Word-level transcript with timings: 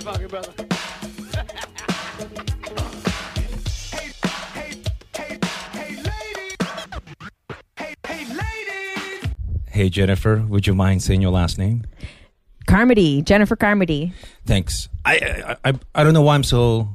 Is 0.00 0.06
it 0.06 0.28
brother? 0.30 0.52
Hey, 3.92 4.12
hey, 4.54 4.72
hey, 5.14 5.38
hey, 5.74 5.96
ladies! 5.96 6.56
Hey, 7.76 7.94
hey, 8.06 8.24
ladies! 8.24 9.34
Hey 9.68 9.90
Jennifer, 9.90 10.42
would 10.48 10.66
you 10.66 10.74
mind 10.74 11.02
saying 11.02 11.20
your 11.20 11.32
last 11.32 11.58
name? 11.58 11.84
Carmody, 12.66 13.20
Jennifer 13.20 13.56
Carmody. 13.56 14.14
Thanks. 14.46 14.88
I 15.04 15.56
I 15.64 15.68
I, 15.68 15.74
I 15.94 16.02
don't 16.02 16.14
know 16.14 16.22
why 16.22 16.34
I'm 16.34 16.44
so 16.44 16.88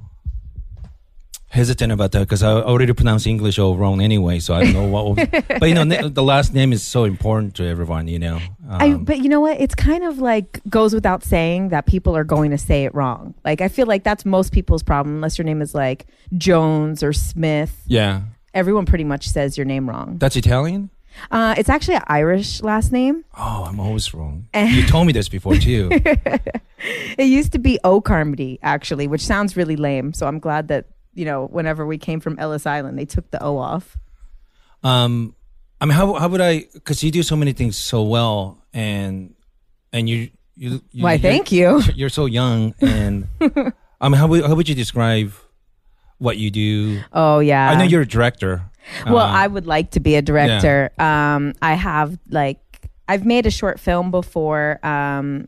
hesitant 1.55 1.91
about 1.91 2.11
that 2.11 2.19
because 2.19 2.43
I 2.43 2.51
already 2.51 2.93
pronounced 2.93 3.25
English 3.25 3.57
all 3.57 3.75
wrong 3.77 4.01
anyway. 4.01 4.39
So 4.39 4.53
I 4.53 4.63
don't 4.65 4.73
know 4.73 4.85
what. 4.85 5.15
but 5.59 5.67
you 5.69 5.73
know, 5.73 5.83
na- 5.83 6.07
the 6.09 6.21
last 6.23 6.53
name 6.53 6.71
is 6.73 6.83
so 6.83 7.05
important 7.05 7.55
to 7.55 7.63
everyone. 7.65 8.07
You 8.07 8.19
know. 8.19 8.39
I, 8.69 8.91
Um, 8.91 9.03
but 9.05 9.19
you 9.19 9.29
know 9.29 9.39
what? 9.41 9.59
It's 9.59 9.73
kind 9.75 10.03
of 10.03 10.19
like 10.19 10.61
goes 10.69 10.93
without 10.93 11.23
saying 11.23 11.69
that 11.69 11.85
people 11.87 12.15
are 12.15 12.23
going 12.23 12.51
to 12.51 12.57
say 12.57 12.83
it 12.85 12.93
wrong. 12.93 13.33
Like 13.43 13.61
I 13.61 13.69
feel 13.69 13.87
like 13.87 14.03
that's 14.03 14.25
most 14.25 14.51
people's 14.51 14.83
problem, 14.83 15.15
unless 15.15 15.37
your 15.37 15.45
name 15.45 15.61
is 15.61 15.73
like 15.73 16.05
Jones 16.37 17.01
or 17.01 17.13
Smith. 17.13 17.73
yeah, 17.87 18.21
Everyone 18.53 18.85
pretty 18.85 19.03
much 19.03 19.27
says 19.27 19.57
your 19.57 19.65
name 19.65 19.89
wrong. 19.89 20.17
that's 20.19 20.35
Italian. 20.35 20.89
Uh, 21.31 21.55
it's 21.57 21.69
actually 21.69 21.95
an 21.95 22.03
Irish 22.07 22.61
last 22.61 22.91
name. 22.91 23.23
Oh, 23.37 23.63
I'm 23.67 23.79
always 23.79 24.13
wrong. 24.13 24.47
you 24.53 24.83
told 24.85 25.07
me 25.07 25.13
this 25.13 25.29
before 25.29 25.55
too. 25.55 25.89
It 27.17 27.25
used 27.25 27.53
to 27.53 27.59
be 27.59 27.79
O 27.83 28.01
Carmody, 28.01 28.59
actually, 28.61 29.07
which 29.07 29.25
sounds 29.25 29.55
really 29.55 29.77
lame. 29.77 30.13
So 30.13 30.27
I'm 30.27 30.39
glad 30.39 30.67
that 30.67 30.85
you 31.15 31.25
know 31.25 31.47
whenever 31.47 31.85
we 31.85 31.97
came 31.97 32.19
from 32.19 32.37
Ellis 32.37 32.65
Island, 32.67 32.99
they 32.99 33.05
took 33.05 33.31
the 33.31 33.41
O 33.41 33.57
off. 33.57 33.97
Um, 34.83 35.35
I 35.81 35.85
mean, 35.85 35.95
how 35.95 36.13
how 36.13 36.27
would 36.27 36.41
I? 36.41 36.65
Because 36.73 37.03
you 37.03 37.09
do 37.11 37.23
so 37.23 37.35
many 37.35 37.53
things 37.53 37.77
so 37.77 38.03
well, 38.03 38.61
and 38.73 39.33
and 39.91 40.07
you 40.07 40.29
you. 40.55 40.81
you 40.91 41.03
Why, 41.03 41.17
thank 41.17 41.51
you. 41.51 41.81
You're 41.95 42.09
so 42.09 42.25
young, 42.27 42.75
and 42.81 43.27
I 43.41 44.09
mean, 44.09 44.13
how 44.19 44.27
would 44.27 44.45
how 44.45 44.53
would 44.55 44.69
you 44.69 44.75
describe 44.75 45.33
what 46.17 46.37
you 46.37 46.51
do? 46.51 47.01
Oh 47.11 47.39
yeah. 47.39 47.69
I 47.69 47.75
know 47.75 47.83
you're 47.83 48.03
a 48.03 48.07
director. 48.07 48.63
Well, 49.05 49.17
Uh, 49.17 49.31
I 49.31 49.47
would 49.47 49.65
like 49.65 49.91
to 49.91 49.99
be 49.99 50.15
a 50.15 50.21
director. 50.21 50.91
Um, 50.99 51.53
I 51.61 51.73
have 51.73 52.17
like 52.29 52.59
I've 53.07 53.25
made 53.25 53.45
a 53.45 53.51
short 53.51 53.79
film 53.79 54.11
before, 54.11 54.79
um, 54.85 55.47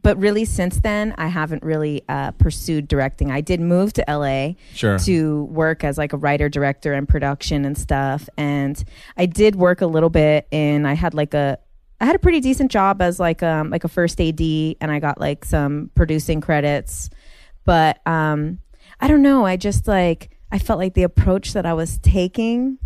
but 0.00 0.16
really 0.18 0.44
since 0.44 0.80
then 0.80 1.14
I 1.18 1.26
haven't 1.28 1.62
really 1.62 2.02
uh, 2.08 2.30
pursued 2.32 2.88
directing. 2.88 3.30
I 3.30 3.40
did 3.42 3.60
move 3.60 3.92
to 3.94 4.04
LA 4.08 4.52
Sure. 4.74 4.98
to 5.00 5.44
work 5.44 5.84
as 5.84 5.98
like 5.98 6.12
a 6.12 6.16
writer, 6.16 6.48
director, 6.48 6.94
and 6.94 7.08
production 7.08 7.64
and 7.64 7.76
stuff. 7.76 8.28
And 8.38 8.82
I 9.16 9.26
did 9.26 9.56
work 9.56 9.80
a 9.82 9.86
little 9.86 10.10
bit, 10.10 10.46
and 10.50 10.86
I 10.88 10.94
had 10.94 11.12
like 11.14 11.34
a 11.34 11.58
I 12.00 12.04
had 12.06 12.16
a 12.16 12.18
pretty 12.18 12.40
decent 12.40 12.70
job 12.72 13.00
as 13.02 13.20
like 13.20 13.42
um 13.42 13.70
like 13.70 13.84
a 13.84 13.88
first 13.88 14.20
AD, 14.20 14.40
and 14.40 14.90
I 14.90 14.98
got 14.98 15.20
like 15.20 15.44
some 15.44 15.90
producing 15.94 16.40
credits. 16.40 17.10
But 17.64 18.00
um, 18.06 18.58
I 18.98 19.08
don't 19.08 19.22
know. 19.22 19.44
I 19.46 19.56
just 19.56 19.86
like 19.86 20.30
I 20.50 20.58
felt 20.58 20.78
like 20.78 20.94
the 20.94 21.02
approach 21.04 21.52
that 21.52 21.66
I 21.66 21.74
was 21.74 21.98
taking. 21.98 22.78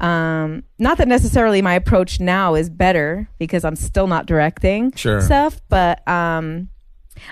Um, 0.00 0.62
not 0.78 0.98
that 0.98 1.08
necessarily 1.08 1.60
my 1.60 1.74
approach 1.74 2.20
now 2.20 2.54
is 2.54 2.70
better 2.70 3.28
because 3.38 3.64
I'm 3.64 3.74
still 3.76 4.06
not 4.06 4.26
directing 4.26 4.92
Sure. 4.92 5.20
stuff, 5.20 5.60
but 5.68 6.06
um, 6.06 6.68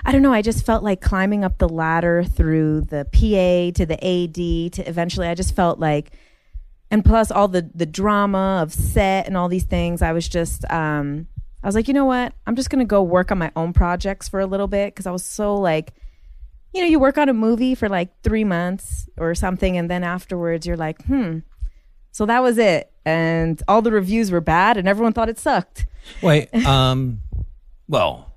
I 0.05 0.11
don't 0.11 0.21
know. 0.21 0.33
I 0.33 0.41
just 0.41 0.65
felt 0.65 0.83
like 0.83 0.99
climbing 0.99 1.45
up 1.45 1.59
the 1.59 1.69
ladder 1.69 2.23
through 2.25 2.81
the 2.81 3.05
PA 3.05 3.77
to 3.77 3.85
the 3.85 3.95
AD 4.03 4.73
to 4.73 4.89
eventually. 4.89 5.27
I 5.27 5.33
just 5.35 5.55
felt 5.55 5.79
like, 5.79 6.11
and 6.91 7.03
plus 7.05 7.31
all 7.31 7.47
the 7.47 7.69
the 7.73 7.85
drama 7.85 8.59
of 8.61 8.73
set 8.73 9.27
and 9.27 9.37
all 9.37 9.47
these 9.47 9.63
things. 9.63 10.01
I 10.01 10.11
was 10.11 10.27
just, 10.27 10.69
um, 10.69 11.27
I 11.63 11.67
was 11.67 11.75
like, 11.75 11.87
you 11.87 11.93
know 11.93 12.05
what? 12.05 12.33
I'm 12.45 12.55
just 12.55 12.69
gonna 12.69 12.85
go 12.85 13.01
work 13.01 13.31
on 13.31 13.37
my 13.37 13.51
own 13.55 13.71
projects 13.71 14.27
for 14.27 14.39
a 14.41 14.45
little 14.45 14.67
bit 14.67 14.93
because 14.93 15.05
I 15.07 15.11
was 15.11 15.23
so 15.23 15.55
like, 15.55 15.93
you 16.73 16.81
know, 16.81 16.87
you 16.87 16.99
work 16.99 17.17
on 17.17 17.29
a 17.29 17.33
movie 17.33 17.75
for 17.75 17.87
like 17.87 18.09
three 18.23 18.43
months 18.43 19.07
or 19.17 19.33
something, 19.35 19.77
and 19.77 19.89
then 19.89 20.03
afterwards 20.03 20.67
you're 20.67 20.77
like, 20.77 21.01
hmm. 21.05 21.39
So 22.17 22.25
that 22.25 22.41
was 22.41 22.57
it, 22.57 22.91
and 23.05 23.61
all 23.67 23.83
the 23.83 23.91
reviews 23.91 24.31
were 24.31 24.41
bad, 24.41 24.77
and 24.77 24.87
everyone 24.87 25.13
thought 25.13 25.29
it 25.29 25.37
sucked. 25.37 25.85
Wait, 26.23 26.51
um, 26.65 27.21
well, 27.87 28.33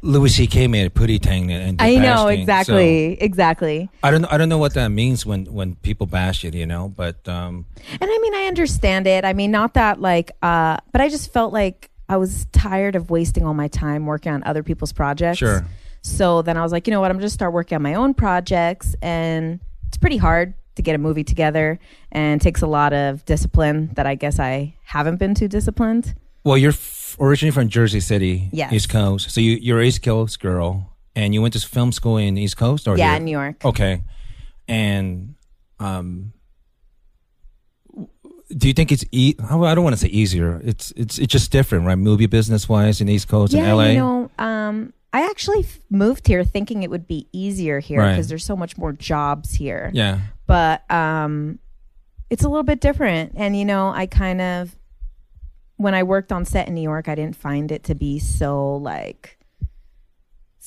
Louis 0.00 0.34
C.K. 0.34 0.66
made 0.66 0.86
a 0.86 0.90
pretty 0.90 1.18
thing 1.18 1.52
and 1.52 1.76
I 1.78 1.96
know 1.96 2.28
exactly, 2.28 3.20
exactly. 3.20 3.90
I 4.02 4.10
don't 4.10 4.24
I 4.24 4.38
don't 4.38 4.48
know 4.48 4.56
what 4.56 4.72
that 4.72 4.88
means 4.88 5.26
when 5.26 5.44
when 5.44 5.74
people 5.74 6.06
bash 6.06 6.42
it, 6.42 6.54
you 6.54 6.64
know. 6.64 6.88
But 6.88 7.28
um, 7.28 7.66
And 8.00 8.10
I 8.10 8.18
mean, 8.18 8.34
I 8.34 8.46
understand 8.46 9.06
it. 9.06 9.26
I 9.26 9.34
mean, 9.34 9.50
not 9.50 9.74
that 9.74 10.00
like, 10.00 10.30
uh, 10.40 10.78
but 10.90 11.02
I 11.02 11.10
just 11.10 11.30
felt 11.30 11.52
like 11.52 11.90
I 12.08 12.16
was 12.16 12.46
tired 12.52 12.96
of 12.96 13.10
wasting 13.10 13.44
all 13.44 13.52
my 13.52 13.68
time 13.68 14.06
working 14.06 14.32
on 14.32 14.42
other 14.44 14.62
people's 14.62 14.94
projects. 14.94 15.36
Sure. 15.36 15.66
So 16.00 16.40
then 16.40 16.56
I 16.56 16.62
was 16.62 16.72
like, 16.72 16.86
you 16.86 16.92
know 16.92 17.02
what? 17.02 17.10
I'm 17.10 17.18
just 17.18 17.24
going 17.24 17.28
to 17.28 17.34
start 17.34 17.52
working 17.52 17.76
on 17.76 17.82
my 17.82 17.92
own 17.92 18.14
projects, 18.14 18.96
and 19.02 19.60
it's 19.88 19.98
pretty 19.98 20.16
hard 20.16 20.54
to 20.78 20.82
get 20.82 20.94
a 20.94 20.98
movie 20.98 21.22
together, 21.24 21.78
and 22.10 22.40
takes 22.40 22.62
a 22.62 22.66
lot 22.66 22.92
of 22.92 23.24
discipline 23.26 23.90
that 23.94 24.06
I 24.06 24.14
guess 24.16 24.38
I 24.40 24.74
haven't 24.84 25.18
been 25.18 25.34
too 25.34 25.46
disciplined. 25.48 26.14
Well, 26.44 26.56
you're 26.56 26.72
f- 26.72 27.16
originally 27.20 27.50
from 27.52 27.68
Jersey 27.68 28.00
City, 28.00 28.48
Yes. 28.52 28.72
East 28.72 28.88
Coast. 28.88 29.30
So 29.30 29.40
you, 29.40 29.58
you're 29.60 29.80
an 29.80 29.86
East 29.86 30.02
Coast 30.02 30.40
girl, 30.40 30.96
and 31.14 31.34
you 31.34 31.42
went 31.42 31.52
to 31.54 31.60
film 31.60 31.92
school 31.92 32.16
in 32.16 32.38
East 32.38 32.56
Coast, 32.56 32.88
or 32.88 32.96
yeah, 32.96 33.18
New 33.18 33.30
York. 33.32 33.64
Okay, 33.64 34.02
and 34.66 35.34
um, 35.78 36.32
do 38.56 38.66
you 38.66 38.72
think 38.72 38.90
it's 38.92 39.04
e- 39.12 39.34
I 39.50 39.58
I 39.58 39.74
don't 39.74 39.84
want 39.84 39.94
to 39.96 40.00
say 40.00 40.08
easier. 40.08 40.60
It's 40.64 40.92
it's 40.96 41.18
it's 41.18 41.32
just 41.32 41.50
different, 41.50 41.84
right? 41.86 41.98
Movie 41.98 42.26
business 42.26 42.68
wise 42.68 43.00
in 43.00 43.08
East 43.08 43.28
Coast 43.28 43.52
yeah, 43.52 43.70
in 43.70 43.76
LA. 43.76 43.84
you 43.88 43.98
know, 43.98 44.30
um, 44.38 44.92
I 45.12 45.24
actually 45.24 45.60
f- 45.60 45.78
moved 45.90 46.26
here 46.26 46.44
thinking 46.44 46.82
it 46.82 46.90
would 46.90 47.06
be 47.06 47.26
easier 47.32 47.80
here 47.80 48.00
Right. 48.00 48.12
because 48.12 48.28
there's 48.28 48.44
so 48.44 48.56
much 48.56 48.76
more 48.76 48.92
jobs 48.92 49.52
here. 49.54 49.90
yeah, 49.94 50.20
but 50.46 50.88
um 50.90 51.58
it's 52.30 52.44
a 52.44 52.48
little 52.48 52.62
bit 52.62 52.80
different 52.80 53.32
and 53.36 53.56
you 53.56 53.64
know 53.64 53.88
i 53.88 54.04
kind 54.04 54.40
of 54.42 54.76
when 55.78 55.94
i 55.94 56.02
worked 56.02 56.30
on 56.30 56.44
set 56.44 56.68
in 56.68 56.74
new 56.74 56.82
york 56.82 57.08
i 57.08 57.14
didn't 57.14 57.36
find 57.36 57.72
it 57.72 57.84
to 57.84 57.94
be 57.94 58.18
so 58.18 58.76
like 58.76 59.37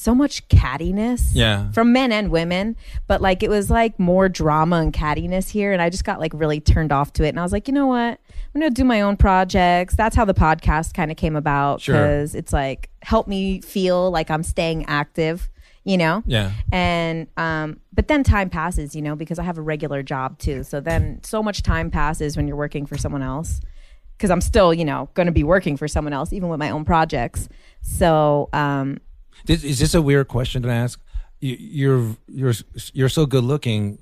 so 0.02 0.16
much 0.16 0.48
cattiness 0.48 1.30
yeah. 1.34 1.70
from 1.74 1.94
men 1.94 2.12
and 2.12 2.32
women 2.32 2.76
but 3.08 3.22
like 3.22 3.44
it 3.44 3.50
was 3.52 3.70
like 3.70 4.00
more 4.00 4.28
drama 4.28 4.78
and 4.78 4.94
cattiness 4.94 5.50
here 5.50 5.72
and 5.74 5.80
i 5.82 5.90
just 5.92 6.04
got 6.04 6.20
like 6.20 6.32
really 6.34 6.60
turned 6.60 6.92
off 6.92 7.14
to 7.14 7.24
it 7.24 7.30
and 7.30 7.40
i 7.40 7.44
was 7.44 7.52
like 7.52 7.68
you 7.68 7.74
know 7.74 7.86
what 7.86 8.20
i'm 8.56 8.60
gonna 8.62 8.72
do 8.72 8.84
my 8.84 9.02
own 9.02 9.16
projects 9.16 9.96
that's 9.96 10.16
how 10.16 10.26
the 10.26 10.34
podcast 10.34 10.96
kind 10.96 11.12
of 11.12 11.18
came 11.18 11.36
about 11.36 11.82
Sure. 11.82 11.94
because 11.96 12.34
it's 12.34 12.52
like 12.52 12.90
help 13.04 13.28
me 13.28 13.62
feel 13.62 14.10
like 14.10 14.32
i'm 14.32 14.42
staying 14.42 14.86
active 14.88 15.50
you 15.84 15.98
know 15.98 16.24
Yeah. 16.26 16.52
and 16.72 17.28
um 17.38 17.80
but 17.94 18.08
then 18.08 18.24
time 18.24 18.50
passes 18.50 18.96
you 18.96 19.04
know 19.04 19.16
because 19.16 19.38
i 19.38 19.44
have 19.44 19.60
a 19.60 19.62
regular 19.62 20.02
job 20.02 20.40
too 20.40 20.64
so 20.64 20.80
then 20.80 21.20
so 21.24 21.44
much 21.44 21.62
time 21.62 21.92
passes 21.92 22.36
when 22.36 22.48
you're 22.48 22.58
working 22.58 22.88
for 22.88 22.98
someone 22.98 23.22
else 23.22 23.62
because 24.18 24.32
i'm 24.32 24.42
still 24.42 24.74
you 24.74 24.86
know 24.86 25.10
going 25.14 25.28
to 25.28 25.32
be 25.32 25.44
working 25.44 25.78
for 25.78 25.88
someone 25.88 26.14
else 26.14 26.34
even 26.34 26.50
with 26.50 26.60
my 26.60 26.72
own 26.72 26.86
projects 26.86 27.48
so 27.82 28.50
um 28.54 29.00
This, 29.46 29.64
is 29.64 29.80
this 29.80 29.94
a 29.94 30.02
weird 30.02 30.28
question 30.28 30.62
to 30.64 30.70
ask? 30.70 31.00
You, 31.40 31.56
you're 31.60 32.16
you're 32.28 32.54
you're 32.94 33.10
so 33.10 33.26
good 33.26 33.44
looking. 33.44 33.98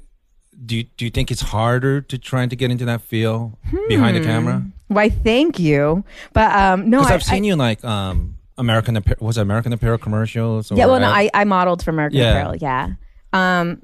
Do 0.65 0.75
you, 0.75 0.83
do 0.97 1.05
you 1.05 1.11
think 1.11 1.31
it's 1.31 1.41
harder 1.41 2.01
to 2.01 2.17
try 2.17 2.45
to 2.45 2.55
get 2.55 2.69
into 2.69 2.83
that 2.85 3.01
feel 3.01 3.57
behind 3.87 4.17
the 4.17 4.21
camera? 4.21 4.63
why 4.89 5.07
thank 5.07 5.59
you 5.59 6.03
but 6.33 6.51
um 6.51 6.89
no 6.89 6.99
Because 6.99 7.11
I've 7.13 7.23
seen 7.23 7.43
I, 7.43 7.47
you 7.47 7.53
in 7.53 7.59
like 7.59 7.85
um 7.85 8.37
American 8.57 8.97
Apparel, 8.97 9.25
was 9.25 9.37
it 9.37 9.41
American 9.41 9.71
Apparel 9.71 9.99
commercials? 9.99 10.71
Yeah 10.71 10.87
well 10.87 10.99
no 10.99 11.07
i 11.07 11.29
i 11.33 11.43
modeled 11.45 11.81
for 11.83 11.91
american 11.91 12.17
Yeah. 12.19 12.31
apparel 12.31 12.55
yeah 12.55 12.89
um 13.31 13.83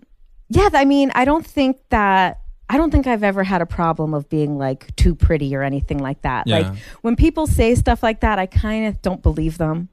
yeah 0.50 0.68
i 0.74 0.84
mean 0.84 1.12
i 1.16 1.24
don't 1.24 1.46
think 1.46 1.78
that 1.90 2.42
I 2.68 2.78
don't 2.78 2.90
think 2.90 3.06
I've 3.06 3.22
ever 3.22 3.44
had 3.44 3.62
a 3.62 3.68
problem 3.68 4.16
of 4.16 4.28
being 4.28 4.58
like 4.58 4.96
too 4.96 5.14
pretty 5.14 5.56
or 5.56 5.62
anything 5.62 6.00
like 6.00 6.24
that. 6.24 6.48
Yeah. 6.48 6.58
Like 6.58 6.78
when 7.02 7.16
people 7.16 7.46
say 7.46 7.76
stuff 7.76 8.02
like 8.02 8.22
that, 8.22 8.40
I 8.40 8.48
kind 8.48 8.88
of 8.88 9.00
don't 9.04 9.22
believe 9.22 9.60
them. 9.60 9.90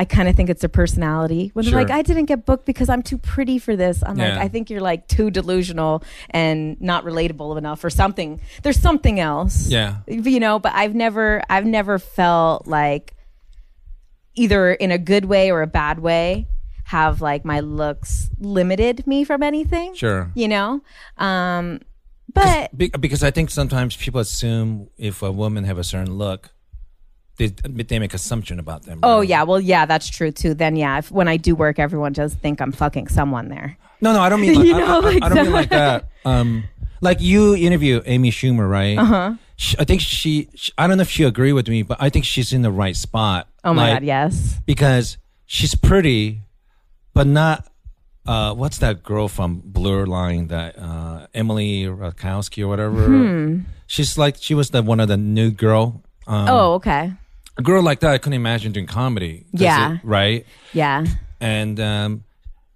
I 0.00 0.06
kind 0.06 0.30
of 0.30 0.34
think 0.34 0.48
it's 0.48 0.62
their 0.62 0.70
personality. 0.70 1.50
When 1.52 1.66
they're 1.66 1.74
like, 1.74 1.90
I 1.90 2.00
didn't 2.00 2.24
get 2.24 2.46
booked 2.46 2.64
because 2.64 2.88
I'm 2.88 3.02
too 3.02 3.18
pretty 3.18 3.58
for 3.58 3.76
this. 3.76 4.02
I'm 4.02 4.16
like, 4.16 4.32
I 4.32 4.48
think 4.48 4.70
you're 4.70 4.80
like 4.80 5.06
too 5.08 5.30
delusional 5.30 6.02
and 6.30 6.80
not 6.80 7.04
relatable 7.04 7.58
enough 7.58 7.84
or 7.84 7.90
something. 7.90 8.40
There's 8.62 8.80
something 8.80 9.20
else. 9.20 9.68
Yeah. 9.68 9.98
You 10.06 10.40
know, 10.40 10.58
but 10.58 10.72
I've 10.74 10.94
never, 10.94 11.42
I've 11.50 11.66
never 11.66 11.98
felt 11.98 12.66
like 12.66 13.14
either 14.36 14.72
in 14.72 14.90
a 14.90 14.96
good 14.96 15.26
way 15.26 15.52
or 15.52 15.60
a 15.60 15.66
bad 15.66 15.98
way 15.98 16.48
have 16.84 17.20
like 17.20 17.44
my 17.44 17.60
looks 17.60 18.30
limited 18.38 19.06
me 19.06 19.24
from 19.24 19.42
anything. 19.42 19.94
Sure. 19.94 20.32
You 20.34 20.48
know? 20.48 20.80
Um, 21.18 21.80
but 22.32 22.70
because 22.78 23.22
I 23.22 23.30
think 23.32 23.50
sometimes 23.50 23.96
people 23.96 24.22
assume 24.22 24.88
if 24.96 25.20
a 25.22 25.30
woman 25.30 25.64
have 25.64 25.76
a 25.76 25.84
certain 25.84 26.14
look, 26.14 26.52
they 27.48 27.82
they 27.82 27.98
make 27.98 28.14
assumption 28.14 28.58
about 28.58 28.82
them. 28.84 29.00
Oh 29.02 29.18
right? 29.20 29.28
yeah, 29.28 29.42
well 29.44 29.60
yeah, 29.60 29.86
that's 29.86 30.08
true 30.08 30.30
too. 30.30 30.54
Then 30.54 30.76
yeah, 30.76 30.98
if, 30.98 31.10
when 31.10 31.28
I 31.28 31.36
do 31.36 31.54
work, 31.54 31.78
everyone 31.78 32.12
does 32.12 32.34
think 32.34 32.60
I'm 32.60 32.72
fucking 32.72 33.08
someone 33.08 33.48
there. 33.48 33.76
No, 34.00 34.12
no, 34.12 34.20
I 34.20 34.28
don't 34.28 34.40
mean. 34.40 34.54
Like, 34.58 34.66
You 34.66 34.74
I, 34.74 34.78
know, 34.78 34.96
I- 34.96 34.98
like 35.00 35.22
I 35.22 35.28
don't 35.28 35.36
mean 35.36 35.46
that. 35.46 35.52
like 35.52 35.70
that. 35.70 36.08
Um, 36.24 36.64
like 37.00 37.20
you 37.22 37.54
interview 37.56 38.02
Amy 38.04 38.30
Schumer, 38.30 38.68
right? 38.68 38.98
Uh 38.98 39.02
Uh-huh. 39.02 39.30
huh. 39.32 39.76
I 39.78 39.84
think 39.84 40.00
she, 40.00 40.48
she. 40.54 40.72
I 40.78 40.86
don't 40.86 40.96
know 40.98 41.02
if 41.02 41.10
she 41.10 41.24
agree 41.24 41.52
with 41.52 41.68
me, 41.68 41.82
but 41.82 41.96
I 42.00 42.08
think 42.10 42.24
she's 42.26 42.52
in 42.52 42.62
the 42.62 42.70
right 42.70 42.96
spot. 42.96 43.48
Oh 43.64 43.72
my 43.74 43.84
Like, 43.92 44.00
god, 44.00 44.04
yes. 44.06 44.58
Because 44.66 45.16
she's 45.46 45.74
pretty, 45.74 46.40
but 47.14 47.26
not. 47.26 47.66
Uh, 48.26 48.54
what's 48.54 48.78
that 48.78 49.02
girl 49.02 49.28
from 49.28 49.60
Blur 49.64 50.04
Line? 50.06 50.48
That 50.48 50.78
uh, 50.78 51.26
Emily 51.34 51.84
Rakowski 51.84 52.62
or 52.64 52.68
whatever. 52.68 53.06
Hmm. 53.06 53.60
She's 53.86 54.16
like 54.18 54.36
she 54.38 54.54
was 54.54 54.70
the 54.70 54.82
one 54.82 55.00
of 55.00 55.08
the 55.08 55.16
new 55.16 55.50
girl. 55.50 56.02
Um, 56.26 56.46
oh 56.48 56.72
okay, 56.74 57.12
a 57.60 57.62
girl 57.62 57.82
like 57.82 58.00
that, 58.00 58.10
I 58.10 58.18
couldn't 58.18 58.34
imagine 58.34 58.72
doing 58.72 58.86
comedy. 58.86 59.44
Yeah. 59.52 59.94
it- 59.94 60.00
right. 60.02 60.46
yeah. 60.72 61.04
and 61.40 61.78
um, 61.78 62.24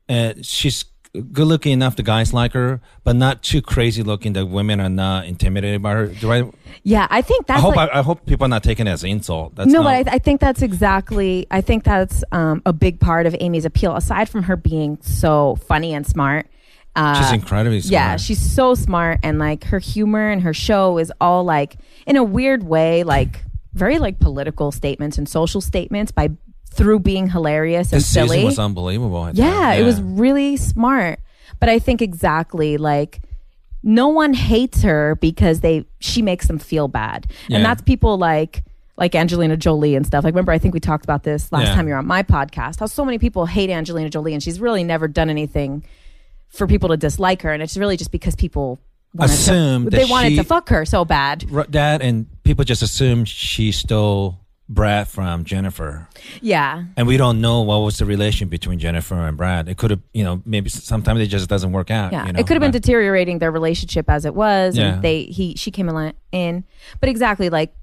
uh, 0.09 0.35
she's 0.43 0.85
good 1.33 1.47
looking 1.47 1.73
enough. 1.73 1.97
The 1.97 2.03
guys 2.03 2.33
like 2.33 2.53
her, 2.53 2.81
but 3.05 3.17
not 3.17 3.43
too 3.43 3.63
crazy 3.63 4.03
looking 4.03 4.33
that 4.35 4.47
women 4.47 4.81
are 4.81 4.89
not 4.89 5.27
intimidated 5.27 5.83
by 5.83 5.93
her. 5.93 6.07
Do 6.09 6.33
I? 6.33 6.51
Yeah, 6.83 7.07
I 7.09 7.23
think 7.23 7.49
I 7.49 7.61
hope 7.61 7.77
like, 7.77 7.91
I, 7.91 8.01
I 8.01 8.03
hope 8.03 8.27
people 8.27 8.45
are 8.45 8.49
not 8.49 8.63
taking 8.63 8.87
it 8.87 8.91
as 8.91 9.05
an 9.05 9.11
insult. 9.11 9.55
That's 9.55 9.71
no, 9.71 9.83
not, 9.83 10.05
but 10.05 10.13
I, 10.13 10.17
I 10.17 10.19
think 10.19 10.41
that's 10.41 10.63
exactly. 10.63 11.47
I 11.51 11.61
think 11.61 11.85
that's 11.85 12.25
um, 12.33 12.63
a 12.67 12.73
big 12.73 13.01
part 13.01 13.27
of 13.27 13.37
Amy's 13.41 13.65
appeal. 13.65 13.95
Aside 13.97 14.29
from 14.29 14.45
her 14.45 14.57
being 14.57 14.99
so 15.01 15.57
funny 15.67 15.95
and 15.95 16.07
smart, 16.07 16.47
uh, 16.97 17.23
she's 17.23 17.33
incredibly 17.33 17.81
smart. 17.81 17.93
Yeah, 17.93 18.17
she's 18.17 18.41
so 18.41 18.75
smart 18.75 19.21
and 19.23 19.39
like 19.39 19.65
her 19.65 19.79
humor 19.79 20.31
and 20.31 20.43
her 20.43 20.55
show 20.55 20.99
is 20.99 21.13
all 21.21 21.45
like 21.45 21.77
in 22.07 22.17
a 22.17 22.25
weird 22.25 22.65
way, 22.65 23.05
like 23.05 23.45
very 23.75 23.99
like 23.99 24.19
political 24.19 24.73
statements 24.73 25.19
and 25.19 25.29
social 25.29 25.61
statements 25.61 26.13
by 26.13 26.31
through 26.73 26.99
being 27.01 27.29
hilarious 27.31 27.93
and 27.93 28.01
this 28.01 28.07
season 28.09 28.45
was 28.45 28.59
unbelievable. 28.59 29.19
I 29.19 29.31
yeah, 29.33 29.73
it 29.75 29.85
was 29.85 30.01
really 30.03 30.57
smart. 30.57 31.21
But 31.61 31.69
I 31.69 31.79
think 31.79 32.03
exactly 32.03 32.77
like 32.79 33.21
no 33.83 34.09
one 34.09 34.33
hates 34.35 34.83
her 34.83 35.15
because 35.17 35.61
they 35.61 35.85
she 36.01 36.23
makes 36.23 36.47
them 36.49 36.59
feel 36.59 36.89
bad. 36.89 37.27
Yeah. 37.49 37.57
And 37.59 37.65
that's 37.65 37.83
people 37.83 38.19
like 38.19 38.65
like 38.97 39.15
Angelina 39.15 39.57
Jolie 39.57 39.95
and 39.95 40.07
stuff. 40.07 40.25
Like 40.25 40.35
remember 40.35 40.53
I 40.53 40.59
think 40.59 40.75
we 40.75 40.81
talked 40.81 41.05
about 41.05 41.23
this 41.23 41.53
last 41.53 41.69
Yeah. 41.69 41.75
time 41.75 41.87
you 41.87 41.93
were 41.95 41.99
on 41.99 42.07
my 42.07 42.23
podcast. 42.23 42.81
How 42.81 42.87
so 42.87 43.05
many 43.05 43.19
people 43.19 43.47
hate 43.47 43.71
Angelina 43.71 44.11
Jolie 44.11 44.35
and 44.35 44.43
she's 44.43 44.59
really 44.61 44.85
never 44.85 45.07
done 45.07 45.31
anything 45.31 45.85
for 46.49 46.67
people 46.67 46.89
to 46.91 46.97
dislike 46.97 47.43
her 47.43 47.53
and 47.53 47.63
it's 47.63 47.77
really 47.77 47.97
just 47.97 48.11
because 48.13 48.35
people 48.37 48.79
wanted 49.15 49.33
Assume 49.33 49.85
to, 49.85 49.91
they 49.97 50.05
wanted 50.05 50.31
she- 50.31 50.37
to 50.37 50.45
fuck 50.45 50.69
her 50.71 50.85
so 50.85 51.05
bad. 51.05 51.43
That, 51.71 52.03
and 52.03 52.27
people 52.45 52.65
just 52.65 52.83
assume 52.83 53.25
she 53.25 53.73
stole 53.73 54.41
Brad 54.69 55.09
from 55.09 55.45
Jennifer, 55.45 56.09
Yeah. 56.41 56.85
and 56.97 57.07
we 57.07 57.17
don't 57.19 57.41
know 57.41 57.61
what 57.63 57.79
was 57.79 57.99
the 57.99 58.07
relation 58.07 58.49
between 58.49 58.79
Jennifer 58.79 59.15
and 59.15 59.37
Brad. 59.37 59.69
It 59.69 59.77
could 59.77 59.91
have, 59.91 60.01
you 60.15 60.25
know, 60.25 60.41
maybe 60.47 60.71
sometimes 60.71 61.21
it 61.21 61.27
just 61.27 61.49
doesn't 61.51 61.73
work 61.73 61.91
out. 61.91 62.13
Yeah, 62.13 62.27
you 62.27 62.33
know? 62.33 62.41
it 62.41 62.47
could 62.47 62.55
have 62.55 62.63
been 62.63 62.71
deteriorating 62.71 63.41
their 63.41 63.51
relationship 63.51 64.09
as 64.09 64.25
it 64.25 64.35
was, 64.35 64.77
Yeah. 64.79 64.95
and 64.95 65.03
they 65.03 65.25
he 65.25 65.55
she 65.57 65.71
came 65.71 65.89
in, 65.91 66.15
in. 66.33 66.65
But 66.99 67.09
exactly, 67.11 67.51
like 67.51 67.75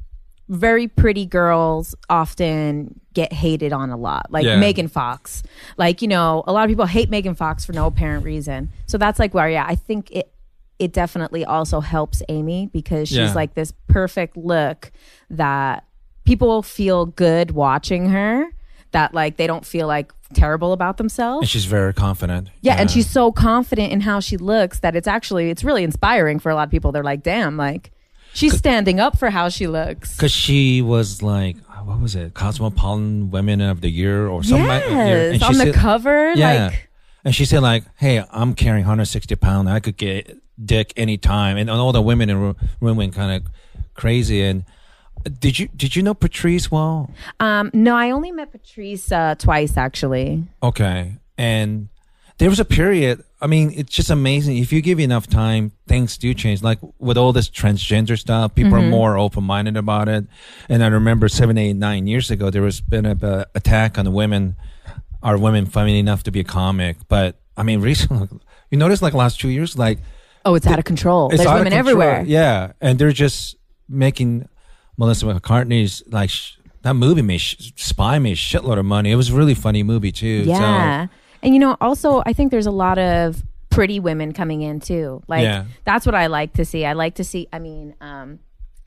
very 0.50 0.88
pretty 0.88 1.26
girls 1.26 1.96
often 2.10 3.00
get 3.14 3.32
hated 3.32 3.72
on 3.74 3.90
a 3.92 3.96
lot, 3.98 4.32
like 4.32 4.44
Yeah. 4.46 4.58
Megan 4.58 4.88
Fox. 4.88 5.44
Like 5.78 6.02
you 6.02 6.08
know, 6.08 6.44
a 6.48 6.52
lot 6.52 6.64
of 6.64 6.70
people 6.70 6.88
hate 6.88 7.10
Megan 7.12 7.36
Fox 7.36 7.64
for 7.64 7.74
no 7.74 7.86
apparent 7.86 8.26
reason. 8.26 8.70
So 8.88 8.98
that's 8.98 9.20
like 9.20 9.34
where 9.36 9.50
yeah, 9.50 9.66
I 9.68 9.76
think 9.76 10.10
it 10.12 10.31
it 10.82 10.92
definitely 10.94 11.46
also 11.46 11.80
helps 11.80 12.22
Amy 12.30 12.68
because 12.74 13.08
she's 13.08 13.18
Yeah. 13.18 13.34
like 13.34 13.54
this 13.54 13.72
perfect 13.88 14.36
look 14.36 14.92
that 15.30 15.86
people 16.26 16.62
feel 16.64 17.06
good 17.06 17.52
watching 17.52 18.10
her. 18.10 18.46
That 18.92 19.14
like 19.14 19.38
they 19.38 19.48
don't 19.48 19.66
feel 19.66 19.88
like 19.88 20.12
terrible 20.34 20.74
about 20.74 20.98
themselves. 20.98 21.44
and 21.44 21.50
she's 21.50 21.64
very 21.66 21.94
confident. 21.94 22.50
Yeah, 22.62 22.76
and 22.76 22.90
she's 22.92 23.10
so 23.10 23.32
confident 23.32 23.94
in 23.94 24.02
how 24.02 24.20
she 24.20 24.36
looks 24.38 24.80
that 24.80 24.96
it's 24.98 25.08
actually 25.08 25.50
it's 25.50 25.64
really 25.64 25.84
inspiring 25.84 26.40
for 26.40 26.50
a 26.50 26.56
lot 26.56 26.64
of 26.68 26.72
people. 26.72 26.92
They're 26.92 27.04
like, 27.04 27.24
"Damn, 27.24 27.56
like 27.56 27.92
she's 28.34 28.58
standing 28.58 29.00
up 29.00 29.18
for 29.18 29.30
how 29.30 29.48
she 29.50 29.68
looks." 29.68 30.16
Because 30.18 30.34
she 30.34 30.82
was 30.82 31.22
like, 31.24 31.56
what 31.86 32.00
was 32.02 32.16
it, 32.16 32.34
Cosmopolitan 32.34 33.32
Women 33.32 33.62
of 33.62 33.80
the 33.82 33.90
Year 33.90 34.28
or 34.28 34.44
something 34.44 34.68
like 34.68 34.86
that. 34.86 35.08
Yes, 35.34 35.42
on 35.44 35.54
the 35.54 35.66
said- 35.66 35.74
cover, 35.76 36.34
Yeah. 36.34 36.66
like 36.68 36.90
and 37.24 37.34
she 37.36 37.46
said 37.46 37.62
like, 37.62 37.84
hey, 37.98 38.24
I'm 38.32 38.54
carrying 38.56 38.84
160 38.84 39.36
pounds. 39.36 39.70
I 39.70 39.80
could 39.80 39.96
get 39.96 40.38
dick 40.63 40.94
anytime. 40.98 41.58
And 41.58 41.70
all 41.70 41.91
the 41.91 42.01
women 42.01 42.30
in 42.30 42.39
the 42.41 42.56
room 42.80 42.98
went 42.98 43.13
kind 43.15 43.32
of 43.46 43.51
crazy. 43.94 44.41
And 44.44 44.63
did 45.39 45.60
you 45.60 45.68
did 45.75 45.96
you 45.96 46.03
know 46.03 46.13
Patrice 46.13 46.72
well? 46.72 47.12
um 47.39 47.70
no, 47.74 47.96
I 47.96 48.12
only 48.12 48.32
met 48.32 48.51
Patrice 48.51 49.12
uh, 49.12 49.36
twice 49.36 49.77
actually. 49.77 50.44
Okay. 50.63 51.15
And 51.38 51.89
there 52.38 52.50
was 52.50 52.60
a 52.60 52.65
period. 52.65 53.24
I 53.39 53.48
mean, 53.48 53.72
it's 53.75 53.94
just 53.94 54.10
amazing. 54.10 54.58
If 54.58 54.72
you 54.74 54.82
give 54.82 55.00
enough 55.00 55.27
time, 55.27 55.72
things 55.88 56.18
do 56.18 56.34
change. 56.34 56.63
Like 56.63 56.80
with 57.00 57.18
all 57.18 57.34
this 57.34 57.50
transgender 57.50 58.18
stuff, 58.18 58.56
people 58.56 58.72
Mm-hmm. 58.72 58.88
are 58.88 58.89
more 58.89 59.18
open 59.18 59.44
minded 59.44 59.77
about 59.77 60.08
it. 60.10 60.25
And 60.70 60.84
I 60.84 60.88
remember 60.88 61.27
seven, 61.30 61.58
eight, 61.58 61.74
nine 61.74 62.08
years 62.08 62.32
ago, 62.32 62.50
there 62.50 62.62
was 62.63 62.82
been 62.82 63.06
a, 63.06 63.15
a 63.22 63.46
attack 63.53 63.98
on 64.00 64.06
the 64.06 64.12
women. 64.12 64.56
Are 65.24 65.38
women 65.38 65.68
funny 65.68 66.00
enough 66.00 66.24
to 66.24 66.32
be 66.32 66.39
a 66.39 66.44
comic? 66.44 66.98
But 67.08 67.39
I 67.56 67.62
mean, 67.63 67.80
recently, 67.89 68.27
you 68.72 68.77
notice 68.77 69.01
like 69.03 69.13
last 69.13 69.39
two 69.39 69.50
years, 69.50 69.77
like 69.77 70.00
Oh, 70.46 70.56
it's 70.56 70.66
out 70.68 70.80
of 70.80 70.86
control. 70.86 71.30
it's 71.30 71.38
There's 71.38 71.48
out 71.48 71.54
of 71.54 71.60
women 71.60 71.74
control. 71.74 72.02
everywhere. 72.02 72.24
Yeah, 72.28 72.72
and 72.82 72.98
they're 72.98 73.12
just 73.12 73.56
making 73.88 74.48
Melissa 74.98 75.26
McCartney's 75.26 76.02
like 76.08 76.30
sh- 76.30 76.58
that 76.84 76.94
movie 76.96 77.22
made 77.22 77.40
sh- 77.42 77.72
Spy 77.76 78.20
made 78.20 78.38
shitload 78.38 78.78
of 78.80 78.86
money. 78.86 79.12
It 79.12 79.16
was 79.16 79.30
a 79.30 79.36
really 79.36 79.54
funny 79.54 79.84
movie 79.84 80.12
too. 80.12 80.44
Yeah. 80.46 81.08
And 81.44 81.54
you 81.54 81.60
know, 81.60 81.76
also 81.82 82.22
I 82.26 82.34
think 82.34 82.52
there's 82.52 82.68
a 82.68 82.72
lot 82.72 82.98
of 83.00 83.44
pretty 83.70 84.00
women 84.00 84.32
coming 84.34 84.62
in 84.62 84.80
too. 84.80 85.22
Like 85.28 85.44
Yeah. 85.44 85.66
that's 85.86 86.06
what 86.06 86.16
I 86.16 86.28
like 86.28 86.54
to 86.54 86.66
see. 86.66 86.86
I 86.86 86.94
like 86.94 87.16
to 87.16 87.24
see 87.24 87.48
I 87.54 87.60
mean, 87.60 87.96
um 88.02 88.40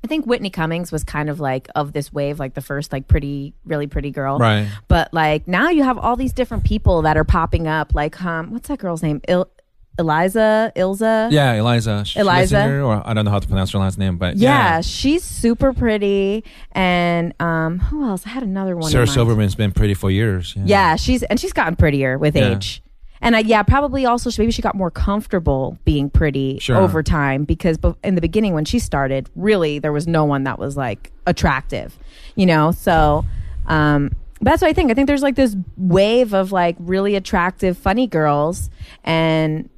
I 0.03 0.07
think 0.07 0.27
Whitney 0.27 0.51
Cummings 0.51 0.93
was 0.93 1.03
kind 1.03 1.31
of 1.31 1.41
like 1.41 1.69
of 1.75 1.93
this 1.95 2.13
wave, 2.13 2.39
like 2.39 2.53
the 2.55 2.61
first 2.61 2.93
like 2.93 3.09
pretty, 3.09 3.55
really 3.65 3.87
pretty 3.87 4.11
girl. 4.11 4.39
Right. 4.39 4.69
But 4.87 5.13
like 5.15 5.49
now 5.49 5.71
you 5.71 5.83
have 5.83 5.97
all 5.99 6.15
these 6.17 6.33
different 6.35 6.65
people 6.65 7.03
that 7.03 7.17
are 7.17 7.25
popping 7.25 7.67
up. 7.67 7.95
Like, 7.95 8.23
um, 8.23 8.51
what's 8.51 8.69
that 8.69 8.79
girl's 8.79 9.03
name? 9.03 9.23
Il- 9.29 9.49
Iliza, 9.99 10.73
Ilza. 10.77 11.31
Yeah, 11.31 11.55
Iliza. 11.55 12.05
Iliza? 12.17 12.85
Or 12.85 13.03
I 13.07 13.15
don't 13.15 13.25
know 13.25 13.31
how 13.31 13.39
to 13.39 13.47
pronounce 13.47 13.71
her 13.73 13.79
last 13.79 13.99
name, 13.99 14.17
but 14.17 14.37
Yeah, 14.37 14.49
yeah. 14.77 14.81
she's 14.81 15.23
super 15.23 15.73
pretty. 15.73 16.45
And 16.73 17.33
um, 17.41 17.79
who 17.79 18.05
else? 18.05 18.27
I 18.27 18.31
had 18.31 18.43
another 18.43 18.77
one. 18.77 18.91
Sarah. 18.91 19.07
Silverman's 19.07 19.55
been 19.55 19.73
pretty 19.73 19.95
for 19.95 20.11
years. 20.11 20.55
Yeah. 20.57 20.63
Yeah, 20.67 20.97
she's 20.97 21.23
and 21.25 21.39
she's 21.39 21.53
gotten 21.53 21.77
prettier 21.77 22.19
with 22.19 22.35
Yeah. 22.37 22.53
age. 22.57 22.83
And 23.21 23.35
uh, 23.37 23.39
yeah, 23.39 23.63
probably 23.63 24.05
also 24.05 24.31
maybe 24.37 24.51
she 24.53 24.61
got 24.61 24.75
more 24.75 24.91
comfortable 24.91 25.79
being 25.85 26.11
pretty 26.11 26.59
Sure. 26.59 26.77
over 26.77 27.03
time 27.03 27.45
because 27.45 27.79
in 28.03 28.17
the 28.17 28.21
beginning 28.21 28.53
when 28.53 28.65
she 28.67 28.79
started, 28.79 29.31
really 29.37 29.79
there 29.79 29.93
was 29.93 30.07
no 30.07 30.25
one 30.25 30.45
that 30.45 30.59
was 30.59 30.77
like 30.77 31.11
attractive, 31.27 31.97
you 32.35 32.45
know. 32.47 32.71
So 32.73 33.25
um, 33.67 34.11
but 34.41 34.51
that's 34.51 34.61
what 34.63 34.69
I 34.69 34.73
think. 34.75 34.91
I 34.91 34.95
think 34.95 35.07
there's 35.07 35.23
like 35.23 35.37
this 35.37 35.57
wave 35.79 36.35
of 36.35 36.53
like 36.53 36.77
really 36.81 37.15
attractive, 37.15 37.79
funny 37.79 38.07
girls, 38.07 38.69
and 39.05 39.71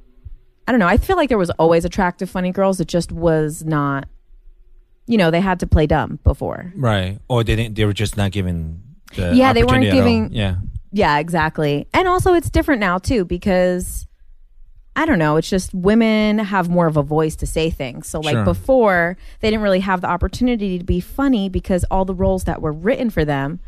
I 0.67 0.71
don't 0.71 0.79
know. 0.79 0.87
I 0.87 0.97
feel 0.97 1.15
like 1.15 1.29
there 1.29 1.37
was 1.37 1.49
always 1.51 1.85
attractive, 1.85 2.29
funny 2.29 2.51
girls. 2.51 2.79
It 2.79 2.87
just 2.87 3.11
was 3.11 3.63
not. 3.63 4.07
You 5.05 5.17
know, 5.17 5.31
they 5.31 5.39
had 5.39 5.61
to 5.61 5.67
play 5.67 5.87
dumb 5.87 6.19
before. 6.25 6.73
Right. 6.75 7.19
Or 7.29 7.43
they 7.43 7.55
didn't. 7.55 7.75
They 7.75 7.85
were 7.85 7.93
just 7.93 8.17
not 8.17 8.31
given. 8.31 8.83
The 9.15 9.33
Yeah, 9.33 9.53
they 9.53 9.61
weren't 9.63 9.85
opportunity 9.85 9.87
at 9.87 9.93
all. 9.93 9.97
giving- 9.99 10.33
Yeah. 10.33 10.55
Yeah, 10.91 11.17
exactly. 11.19 11.87
And 11.93 12.07
also 12.07 12.33
it's 12.33 12.49
different 12.49 12.81
now 12.81 12.97
too 12.97 13.23
because 13.23 14.05
I 14.95 15.05
don't 15.05 15.19
know, 15.19 15.37
it's 15.37 15.49
just 15.49 15.73
women 15.73 16.39
have 16.39 16.69
more 16.69 16.87
of 16.87 16.97
a 16.97 17.03
voice 17.03 17.35
to 17.37 17.45
say 17.45 17.69
things. 17.69 18.07
So 18.07 18.19
like 18.19 18.33
Sure. 18.33 18.43
before, 18.43 19.15
they 19.41 19.49
didn't 19.49 19.61
really 19.61 19.79
have 19.81 20.01
the 20.01 20.09
opportunity 20.09 20.79
to 20.79 20.83
be 20.83 20.99
funny 20.99 21.49
because 21.49 21.85
all 21.91 22.03
the 22.03 22.15
roles 22.15 22.45
that 22.45 22.61
were 22.61 22.71
written 22.73 23.09
for 23.11 23.23
them 23.23 23.59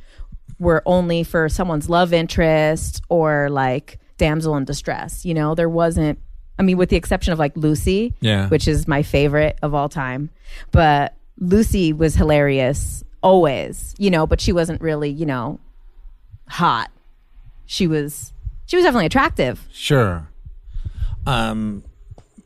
were 0.59 0.81
only 0.85 1.23
for 1.23 1.47
someone's 1.47 1.87
love 1.89 2.11
interest 2.13 3.01
or 3.09 3.49
like 3.49 3.99
damsel 4.17 4.57
in 4.57 4.65
distress. 4.65 5.23
You 5.23 5.33
know, 5.35 5.53
there 5.55 5.69
wasn't 5.69 6.19
I 6.59 6.61
mean 6.61 6.77
with 6.77 6.89
the 6.89 6.97
exception 6.97 7.33
of 7.33 7.39
like 7.39 7.55
Lucy, 7.55 8.13
Yeah. 8.19 8.47
which 8.49 8.67
is 8.67 8.87
my 8.87 9.01
favorite 9.01 9.57
of 9.63 9.73
all 9.73 9.89
time. 9.89 10.29
But 10.71 11.15
Lucy 11.39 11.93
was 11.93 12.15
hilarious 12.15 13.03
always, 13.23 13.95
you 13.97 14.11
know, 14.11 14.27
but 14.27 14.39
she 14.41 14.51
wasn't 14.51 14.81
really, 14.81 15.09
you 15.09 15.25
know, 15.25 15.59
hot. 16.47 16.91
She 17.65 17.87
was 17.87 18.33
she 18.65 18.75
was 18.75 18.83
definitely 18.83 19.05
attractive. 19.07 19.65
Sure. 19.71 20.27
Um, 21.25 21.83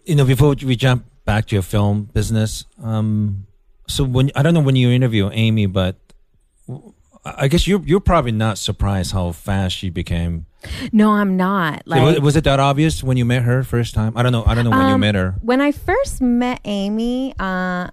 you 0.05 0.15
know, 0.15 0.25
before 0.25 0.55
we 0.63 0.75
jump 0.75 1.05
back 1.25 1.47
to 1.47 1.55
your 1.55 1.63
film 1.63 2.03
business, 2.13 2.65
um, 2.81 3.45
so 3.87 4.03
when 4.03 4.31
I 4.35 4.43
don't 4.43 4.53
know 4.53 4.61
when 4.61 4.75
you 4.75 4.89
interview 4.91 5.29
Amy, 5.31 5.65
but 5.65 5.95
I 7.25 7.47
guess 7.47 7.67
you're 7.67 7.81
you're 7.85 7.99
probably 7.99 8.31
not 8.31 8.57
surprised 8.57 9.11
how 9.13 9.31
fast 9.31 9.75
she 9.77 9.89
became. 9.89 10.45
No, 10.91 11.11
I'm 11.11 11.37
not. 11.37 11.83
Like 11.85 12.01
was, 12.01 12.19
was 12.19 12.35
it 12.35 12.43
that 12.45 12.59
obvious 12.59 13.03
when 13.03 13.17
you 13.17 13.25
met 13.25 13.43
her 13.43 13.63
first 13.63 13.93
time? 13.93 14.15
I 14.15 14.23
don't 14.23 14.31
know. 14.31 14.43
I 14.45 14.55
don't 14.55 14.63
know 14.63 14.71
when 14.71 14.87
you 14.87 14.93
Um, 14.95 15.01
met 15.01 15.15
her. 15.15 15.35
When 15.41 15.61
I 15.61 15.71
first 15.71 16.21
met 16.21 16.61
Amy, 16.65 17.33
uh, 17.39 17.89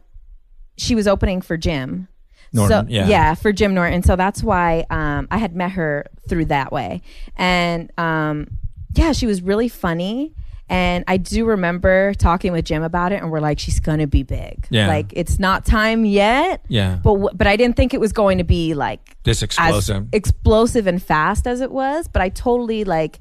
she 0.76 0.94
was 0.94 1.06
opening 1.06 1.40
for 1.42 1.56
Jim. 1.56 2.08
Norton, 2.52 2.88
so, 2.88 2.92
yeah. 2.92 3.34
for 3.34 3.52
Jim 3.52 3.74
Norton. 3.74 4.02
So 4.02 4.16
that's 4.16 4.42
why 4.42 4.84
um, 4.90 5.28
I 5.30 5.38
had 5.38 5.54
met 5.54 5.72
her 5.72 6.06
through 6.28 6.46
that 6.46 6.72
way. 6.72 7.00
And 7.36 7.92
um, 7.96 8.48
yeah, 8.94 9.12
she 9.12 9.26
was 9.26 9.40
really 9.40 9.68
funny. 9.68 10.34
And 10.70 11.04
I 11.08 11.16
do 11.16 11.44
remember 11.46 12.14
talking 12.14 12.52
with 12.52 12.64
Jim 12.64 12.82
about 12.82 13.10
it, 13.12 13.20
and 13.20 13.30
we're 13.30 13.40
like, 13.40 13.58
she's 13.58 13.80
gonna 13.80 14.06
be 14.06 14.22
big. 14.22 14.66
Yeah. 14.70 14.86
Like 14.86 15.12
it's 15.16 15.38
not 15.38 15.66
time 15.66 16.04
yet. 16.04 16.64
Yeah. 16.68 16.96
But 17.02 17.10
w- 17.14 17.30
but 17.34 17.46
I 17.46 17.56
didn't 17.56 17.76
think 17.76 17.92
it 17.92 18.00
was 18.00 18.12
going 18.12 18.38
to 18.38 18.44
be 18.44 18.72
like 18.74 19.16
This 19.24 19.42
explosive. 19.42 20.06
explosive 20.12 20.86
and 20.86 21.02
fast 21.02 21.46
as 21.46 21.60
it 21.60 21.72
was. 21.72 22.06
But 22.08 22.22
I 22.22 22.28
totally 22.28 22.84
like, 22.84 23.20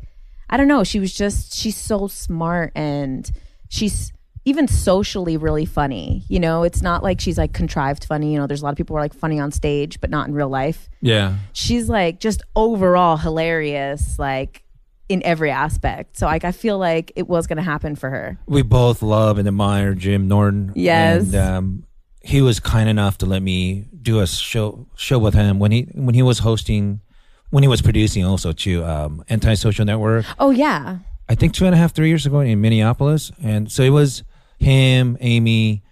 I 0.49 0.57
don't 0.57 0.67
know. 0.67 0.83
She 0.83 0.99
was 0.99 1.11
just 1.13 1.53
she's 1.55 1.75
so 1.75 2.07
smart 2.07 2.71
and 2.75 3.29
she's 3.67 4.13
even 4.45 4.67
socially 4.67 5.35
really 5.35 5.65
funny. 5.65 6.23
You 6.27 6.39
know, 6.39 6.63
it's 6.63 6.81
not 6.81 7.03
like 7.03 7.19
she's 7.19 7.37
like 7.37 7.53
contrived 7.53 8.05
funny. 8.05 8.31
You 8.33 8.39
know, 8.39 8.47
there's 8.47 8.61
a 8.61 8.63
lot 8.63 8.71
of 8.71 8.77
people 8.77 8.95
who 8.95 8.99
are 8.99 9.03
like 9.03 9.13
funny 9.13 9.39
on 9.39 9.51
stage, 9.51 9.99
but 9.99 10.09
not 10.09 10.27
in 10.27 10.33
real 10.35 10.49
life. 10.49 10.87
yeah. 11.01 11.35
She's 11.53 11.89
like 11.89 12.19
just 12.19 12.41
overall 12.55 13.17
hilarious, 13.17 14.17
like 14.19 14.63
in 15.09 15.21
every 15.23 15.51
aspect. 15.51 16.17
So 16.17 16.25
like 16.27 16.45
I 16.45 16.51
feel 16.51 16.77
like 16.77 17.11
it 17.15 17.27
was 17.27 17.47
gonna 17.47 17.63
happen 17.63 17.95
for 17.95 18.09
her. 18.09 18.37
we 18.45 18.61
both 18.61 19.01
love 19.01 19.37
and 19.37 19.47
admire 19.47 19.93
Jim 19.95 20.27
Norton. 20.27 20.71
Yes. 20.75 21.23
and 21.33 21.35
um, 21.35 21.83
he 22.21 22.41
was 22.41 22.59
kind 22.59 22.87
enough 22.87 23.17
to 23.19 23.25
let 23.25 23.41
me 23.41 23.87
do 24.01 24.19
a 24.19 24.27
show 24.27 24.87
show 24.95 25.19
with 25.19 25.33
him 25.33 25.59
when 25.59 25.71
he 25.71 25.87
when 25.95 26.15
he 26.15 26.21
was 26.21 26.39
hosting, 26.39 27.01
when 27.49 27.63
he 27.63 27.67
was 27.67 27.81
producing 27.81 28.23
also 28.23 28.51
too. 28.53 28.85
Um, 28.85 29.23
Anti-Social 29.29 29.83
Network. 29.85 30.25
Oh 30.37 30.51
yeah. 30.51 30.99
I 31.27 31.35
think 31.35 31.53
two 31.53 31.65
and 31.65 31.75
a 31.75 31.77
half 31.77 31.93
three 31.93 32.07
years 32.07 32.25
ago 32.25 32.39
in 32.39 32.59
Minneapolis, 32.61 33.31
and 33.41 33.71
so 33.71 33.83
it 33.83 33.89
was 33.91 34.23
him, 34.57 35.17
Amy. 35.19 35.83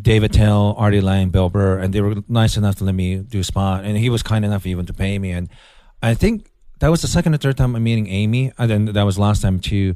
Dave 0.00 0.22
Attell, 0.24 0.74
Artie 0.76 1.00
Lange, 1.00 1.30
Bill 1.30 1.48
Burr, 1.48 1.78
and 1.78 1.94
they 1.94 2.02
were 2.02 2.16
nice 2.28 2.58
enough 2.58 2.74
to 2.76 2.84
let 2.84 2.94
me 2.94 3.16
do 3.16 3.40
a 3.40 3.44
spot, 3.44 3.84
and 3.86 3.96
he 3.96 4.10
was 4.10 4.22
kind 4.22 4.44
enough 4.44 4.66
even 4.66 4.84
to 4.84 4.92
pay 4.92 5.18
me. 5.18 5.30
And 5.30 5.48
I 6.02 6.12
think 6.12 6.50
that 6.78 6.88
was 6.88 7.02
the 7.02 7.08
second 7.08 7.34
or 7.34 7.38
third 7.38 7.56
time 7.56 7.74
I'm 7.74 7.82
meeting 7.82 8.06
Amy, 8.08 8.52
and 8.58 8.70
then 8.70 8.84
that 8.86 9.02
was 9.02 9.18
last 9.18 9.42
time 9.42 9.60
too. 9.60 9.94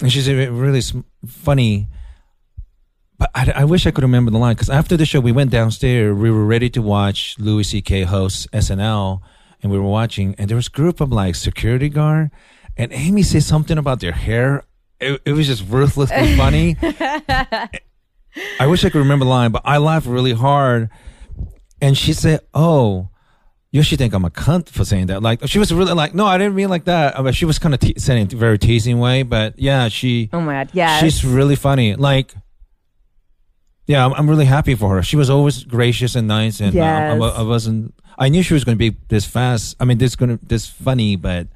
And 0.00 0.10
she's 0.10 0.28
really 0.28 0.82
funny. 1.26 1.88
But 3.18 3.30
I, 3.34 3.52
I 3.56 3.64
wish 3.64 3.86
I 3.86 3.92
could 3.92 4.02
remember 4.02 4.30
the 4.30 4.38
line 4.38 4.54
because 4.54 4.70
after 4.70 4.96
the 4.96 5.06
show 5.06 5.20
we 5.20 5.30
went 5.30 5.50
downstairs. 5.50 6.16
We 6.16 6.30
were 6.30 6.44
ready 6.44 6.68
to 6.70 6.82
watch 6.82 7.36
Louis 7.38 7.62
C.K. 7.62 8.02
host 8.02 8.50
SNL, 8.52 9.20
and 9.62 9.70
we 9.70 9.78
were 9.78 9.88
watching, 9.88 10.34
and 10.36 10.48
there 10.48 10.56
was 10.56 10.66
a 10.66 10.70
group 10.70 11.00
of 11.00 11.12
like 11.12 11.36
security 11.36 11.88
guard, 11.88 12.30
and 12.76 12.92
Amy 12.92 13.22
said 13.22 13.44
something 13.44 13.78
about 13.78 14.00
their 14.00 14.12
hair. 14.12 14.64
It, 15.00 15.20
it 15.24 15.32
was 15.32 15.46
just 15.46 15.64
ruthlessly 15.68 16.36
funny. 16.36 16.76
I 18.58 18.66
wish 18.66 18.84
I 18.84 18.90
could 18.90 18.98
remember 18.98 19.24
the 19.24 19.30
line, 19.30 19.52
but 19.52 19.62
I 19.64 19.78
laughed 19.78 20.06
really 20.06 20.32
hard. 20.32 20.90
And 21.80 21.96
she 21.96 22.12
said, 22.12 22.40
"Oh, 22.52 23.10
you 23.74 23.82
should 23.82 23.98
think 23.98 24.14
I'm 24.14 24.24
a 24.24 24.30
cunt 24.30 24.68
for 24.68 24.84
saying 24.84 25.06
that." 25.06 25.20
Like 25.20 25.40
she 25.48 25.58
was 25.58 25.72
really 25.74 25.94
like, 25.94 26.14
"No, 26.14 26.26
I 26.26 26.38
didn't 26.38 26.54
mean 26.54 26.68
like 26.70 26.84
that." 26.84 27.18
I 27.18 27.22
mean, 27.22 27.32
she 27.32 27.44
was 27.44 27.58
kind 27.58 27.74
of 27.74 27.80
te- 27.80 27.98
saying 27.98 28.22
it 28.22 28.32
in 28.32 28.38
a 28.38 28.40
very 28.40 28.58
teasing 28.58 29.00
way, 29.00 29.24
but 29.24 29.58
yeah, 29.58 29.88
she 29.88 30.30
Oh 30.32 30.40
my 30.40 30.52
god. 30.64 30.70
Yeah. 30.72 30.98
she's 31.00 31.24
really 31.24 31.56
funny. 31.56 31.96
Like, 31.96 32.34
yeah, 33.86 34.06
I'm, 34.06 34.12
I'm 34.14 34.30
really 34.30 34.44
happy 34.46 34.74
for 34.76 34.94
her. 34.94 35.02
She 35.02 35.16
was 35.16 35.28
always 35.28 35.64
gracious 35.64 36.14
and 36.14 36.28
nice, 36.28 36.60
and 36.60 36.74
uh, 36.76 36.80
I, 36.80 37.16
Yes. 37.16 37.34
I 37.36 37.42
wasn't. 37.42 37.94
I 38.16 38.28
knew 38.28 38.42
she 38.44 38.54
was 38.54 38.62
going 38.64 38.78
to 38.78 38.90
be 38.90 38.96
this 39.08 39.24
fast. 39.26 39.76
I 39.80 39.84
mean, 39.84 39.98
this 39.98 40.14
going 40.14 40.38
to 40.38 40.46
this 40.46 40.68
funny, 40.68 41.16
but 41.16 41.48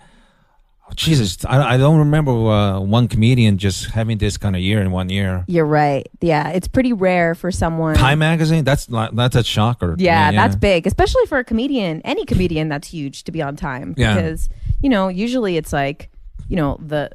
Jesus, 0.97 1.45
I, 1.45 1.75
I 1.75 1.77
don't 1.77 1.99
remember 1.99 2.33
uh, 2.33 2.81
one 2.81 3.09
comedian 3.09 3.59
just 3.59 3.87
having 3.91 4.19
this 4.19 4.37
kind 4.37 4.57
of 4.57 4.63
year 4.63 4.81
in 4.81 4.91
one 4.91 5.09
year. 5.09 5.45
You're 5.47 5.67
right. 5.67 6.09
Yeah, 6.21 6.49
it's 6.51 6.69
pretty 6.69 6.93
rare 6.93 7.35
for 7.35 7.51
someone. 7.51 7.95
Time 7.95 8.19
magazine, 8.21 8.65
that's 8.65 8.89
not, 8.91 9.15
that's 9.15 9.37
a 9.37 9.45
shocker. 9.45 9.95
Yeah, 9.99 10.31
me, 10.31 10.37
that's 10.37 10.57
big, 10.57 10.87
especially 10.87 11.27
for 11.27 11.39
a 11.39 11.45
comedian. 11.45 12.01
Any 12.05 12.25
comedian, 12.25 12.69
that's 12.69 12.89
huge 12.89 13.25
to 13.25 13.33
be 13.33 13.43
on 13.43 13.57
time 13.57 13.95
Yeah. 13.97 14.15
because 14.15 14.49
you 14.83 14.89
know 14.89 15.09
usually 15.09 15.57
it's 15.57 15.73
like 15.73 16.11
you 16.49 16.57
know 16.57 16.79
the 16.85 17.11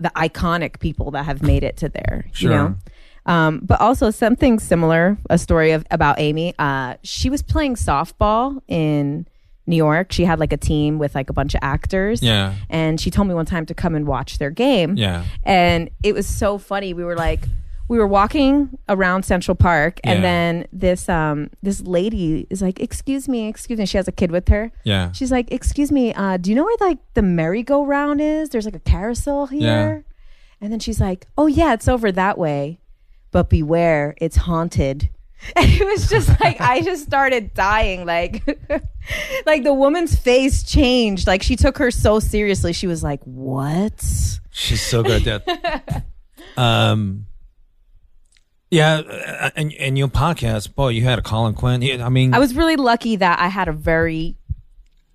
the 0.00 0.10
iconic 0.16 0.80
people 0.80 1.10
that 1.12 1.24
have 1.24 1.42
made 1.42 1.62
it 1.64 1.76
to 1.78 1.88
there. 1.88 2.26
Sure. 2.32 2.50
You 2.50 2.56
know. 2.56 2.76
Um, 3.26 3.60
but 3.64 3.80
also 3.80 4.10
something 4.10 4.58
similar, 4.58 5.16
a 5.30 5.38
story 5.38 5.70
of 5.72 5.86
about 5.90 6.18
Amy. 6.20 6.54
Uh, 6.58 6.96
she 7.02 7.30
was 7.30 7.40
playing 7.42 7.76
softball 7.76 8.60
in 8.68 9.26
New 9.66 9.76
York. 9.76 10.12
She 10.12 10.24
had 10.24 10.38
like 10.38 10.52
a 10.52 10.56
team 10.58 10.98
with 10.98 11.14
like 11.14 11.30
a 11.30 11.32
bunch 11.32 11.54
of 11.54 11.60
actors. 11.62 12.22
Yeah. 12.22 12.54
And 12.68 13.00
she 13.00 13.10
told 13.10 13.28
me 13.28 13.34
one 13.34 13.46
time 13.46 13.64
to 13.66 13.74
come 13.74 13.94
and 13.94 14.06
watch 14.06 14.38
their 14.38 14.50
game. 14.50 14.96
Yeah. 14.96 15.24
And 15.42 15.90
it 16.02 16.14
was 16.14 16.26
so 16.26 16.58
funny. 16.58 16.92
We 16.92 17.04
were 17.04 17.16
like, 17.16 17.46
we 17.86 17.98
were 17.98 18.06
walking 18.06 18.78
around 18.88 19.24
Central 19.24 19.54
Park, 19.54 20.00
and 20.04 20.18
Yeah. 20.20 20.22
then 20.22 20.66
this 20.72 21.06
um 21.08 21.50
this 21.62 21.82
lady 21.82 22.46
is 22.48 22.62
like, 22.62 22.80
"Excuse 22.80 23.28
me, 23.28 23.46
excuse 23.46 23.78
me." 23.78 23.84
She 23.84 23.98
has 23.98 24.08
a 24.08 24.12
kid 24.12 24.30
with 24.30 24.48
her. 24.48 24.72
Yeah. 24.84 25.12
She's 25.12 25.30
like, 25.30 25.52
"Excuse 25.52 25.92
me, 25.92 26.14
uh, 26.14 26.38
do 26.38 26.48
you 26.48 26.56
know 26.56 26.64
where 26.64 26.76
like 26.80 26.98
the 27.12 27.20
merry-go-round 27.20 28.22
is? 28.22 28.48
There's 28.48 28.64
like 28.64 28.74
a 28.74 28.80
carousel 28.80 29.48
here." 29.48 29.60
Yeah. 30.06 30.14
And 30.62 30.72
then 30.72 30.80
she's 30.80 30.98
like, 30.98 31.26
"Oh 31.36 31.46
yeah, 31.46 31.74
it's 31.74 31.86
over 31.86 32.10
that 32.10 32.38
way, 32.38 32.80
but 33.30 33.50
beware, 33.50 34.14
it's 34.18 34.36
haunted." 34.36 35.10
And 35.56 35.70
it 35.70 35.84
was 35.86 36.08
just 36.08 36.28
like 36.40 36.58
I 36.60 36.80
just 36.80 37.04
started 37.04 37.52
dying, 37.52 38.06
like, 38.06 38.42
like 39.46 39.62
the 39.62 39.74
woman's 39.74 40.16
face 40.16 40.62
changed. 40.62 41.26
Like 41.26 41.42
she 41.42 41.54
took 41.54 41.76
her 41.78 41.90
so 41.90 42.18
seriously. 42.18 42.72
She 42.72 42.86
was 42.86 43.02
like, 43.02 43.22
"What?" 43.24 44.02
She's 44.50 44.80
so 44.80 45.02
good 45.02 45.26
at 45.28 45.44
that. 45.44 46.04
um, 46.56 47.26
yeah, 48.70 48.94
uh, 48.96 49.50
and, 49.54 49.72
and 49.74 49.98
your 49.98 50.08
podcast, 50.08 50.74
boy, 50.74 50.88
you 50.88 51.02
had 51.04 51.18
a 51.18 51.22
Colin 51.22 51.54
Quinn. 51.54 52.00
I 52.00 52.08
mean, 52.08 52.32
I 52.34 52.38
was 52.38 52.54
really 52.54 52.76
lucky 52.76 53.16
that 53.16 53.38
I 53.38 53.48
had 53.48 53.68
a 53.68 53.72
very 53.72 54.36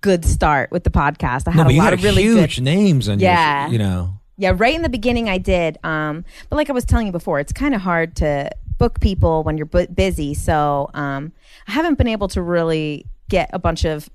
good 0.00 0.24
start 0.24 0.70
with 0.70 0.84
the 0.84 0.90
podcast. 0.90 1.48
I 1.48 1.52
no, 1.52 1.58
had 1.58 1.64
but 1.66 1.74
a 1.74 1.76
lot 1.76 1.84
had 1.84 1.92
of 1.94 2.02
really 2.04 2.22
huge 2.22 2.56
good. 2.56 2.62
names 2.64 3.08
on 3.08 3.18
Yeah. 3.18 3.64
your, 3.64 3.72
you 3.72 3.78
know. 3.78 4.14
Yeah, 4.38 4.52
right 4.56 4.74
in 4.74 4.80
the 4.82 4.88
beginning 4.88 5.28
I 5.28 5.36
did. 5.38 5.76
Um, 5.84 6.24
but 6.48 6.56
like 6.56 6.70
I 6.70 6.72
was 6.72 6.84
telling 6.86 7.06
you 7.06 7.12
before, 7.12 7.40
it's 7.40 7.52
kind 7.52 7.74
of 7.74 7.82
hard 7.82 8.16
to 8.16 8.50
book 8.80 8.98
people 8.98 9.44
when 9.44 9.56
you're 9.58 9.66
bu- 9.66 9.86
busy. 9.88 10.32
So 10.34 10.88
um, 10.94 11.32
I 11.68 11.72
haven't 11.72 11.98
been 11.98 12.08
able 12.08 12.28
to 12.28 12.40
really 12.42 13.04
get 13.28 13.50
a 13.52 13.58
bunch 13.60 13.84
of 13.84 14.08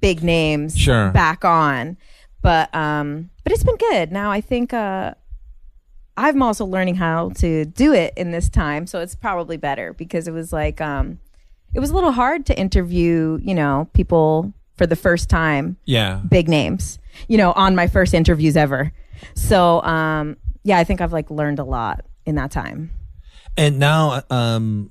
big 0.00 0.22
names 0.22 0.78
Sure. 0.78 1.10
back 1.10 1.44
on. 1.44 1.96
But 2.40 2.74
um, 2.74 3.30
but 3.42 3.52
it's 3.52 3.64
been 3.64 3.76
good. 3.90 4.12
Now 4.12 4.30
I 4.30 4.40
think 4.40 4.72
uh, 4.72 5.14
I'm 6.16 6.42
also 6.42 6.64
learning 6.64 6.94
how 6.94 7.30
to 7.36 7.64
do 7.64 7.92
it 7.92 8.14
in 8.16 8.30
this 8.30 8.48
time, 8.48 8.86
so 8.86 9.00
it's 9.00 9.14
probably 9.16 9.56
better 9.56 9.92
because 9.94 10.28
it 10.28 10.32
was 10.32 10.52
like 10.52 10.80
um, 10.80 11.18
it 11.74 11.80
was 11.80 11.90
a 11.90 11.94
little 11.94 12.12
hard 12.12 12.46
to 12.46 12.58
interview, 12.58 13.38
you 13.42 13.54
know, 13.54 13.88
people 13.94 14.52
for 14.76 14.86
the 14.86 14.96
first 14.96 15.28
time 15.28 15.76
Yeah. 15.86 16.20
big 16.28 16.48
names, 16.48 16.98
you 17.28 17.36
know, 17.38 17.52
on 17.52 17.74
my 17.74 17.86
first 17.88 18.12
interviews 18.14 18.56
ever. 18.56 18.92
So, 19.34 19.80
um, 19.82 20.36
yeah, 20.64 20.78
I 20.78 20.84
think 20.84 21.00
I've 21.00 21.12
like 21.12 21.30
learned 21.30 21.58
a 21.58 21.64
lot 21.64 22.04
in 22.26 22.34
that 22.36 22.50
time. 22.50 22.90
And 23.56 23.78
now, 23.78 24.22
um, 24.30 24.90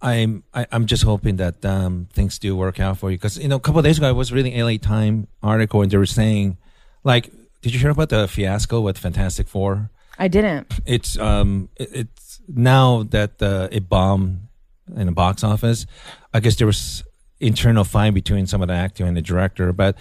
I'm 0.00 0.44
I, 0.54 0.66
I'm 0.70 0.86
just 0.86 1.02
hoping 1.02 1.36
that 1.36 1.64
um, 1.64 2.08
things 2.12 2.38
do 2.38 2.54
work 2.54 2.78
out 2.78 2.98
for 2.98 3.10
you 3.10 3.16
because 3.16 3.38
you 3.38 3.48
know 3.48 3.56
a 3.56 3.60
couple 3.60 3.80
of 3.80 3.84
days 3.84 3.98
ago 3.98 4.08
I 4.08 4.12
was 4.12 4.32
reading 4.32 4.58
LA 4.58 4.76
Time 4.76 5.26
article 5.42 5.82
and 5.82 5.90
they 5.90 5.96
were 5.96 6.06
saying, 6.06 6.56
like, 7.02 7.30
did 7.62 7.74
you 7.74 7.80
hear 7.80 7.90
about 7.90 8.10
the 8.10 8.28
fiasco 8.28 8.80
with 8.80 8.96
Fantastic 8.96 9.48
Four? 9.48 9.90
I 10.18 10.28
didn't. 10.28 10.72
It's 10.86 11.18
um 11.18 11.68
it, 11.76 11.88
it's 11.92 12.40
now 12.46 13.02
that 13.04 13.42
uh, 13.42 13.68
it 13.72 13.88
bombed 13.88 14.48
in 14.94 15.06
the 15.06 15.12
box 15.12 15.42
office. 15.42 15.86
I 16.32 16.40
guess 16.40 16.56
there 16.56 16.66
was 16.66 17.02
internal 17.40 17.84
fight 17.84 18.14
between 18.14 18.46
some 18.46 18.62
of 18.62 18.68
the 18.68 18.74
actor 18.74 19.04
and 19.04 19.16
the 19.16 19.22
director, 19.22 19.72
but 19.72 19.96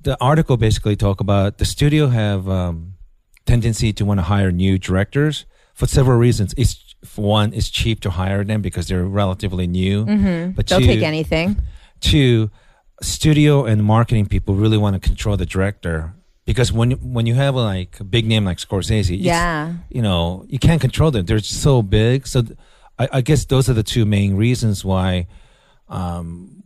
the 0.00 0.16
article 0.20 0.56
basically 0.56 0.96
talk 0.96 1.20
about 1.20 1.58
the 1.58 1.64
studio 1.64 2.08
have 2.08 2.48
um, 2.48 2.94
tendency 3.44 3.92
to 3.92 4.04
want 4.04 4.18
to 4.18 4.22
hire 4.24 4.52
new 4.52 4.78
directors 4.78 5.46
for 5.74 5.86
several 5.86 6.16
reasons. 6.16 6.54
It's 6.56 6.85
one, 7.16 7.52
it's 7.52 7.68
cheap 7.70 8.00
to 8.00 8.10
hire 8.10 8.44
them 8.44 8.60
because 8.62 8.88
they're 8.88 9.04
relatively 9.04 9.66
new. 9.66 10.04
Mm-hmm. 10.06 10.52
But 10.56 10.66
They'll 10.66 10.80
two, 10.80 10.86
take 10.86 11.02
anything. 11.02 11.60
two, 12.00 12.50
studio 13.02 13.64
and 13.64 13.82
marketing 13.84 14.26
people 14.26 14.54
really 14.54 14.78
want 14.78 14.94
to 15.00 15.08
control 15.08 15.36
the 15.36 15.44
director 15.46 16.14
because 16.46 16.72
when 16.72 16.92
when 17.12 17.26
you 17.26 17.34
have 17.34 17.54
like 17.54 18.00
a 18.00 18.04
big 18.04 18.24
name 18.26 18.44
like 18.44 18.58
Scorsese, 18.58 19.16
Yeah. 19.20 19.74
you 19.90 20.00
know 20.02 20.44
you 20.48 20.58
can't 20.58 20.80
control 20.80 21.10
them. 21.10 21.26
They're 21.26 21.40
so 21.40 21.82
big. 21.82 22.26
So 22.26 22.42
th- 22.42 22.58
I, 22.98 23.08
I 23.18 23.20
guess 23.20 23.44
those 23.44 23.68
are 23.68 23.74
the 23.74 23.82
two 23.82 24.04
main 24.06 24.34
reasons 24.36 24.84
why. 24.84 25.26
Um, 25.88 26.62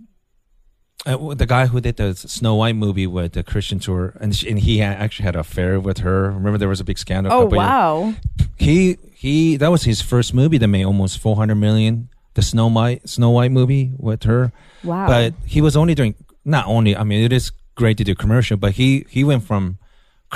uh, 1.07 1.35
the 1.35 1.47
guy 1.47 1.67
who 1.67 1.81
did 1.81 1.97
the 1.97 2.15
Snow 2.15 2.55
White 2.57 2.77
movie 2.77 3.07
with 3.07 3.33
the 3.33 3.43
Kristen 3.43 3.81
Stewart, 3.81 4.17
and 4.21 4.37
she, 4.37 4.51
and 4.51 4.59
he 4.59 4.79
had, 4.79 4.99
actually 4.99 5.25
had 5.25 5.35
an 5.35 5.41
affair 5.41 5.81
with 5.81 5.99
her. 5.99 6.31
Remember, 6.31 6.59
there 6.59 6.69
was 6.69 6.81
a 6.81 6.85
big 6.85 6.99
scandal. 6.99 7.33
a 7.33 7.37
Oh, 7.37 7.43
couple 7.45 7.57
years- 7.57 7.67
wow. 7.69 8.15
he 8.59 8.99
he 9.25 9.57
that 9.61 9.71
was 9.75 9.83
his 9.85 10.01
first 10.01 10.33
movie 10.41 10.59
that 10.59 10.69
made 10.77 10.85
almost 10.85 11.19
400 11.19 11.55
million 11.67 12.09
the 12.35 12.43
snow 12.43 12.69
white 12.79 13.07
snow 13.09 13.31
white 13.37 13.53
movie 13.53 13.93
with 13.99 14.23
her 14.31 14.43
Wow. 14.83 15.07
but 15.13 15.35
he 15.55 15.61
was 15.61 15.77
only 15.77 15.95
doing 15.95 16.15
not 16.45 16.65
only 16.67 16.97
i 16.97 17.05
mean 17.05 17.21
it 17.29 17.33
is 17.33 17.53
great 17.81 17.97
to 17.99 18.05
do 18.05 18.15
commercial 18.15 18.57
but 18.57 18.73
he 18.81 19.05
he 19.11 19.23
went 19.31 19.43
from 19.45 19.77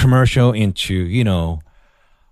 commercial 0.03 0.53
into 0.65 0.93
you 0.95 1.25
know 1.25 1.61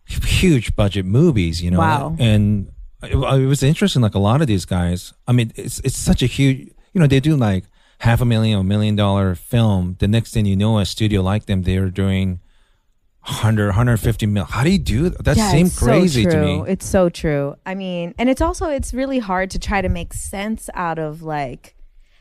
huge 0.06 0.74
budget 0.76 1.06
movies 1.06 1.62
you 1.62 1.70
know 1.70 1.78
Wow. 1.78 2.16
and 2.18 2.70
it, 3.02 3.14
uh, 3.16 3.36
it 3.36 3.46
was 3.46 3.62
interesting 3.62 4.02
like 4.02 4.14
a 4.14 4.18
lot 4.30 4.40
of 4.42 4.46
these 4.46 4.64
guys 4.66 5.14
i 5.26 5.32
mean 5.32 5.52
it's 5.56 5.78
it's 5.80 5.96
such 5.96 6.22
a 6.22 6.26
huge 6.26 6.58
you 6.92 7.00
know 7.00 7.06
they 7.06 7.20
do 7.20 7.34
like 7.36 7.64
half 7.98 8.20
a 8.20 8.24
million 8.24 8.58
or 8.58 8.64
million 8.64 8.94
dollar 8.96 9.34
film 9.34 9.96
the 10.00 10.08
next 10.08 10.34
thing 10.34 10.44
you 10.44 10.56
know 10.56 10.78
a 10.78 10.84
studio 10.84 11.22
like 11.22 11.46
them 11.46 11.62
they're 11.62 11.88
doing 11.88 12.40
100 13.24 13.66
150 13.66 14.26
mil 14.26 14.44
how 14.44 14.64
do 14.64 14.70
you 14.70 14.78
do 14.78 15.08
that 15.08 15.24
that 15.24 15.36
Yeah, 15.36 15.50
seems 15.50 15.70
it's 15.70 15.78
so 15.78 15.86
crazy 15.86 16.24
to 16.24 16.40
me 16.40 16.64
It's 16.66 16.86
so 16.86 17.08
true. 17.08 17.54
I 17.64 17.74
mean, 17.74 18.14
and 18.18 18.28
it's 18.28 18.40
also 18.40 18.68
it's 18.68 18.92
really 18.92 19.20
hard 19.20 19.50
to 19.52 19.58
try 19.58 19.80
to 19.80 19.88
make 19.88 20.12
sense 20.12 20.68
out 20.74 20.98
of 20.98 21.22
like 21.22 21.76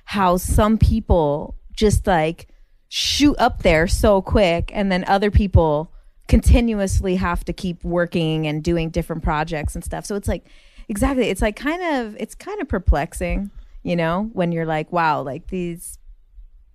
how 0.06 0.38
some 0.38 0.78
people 0.78 1.56
just 1.74 2.06
like 2.06 2.48
shoot 2.90 3.36
up 3.40 3.64
there 3.64 3.88
so 3.88 4.22
quick 4.22 4.70
and 4.74 4.92
then 4.92 5.04
other 5.08 5.32
people 5.32 5.92
continuously 6.28 7.16
have 7.16 7.44
to 7.46 7.54
keep 7.54 7.84
working 7.84 8.46
and 8.46 8.64
doing 8.64 8.90
different 8.90 9.24
projects 9.24 9.74
and 9.76 9.84
stuff. 9.84 10.06
So 10.06 10.16
it's 10.16 10.28
like 10.28 10.46
exactly, 10.88 11.30
it's 11.30 11.42
like 11.42 11.56
kind 11.56 11.82
of 11.82 12.16
it's 12.20 12.36
kind 12.36 12.62
of 12.62 12.68
perplexing, 12.68 13.50
you 13.82 13.96
know, 13.96 14.30
when 14.34 14.52
you're 14.52 14.66
like, 14.68 14.92
wow, 14.92 15.24
like 15.24 15.48
these 15.48 15.98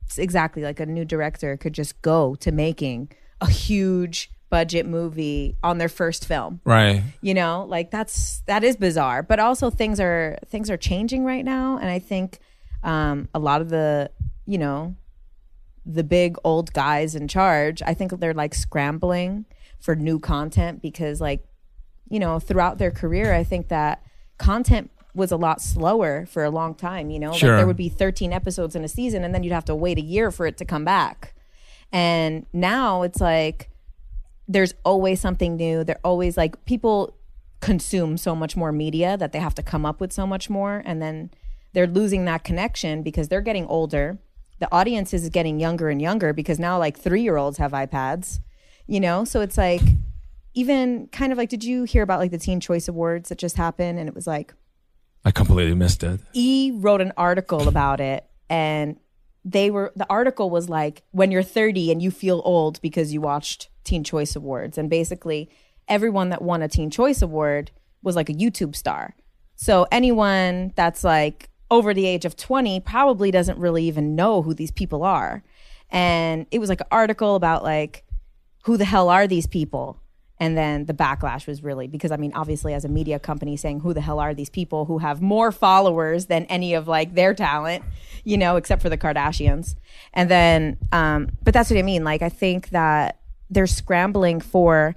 it's 0.05 0.19
exactly 0.19 0.63
like 0.63 0.81
a 0.81 0.87
new 0.87 1.05
director 1.05 1.57
could 1.57 1.73
just 1.75 2.01
go 2.03 2.35
to 2.37 2.51
making 2.51 3.11
a 3.41 3.51
huge 3.51 4.31
budget 4.49 4.87
movie 4.87 5.57
on 5.63 5.79
their 5.79 5.89
first 5.89 6.27
film. 6.27 6.61
Right. 6.65 7.03
You 7.21 7.35
know 7.35 7.67
like 7.69 7.91
that's 7.91 8.43
that 8.47 8.65
is 8.65 8.77
bizarre. 8.77 9.23
But 9.23 9.39
also 9.41 9.71
things 9.71 10.01
are 10.01 10.39
things 10.47 10.71
are 10.71 10.77
changing 10.77 11.25
right 11.25 11.45
now. 11.45 11.79
And 11.79 11.91
i 11.91 11.99
think 11.99 12.39
um 12.83 13.29
a 13.35 13.39
lot 13.39 13.61
of 13.61 13.69
the 13.69 14.11
you 14.47 14.59
know 14.59 14.95
the 15.85 16.05
big 16.05 16.37
old 16.45 16.73
guys 16.73 17.15
in 17.15 17.29
charge 17.29 17.83
i 17.83 17.95
think 17.95 18.19
they're 18.19 18.35
like 18.35 18.55
scrambling 18.55 19.45
for 19.79 19.95
new 19.95 20.19
content 20.19 20.83
because 20.83 21.21
like 21.21 21.47
you 22.09 22.19
know 22.19 22.41
throughout 22.41 22.79
their 22.79 22.91
career 22.91 23.33
i 23.33 23.45
think 23.45 23.69
that 23.69 24.03
content 24.39 24.91
was 25.15 25.33
a 25.33 25.37
lot 25.37 25.61
slower 25.61 26.27
for 26.27 26.45
a 26.45 26.51
long 26.51 26.75
time 26.75 27.11
you 27.11 27.19
know? 27.19 27.33
Sure. 27.33 27.51
like 27.51 27.59
there 27.59 27.67
would 27.67 27.77
be 27.77 27.89
13 27.89 28.33
episodes 28.33 28.75
in 28.75 28.85
a 28.85 28.89
season 28.89 29.25
and 29.25 29.35
then 29.35 29.43
you'd 29.43 29.53
have 29.53 29.65
to 29.65 29.75
wait 29.75 29.99
a 29.99 30.03
year 30.03 30.31
for 30.31 30.47
it 30.47 30.57
to 30.59 30.65
come 30.65 30.85
back 30.85 31.35
and 31.93 32.47
now 32.53 33.03
it's 33.03 33.21
like 33.21 33.71
there's 34.49 34.75
always 34.85 35.21
something 35.21 35.57
new. 35.57 35.85
They're 35.85 36.01
always 36.05 36.37
like 36.37 36.65
people 36.65 37.17
consume 37.61 38.17
so 38.17 38.35
much 38.35 38.57
more 38.57 38.71
media 38.71 39.17
that 39.17 39.33
they 39.33 39.39
have 39.39 39.55
to 39.57 39.63
come 39.63 39.85
up 39.85 40.01
with 40.01 40.13
so 40.13 40.27
much 40.27 40.49
more 40.49 40.83
and 40.85 41.03
then 41.03 41.31
they're 41.73 41.87
losing 41.87 42.25
that 42.27 42.45
connection 42.45 43.03
because 43.03 43.29
they're 43.29 43.41
getting 43.41 43.67
older. 43.67 44.19
The 44.61 44.73
audience 44.73 45.13
is 45.13 45.29
getting 45.31 45.59
younger 45.59 45.89
and 45.89 46.01
younger 46.01 46.33
because 46.33 46.59
now 46.59 46.79
like 46.79 47.01
3-year-olds 47.01 47.59
have 47.59 47.73
iPads, 47.73 48.41
you 48.87 49.01
know? 49.01 49.25
So 49.25 49.41
it's 49.41 49.59
like 49.59 49.83
even 50.57 51.07
kind 51.13 51.31
of 51.31 51.39
like 51.39 51.51
did 51.51 51.63
you 51.63 51.85
hear 51.85 52.03
about 52.03 52.19
like 52.19 52.33
the 52.33 52.39
Teen 52.39 52.59
Choice 52.59 52.89
Awards 52.89 53.29
that 53.29 53.39
just 53.39 53.57
happened 53.57 53.99
and 54.01 54.09
it 54.09 54.15
was 54.15 54.27
like 54.27 54.55
i 55.25 55.31
completely 55.31 55.75
missed 55.75 56.03
it 56.03 56.21
E 56.33 56.73
wrote 56.75 57.01
an 57.01 57.13
article 57.17 57.69
about 57.69 58.01
it 58.01 58.25
and 58.49 58.97
they 59.47 59.71
were 59.71 59.93
the 59.95 60.07
article 60.11 60.51
was 60.51 60.69
like 60.69 61.05
when 61.13 61.31
you're 61.31 61.43
30 61.43 61.93
and 61.93 62.03
you 62.03 62.11
feel 62.11 62.43
old 62.45 62.83
because 62.83 63.15
you 63.15 63.21
watched 63.21 63.69
Teen 63.85 64.03
Choice 64.03 64.35
Awards 64.35 64.77
and 64.77 64.91
basically 64.91 65.49
everyone 65.87 66.31
that 66.31 66.43
won 66.43 66.63
a 66.63 66.69
Teen 66.69 66.91
Choice 66.91 67.23
Award 67.23 67.71
was 68.03 68.17
like 68.17 68.29
a 68.29 68.35
YouTube 68.35 68.75
star. 68.75 69.15
So 69.55 69.87
anyone 69.93 70.73
that's 70.75 71.05
like 71.05 71.49
over 71.71 71.95
the 71.95 72.07
age 72.07 72.25
of 72.25 72.37
20 72.37 72.81
probably 72.81 73.31
doesn't 73.31 73.59
really 73.59 73.85
even 73.85 74.17
know 74.17 74.43
who 74.43 74.53
these 74.53 74.73
people 74.73 75.05
are. 75.05 75.45
And 75.91 76.47
it 76.51 76.59
was 76.59 76.69
like 76.69 76.81
an 76.81 76.89
article 76.91 77.37
about 77.37 77.63
like 77.63 78.05
who 78.65 78.77
the 78.77 78.85
hell 78.85 79.09
are 79.09 79.29
these 79.29 79.47
people? 79.47 80.01
And 80.39 80.57
then 80.57 80.85
the 80.85 80.93
backlash 80.93 81.47
was 81.47 81.63
really 81.63 81.87
because 81.87 82.11
I 82.11 82.17
mean, 82.17 82.33
obviously, 82.35 82.75
as 82.75 82.85
a 82.85 82.89
media 82.89 83.19
company 83.19 83.57
saying 83.57 83.81
who 83.81 83.95
the 83.95 84.03
hell 84.03 84.19
are 84.19 84.35
these 84.35 84.51
people 84.51 84.85
who 84.85 84.99
have 84.99 85.23
more 85.23 85.51
followers 85.51 86.27
than 86.27 86.45
any 86.45 86.75
of 86.75 86.87
like 86.87 87.15
their 87.15 87.33
talent, 87.35 87.85
you 88.25 88.37
know, 88.37 88.57
except 88.57 88.83
for 88.83 88.91
the 88.91 88.99
Kardashians. 88.99 89.77
And 90.13 90.31
then, 90.31 90.79
um, 90.93 91.31
but 91.43 91.55
that's 91.55 91.71
what 91.71 91.79
I 91.79 91.83
mean. 91.83 92.05
Like, 92.05 92.23
I 92.23 92.29
think 92.29 92.71
that 92.71 93.21
they're 93.49 93.67
scrambling 93.67 94.41
for 94.41 94.95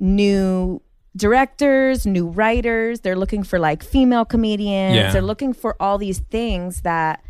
new 0.00 0.82
directors, 1.16 2.06
new 2.06 2.26
writers. 2.26 3.00
They're 3.00 3.16
looking 3.16 3.42
for 3.42 3.58
like 3.58 3.82
female 3.82 4.24
comedians. 4.24 4.96
Yeah. 4.96 5.12
They're 5.12 5.22
looking 5.22 5.52
for 5.52 5.80
all 5.80 5.98
these 5.98 6.18
things 6.18 6.82
that 6.82 7.22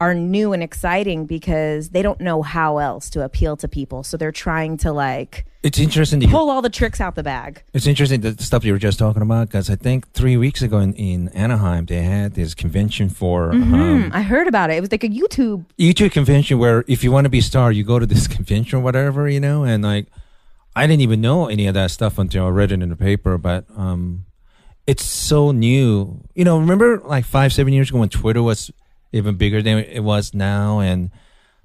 are 0.00 0.12
new 0.14 0.52
and 0.52 0.62
exciting 0.62 1.24
because 1.26 1.90
they 1.90 2.02
don't 2.02 2.20
know 2.20 2.42
how 2.42 2.78
else 2.78 3.08
to 3.10 3.22
appeal 3.24 3.56
to 3.56 3.66
people. 3.68 4.02
So 4.02 4.16
they're 4.16 4.30
trying 4.32 4.76
to 4.78 4.92
like 4.92 5.46
It's 5.62 5.78
interesting 5.78 6.20
to 6.20 6.28
pull 6.28 6.50
all 6.50 6.60
the 6.60 6.68
tricks 6.68 7.00
out 7.00 7.14
the 7.14 7.22
bag. 7.22 7.62
it's 7.72 7.86
interesting 7.86 8.20
the 8.20 8.36
stuff 8.42 8.62
you 8.64 8.72
were 8.72 8.78
just 8.78 8.98
talking 8.98 9.22
about 9.22 9.48
because 9.48 9.70
I 9.70 9.76
think 9.76 10.12
three 10.12 10.36
weeks 10.36 10.60
ago 10.60 10.78
in, 10.80 10.92
in 10.94 11.28
Anaheim 11.30 11.86
they 11.86 12.02
had 12.02 12.34
this 12.34 12.54
convention 12.54 13.08
for 13.08 13.52
um, 13.52 13.62
Hmm, 13.62 14.08
I 14.12 14.20
heard 14.20 14.46
about 14.48 14.68
it. 14.70 14.74
It 14.74 14.80
was 14.82 14.92
like 14.92 15.04
a 15.04 15.08
YouTube. 15.08 15.64
YouTube 15.78 16.12
convention 16.12 16.58
where 16.58 16.84
if 16.86 17.02
you 17.02 17.10
want 17.10 17.24
to 17.24 17.30
be 17.30 17.38
a 17.38 17.42
star, 17.42 17.72
you 17.72 17.82
go 17.82 17.98
to 17.98 18.04
this 18.06 18.28
convention 18.36 18.78
or 18.78 18.82
whatever, 18.82 19.28
you 19.30 19.40
know, 19.40 19.64
and 19.64 19.82
like 19.82 20.08
I 20.74 20.86
didn't 20.86 21.00
even 21.00 21.22
know 21.22 21.46
any 21.46 21.66
of 21.68 21.74
that 21.74 21.90
stuff 21.90 22.18
until 22.18 22.44
I 22.44 22.50
read 22.50 22.70
it 22.70 22.82
in 22.82 22.90
the 22.90 22.96
paper, 22.96 23.38
but 23.38 23.64
um 23.76 24.26
it's 24.86 25.02
so 25.02 25.52
new. 25.52 26.20
You 26.34 26.44
know, 26.44 26.58
remember 26.58 26.98
like 27.00 27.24
five, 27.24 27.52
seven 27.54 27.72
years 27.72 27.88
ago 27.88 27.98
when 28.00 28.10
Twitter 28.10 28.42
was 28.42 28.70
even 29.12 29.36
bigger 29.36 29.62
than 29.62 29.78
it 29.78 30.00
was 30.04 30.34
now 30.34 30.80
and 30.80 31.10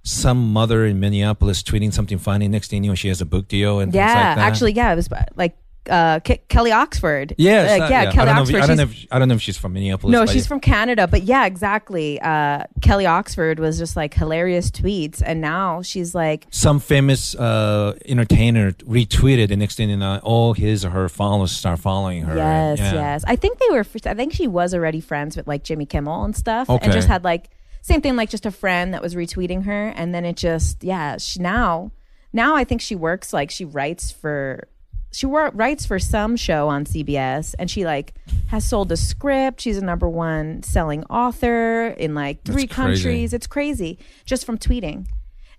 some 0.04 0.52
mother 0.52 0.86
in 0.86 1.00
Minneapolis 1.00 1.62
tweeting 1.62 1.94
something 1.94 2.18
funny. 2.18 2.48
Next 2.48 2.70
thing 2.70 2.84
you 2.84 2.92
know, 2.92 2.96
she 2.96 3.08
has 3.10 3.22
a 3.22 3.26
book 3.26 3.48
deal 3.48 3.80
and 3.80 3.94
Yeah, 3.94 4.06
like 4.08 4.14
that. 4.14 4.38
actually, 4.40 4.74
yeah, 4.74 4.92
it 4.92 4.96
was 4.96 5.12
uh, 5.12 5.24
like 5.36 5.56
uh, 5.90 6.20
Ke- 6.20 6.48
Kelly 6.48 6.72
Oxford. 6.72 7.34
Yes, 7.38 7.72
uh, 7.82 7.88
yeah, 7.90 8.02
I 8.02 8.06
Kelly 8.12 8.16
don't 8.16 8.26
know 8.26 8.32
if- 8.32 8.40
Oxford. 8.40 8.62
I 8.62 8.68
don't 8.68 8.78
know. 8.78 8.84
If, 8.84 9.06
I 9.12 9.20
don't 9.20 9.28
know 9.30 9.36
if 9.36 9.42
she's 9.42 9.58
from 9.58 9.74
Minneapolis. 9.74 10.12
no, 10.12 10.26
she's 10.26 10.44
yeah. 10.44 10.48
from 10.48 10.60
Canada, 10.60 11.08
but 11.08 11.24
yeah, 11.24 11.46
exactly. 11.46 12.20
Uh, 12.22 12.64
Kelly 12.82 13.06
Oxford 13.06 13.60
was 13.60 13.78
just 13.78 13.96
like 13.96 14.14
hilarious 14.14 14.70
tweets, 14.72 15.22
and 15.26 15.42
now 15.42 15.82
she's 15.82 16.14
like, 16.14 16.46
some 16.52 16.80
famous 16.80 17.34
uh, 17.36 17.98
entertainer 18.06 18.72
retweeted. 18.72 19.48
The 19.50 19.58
next 19.58 19.76
thing 19.76 19.90
you 19.90 19.98
know, 19.98 20.20
all 20.24 20.54
his 20.54 20.86
or 20.86 20.90
her 20.92 21.10
followers 21.10 21.52
start 21.52 21.80
following 21.80 22.24
her. 22.24 22.36
yes, 22.36 22.80
Yeah. 22.80 22.94
yes. 22.94 23.24
I 23.28 23.36
think 23.36 23.60
they 23.60 23.68
were. 23.72 23.86
I 24.06 24.14
think 24.14 24.34
she 24.34 24.48
was 24.48 24.74
already 24.74 25.02
friends 25.02 25.36
with 25.36 25.48
like 25.48 25.64
Jimmy 25.64 25.86
Kimmel 25.86 26.24
and 26.24 26.36
stuff, 26.36 26.70
Okay. 26.70 26.84
and 26.84 26.94
just 26.94 27.08
had 27.08 27.24
like 27.24 27.50
same 27.82 28.02
thing, 28.02 28.16
like 28.16 28.30
just 28.30 28.46
a 28.46 28.52
friend 28.52 28.94
that 28.94 29.02
was 29.02 29.16
retweeting 29.16 29.64
her, 29.66 29.88
and 29.88 30.14
then 30.14 30.26
it 30.26 30.38
just 30.38 30.84
yeah. 30.84 31.18
She 31.18 31.40
now, 31.40 31.92
now 32.32 32.56
I 32.56 32.64
think 32.64 32.82
she 32.82 32.96
works 32.96 33.34
like 33.34 33.50
she 33.50 33.66
writes 33.66 34.12
for. 34.12 34.68
She 35.12 35.26
wor- 35.26 35.52
writes 35.54 35.86
for 35.86 36.00
some 36.00 36.36
show 36.38 36.70
on 36.70 36.86
CBS, 36.86 37.54
and 37.60 37.70
she 37.70 37.86
like 37.86 38.14
has 38.48 38.64
sold 38.64 38.92
a 38.92 38.98
script. 38.98 39.62
She's 39.62 39.78
a 39.78 39.84
number 39.84 40.08
one 40.08 40.64
selling 40.64 41.04
author 41.06 41.88
in 41.88 42.16
like 42.16 42.44
three 42.44 42.66
That's 42.66 42.76
crazy. 42.76 43.04
countries. 43.04 43.34
It's 43.34 43.48
crazy 43.48 44.00
just 44.26 44.46
from 44.46 44.58
tweeting, 44.58 45.08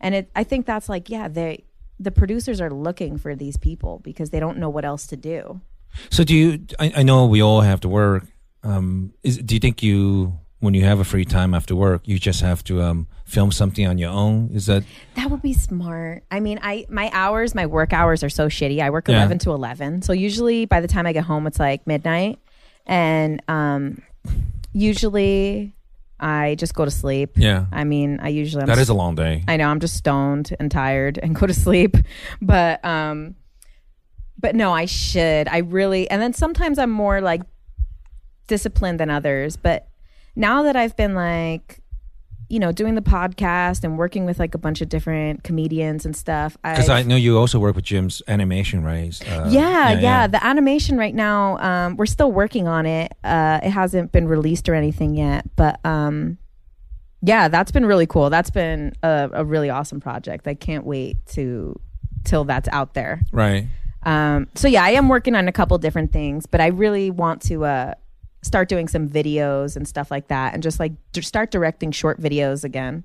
and 0.00 0.14
it. 0.14 0.30
I 0.34 0.44
think 0.44 0.64
that's 0.66 0.88
like 0.88 1.10
yeah, 1.10 1.28
they 1.28 1.64
the 2.00 2.10
producers 2.10 2.60
are 2.60 2.70
looking 2.70 3.18
for 3.18 3.34
these 3.36 3.56
people 3.56 4.00
because 4.02 4.30
they 4.30 4.40
don't 4.40 4.58
know 4.58 4.70
what 4.70 4.84
else 4.84 5.06
to 5.08 5.16
do. 5.16 5.60
So 6.10 6.24
do 6.24 6.34
you? 6.34 6.66
I, 6.78 6.92
I 6.96 7.02
know 7.02 7.26
we 7.26 7.42
all 7.42 7.60
have 7.60 7.80
to 7.80 7.88
work. 7.88 8.24
Um, 8.64 9.12
is, 9.22 9.38
do 9.38 9.54
you 9.54 9.60
think 9.60 9.82
you, 9.82 10.38
when 10.62 10.74
you 10.74 10.84
have 10.84 11.00
a 11.00 11.04
free 11.04 11.24
time 11.24 11.54
after 11.54 11.74
work, 11.74 12.02
you 12.06 12.20
just 12.20 12.40
have 12.40 12.62
to 12.62 12.80
um, 12.80 13.08
film 13.24 13.50
something 13.50 13.84
on 13.84 13.98
your 13.98 14.10
own? 14.10 14.48
Is 14.54 14.66
that 14.66 14.84
That 15.16 15.28
would 15.28 15.42
be 15.42 15.52
smart. 15.52 16.22
I 16.30 16.38
mean, 16.38 16.60
I 16.62 16.86
my 16.88 17.10
hours, 17.12 17.52
my 17.54 17.66
work 17.66 17.92
hours 17.92 18.22
are 18.22 18.30
so 18.30 18.46
shitty. 18.48 18.78
I 18.80 18.90
work 18.90 19.08
Yeah. 19.08 19.16
eleven 19.16 19.38
to 19.40 19.50
eleven, 19.50 20.02
so 20.02 20.12
usually 20.12 20.64
by 20.66 20.80
the 20.80 20.86
time 20.86 21.04
I 21.04 21.12
get 21.12 21.24
home, 21.24 21.48
it's 21.48 21.58
like 21.58 21.84
midnight, 21.86 22.38
and 22.86 23.42
um, 23.48 24.02
usually 24.72 25.74
I 26.20 26.54
just 26.54 26.74
go 26.74 26.84
to 26.84 26.90
sleep. 26.92 27.32
Yeah. 27.36 27.66
I 27.72 27.82
mean, 27.82 28.20
I 28.22 28.28
usually 28.28 28.62
I'm 28.62 28.68
that 28.68 28.78
is 28.78 28.88
a 28.88 28.94
long 28.94 29.16
day? 29.16 29.42
I 29.48 29.56
know 29.56 29.68
I'm 29.68 29.80
just 29.80 29.96
stoned 29.96 30.54
and 30.60 30.70
tired 30.70 31.18
and 31.20 31.34
go 31.40 31.46
to 31.46 31.54
sleep, 31.54 31.96
but 32.40 32.84
um, 32.84 33.34
but 34.38 34.54
no, 34.54 34.72
I 34.72 34.84
should. 34.84 35.48
I 35.48 35.58
really, 35.58 36.08
and 36.08 36.22
then 36.22 36.32
sometimes 36.32 36.78
I'm 36.78 36.90
more 36.90 37.20
like 37.20 37.42
disciplined 38.46 39.00
than 39.00 39.10
others. 39.10 39.56
But 39.56 39.88
now 40.36 40.62
that 40.62 40.76
I've 40.76 40.96
been 40.96 41.14
like, 41.14 41.80
you 42.48 42.58
know, 42.58 42.70
doing 42.70 42.94
the 42.94 43.02
podcast 43.02 43.82
and 43.82 43.96
working 43.96 44.26
with 44.26 44.38
like 44.38 44.54
a 44.54 44.58
bunch 44.58 44.82
of 44.82 44.88
different 44.90 45.42
comedians 45.42 46.04
and 46.04 46.14
stuff, 46.14 46.56
Because 46.62 46.90
I 46.90 47.02
know 47.02 47.16
you 47.16 47.38
also 47.38 47.58
work 47.58 47.74
with 47.74 47.84
Jim's 47.84 48.20
animation, 48.28 48.84
right? 48.84 49.18
Uh, 49.26 49.48
yeah, 49.48 49.98
yeah, 49.98 50.26
The 50.26 50.44
animation 50.44 50.98
right 50.98 51.14
now, 51.14 51.56
um, 51.58 51.96
we're 51.96 52.04
still 52.04 52.30
working 52.30 52.68
on 52.68 52.84
it. 52.84 53.14
Uh, 53.24 53.60
it 53.62 53.70
hasn't 53.70 54.12
been 54.12 54.28
released 54.28 54.68
or 54.68 54.74
anything 54.74 55.14
yet, 55.14 55.48
but 55.56 55.80
um, 55.86 56.36
yeah, 57.22 57.48
that's 57.48 57.72
been 57.72 57.86
really 57.86 58.06
cool. 58.06 58.28
That's 58.28 58.50
been 58.50 58.94
a, 59.02 59.30
a 59.32 59.44
really 59.44 59.70
awesome 59.70 60.00
project. 60.00 60.46
I 60.46 60.54
can't 60.54 60.84
wait 60.84 61.24
to 61.28 61.80
till 62.24 62.44
that's 62.44 62.68
out 62.68 62.92
there. 62.94 63.22
Right. 63.32 63.66
Um, 64.02 64.48
so 64.54 64.68
yeah, 64.68 64.84
I 64.84 64.90
am 64.90 65.08
working 65.08 65.34
on 65.34 65.48
a 65.48 65.52
couple 65.52 65.78
different 65.78 66.12
things, 66.12 66.46
but 66.46 66.60
I 66.60 66.66
really 66.66 67.10
want 67.10 67.40
to 67.42 67.64
uh, 67.64 67.94
start 68.42 68.68
doing 68.68 68.88
some 68.88 69.08
videos 69.08 69.76
and 69.76 69.86
stuff 69.88 70.10
like 70.10 70.28
that, 70.28 70.54
and 70.54 70.62
just 70.62 70.78
like 70.80 70.92
d- 71.12 71.20
start 71.22 71.50
directing 71.50 71.90
short 71.92 72.20
videos 72.20 72.64
again. 72.64 73.04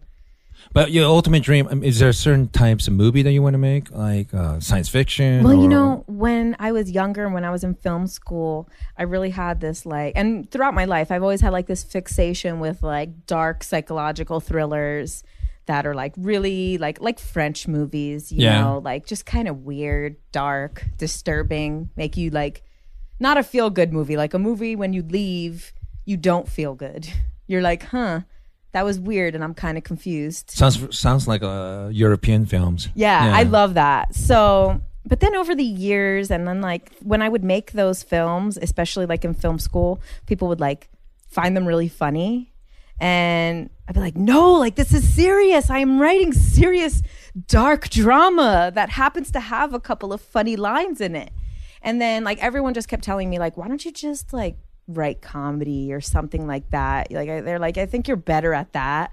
But 0.74 0.90
your 0.92 1.06
ultimate 1.06 1.44
dream 1.44 1.68
um, 1.70 1.84
is 1.84 2.00
there 2.00 2.12
certain 2.12 2.48
types 2.48 2.88
of 2.88 2.94
movie 2.96 3.22
that 3.22 3.32
you 3.32 3.44
want 3.44 3.54
to 3.54 3.60
make, 3.60 3.92
like 3.92 4.34
uh, 4.34 4.60
science 4.60 4.90
fiction? 4.90 5.44
Well, 5.44 5.54
you 5.54 5.66
or- 5.66 5.70
know, 5.70 6.04
when 6.08 6.56
I 6.58 6.72
was 6.72 6.90
younger 6.90 7.24
and 7.26 7.34
when 7.34 7.46
I 7.46 7.52
was 7.52 7.64
in 7.64 7.76
film 7.76 8.08
school, 8.08 8.68
I 8.98 9.04
really 9.04 9.30
had 9.30 9.62
this 9.62 9.86
like, 9.86 10.14
and 10.16 10.50
throughout 10.50 10.74
my 10.74 10.86
life, 10.86 11.12
I've 11.12 11.22
always 11.22 11.42
had 11.42 11.54
like 11.54 11.68
this 11.68 11.84
fixation 11.84 12.60
with 12.60 12.82
like 12.82 13.28
dark 13.28 13.64
psychological 13.64 14.40
thrillers 14.40 15.24
that 15.68 15.86
are 15.86 15.94
like 15.94 16.14
really 16.18 16.80
like 16.80 17.00
like 17.02 17.20
French 17.20 17.68
movies, 17.68 18.32
you 18.32 18.44
Yeah. 18.46 18.62
know, 18.62 18.82
like 18.84 19.06
just 19.06 19.28
kind 19.28 19.48
of 19.48 19.60
weird, 19.64 20.16
dark, 20.32 20.84
disturbing, 20.98 21.92
make 21.96 22.18
you 22.18 22.32
like 22.32 22.64
not 23.20 23.38
a 23.38 23.44
feel 23.44 23.70
good 23.70 23.94
movie, 23.94 24.18
like 24.18 24.34
a 24.34 24.40
movie 24.40 24.76
when 24.76 24.94
you 24.94 25.02
leave, 25.04 25.74
you 26.06 26.18
don't 26.18 26.48
feel 26.48 26.76
good. 26.76 27.10
You're 27.48 27.62
like, 27.62 27.84
huh, 27.84 28.22
that 28.74 28.84
was 28.84 29.00
weird, 29.00 29.34
and 29.36 29.44
I'm 29.44 29.54
kind 29.54 29.78
of 29.78 29.84
confused. 29.84 30.52
sounds 30.52 30.98
sounds 30.98 31.28
like 31.28 31.42
uh, 31.42 31.90
European 31.92 32.46
films. 32.46 32.90
Yeah, 32.94 33.32
I 33.34 33.44
love 33.44 33.76
that. 33.76 34.14
So, 34.14 34.82
but 35.06 35.22
then 35.22 35.36
over 35.36 35.56
the 35.56 35.64
years, 35.64 36.30
and 36.30 36.48
then 36.48 36.62
like 36.62 36.92
when 37.02 37.22
I 37.22 37.30
would 37.30 37.44
make 37.44 37.72
those 37.72 38.04
films, 38.04 38.58
especially 38.62 39.06
like 39.06 39.24
in 39.24 39.34
film 39.34 39.60
school, 39.60 40.02
people 40.26 40.48
would 40.50 40.60
like 40.60 40.90
find 41.30 41.56
them 41.56 41.66
really 41.66 41.88
funny. 41.88 42.52
And 43.00 43.70
I'd 43.88 43.94
be 43.94 44.00
like, 44.02 44.18
no, 44.18 44.54
like 44.54 44.76
this 44.76 44.94
is 44.94 45.08
serious. 45.08 45.70
I 45.70 45.80
am 45.80 46.00
writing 46.00 46.34
serious, 46.34 47.02
dark 47.48 47.90
drama 47.90 48.72
that 48.74 48.90
happens 48.90 49.32
to 49.32 49.40
have 49.40 49.74
a 49.74 49.80
couple 49.80 50.12
of 50.12 50.20
funny 50.20 50.56
lines 50.56 51.00
in 51.00 51.16
it. 51.16 51.32
And 51.82 52.02
then 52.02 52.24
like 52.24 52.42
everyone 52.44 52.74
just 52.74 52.88
kept 52.88 53.04
telling 53.04 53.30
me, 53.30 53.40
like, 53.40 53.58
why 53.58 53.68
don't 53.68 53.84
you 53.86 53.92
just 53.92 54.34
like 54.34 54.58
write 54.88 55.22
comedy 55.22 55.94
or 55.94 56.02
something 56.02 56.48
like 56.48 56.70
that? 56.72 57.12
Like 57.12 57.30
I- 57.30 57.42
they're 57.42 57.60
like, 57.60 57.78
I 57.78 57.86
think 57.86 58.08
you're 58.08 58.18
better 58.18 58.54
at 58.54 58.74
that. 58.74 59.12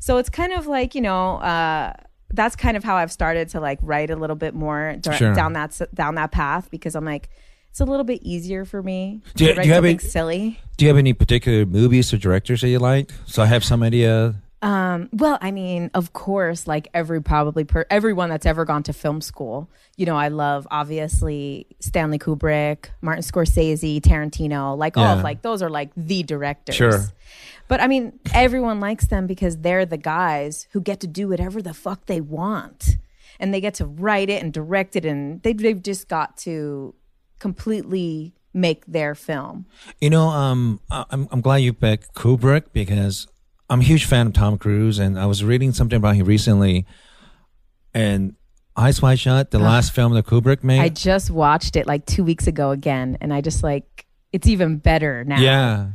So 0.00 0.18
it's 0.18 0.28
kind 0.28 0.52
of 0.52 0.66
like, 0.66 0.94
you 0.94 1.00
know, 1.00 1.36
uh, 1.36 1.92
that's 2.30 2.56
kind 2.56 2.76
of 2.76 2.84
how 2.84 2.96
I've 2.96 3.12
started 3.12 3.48
to 3.50 3.60
like 3.60 3.78
write 3.80 4.10
a 4.10 4.16
little 4.16 4.36
bit 4.36 4.54
more 4.54 4.96
dar- 5.00 5.14
Sure. 5.14 5.34
down 5.34 5.52
that 5.54 5.80
down 5.94 6.16
that 6.16 6.30
path 6.32 6.70
because 6.70 6.94
I'm 6.94 7.04
like, 7.04 7.28
it's 7.70 7.80
a 7.80 7.84
little 7.84 8.04
bit 8.04 8.22
easier 8.22 8.64
for 8.64 8.82
me 8.82 9.22
Do 9.34 9.44
you- 9.46 9.54
to 9.54 9.62
do 9.62 9.68
you 9.68 9.74
have 9.74 9.84
any 9.84 9.98
silly. 9.98 10.60
Do 10.76 10.84
you 10.84 10.88
have 10.88 10.98
any 10.98 11.12
particular 11.12 11.64
movies 11.64 12.12
or 12.12 12.18
directors 12.18 12.60
that 12.62 12.68
you 12.68 12.78
like? 12.80 13.12
So 13.26 13.42
I 13.42 13.46
have 13.46 13.64
some 13.64 13.82
idea. 13.82 14.34
Um, 14.64 15.10
well, 15.12 15.36
I 15.42 15.50
mean, 15.50 15.90
of 15.92 16.14
course, 16.14 16.66
like 16.66 16.88
every 16.94 17.20
probably 17.20 17.64
per- 17.64 17.84
everyone 17.90 18.30
that's 18.30 18.46
ever 18.46 18.64
gone 18.64 18.82
to 18.84 18.94
film 18.94 19.20
school, 19.20 19.68
you 19.98 20.06
know, 20.06 20.16
I 20.16 20.28
love 20.28 20.66
obviously 20.70 21.66
Stanley 21.80 22.18
Kubrick, 22.18 22.86
Martin 23.02 23.22
Scorsese, 23.22 24.00
Tarantino, 24.00 24.74
like 24.74 24.96
all 24.96 25.18
of 25.18 25.22
like 25.22 25.42
those 25.42 25.60
are 25.60 25.68
like 25.68 25.90
the 25.98 26.22
directors. 26.22 26.76
Sure. 26.76 27.04
But 27.68 27.82
I 27.82 27.88
mean, 27.88 28.18
everyone 28.32 28.80
likes 28.80 29.06
them 29.06 29.26
because 29.26 29.58
they're 29.58 29.84
the 29.84 29.98
guys 29.98 30.66
who 30.70 30.80
get 30.80 30.98
to 31.00 31.06
do 31.06 31.28
whatever 31.28 31.60
the 31.60 31.74
fuck 31.74 32.06
they 32.06 32.22
want. 32.22 32.96
And 33.38 33.52
they 33.52 33.60
get 33.60 33.74
to 33.74 33.84
write 33.84 34.30
it 34.30 34.42
and 34.42 34.50
direct 34.50 34.96
it 34.96 35.04
and 35.04 35.42
they 35.42 35.52
they've 35.52 35.82
just 35.82 36.08
got 36.08 36.38
to 36.38 36.94
completely 37.38 38.32
make 38.54 38.86
their 38.86 39.14
film. 39.14 39.66
You 40.00 40.08
know, 40.08 40.28
um, 40.28 40.80
I'm 40.90 41.28
I'm 41.30 41.42
glad 41.42 41.56
you 41.56 41.74
picked 41.74 42.14
Kubrick 42.14 42.72
because 42.72 43.26
I'm 43.74 43.80
a 43.80 43.84
huge 43.84 44.04
fan 44.04 44.28
of 44.28 44.32
Tom 44.34 44.56
Cruise, 44.56 45.00
and 45.00 45.18
I 45.18 45.26
was 45.26 45.42
reading 45.42 45.72
something 45.72 45.96
about 45.96 46.14
him 46.14 46.26
recently, 46.26 46.86
and 47.92 48.36
Eyes 48.76 49.02
Wide 49.02 49.18
Shut, 49.18 49.50
the 49.50 49.58
last 49.58 49.90
film 49.90 50.14
that 50.14 50.26
Kubrick 50.26 50.62
made. 50.62 50.78
I 50.78 50.90
just 50.90 51.28
watched 51.28 51.74
it 51.74 51.84
like 51.84 52.06
two 52.06 52.22
weeks 52.22 52.46
ago 52.46 52.70
again, 52.70 53.18
and 53.20 53.34
I 53.34 53.40
just 53.40 53.64
like 53.64 54.06
it's 54.32 54.46
even 54.46 54.76
better 54.76 55.24
now. 55.24 55.40
Yeah, 55.40 55.88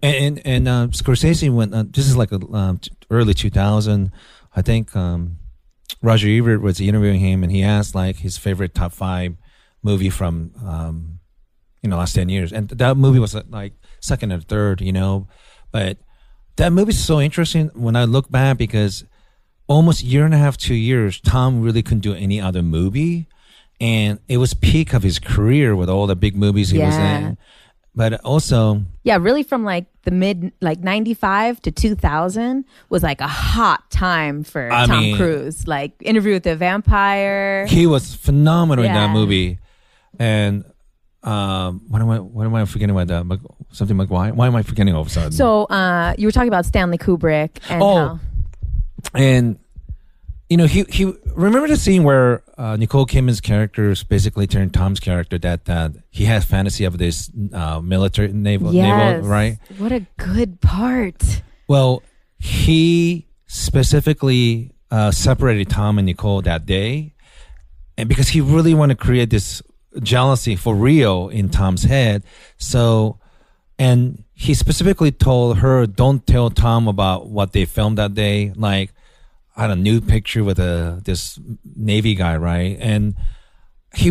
and 0.00 0.14
and, 0.14 0.46
and 0.46 0.68
uh, 0.68 0.86
Scorsese 0.92 1.52
went. 1.52 1.74
Uh, 1.74 1.82
this 1.88 2.06
is 2.06 2.16
like 2.16 2.30
a, 2.30 2.38
um, 2.52 2.80
early 3.10 3.34
2000, 3.34 4.12
I 4.54 4.62
think. 4.62 4.94
Um, 4.94 5.38
Roger 6.02 6.28
Ebert 6.28 6.62
was 6.62 6.80
interviewing 6.80 7.18
him, 7.18 7.42
and 7.42 7.50
he 7.50 7.64
asked 7.64 7.96
like 7.96 8.18
his 8.18 8.38
favorite 8.38 8.72
top 8.72 8.92
five 8.92 9.34
movie 9.82 10.10
from 10.10 10.52
um, 10.64 11.18
you 11.82 11.90
know 11.90 11.96
last 11.96 12.14
ten 12.14 12.28
years, 12.28 12.52
and 12.52 12.68
that 12.68 12.96
movie 12.96 13.18
was 13.18 13.34
uh, 13.34 13.42
like 13.48 13.72
second 13.98 14.30
or 14.30 14.38
third, 14.38 14.80
you 14.80 14.92
know. 14.92 15.26
But 15.72 15.98
that 16.56 16.72
movie 16.72 16.90
is 16.90 17.04
so 17.04 17.20
interesting 17.20 17.70
when 17.74 17.96
I 17.96 18.04
look 18.04 18.30
back 18.30 18.56
because 18.58 19.04
almost 19.68 20.02
year 20.02 20.24
and 20.24 20.34
a 20.34 20.38
half, 20.38 20.56
two 20.56 20.74
years, 20.74 21.20
Tom 21.20 21.60
really 21.62 21.82
couldn't 21.82 22.00
do 22.00 22.14
any 22.14 22.40
other 22.40 22.62
movie, 22.62 23.26
and 23.80 24.18
it 24.28 24.38
was 24.38 24.54
peak 24.54 24.94
of 24.94 25.02
his 25.02 25.18
career 25.18 25.74
with 25.76 25.88
all 25.90 26.06
the 26.06 26.16
big 26.16 26.36
movies 26.36 26.70
he 26.70 26.78
was 26.78 26.94
Yeah. 26.96 27.18
in 27.18 27.38
but 27.98 28.12
also 28.24 28.82
Yeah, 29.04 29.16
really 29.16 29.42
from 29.42 29.64
like 29.64 29.86
the 30.02 30.10
mid 30.10 30.52
like 30.60 30.80
95 30.80 31.62
to 31.62 31.70
2000 31.70 32.66
was 32.90 33.02
like 33.02 33.22
a 33.22 33.26
hot 33.26 33.90
time 33.90 34.44
for 34.44 34.70
I 34.70 34.84
Tom 34.84 34.98
mean- 35.00 35.16
Cruise. 35.16 35.66
Like 35.66 35.92
Interview 36.02 36.34
with 36.34 36.42
the 36.42 36.56
Vampire. 36.56 37.64
he 37.66 37.86
was 37.86 38.14
phenomenal 38.14 38.84
in 38.84 38.92
that 38.92 39.10
movie, 39.10 39.58
and 40.18 40.64
um, 41.22 41.80
what 41.88 42.02
am 42.02 42.10
I 42.10 42.18
what 42.20 42.44
am 42.44 42.54
I 42.54 42.66
forgetting 42.66 42.94
about 42.94 43.08
that? 43.08 43.40
Something 43.72 43.96
Maguire. 43.96 44.32
Why 44.32 44.36
Why 44.36 44.46
am 44.46 44.56
I 44.56 44.62
forgetting 44.62 44.94
all 44.94 45.02
of 45.02 45.08
a 45.08 45.10
sudden? 45.10 45.32
So, 45.32 45.64
uh 45.64 46.14
you 46.18 46.26
were 46.26 46.32
talking 46.32 46.48
about 46.48 46.66
Stanley 46.66 46.98
Kubrick 46.98 47.58
and 47.68 47.82
Oh. 47.82 47.96
how 47.96 48.20
and 49.14 49.58
you 50.48 50.56
know 50.56 50.66
he 50.66 50.84
he 50.88 51.12
remember 51.34 51.68
the 51.68 51.76
scene 51.76 52.02
where 52.04 52.42
uh, 52.58 52.76
Nicole 52.76 53.06
Kidman's 53.06 53.40
character 53.40 53.90
is 53.90 54.02
basically 54.02 54.46
turned 54.46 54.72
Tom's 54.72 55.00
character 55.00 55.38
that 55.38 55.66
that 55.66 55.92
he 56.10 56.24
has 56.24 56.44
fantasy 56.44 56.84
of 56.84 56.98
this 56.98 57.30
uh, 57.52 57.80
military 57.80 58.32
naval 58.32 58.72
yes. 58.72 59.14
naval 59.16 59.28
right. 59.28 59.58
What 59.78 59.92
a 59.92 60.06
good 60.16 60.60
part. 60.60 61.42
Well, 61.68 62.02
he 62.38 63.26
specifically 63.46 64.72
uh, 64.90 65.10
separated 65.10 65.68
Tom 65.68 65.98
and 65.98 66.06
Nicole 66.06 66.42
that 66.42 66.64
day, 66.66 67.14
and 67.98 68.08
because 68.08 68.28
he 68.28 68.40
really 68.40 68.74
wanted 68.74 68.98
to 68.98 69.04
create 69.04 69.30
this 69.30 69.62
jealousy 70.02 70.56
for 70.56 70.74
real 70.74 71.28
in 71.28 71.48
Tom's 71.48 71.84
head. 71.84 72.22
So, 72.56 73.18
and 73.78 74.24
he 74.34 74.54
specifically 74.54 75.12
told 75.12 75.58
her, 75.58 75.86
"Don't 75.86 76.26
tell 76.26 76.50
Tom 76.50 76.88
about 76.88 77.28
what 77.28 77.52
they 77.52 77.64
filmed 77.64 77.98
that 77.98 78.14
day." 78.14 78.52
Like, 78.54 78.92
I 79.56 79.62
had 79.62 79.70
a 79.70 79.76
nude 79.76 80.08
picture 80.08 80.44
with 80.44 80.58
a 80.58 81.00
this 81.04 81.38
Navy 81.74 82.14
guy, 82.14 82.36
right? 82.36 82.76
And 82.80 83.16
he, 83.94 84.10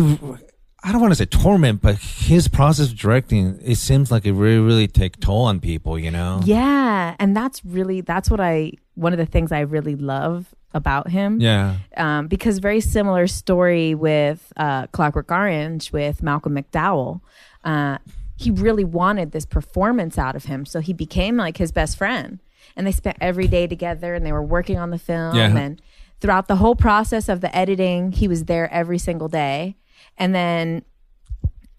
I 0.82 0.92
don't 0.92 1.00
want 1.00 1.12
to 1.12 1.16
say 1.16 1.26
torment, 1.26 1.80
but 1.82 1.96
his 1.96 2.48
process 2.48 2.90
of 2.90 2.98
directing, 2.98 3.58
it 3.62 3.76
seems 3.76 4.10
like 4.10 4.26
it 4.26 4.32
really, 4.32 4.58
really 4.58 4.88
take 4.88 5.20
toll 5.20 5.44
on 5.44 5.60
people. 5.60 5.98
You 5.98 6.10
know? 6.10 6.40
Yeah, 6.44 7.16
and 7.18 7.36
that's 7.36 7.64
really 7.64 8.00
that's 8.00 8.30
what 8.30 8.40
I 8.40 8.72
one 8.94 9.12
of 9.12 9.18
the 9.18 9.26
things 9.26 9.52
I 9.52 9.60
really 9.60 9.94
love 9.94 10.54
about 10.74 11.08
him. 11.08 11.40
Yeah. 11.40 11.76
um, 11.96 12.28
because 12.28 12.58
very 12.58 12.80
similar 12.80 13.26
story 13.26 13.94
with 13.94 14.52
uh, 14.56 14.86
Clockwork 14.88 15.30
Orange 15.30 15.92
with 15.92 16.22
Malcolm 16.22 16.54
McDowell. 16.54 17.20
Uh, 17.64 17.98
he 18.36 18.50
really 18.50 18.84
wanted 18.84 19.32
this 19.32 19.46
performance 19.46 20.18
out 20.18 20.36
of 20.36 20.44
him, 20.44 20.64
so 20.66 20.80
he 20.80 20.92
became 20.92 21.36
like 21.36 21.56
his 21.56 21.72
best 21.72 21.96
friend, 21.96 22.38
and 22.76 22.86
they 22.86 22.92
spent 22.92 23.16
every 23.20 23.46
day 23.48 23.66
together, 23.66 24.14
and 24.14 24.24
they 24.26 24.32
were 24.32 24.42
working 24.42 24.78
on 24.78 24.90
the 24.90 24.98
film, 24.98 25.34
Yeah. 25.34 25.56
and 25.56 25.80
throughout 26.20 26.46
the 26.48 26.56
whole 26.56 26.74
process 26.76 27.28
of 27.28 27.40
the 27.40 27.54
editing, 27.56 28.12
he 28.12 28.28
was 28.28 28.44
there 28.44 28.70
every 28.72 28.98
single 28.98 29.28
day, 29.28 29.76
and 30.18 30.34
then, 30.34 30.82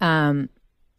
um. 0.02 0.50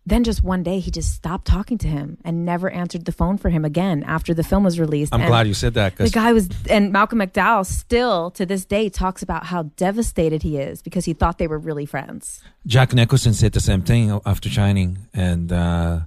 Then 0.08 0.24
just 0.24 0.42
one 0.42 0.62
day 0.62 0.78
he 0.80 0.90
just 0.90 1.12
stopped 1.14 1.46
talking 1.46 1.76
to 1.78 1.86
him 1.86 2.16
and 2.24 2.46
never 2.46 2.70
answered 2.70 3.04
the 3.04 3.12
phone 3.12 3.36
for 3.36 3.50
him 3.50 3.62
again 3.62 4.02
after 4.04 4.32
the 4.32 4.42
film 4.42 4.64
was 4.64 4.80
released. 4.80 5.12
I'm 5.12 5.20
And- 5.20 5.28
glad 5.28 5.46
you 5.46 5.52
said 5.52 5.74
that 5.74 5.92
because 5.92 6.10
the 6.10 6.14
guy 6.14 6.32
was, 6.32 6.48
and 6.70 6.90
Malcolm 6.92 7.18
McDowell 7.18 7.66
still 7.66 8.30
to 8.30 8.46
this 8.46 8.64
day 8.64 8.88
talks 8.88 9.22
about 9.22 9.44
how 9.46 9.64
devastated 9.76 10.42
he 10.42 10.56
is 10.56 10.80
because 10.80 11.04
he 11.04 11.12
thought 11.12 11.36
they 11.36 11.46
were 11.46 11.58
really 11.58 11.84
friends. 11.84 12.40
Jack 12.66 12.94
Nicholson 12.94 13.34
said 13.34 13.52
the 13.52 13.60
same 13.60 13.82
thing 13.82 14.18
after 14.24 14.48
Shining, 14.48 14.96
and 15.12 15.52
uh, 15.52 16.00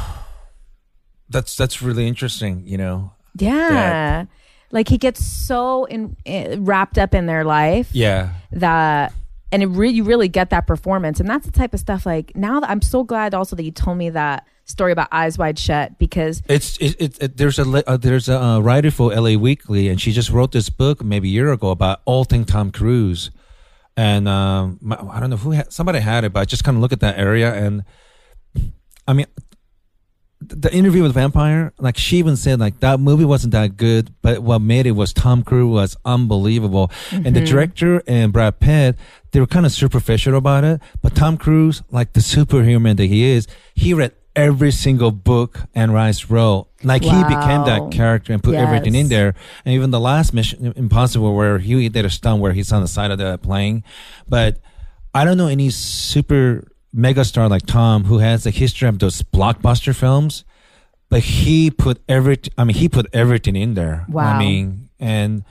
that's 1.31 1.57
that's 1.57 1.81
really 1.83 2.07
interesting. 2.07 2.63
You 2.67 2.77
know, 2.79 3.13
Yeah. 3.37 4.27
Like 4.71 4.89
he 4.89 4.99
gets 4.99 5.25
so 5.25 5.85
in, 5.85 6.17
eh, 6.27 6.57
wrapped 6.59 6.99
up 6.99 7.15
in 7.15 7.27
their 7.27 7.45
life 7.45 7.89
yeah, 7.93 8.33
that, 8.53 9.13
and 9.55 9.77
re- 9.77 9.91
you 9.91 10.03
really 10.03 10.29
get 10.29 10.51
that 10.51 10.67
performance. 10.67 11.21
And 11.21 11.29
that's 11.29 11.47
the 11.47 11.53
type 11.53 11.75
of 11.75 11.81
stuff 11.81 12.05
like 12.05 12.35
now 12.35 12.59
that 12.61 12.69
I'm 12.69 12.83
so 12.83 13.05
glad 13.05 13.35
also 13.35 13.55
that 13.55 13.63
you 13.63 13.71
told 13.71 13.97
me 13.97 14.11
that 14.11 14.47
story 14.65 14.91
about 14.91 15.09
Eyes 15.13 15.39
Wide 15.39 15.59
Shut 15.59 15.97
because 15.99 16.43
it's 16.49 16.77
it, 16.79 16.97
it, 17.01 17.23
it 17.23 17.37
there's 17.37 17.59
a 17.61 17.89
uh, 17.89 17.97
there's 17.97 18.29
a 18.29 18.43
uh, 18.43 18.59
writer 18.61 18.91
for 18.91 19.13
L.A. 19.13 19.37
Weekly, 19.37 19.89
and 19.89 20.01
she 20.01 20.11
just 20.11 20.31
wrote 20.31 20.51
this 20.51 20.71
book 20.71 21.05
maybe 21.05 21.29
a 21.29 21.33
year 21.33 21.53
ago 21.53 21.71
about 21.71 22.01
all 22.05 22.25
thing 22.25 22.45
Tom 22.45 22.73
Cruise, 22.73 23.31
and 23.97 24.27
um, 24.27 24.79
my, 24.81 24.97
I 24.97 25.21
don't 25.21 25.31
know 25.31 25.37
who 25.37 25.53
had, 25.53 25.73
somebody 25.73 26.01
had 26.01 26.25
it, 26.25 26.33
but 26.33 26.41
I 26.41 26.45
just 26.47 26.65
kind 26.65 26.77
of 26.77 26.83
look 26.83 26.93
at 26.93 27.01
that 27.01 27.17
area, 27.19 27.55
and 27.55 27.85
I 29.07 29.13
mean. 29.13 29.27
The 30.49 30.73
interview 30.73 31.03
with 31.03 31.15
Vampire, 31.15 31.73
like 31.79 31.97
she 31.97 32.19
even 32.19 32.37
said, 32.37 32.61
like 32.61 32.81
that 32.81 33.01
movie 33.01 33.25
wasn't 33.25 33.53
that 33.53 33.77
good, 33.77 34.15
but 34.23 34.43
what 34.43 34.61
made 34.61 34.87
it 34.87 34.93
was 34.93 35.13
Tom 35.13 35.43
Cruise 35.43 35.73
was 35.73 35.97
unbelievable, 36.05 36.91
and 37.11 37.27
the 37.27 37.31
mm-hmm. 37.31 37.45
director 37.45 38.03
and 38.07 38.33
Brad 38.33 38.61
Pitt, 38.61 38.97
they 39.33 39.41
were 39.41 39.47
kind 39.47 39.67
of 39.67 39.73
superficial 39.73 40.35
about 40.35 40.65
it. 40.65 40.81
But 41.03 41.15
Tom 41.15 41.37
Cruise, 41.37 41.83
like 41.91 42.13
the 42.13 42.21
superhuman 42.21 42.97
that 42.97 43.07
he 43.07 43.25
is, 43.25 43.47
he 43.75 43.95
read 43.95 44.13
every 44.37 44.71
single 44.71 45.11
book 45.11 45.61
Anne 45.75 45.93
Rice 45.93 46.29
wrote. 46.31 46.69
Like 46.83 47.03
he 47.03 47.11
became 47.11 47.65
that 47.65 47.91
character 47.93 48.33
and 48.33 48.43
put 48.43 48.55
everything 48.55 48.95
in 48.95 49.09
there. 49.09 49.35
And 49.65 49.75
even 49.75 49.91
the 49.91 50.01
last 50.01 50.35
Mission 50.35 50.73
Impossible, 50.77 51.35
where 51.35 51.59
he 51.59 51.89
did 51.89 52.05
a 52.05 52.11
stunt 52.11 52.41
where 52.41 52.53
he's 52.53 52.73
on 52.73 52.83
the 52.83 52.89
side 52.89 53.11
of 53.11 53.19
the 53.19 53.39
plane, 53.39 53.85
but 54.29 54.59
I 55.15 55.25
don't 55.25 55.39
know 55.39 55.47
any 55.47 55.71
super 55.71 56.67
megastar 56.95 57.51
like 57.51 57.67
Tom 57.67 58.05
who 58.05 58.19
has 58.19 58.47
a 58.47 58.51
history 58.51 58.89
of 58.89 58.99
those 58.99 59.23
blockbuster 59.23 59.95
films, 59.95 60.45
but 61.09 61.21
he 61.21 61.71
put 61.71 62.01
every, 62.09 62.39
I 62.57 62.65
mean, 62.65 62.77
he 62.77 62.89
put 62.89 63.07
everything 63.13 63.57
in 63.57 63.75
there. 63.75 64.07
Wow. 64.09 64.35
I 64.35 64.39
mean, 64.39 64.89
and 65.01 65.45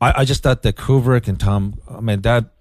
I, 0.00 0.20
I 0.20 0.24
just 0.24 0.42
thought 0.42 0.62
that 0.62 0.76
Kubrick 0.76 1.28
and 1.28 1.38
Tom, 1.40 1.74
I 1.88 2.00
mean, 2.00 2.20
that 2.22 2.52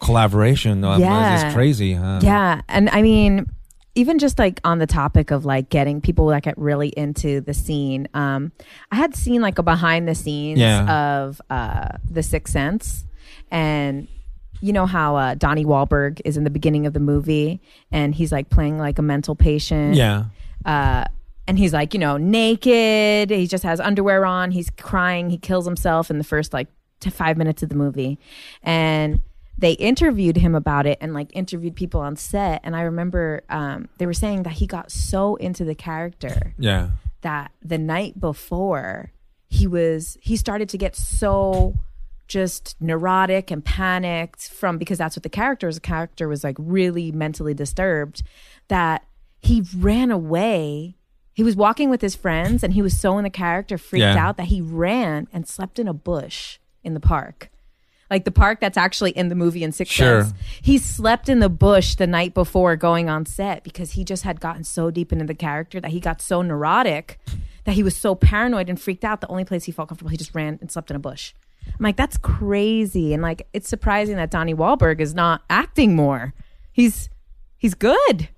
collaboration 0.00 0.82
Yeah. 0.82 1.48
is 1.48 1.54
crazy. 1.54 1.94
Huh? 1.94 2.20
Yeah, 2.22 2.62
and 2.68 2.90
I 2.90 3.02
mean, 3.02 3.46
even 3.94 4.18
just 4.18 4.38
like 4.38 4.60
on 4.64 4.78
the 4.78 4.86
topic 4.86 5.30
of 5.30 5.44
like 5.44 5.68
getting 5.68 6.00
people 6.00 6.26
that 6.28 6.42
get 6.42 6.56
really 6.58 6.88
into 6.88 7.40
the 7.40 7.54
scene, 7.54 8.08
um, 8.14 8.52
I 8.90 8.96
had 8.96 9.14
seen 9.14 9.40
like 9.42 9.58
a 9.58 9.62
behind 9.62 10.08
the 10.08 10.14
scenes 10.14 10.58
Yeah. 10.58 11.20
of 11.20 11.40
uh, 11.50 11.88
the 12.10 12.22
Sixth 12.22 12.52
Sense, 12.52 13.04
and 13.50 14.08
you 14.62 14.72
know 14.72 14.86
how 14.86 15.16
uh, 15.16 15.34
Donnie 15.34 15.64
Wahlberg 15.66 16.20
is 16.24 16.36
in 16.38 16.44
the 16.44 16.50
beginning 16.50 16.86
of 16.86 16.92
the 16.94 17.00
movie, 17.00 17.60
and 17.90 18.14
he's 18.14 18.32
like 18.32 18.48
playing 18.48 18.78
like 18.78 18.98
a 18.98 19.02
mental 19.02 19.34
patient, 19.34 19.96
Yeah. 19.96 20.24
uh, 20.64 21.04
and 21.48 21.58
he's 21.58 21.72
like, 21.72 21.92
you 21.92 22.00
know, 22.00 22.16
naked. 22.16 23.30
He 23.30 23.46
just 23.46 23.64
has 23.64 23.80
underwear 23.80 24.24
on. 24.24 24.52
He's 24.52 24.70
crying. 24.70 25.28
He 25.30 25.36
kills 25.38 25.64
himself 25.66 26.10
in 26.10 26.18
the 26.18 26.24
first 26.24 26.52
like 26.52 26.68
to 27.00 27.10
five 27.10 27.36
minutes 27.36 27.62
of 27.62 27.68
the 27.68 27.74
movie, 27.74 28.18
and 28.62 29.20
they 29.58 29.72
interviewed 29.72 30.36
him 30.38 30.54
about 30.54 30.86
it 30.86 30.98
and 31.00 31.12
like 31.12 31.28
interviewed 31.34 31.76
people 31.76 32.00
on 32.00 32.16
set. 32.16 32.60
And 32.64 32.74
I 32.74 32.82
remember 32.82 33.42
um, 33.50 33.88
they 33.98 34.06
were 34.06 34.14
saying 34.14 34.44
that 34.44 34.54
he 34.54 34.66
got 34.66 34.90
so 34.90 35.36
into 35.36 35.64
the 35.64 35.74
character 35.74 36.54
Yeah. 36.58 36.90
that 37.20 37.52
the 37.62 37.76
night 37.78 38.18
before 38.18 39.12
he 39.48 39.66
was 39.66 40.16
he 40.22 40.36
started 40.36 40.68
to 40.70 40.78
get 40.78 40.96
so 40.96 41.74
just 42.32 42.74
neurotic 42.80 43.50
and 43.50 43.64
panicked 43.64 44.48
from 44.48 44.78
because 44.78 44.98
that's 44.98 45.14
what 45.16 45.22
the 45.22 45.28
character 45.28 45.66
was. 45.66 45.76
The 45.76 45.80
character 45.82 46.26
was 46.28 46.42
like 46.42 46.56
really 46.58 47.12
mentally 47.12 47.54
disturbed 47.54 48.22
that 48.68 49.04
he 49.40 49.62
ran 49.76 50.10
away. 50.10 50.96
He 51.34 51.42
was 51.42 51.56
walking 51.56 51.90
with 51.90 52.00
his 52.00 52.14
friends 52.14 52.62
and 52.62 52.72
he 52.74 52.82
was 52.82 52.98
so 52.98 53.18
in 53.18 53.24
the 53.24 53.30
character, 53.30 53.76
freaked 53.78 54.00
Yeah. 54.02 54.16
out 54.26 54.36
that 54.38 54.46
he 54.46 54.60
ran 54.60 55.28
and 55.32 55.46
slept 55.46 55.78
in 55.78 55.86
a 55.88 55.92
bush 55.94 56.58
in 56.82 56.94
the 56.94 57.00
park. 57.00 57.50
Like 58.10 58.24
the 58.24 58.30
park 58.30 58.60
that's 58.60 58.76
actually 58.76 59.12
in 59.12 59.28
the 59.28 59.34
movie 59.34 59.62
in 59.64 59.72
Six 59.72 59.90
Sure. 59.90 60.24
Sense. 60.24 60.34
He 60.60 60.76
slept 60.78 61.28
in 61.28 61.38
the 61.40 61.48
bush 61.48 61.94
the 61.94 62.06
night 62.06 62.34
before 62.34 62.76
going 62.76 63.08
on 63.08 63.24
set 63.26 63.62
because 63.64 63.92
he 63.92 64.04
just 64.04 64.22
had 64.24 64.40
gotten 64.40 64.64
so 64.64 64.90
deep 64.90 65.12
into 65.12 65.24
the 65.24 65.34
character 65.34 65.80
that 65.80 65.90
he 65.92 66.00
got 66.00 66.20
so 66.20 66.42
neurotic 66.42 67.18
that 67.64 67.72
he 67.74 67.82
was 67.82 67.96
so 67.96 68.14
paranoid 68.14 68.68
and 68.68 68.78
freaked 68.80 69.04
out. 69.04 69.20
The 69.22 69.28
only 69.28 69.44
place 69.44 69.64
he 69.64 69.72
felt 69.72 69.88
comfortable, 69.88 70.10
he 70.10 70.16
just 70.18 70.34
ran 70.34 70.58
and 70.60 70.70
slept 70.70 70.90
in 70.90 70.96
a 70.96 71.00
bush. 71.00 71.32
I'm 71.66 71.82
like, 71.82 71.96
that's 71.96 72.16
crazy. 72.16 73.12
And 73.14 73.22
like, 73.22 73.48
it's 73.52 73.68
surprising 73.68 74.16
that 74.16 74.30
Donnie 74.30 74.54
Wahlberg 74.54 75.00
is 75.00 75.14
not 75.14 75.42
acting 75.50 75.96
more. 75.96 76.34
He's 76.72 77.08
he's 77.58 77.74
good. 77.74 78.28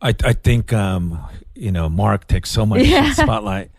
I 0.00 0.14
I 0.24 0.32
think 0.32 0.72
um 0.72 1.18
you 1.54 1.70
know 1.72 1.88
Mark 1.88 2.26
takes 2.26 2.50
so 2.50 2.64
much 2.66 2.82
Yeah. 2.82 3.12
spotlight. 3.12 3.70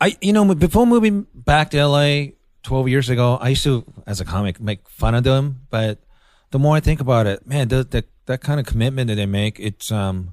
I 0.00 0.16
you 0.20 0.32
know 0.32 0.54
before 0.54 0.86
moving 0.86 1.26
back 1.34 1.70
to 1.70 1.86
LA 1.86 2.32
12 2.62 2.88
years 2.88 3.10
ago, 3.10 3.36
I 3.40 3.50
used 3.50 3.64
to 3.64 3.84
as 4.06 4.20
a 4.20 4.24
comic 4.24 4.60
make 4.60 4.88
fun 4.88 5.14
of 5.14 5.22
them, 5.24 5.60
but 5.70 5.98
the 6.50 6.58
more 6.58 6.76
I 6.76 6.80
think 6.80 7.00
about 7.00 7.26
it, 7.26 7.46
man, 7.46 7.68
the, 7.68 7.82
the, 7.84 8.04
that 8.26 8.40
kind 8.40 8.58
of 8.60 8.64
commitment 8.66 9.08
that 9.08 9.16
they 9.16 9.26
make, 9.26 9.58
it's 9.60 9.92
um 9.92 10.32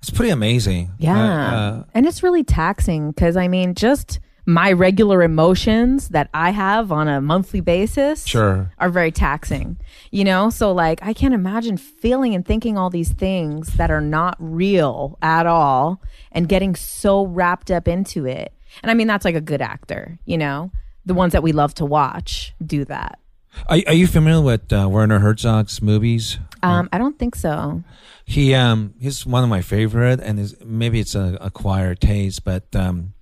it's 0.00 0.10
pretty 0.10 0.30
amazing. 0.30 0.92
Yeah. 0.98 1.18
Uh, 1.18 1.56
uh, 1.56 1.84
and 1.94 2.06
it's 2.06 2.22
really 2.22 2.44
taxing 2.44 3.10
because 3.10 3.36
I 3.36 3.48
mean, 3.48 3.74
just 3.74 4.20
my 4.46 4.70
regular 4.70 5.22
emotions 5.22 6.08
that 6.10 6.30
I 6.32 6.50
have 6.50 6.92
on 6.92 7.08
a 7.08 7.20
monthly 7.20 7.60
basis 7.60 8.24
Sure. 8.24 8.72
are 8.78 8.88
very 8.90 9.10
taxing. 9.10 9.76
You 10.12 10.24
know, 10.24 10.50
so 10.50 10.72
like 10.72 11.00
I 11.02 11.12
can't 11.12 11.34
imagine 11.34 11.76
feeling 11.76 12.34
and 12.34 12.46
thinking 12.46 12.78
all 12.78 12.88
these 12.88 13.12
things 13.12 13.74
that 13.74 13.90
are 13.90 14.00
not 14.00 14.36
real 14.38 15.18
at 15.20 15.46
all 15.46 16.00
and 16.32 16.48
getting 16.48 16.74
so 16.76 17.26
wrapped 17.26 17.70
up 17.70 17.88
into 17.88 18.24
it. 18.24 18.52
And 18.82 18.90
I 18.90 18.94
mean, 18.94 19.06
that's 19.06 19.24
like 19.24 19.34
a 19.34 19.40
good 19.40 19.60
actor, 19.60 20.18
you 20.24 20.38
know, 20.38 20.70
the 21.04 21.14
ones 21.14 21.32
that 21.32 21.42
we 21.42 21.52
love 21.52 21.74
to 21.74 21.84
watch 21.84 22.54
do 22.64 22.84
that. 22.84 23.18
are, 23.68 23.78
are 23.86 23.94
you 23.94 24.06
familiar 24.06 24.44
with 24.44 24.72
uh, 24.72 24.88
Werner 24.88 25.18
Herzog's 25.18 25.82
movies? 25.82 26.38
Um, 26.62 26.88
I 26.92 26.98
don't 26.98 27.18
think 27.18 27.34
so. 27.36 27.82
He 28.24 28.54
um 28.54 28.94
he's 29.00 29.24
one 29.24 29.44
of 29.44 29.48
my 29.48 29.62
favorite, 29.62 30.20
and 30.20 30.40
is 30.40 30.56
maybe 30.64 30.98
it's 30.98 31.14
a 31.14 31.38
acquired 31.40 32.00
taste, 32.00 32.42
but 32.44 32.64
um, 32.74 33.14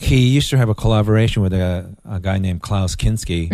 he 0.00 0.18
used 0.28 0.48
to 0.50 0.56
have 0.56 0.68
a 0.68 0.74
collaboration 0.74 1.42
with 1.42 1.52
a, 1.52 1.96
a 2.08 2.20
guy 2.20 2.38
named 2.38 2.62
Klaus 2.62 2.94
Kinski, 2.94 3.50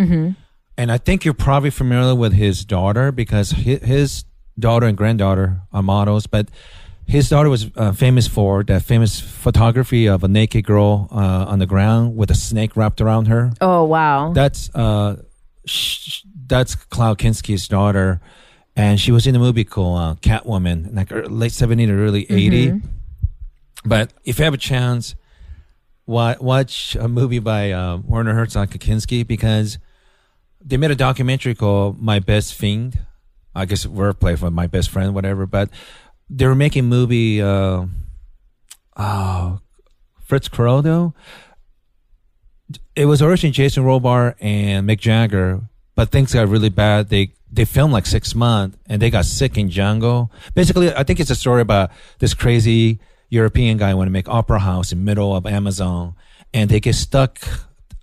and 0.77 0.91
I 0.91 0.97
think 0.99 1.25
you're 1.25 1.33
probably 1.33 1.71
familiar 1.71 2.13
with 2.13 2.33
his 2.33 2.63
daughter 2.63 3.11
because 3.11 3.49
his, 3.51 3.81
his 3.81 4.25
daughter 4.59 4.85
and 4.85 4.95
granddaughter 4.95 5.61
are 5.73 5.81
models, 5.81 6.27
but 6.27 6.49
his 7.07 7.29
daughter 7.29 7.49
was 7.49 7.71
uh, 7.75 7.91
famous 7.93 8.27
for 8.27 8.63
that 8.65 8.83
famous 8.83 9.19
photography 9.19 10.05
of 10.07 10.23
a 10.23 10.27
naked 10.27 10.65
girl 10.65 11.07
uh, 11.11 11.45
on 11.51 11.57
the 11.59 11.65
ground 11.65 12.15
with 12.15 12.29
a 12.29 12.35
snake 12.35 12.75
wrapped 12.77 13.01
around 13.01 13.25
her. 13.27 13.51
Oh 13.59 13.83
wow. 13.83 14.31
That's 14.33 14.69
uh, 14.75 15.23
sh- 15.65 16.21
that's 16.47 16.75
Klaus 16.75 17.15
Kinski's 17.17 17.67
daughter, 17.67 18.21
and 18.75 18.99
she 18.99 19.11
was 19.11 19.25
in 19.25 19.35
a 19.35 19.39
movie 19.39 19.63
called 19.63 19.97
uh, 19.99 20.15
Catwoman, 20.21 20.95
like 20.95 21.09
late 21.11 21.51
seventy 21.53 21.87
to 21.87 21.93
early 21.93 22.27
80 22.29 22.81
But 23.83 24.13
if 24.23 24.37
you 24.37 24.45
have 24.45 24.53
a 24.53 24.57
chance, 24.57 25.15
watch 26.05 26.95
a 26.95 27.07
movie 27.07 27.39
by 27.39 27.71
uh, 27.71 27.97
Werner 27.97 28.33
Herzog 28.33 28.69
Kinski 28.69 29.25
because 29.25 29.77
they 30.63 30.77
made 30.77 30.91
a 30.91 30.95
documentary 30.95 31.55
called 31.55 32.01
My 32.01 32.19
Best 32.19 32.53
Fiend. 32.53 32.99
I 33.53 33.65
guess 33.65 33.85
wordplay 33.85 34.37
for 34.37 34.51
my 34.51 34.67
best 34.67 34.89
friend, 34.89 35.15
whatever. 35.15 35.45
But 35.45 35.69
they 36.29 36.45
were 36.45 36.55
making 36.55 36.85
movie. 36.85 37.41
Uh, 37.41 37.85
oh, 38.97 39.59
Fitzcarraldo 40.27 41.13
it 42.95 43.05
was 43.05 43.21
originally 43.21 43.51
Jason 43.51 43.83
Robards 43.83 44.37
and 44.39 44.87
Mick 44.87 44.99
Jagger, 44.99 45.61
but 45.95 46.09
things 46.09 46.33
got 46.33 46.47
really 46.47 46.69
bad. 46.69 47.09
They 47.09 47.33
they 47.51 47.65
filmed 47.65 47.93
like 47.93 48.05
six 48.05 48.35
months 48.35 48.77
and 48.87 49.01
they 49.01 49.09
got 49.09 49.25
sick 49.25 49.57
in 49.57 49.69
Django. 49.69 50.29
Basically, 50.53 50.93
I 50.93 51.03
think 51.03 51.19
it's 51.19 51.29
a 51.29 51.35
story 51.35 51.61
about 51.61 51.91
this 52.19 52.33
crazy 52.33 52.99
European 53.29 53.77
guy 53.77 53.93
want 53.93 54.07
to 54.07 54.11
make 54.11 54.29
opera 54.29 54.59
house 54.59 54.91
in 54.91 55.03
middle 55.03 55.35
of 55.35 55.45
Amazon, 55.45 56.15
and 56.53 56.69
they 56.69 56.79
get 56.79 56.95
stuck 56.95 57.39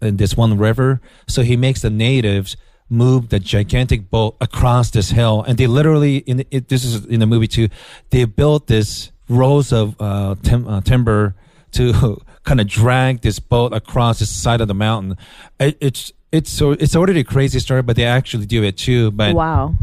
in 0.00 0.16
this 0.16 0.36
one 0.36 0.58
river. 0.58 1.00
So 1.28 1.42
he 1.42 1.56
makes 1.56 1.82
the 1.82 1.90
natives 1.90 2.56
move 2.88 3.30
the 3.30 3.38
gigantic 3.38 4.10
boat 4.10 4.36
across 4.40 4.90
this 4.90 5.10
hill, 5.10 5.42
and 5.46 5.56
they 5.58 5.66
literally 5.66 6.18
in 6.18 6.44
it, 6.50 6.68
this 6.68 6.84
is 6.84 7.06
in 7.06 7.20
the 7.20 7.26
movie 7.26 7.48
too. 7.48 7.68
They 8.10 8.24
built 8.24 8.66
this 8.66 9.10
rows 9.28 9.72
of 9.72 9.96
uh, 10.00 10.34
tim- 10.42 10.68
uh, 10.68 10.80
timber 10.82 11.34
to 11.72 12.20
kind 12.44 12.60
of 12.60 12.66
drag 12.66 13.22
this 13.22 13.38
boat 13.38 13.72
across 13.72 14.18
the 14.18 14.26
side 14.26 14.60
of 14.60 14.68
the 14.68 14.74
mountain. 14.74 15.16
It, 15.58 15.78
it's 15.80 16.12
it's 16.30 16.50
so 16.50 16.72
it's 16.72 16.96
already 16.96 17.20
a 17.20 17.24
crazy 17.24 17.60
story, 17.60 17.82
but 17.82 17.96
they 17.96 18.04
actually 18.04 18.46
do 18.46 18.62
it 18.62 18.76
too. 18.76 19.10
But 19.10 19.34
wow. 19.34 19.74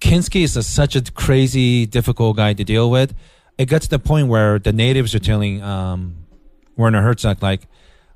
Kinski 0.00 0.42
is 0.42 0.56
a, 0.56 0.62
such 0.62 0.94
a 0.94 1.02
crazy, 1.02 1.84
difficult 1.84 2.36
guy 2.36 2.52
to 2.52 2.62
deal 2.62 2.88
with. 2.88 3.14
It 3.58 3.66
got 3.66 3.82
to 3.82 3.88
the 3.90 3.98
point 3.98 4.28
where 4.28 4.58
the 4.58 4.72
natives 4.72 5.14
are 5.14 5.18
telling 5.18 5.62
um, 5.62 6.16
Werner 6.76 7.02
Herzog 7.02 7.42
like, 7.42 7.66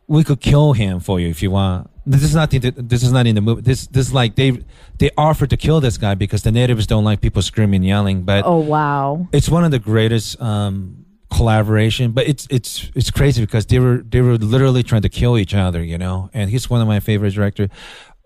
"We 0.06 0.22
could 0.24 0.40
kill 0.40 0.72
him 0.72 1.00
for 1.00 1.18
you 1.20 1.28
if 1.28 1.42
you 1.42 1.50
want." 1.50 1.90
This 2.06 2.22
is 2.22 2.34
not 2.34 2.52
in 2.54 2.62
the, 2.62 2.70
this 2.70 3.02
is 3.02 3.12
not 3.12 3.26
in 3.26 3.34
the 3.34 3.40
movie. 3.40 3.62
This 3.62 3.86
this 3.88 4.06
is 4.08 4.14
like 4.14 4.34
they 4.36 4.58
they 4.98 5.10
offered 5.16 5.50
to 5.50 5.56
kill 5.56 5.80
this 5.80 5.98
guy 5.98 6.14
because 6.14 6.42
the 6.42 6.50
natives 6.52 6.86
don't 6.86 7.04
like 7.04 7.20
people 7.20 7.42
screaming, 7.42 7.82
yelling. 7.82 8.22
But 8.22 8.44
Oh 8.46 8.58
wow. 8.58 9.28
it's 9.32 9.48
one 9.48 9.64
of 9.64 9.70
the 9.72 9.78
greatest 9.78 10.40
um, 10.40 11.06
collaboration. 11.30 12.12
But 12.12 12.26
it's 12.28 12.46
it's 12.50 12.90
it's 12.94 13.10
crazy 13.10 13.42
because 13.42 13.66
they 13.66 13.78
were 13.78 13.98
they 13.98 14.20
were 14.20 14.36
literally 14.36 14.82
trying 14.82 15.02
to 15.02 15.08
kill 15.08 15.36
each 15.38 15.54
other, 15.54 15.82
you 15.82 15.98
know. 15.98 16.30
And 16.32 16.50
he's 16.50 16.68
one 16.70 16.80
of 16.80 16.88
my 16.88 17.00
favorite 17.00 17.34
directors. 17.34 17.68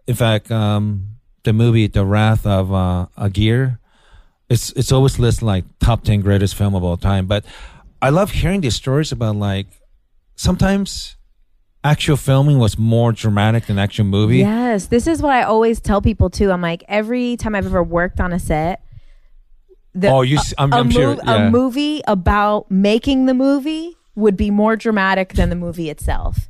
In 0.07 0.15
fact, 0.15 0.51
um, 0.51 1.17
the 1.45 1.53
movie 1.53 1.87
The 1.87 2.05
Wrath 2.05 2.47
of 2.47 2.73
uh, 2.73 3.07
Aguirre, 3.17 3.79
it's 4.49 4.71
it's 4.73 4.93
always 4.93 5.19
listed 5.19 5.43
like 5.43 5.65
top 5.81 6.05
ten 6.05 6.21
greatest 6.21 6.55
film 6.55 6.75
of 6.75 6.85
all 6.85 6.97
time. 6.97 7.27
But 7.27 7.45
I 8.01 8.11
love 8.11 8.31
hearing 8.31 8.61
these 8.61 8.75
stories 8.77 9.13
about 9.13 9.37
like 9.37 9.67
sometimes 10.37 11.17
actual 11.85 12.17
filming 12.17 12.59
was 12.59 12.79
more 12.79 13.13
dramatic 13.13 13.67
than 13.67 13.79
actual 13.79 14.05
movie. 14.05 14.39
Yes, 14.39 14.87
this 14.87 15.07
is 15.07 15.23
what 15.23 15.33
I 15.33 15.43
always 15.43 15.81
tell 15.81 16.01
people 16.03 16.31
too. 16.31 16.51
I'm 16.51 16.61
like, 16.61 16.85
every 16.89 17.37
time 17.37 17.55
I've 17.55 17.67
ever 17.67 17.83
worked 17.83 18.21
on 18.21 18.33
a 18.33 18.39
set, 18.39 18.83
the, 19.95 20.09
Oh, 20.09 20.23
you 20.23 20.39
I'm- 20.59 20.73
a, 20.73 20.77
I'm 20.77 20.91
sure, 20.91 21.15
mov- 21.17 21.21
yeah. 21.25 21.47
a 21.47 21.51
movie 21.51 22.03
about 22.07 22.71
making 22.71 23.27
the 23.27 23.35
movie 23.35 23.97
would 24.15 24.37
be 24.37 24.51
more 24.51 24.77
dramatic 24.77 25.35
than 25.35 25.49
the 25.51 25.57
movie 25.57 25.89
itself. 25.91 26.49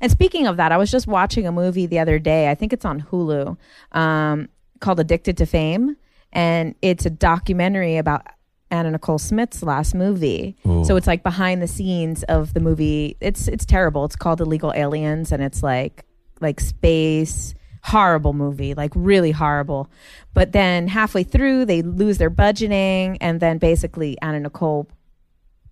And 0.00 0.10
speaking 0.12 0.46
of 0.46 0.56
that, 0.58 0.70
I 0.70 0.76
was 0.76 0.90
just 0.90 1.06
watching 1.06 1.46
a 1.46 1.52
movie 1.52 1.86
the 1.86 1.98
other 1.98 2.18
day. 2.18 2.50
I 2.50 2.54
think 2.54 2.72
it's 2.72 2.84
on 2.84 3.00
Hulu, 3.10 3.56
um, 3.92 4.48
called 4.80 5.00
"Addicted 5.00 5.36
to 5.38 5.46
Fame," 5.46 5.96
and 6.34 6.74
it's 6.82 7.06
a 7.06 7.10
documentary 7.10 7.96
about 7.96 8.26
Anna 8.70 8.90
Nicole 8.90 9.18
Smith's 9.18 9.62
last 9.62 9.94
movie. 9.94 10.56
So 10.84 10.96
it's 10.96 11.06
like 11.06 11.22
behind 11.22 11.62
the 11.62 11.68
scenes 11.68 12.22
of 12.24 12.54
the 12.54 12.60
movie. 12.60 13.16
It's 13.20 13.46
it's 13.48 13.64
terrible. 13.64 14.04
It's 14.04 14.16
called 14.16 14.40
Illegal 14.40 14.72
Aliens, 14.74 15.32
and 15.32 15.42
it's 15.42 15.62
like 15.62 16.04
like 16.40 16.60
space 16.60 17.54
horrible 17.82 18.32
movie, 18.32 18.72
like 18.74 18.90
really 18.94 19.30
horrible. 19.30 19.90
But 20.32 20.52
then 20.52 20.88
halfway 20.88 21.22
through, 21.22 21.66
they 21.66 21.82
lose 21.82 22.16
their 22.18 22.30
budgeting, 22.30 23.18
and 23.20 23.40
then 23.40 23.58
basically 23.58 24.16
Anna 24.22 24.40
Nicole 24.40 24.88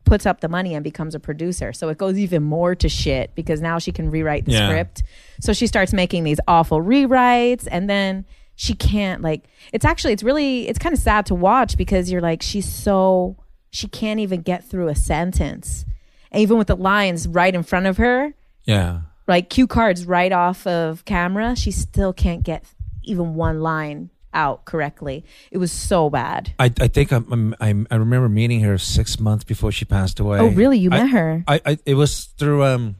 puts 0.04 0.26
up 0.26 0.40
the 0.40 0.48
money 0.48 0.74
and 0.74 0.84
becomes 0.84 1.14
a 1.14 1.20
producer. 1.20 1.72
So 1.72 1.88
it 1.88 1.96
goes 1.96 2.18
even 2.18 2.42
more 2.42 2.74
to 2.74 2.88
shit 2.88 3.34
because 3.34 3.60
now 3.62 3.78
she 3.78 3.92
can 3.92 4.10
rewrite 4.10 4.44
the 4.44 4.52
Yeah. 4.52 4.68
script. 4.68 5.04
So 5.40 5.52
she 5.54 5.66
starts 5.66 5.92
making 5.94 6.24
these 6.24 6.38
awful 6.46 6.82
rewrites 6.82 7.66
and 7.70 7.88
then 7.88 8.26
she 8.54 8.74
can't 8.74 9.22
like 9.22 9.44
it's 9.72 9.84
actually 9.84 10.12
it's 10.12 10.22
really 10.22 10.68
it's 10.68 10.78
kind 10.78 10.92
of 10.92 11.00
sad 11.00 11.26
to 11.26 11.34
watch 11.34 11.76
because 11.76 12.10
you're 12.12 12.20
like 12.20 12.42
she's 12.42 12.70
so 12.70 13.36
she 13.72 13.88
can't 13.88 14.20
even 14.20 14.42
get 14.42 14.64
through 14.64 14.88
a 14.88 14.94
sentence. 14.94 15.84
And 16.30 16.42
even 16.42 16.58
with 16.58 16.68
the 16.68 16.76
lines 16.76 17.26
right 17.26 17.52
in 17.52 17.62
front 17.62 17.86
of 17.86 17.96
her, 17.96 18.34
yeah. 18.64 19.00
like 19.26 19.50
cue 19.50 19.66
cards 19.66 20.06
right 20.06 20.30
off 20.30 20.66
of 20.66 21.04
camera, 21.04 21.56
she 21.56 21.70
still 21.70 22.12
can't 22.12 22.42
get 22.42 22.64
even 23.02 23.34
one 23.34 23.60
line 23.60 24.10
out 24.34 24.64
correctly. 24.66 25.24
It 25.50 25.58
was 25.58 25.72
so 25.72 26.10
bad. 26.10 26.54
I, 26.58 26.72
I 26.80 26.88
think 26.88 27.12
I'm, 27.12 27.30
I'm, 27.32 27.54
I'm, 27.60 27.86
I 27.90 27.96
remember 27.96 28.28
meeting 28.28 28.60
her 28.60 28.78
six 28.78 29.18
months 29.18 29.44
before 29.44 29.72
she 29.72 29.84
passed 29.84 30.20
away. 30.20 30.38
Oh, 30.38 30.48
really? 30.48 30.78
You 30.78 30.90
I- 30.90 31.02
met 31.02 31.10
her? 31.10 31.44
I, 31.48 31.60
I 31.64 31.78
it 31.86 31.94
was 31.94 32.26
through 32.38 32.64
um 32.64 32.96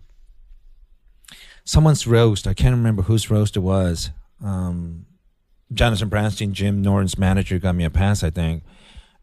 someone's 1.65 2.07
roast. 2.07 2.47
I 2.47 2.55
can't 2.55 2.75
remember 2.75 3.03
whose 3.03 3.31
roast 3.31 3.57
it 3.57 3.61
was. 3.61 4.11
Um, 4.43 5.07
Jonathan 5.72 6.11
Branstein, 6.11 6.52
Jim 6.52 6.82
Norton's 6.82 7.18
manager, 7.18 7.58
got 7.58 7.74
me 7.74 7.85
a 7.85 7.90
pass, 7.90 8.22
I 8.22 8.30
think. 8.30 8.62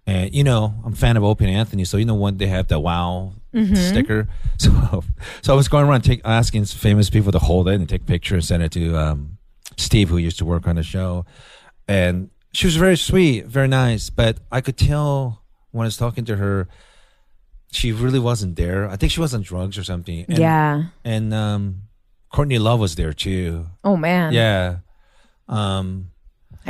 And 0.08 0.34
you 0.34 0.44
know, 0.44 0.74
I'm 0.86 0.94
a 0.94 0.96
fan 0.96 1.18
of 1.18 1.24
Opie 1.24 1.46
and 1.46 1.56
Anthony, 1.56 1.86
so 1.86 1.98
you 1.98 2.06
know 2.06 2.16
when 2.16 2.38
they 2.38 2.48
have 2.48 2.68
the 2.68 2.80
wow 2.80 3.34
Mm-hmm. 3.54 3.74
sticker. 3.76 4.28
So, 4.60 5.04
so 5.42 5.54
I 5.54 5.56
was 5.56 5.68
going 5.70 5.88
around 5.88 6.02
take, 6.02 6.22
asking 6.26 6.66
famous 6.66 7.10
people 7.10 7.32
to 7.32 7.40
hold 7.40 7.68
it 7.70 7.76
and 7.76 7.88
take 7.88 8.06
pictures 8.06 8.52
and 8.52 8.62
send 8.62 8.64
it 8.64 8.72
to 8.74 8.96
um, 8.98 9.38
Steve, 9.78 10.10
who 10.10 10.18
used 10.18 10.38
to 10.40 10.46
work 10.46 10.68
on 10.68 10.76
the 10.76 10.84
show. 10.84 11.26
And 11.88 12.30
she 12.54 12.68
was 12.68 12.76
very 12.76 12.98
sweet, 12.98 13.46
very 13.48 13.68
nice, 13.70 14.10
but 14.10 14.38
I 14.52 14.60
could 14.62 14.78
tell 14.78 15.42
when 15.72 15.86
I 15.86 15.88
was 15.88 15.96
talking 15.98 16.26
to 16.26 16.36
her, 16.36 16.68
she 17.72 17.92
really 17.94 18.20
wasn't 18.20 18.56
there. 18.58 18.90
I 18.90 18.98
think 18.98 19.12
she 19.14 19.22
was 19.22 19.34
on 19.34 19.42
drugs 19.44 19.78
or 19.78 19.84
something. 19.84 20.26
And, 20.28 20.38
yeah. 20.38 20.84
And 21.06 21.34
um, 21.34 21.84
Courtney 22.34 22.60
Love 22.60 22.80
was 22.82 22.96
there 22.96 23.14
too. 23.14 23.66
Oh 23.84 23.96
man. 23.96 24.34
Yeah. 24.34 24.80
Um, 25.48 26.09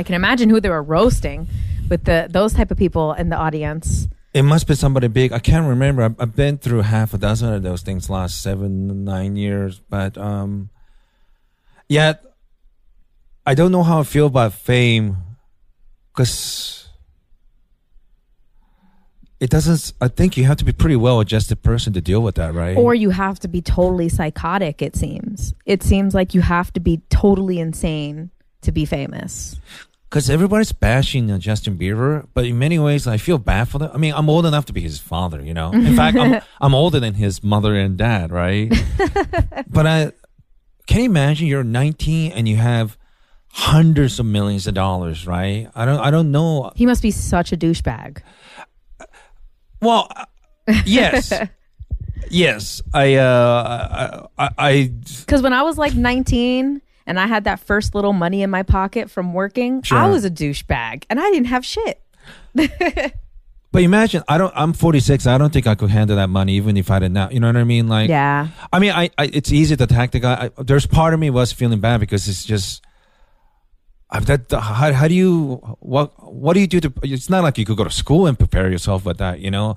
I 0.00 0.02
can 0.02 0.14
imagine 0.14 0.48
who 0.48 0.62
they 0.62 0.70
were 0.70 0.82
roasting 0.82 1.46
with 1.90 2.04
the 2.04 2.26
those 2.30 2.54
type 2.54 2.70
of 2.70 2.78
people 2.78 3.12
in 3.12 3.28
the 3.28 3.36
audience. 3.36 4.08
it 4.32 4.44
must 4.44 4.66
be 4.66 4.74
somebody 4.74 5.08
big. 5.08 5.30
I 5.30 5.40
can't 5.40 5.68
remember. 5.68 6.02
I've, 6.02 6.16
I've 6.18 6.34
been 6.34 6.56
through 6.56 6.80
half 6.80 7.12
a 7.12 7.18
dozen 7.18 7.52
of 7.52 7.62
those 7.62 7.82
things 7.82 8.08
last 8.08 8.40
seven, 8.40 9.04
nine 9.04 9.36
years. 9.36 9.82
But 9.90 10.16
um, 10.16 10.70
yet, 11.86 12.24
I 13.44 13.54
don't 13.54 13.72
know 13.72 13.82
how 13.82 14.00
I 14.00 14.04
feel 14.04 14.24
about 14.28 14.54
fame 14.54 15.18
because 16.14 16.88
it 19.38 19.50
doesn't. 19.50 19.92
I 20.00 20.08
think 20.08 20.38
you 20.38 20.44
have 20.44 20.56
to 20.58 20.64
be 20.64 20.72
pretty 20.72 20.96
well 20.96 21.20
adjusted 21.20 21.62
person 21.62 21.92
to 21.92 22.00
deal 22.00 22.22
with 22.22 22.36
that, 22.36 22.54
right? 22.54 22.74
Or 22.74 22.94
you 22.94 23.10
have 23.10 23.38
to 23.40 23.48
be 23.48 23.60
totally 23.60 24.08
psychotic, 24.08 24.80
it 24.80 24.96
seems. 24.96 25.52
It 25.66 25.82
seems 25.82 26.14
like 26.14 26.32
you 26.32 26.40
have 26.40 26.72
to 26.72 26.80
be 26.80 27.02
totally 27.10 27.58
insane 27.58 28.30
to 28.62 28.72
be 28.72 28.86
famous. 28.86 29.60
Because 30.10 30.28
everybody's 30.28 30.72
bashing 30.72 31.30
uh, 31.30 31.38
Justin 31.38 31.78
Bieber, 31.78 32.26
but 32.34 32.44
in 32.44 32.58
many 32.58 32.80
ways, 32.80 33.06
I 33.06 33.16
feel 33.16 33.38
bad 33.38 33.68
for 33.68 33.78
them. 33.78 33.92
I 33.94 33.96
mean, 33.96 34.12
I'm 34.12 34.28
old 34.28 34.44
enough 34.44 34.66
to 34.66 34.72
be 34.72 34.80
his 34.80 34.98
father, 34.98 35.40
you 35.40 35.54
know. 35.54 35.70
In 35.72 35.94
fact, 35.94 36.18
I'm 36.18 36.42
I'm 36.60 36.74
older 36.74 36.98
than 36.98 37.14
his 37.14 37.44
mother 37.44 37.76
and 37.76 37.96
dad, 37.96 38.32
right? 38.32 38.72
but 39.68 39.86
I 39.86 40.12
can 40.88 40.98
you 40.98 41.04
imagine 41.06 41.46
you're 41.46 41.62
19 41.62 42.32
and 42.32 42.48
you 42.48 42.56
have 42.56 42.98
hundreds 43.52 44.18
of 44.18 44.26
millions 44.26 44.66
of 44.66 44.74
dollars, 44.74 45.28
right? 45.28 45.68
I 45.76 45.84
don't 45.84 46.00
I 46.00 46.10
don't 46.10 46.32
know. 46.32 46.72
He 46.74 46.86
must 46.86 47.02
be 47.02 47.12
such 47.12 47.52
a 47.52 47.56
douchebag. 47.56 48.22
Well, 49.80 50.08
uh, 50.14 50.24
yes, 50.84 51.32
yes. 52.30 52.82
I 52.92 53.14
uh 53.14 54.28
I 54.36 54.44
I, 54.44 54.50
I 54.58 54.92
Because 55.20 55.40
when 55.40 55.52
I 55.52 55.62
was 55.62 55.78
like 55.78 55.94
19, 55.94 56.82
and 57.06 57.18
I 57.18 57.26
had 57.26 57.44
that 57.44 57.60
first 57.60 57.94
little 57.94 58.12
money 58.12 58.42
in 58.42 58.50
my 58.50 58.62
pocket 58.62 59.10
from 59.10 59.32
working, 59.34 59.82
I 59.90 60.08
was 60.08 60.24
a 60.24 60.30
douchebag 60.30 61.04
and 61.10 61.20
I 61.20 61.30
didn't 61.30 61.46
have 61.48 61.64
shit. 61.64 62.02
But 63.72 63.82
imagine, 63.82 64.24
I 64.26 64.36
don't. 64.36 64.52
I'm 64.56 64.72
46. 64.72 65.26
I 65.28 65.38
don't 65.38 65.52
think 65.52 65.68
I 65.68 65.76
could 65.76 65.90
handle 65.90 66.16
that 66.16 66.28
money, 66.28 66.54
even 66.54 66.76
if 66.76 66.90
I 66.90 66.98
did 66.98 67.12
not. 67.12 67.32
You 67.32 67.38
know 67.38 67.46
what 67.46 67.56
I 67.56 67.62
mean? 67.62 67.86
Like, 67.86 68.08
Yeah. 68.08 68.48
I 68.72 68.80
mean, 68.80 68.90
I, 68.90 69.10
I 69.16 69.26
it's 69.32 69.52
easy 69.52 69.76
to 69.76 69.84
attack 69.84 70.10
the 70.10 70.18
guy. 70.18 70.50
I, 70.58 70.62
there's 70.62 70.86
part 70.86 71.14
of 71.14 71.20
me 71.20 71.30
was 71.30 71.52
feeling 71.52 71.80
bad 71.80 72.00
because 72.00 72.28
it's 72.28 72.44
just. 72.44 72.82
I've 74.12 74.26
that 74.26 74.50
how, 74.50 74.92
how 74.92 75.06
do 75.06 75.14
you 75.14 75.54
what 75.78 76.10
what 76.32 76.54
do 76.54 76.60
you 76.60 76.66
do 76.66 76.80
to? 76.80 76.92
It's 77.04 77.30
not 77.30 77.44
like 77.44 77.58
you 77.58 77.64
could 77.64 77.76
go 77.76 77.84
to 77.84 77.90
school 77.90 78.26
and 78.26 78.36
prepare 78.36 78.68
yourself 78.68 79.04
with 79.04 79.18
that. 79.18 79.38
You 79.38 79.52
know, 79.52 79.76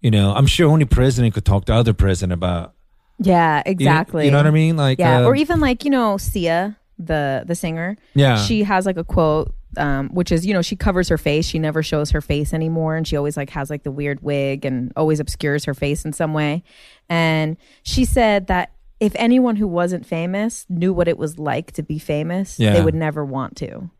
you 0.00 0.10
know. 0.10 0.34
I'm 0.34 0.48
sure 0.48 0.68
only 0.68 0.84
president 0.84 1.34
could 1.34 1.44
talk 1.44 1.66
to 1.66 1.74
other 1.74 1.94
president 1.94 2.32
about. 2.32 2.74
Yeah, 3.18 3.58
you- 3.66 3.72
exactly. 3.72 4.24
You 4.24 4.30
know 4.30 4.38
what 4.38 4.46
I 4.46 4.50
mean? 4.50 4.76
Like, 4.76 4.98
Yeah, 4.98 5.20
uh, 5.20 5.24
or 5.24 5.34
even 5.36 5.60
like 5.60 5.84
you 5.84 5.90
know 5.90 6.16
Sia, 6.18 6.76
the 6.98 7.42
the 7.46 7.54
singer. 7.54 7.96
Yeah. 8.14 8.36
she 8.38 8.62
has 8.64 8.86
like 8.86 8.96
a 8.96 9.04
quote, 9.04 9.52
um, 9.76 10.08
which 10.10 10.30
is 10.32 10.46
you 10.46 10.54
know 10.54 10.62
she 10.62 10.76
covers 10.76 11.08
her 11.08 11.18
face. 11.18 11.44
She 11.46 11.58
never 11.58 11.82
shows 11.82 12.10
her 12.10 12.20
face 12.20 12.52
anymore, 12.54 12.96
and 12.96 13.06
she 13.06 13.16
always 13.16 13.36
like 13.36 13.50
has 13.50 13.70
like 13.70 13.82
the 13.82 13.90
weird 13.90 14.22
wig 14.22 14.64
and 14.64 14.92
always 14.96 15.20
obscures 15.20 15.64
her 15.64 15.74
face 15.74 16.04
in 16.04 16.12
some 16.12 16.32
way. 16.32 16.62
And 17.08 17.56
she 17.82 18.04
said 18.04 18.46
that 18.48 18.72
if 19.00 19.12
anyone 19.16 19.56
who 19.56 19.66
wasn't 19.68 20.04
famous 20.06 20.66
knew 20.68 20.92
what 20.92 21.06
it 21.08 21.16
was 21.18 21.38
like 21.38 21.72
to 21.72 21.82
be 21.82 21.98
famous, 21.98 22.58
Yeah. 22.58 22.72
they 22.72 22.82
would 22.82 22.94
never 22.96 23.24
want 23.24 23.56
to. 23.58 23.90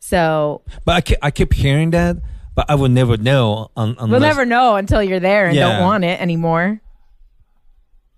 So 0.00 0.62
But 0.84 0.96
I 0.96 1.00
keep, 1.00 1.18
I 1.22 1.30
keep 1.30 1.52
hearing 1.52 1.90
that, 1.90 2.16
but 2.54 2.66
I 2.68 2.74
would 2.74 2.90
never 2.90 3.16
know 3.16 3.70
un, 3.76 3.96
unless. 3.98 4.10
we'll 4.10 4.20
never 4.20 4.44
know 4.44 4.76
until 4.76 5.02
you're 5.02 5.20
there 5.20 5.46
and 5.46 5.56
Yeah. 5.56 5.72
don't 5.72 5.80
want 5.82 6.04
it 6.04 6.20
anymore. 6.20 6.80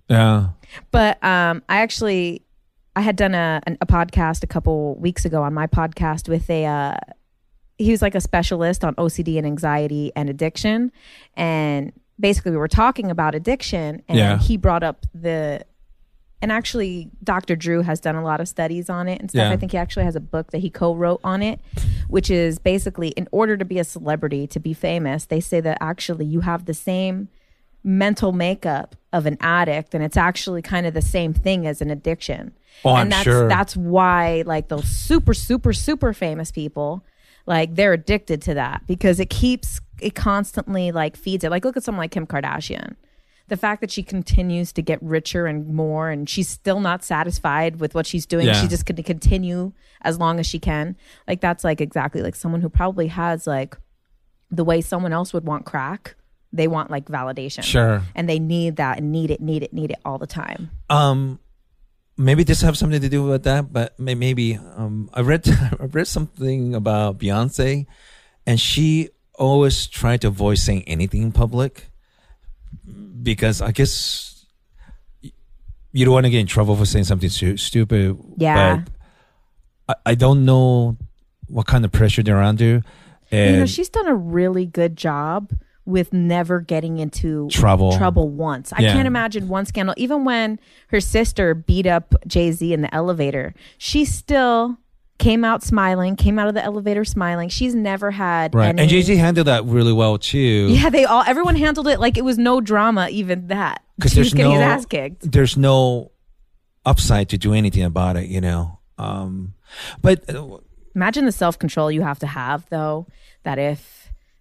Yeah. 0.08 0.48
But 0.90 1.22
um, 1.24 1.62
I 1.68 1.78
actually 1.78 2.42
I 2.94 3.00
had 3.00 3.16
done 3.16 3.34
a 3.34 3.60
an, 3.66 3.78
a 3.80 3.86
podcast 3.86 4.42
a 4.42 4.46
couple 4.46 4.94
weeks 4.96 5.24
ago 5.24 5.42
on 5.42 5.52
my 5.54 5.66
podcast 5.66 6.28
with 6.28 6.48
a 6.50 6.64
uh, 6.66 6.96
he 7.78 7.90
was 7.90 8.02
like 8.02 8.14
a 8.14 8.20
specialist 8.20 8.84
on 8.84 8.94
OCD 8.94 9.36
and 9.36 9.46
anxiety 9.46 10.12
and 10.16 10.30
addiction, 10.30 10.92
and 11.36 11.92
basically 12.18 12.52
we 12.52 12.56
were 12.56 12.68
talking 12.68 13.10
about 13.10 13.34
addiction, 13.34 14.02
and 14.08 14.18
Yeah. 14.18 14.38
he 14.38 14.56
brought 14.56 14.82
up 14.82 15.04
the. 15.14 15.64
And 16.42 16.52
actually, 16.52 17.10
Dr. 17.24 17.56
Drew 17.56 17.80
has 17.80 17.98
done 17.98 18.14
a 18.14 18.22
lot 18.22 18.42
of 18.42 18.46
studies 18.48 18.90
on 18.90 19.08
it 19.08 19.20
and 19.22 19.30
stuff. 19.30 19.40
Yeah. 19.40 19.50
I 19.52 19.56
think 19.56 19.72
he 19.72 19.78
actually 19.78 20.04
has 20.04 20.14
a 20.16 20.20
book 20.20 20.50
that 20.50 20.58
he 20.58 20.68
co-wrote 20.68 21.20
on 21.24 21.42
it, 21.42 21.60
which 22.08 22.30
is 22.30 22.58
basically 22.58 23.08
in 23.08 23.26
order 23.32 23.56
to 23.56 23.64
be 23.64 23.78
a 23.78 23.84
celebrity, 23.84 24.46
to 24.48 24.60
be 24.60 24.74
famous, 24.74 25.24
they 25.24 25.40
say 25.40 25.60
that 25.62 25.78
actually 25.80 26.26
you 26.26 26.40
have 26.40 26.66
the 26.66 26.74
same 26.74 27.28
mental 27.86 28.32
makeup 28.32 28.96
of 29.12 29.26
an 29.26 29.38
addict 29.40 29.94
and 29.94 30.02
it's 30.02 30.16
actually 30.16 30.60
kind 30.60 30.86
of 30.86 30.92
the 30.92 31.00
same 31.00 31.32
thing 31.32 31.66
as 31.66 31.80
an 31.80 31.88
addiction. 31.90 32.52
Oh, 32.84 32.90
and 32.90 32.98
I'm 32.98 33.08
that's 33.08 33.22
sure. 33.22 33.48
that's 33.48 33.76
why 33.76 34.42
like 34.44 34.68
those 34.68 34.88
super 34.88 35.32
super 35.32 35.72
super 35.72 36.12
famous 36.12 36.50
people 36.50 37.04
like 37.46 37.76
they're 37.76 37.92
addicted 37.92 38.42
to 38.42 38.54
that 38.54 38.82
because 38.88 39.20
it 39.20 39.30
keeps 39.30 39.80
it 40.00 40.14
constantly 40.16 40.90
like 40.90 41.16
feeds 41.16 41.44
it. 41.44 41.50
Like 41.50 41.64
look 41.64 41.76
at 41.76 41.84
someone 41.84 42.02
like 42.02 42.10
Kim 42.10 42.26
Kardashian. 42.26 42.96
The 43.48 43.56
fact 43.56 43.80
that 43.80 43.92
she 43.92 44.02
continues 44.02 44.72
to 44.72 44.82
get 44.82 45.00
richer 45.00 45.46
and 45.46 45.72
more 45.72 46.10
and 46.10 46.28
she's 46.28 46.48
still 46.48 46.80
not 46.80 47.04
satisfied 47.04 47.78
with 47.78 47.94
what 47.94 48.04
she's 48.04 48.26
doing. 48.26 48.48
Yeah. 48.48 48.60
She's 48.60 48.70
just 48.70 48.84
going 48.84 48.96
to 48.96 49.04
continue 49.04 49.72
as 50.02 50.18
long 50.18 50.40
as 50.40 50.46
she 50.46 50.58
can. 50.58 50.96
Like 51.28 51.40
that's 51.40 51.62
like 51.62 51.80
exactly 51.80 52.22
like 52.22 52.34
someone 52.34 52.60
who 52.60 52.68
probably 52.68 53.06
has 53.06 53.46
like 53.46 53.76
the 54.50 54.64
way 54.64 54.80
someone 54.80 55.12
else 55.12 55.32
would 55.32 55.46
want 55.46 55.64
crack. 55.64 56.16
They 56.52 56.68
want 56.68 56.90
like 56.90 57.06
validation 57.06 57.62
Sure. 57.64 58.02
and 58.14 58.28
they 58.28 58.38
need 58.38 58.76
that 58.76 58.98
and 58.98 59.12
need 59.12 59.30
it, 59.30 59.40
need 59.40 59.62
it, 59.62 59.72
need 59.72 59.90
it 59.90 59.98
all 60.04 60.16
the 60.18 60.26
time. 60.26 60.70
Um, 60.88 61.38
maybe 62.16 62.44
this 62.44 62.62
have 62.62 62.78
something 62.78 63.00
to 63.00 63.08
do 63.08 63.24
with 63.24 63.42
that, 63.44 63.72
but 63.72 63.98
maybe 63.98 64.56
um, 64.76 65.10
I 65.12 65.20
read 65.20 65.46
I 65.80 65.84
read 65.84 66.06
something 66.06 66.74
about 66.74 67.18
Beyonce, 67.18 67.86
and 68.46 68.58
she 68.60 69.10
always 69.34 69.86
tried 69.86 70.22
to 70.22 70.28
avoid 70.28 70.58
saying 70.58 70.84
anything 70.86 71.22
in 71.22 71.32
public 71.32 71.90
because 73.22 73.60
I 73.60 73.72
guess 73.72 74.46
you 75.92 76.04
don't 76.04 76.14
want 76.14 76.24
to 76.26 76.30
get 76.30 76.40
in 76.40 76.46
trouble 76.46 76.76
for 76.76 76.86
saying 76.86 77.04
something 77.04 77.28
stu- 77.28 77.56
stupid. 77.56 78.16
Yeah. 78.38 78.82
but 79.86 79.96
I, 80.06 80.10
I 80.12 80.14
don't 80.14 80.44
know 80.44 80.96
what 81.48 81.66
kind 81.66 81.84
of 81.84 81.92
pressure 81.92 82.22
they're 82.22 82.40
under, 82.42 82.82
and 83.30 83.50
you 83.54 83.60
know, 83.60 83.66
she's 83.66 83.88
done 83.88 84.06
a 84.06 84.14
really 84.14 84.64
good 84.66 84.96
job 84.96 85.52
with 85.86 86.12
never 86.12 86.60
getting 86.60 86.98
into 86.98 87.48
Trouble. 87.48 87.96
trouble 87.96 88.28
once. 88.28 88.72
I 88.72 88.82
Yeah. 88.82 88.92
can't 88.92 89.06
imagine 89.06 89.48
one 89.48 89.64
scandal. 89.66 89.94
Even 89.96 90.24
when 90.24 90.58
her 90.88 91.00
sister 91.00 91.54
beat 91.54 91.86
up 91.86 92.14
Jay 92.26 92.50
Z 92.52 92.72
in 92.72 92.82
the 92.82 92.92
elevator, 92.94 93.54
she 93.78 94.04
still 94.04 94.76
came 95.18 95.44
out 95.44 95.62
smiling. 95.62 96.14
Came 96.16 96.38
out 96.38 96.48
of 96.48 96.54
the 96.54 96.62
elevator 96.64 97.04
smiling. 97.04 97.48
She's 97.48 97.74
never 97.74 98.10
had 98.10 98.54
right, 98.54 98.68
any- 98.70 98.82
and 98.82 98.90
Jay 98.90 99.00
Z 99.00 99.16
handled 99.16 99.46
that 99.46 99.64
really 99.64 99.92
well 99.92 100.18
too. 100.18 100.66
Yeah, 100.70 100.90
they 100.90 101.04
all 101.04 101.22
everyone 101.26 101.56
handled 101.56 101.86
it 101.88 101.98
like 102.00 102.18
it 102.18 102.24
was 102.24 102.36
no 102.36 102.60
drama. 102.60 103.08
Even 103.10 103.46
that 103.46 103.82
because 103.96 104.12
there's 104.14 104.34
getting 104.34 104.52
no 104.52 104.58
his 104.58 104.62
ass 104.62 104.84
kicked. 104.86 105.30
there's 105.32 105.56
no 105.56 106.10
upside 106.84 107.28
to 107.30 107.38
do 107.38 107.52
anything 107.52 107.82
about 107.82 108.16
it 108.16 108.26
you 108.26 108.40
know 108.40 108.78
um 108.98 109.54
but 110.02 110.28
uh, 110.32 110.58
Imagine 110.94 111.24
the 111.26 111.32
self 111.32 111.58
control 111.58 111.90
you 111.90 112.00
have 112.00 112.18
to 112.20 112.26
have, 112.26 112.64
though, 112.70 113.06
that 113.42 113.58
if 113.58 113.95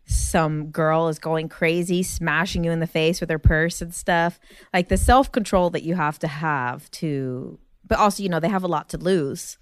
some 0.06 0.68
girl 0.68 1.08
is 1.08 1.20
going 1.20 1.50
crazy, 1.50 2.04
smashing 2.04 2.64
you 2.64 2.72
in 2.72 2.80
the 2.80 2.88
face 2.88 3.20
with 3.20 3.30
her 3.30 3.40
purse 3.40 3.82
and 3.82 3.94
stuff, 3.94 4.40
like 4.74 4.90
the 4.90 4.98
self 4.98 5.32
control 5.32 5.70
that 5.72 5.84
you 5.84 5.96
have 5.96 6.20
to 6.20 6.28
have 6.28 6.90
to, 6.92 7.58
but 7.88 7.98
also, 7.98 8.22
you 8.24 8.30
know, 8.30 8.40
they 8.40 8.50
have 8.50 8.64
a 8.64 8.68
lot 8.68 8.90
to 8.90 8.98
lose. 8.98 9.58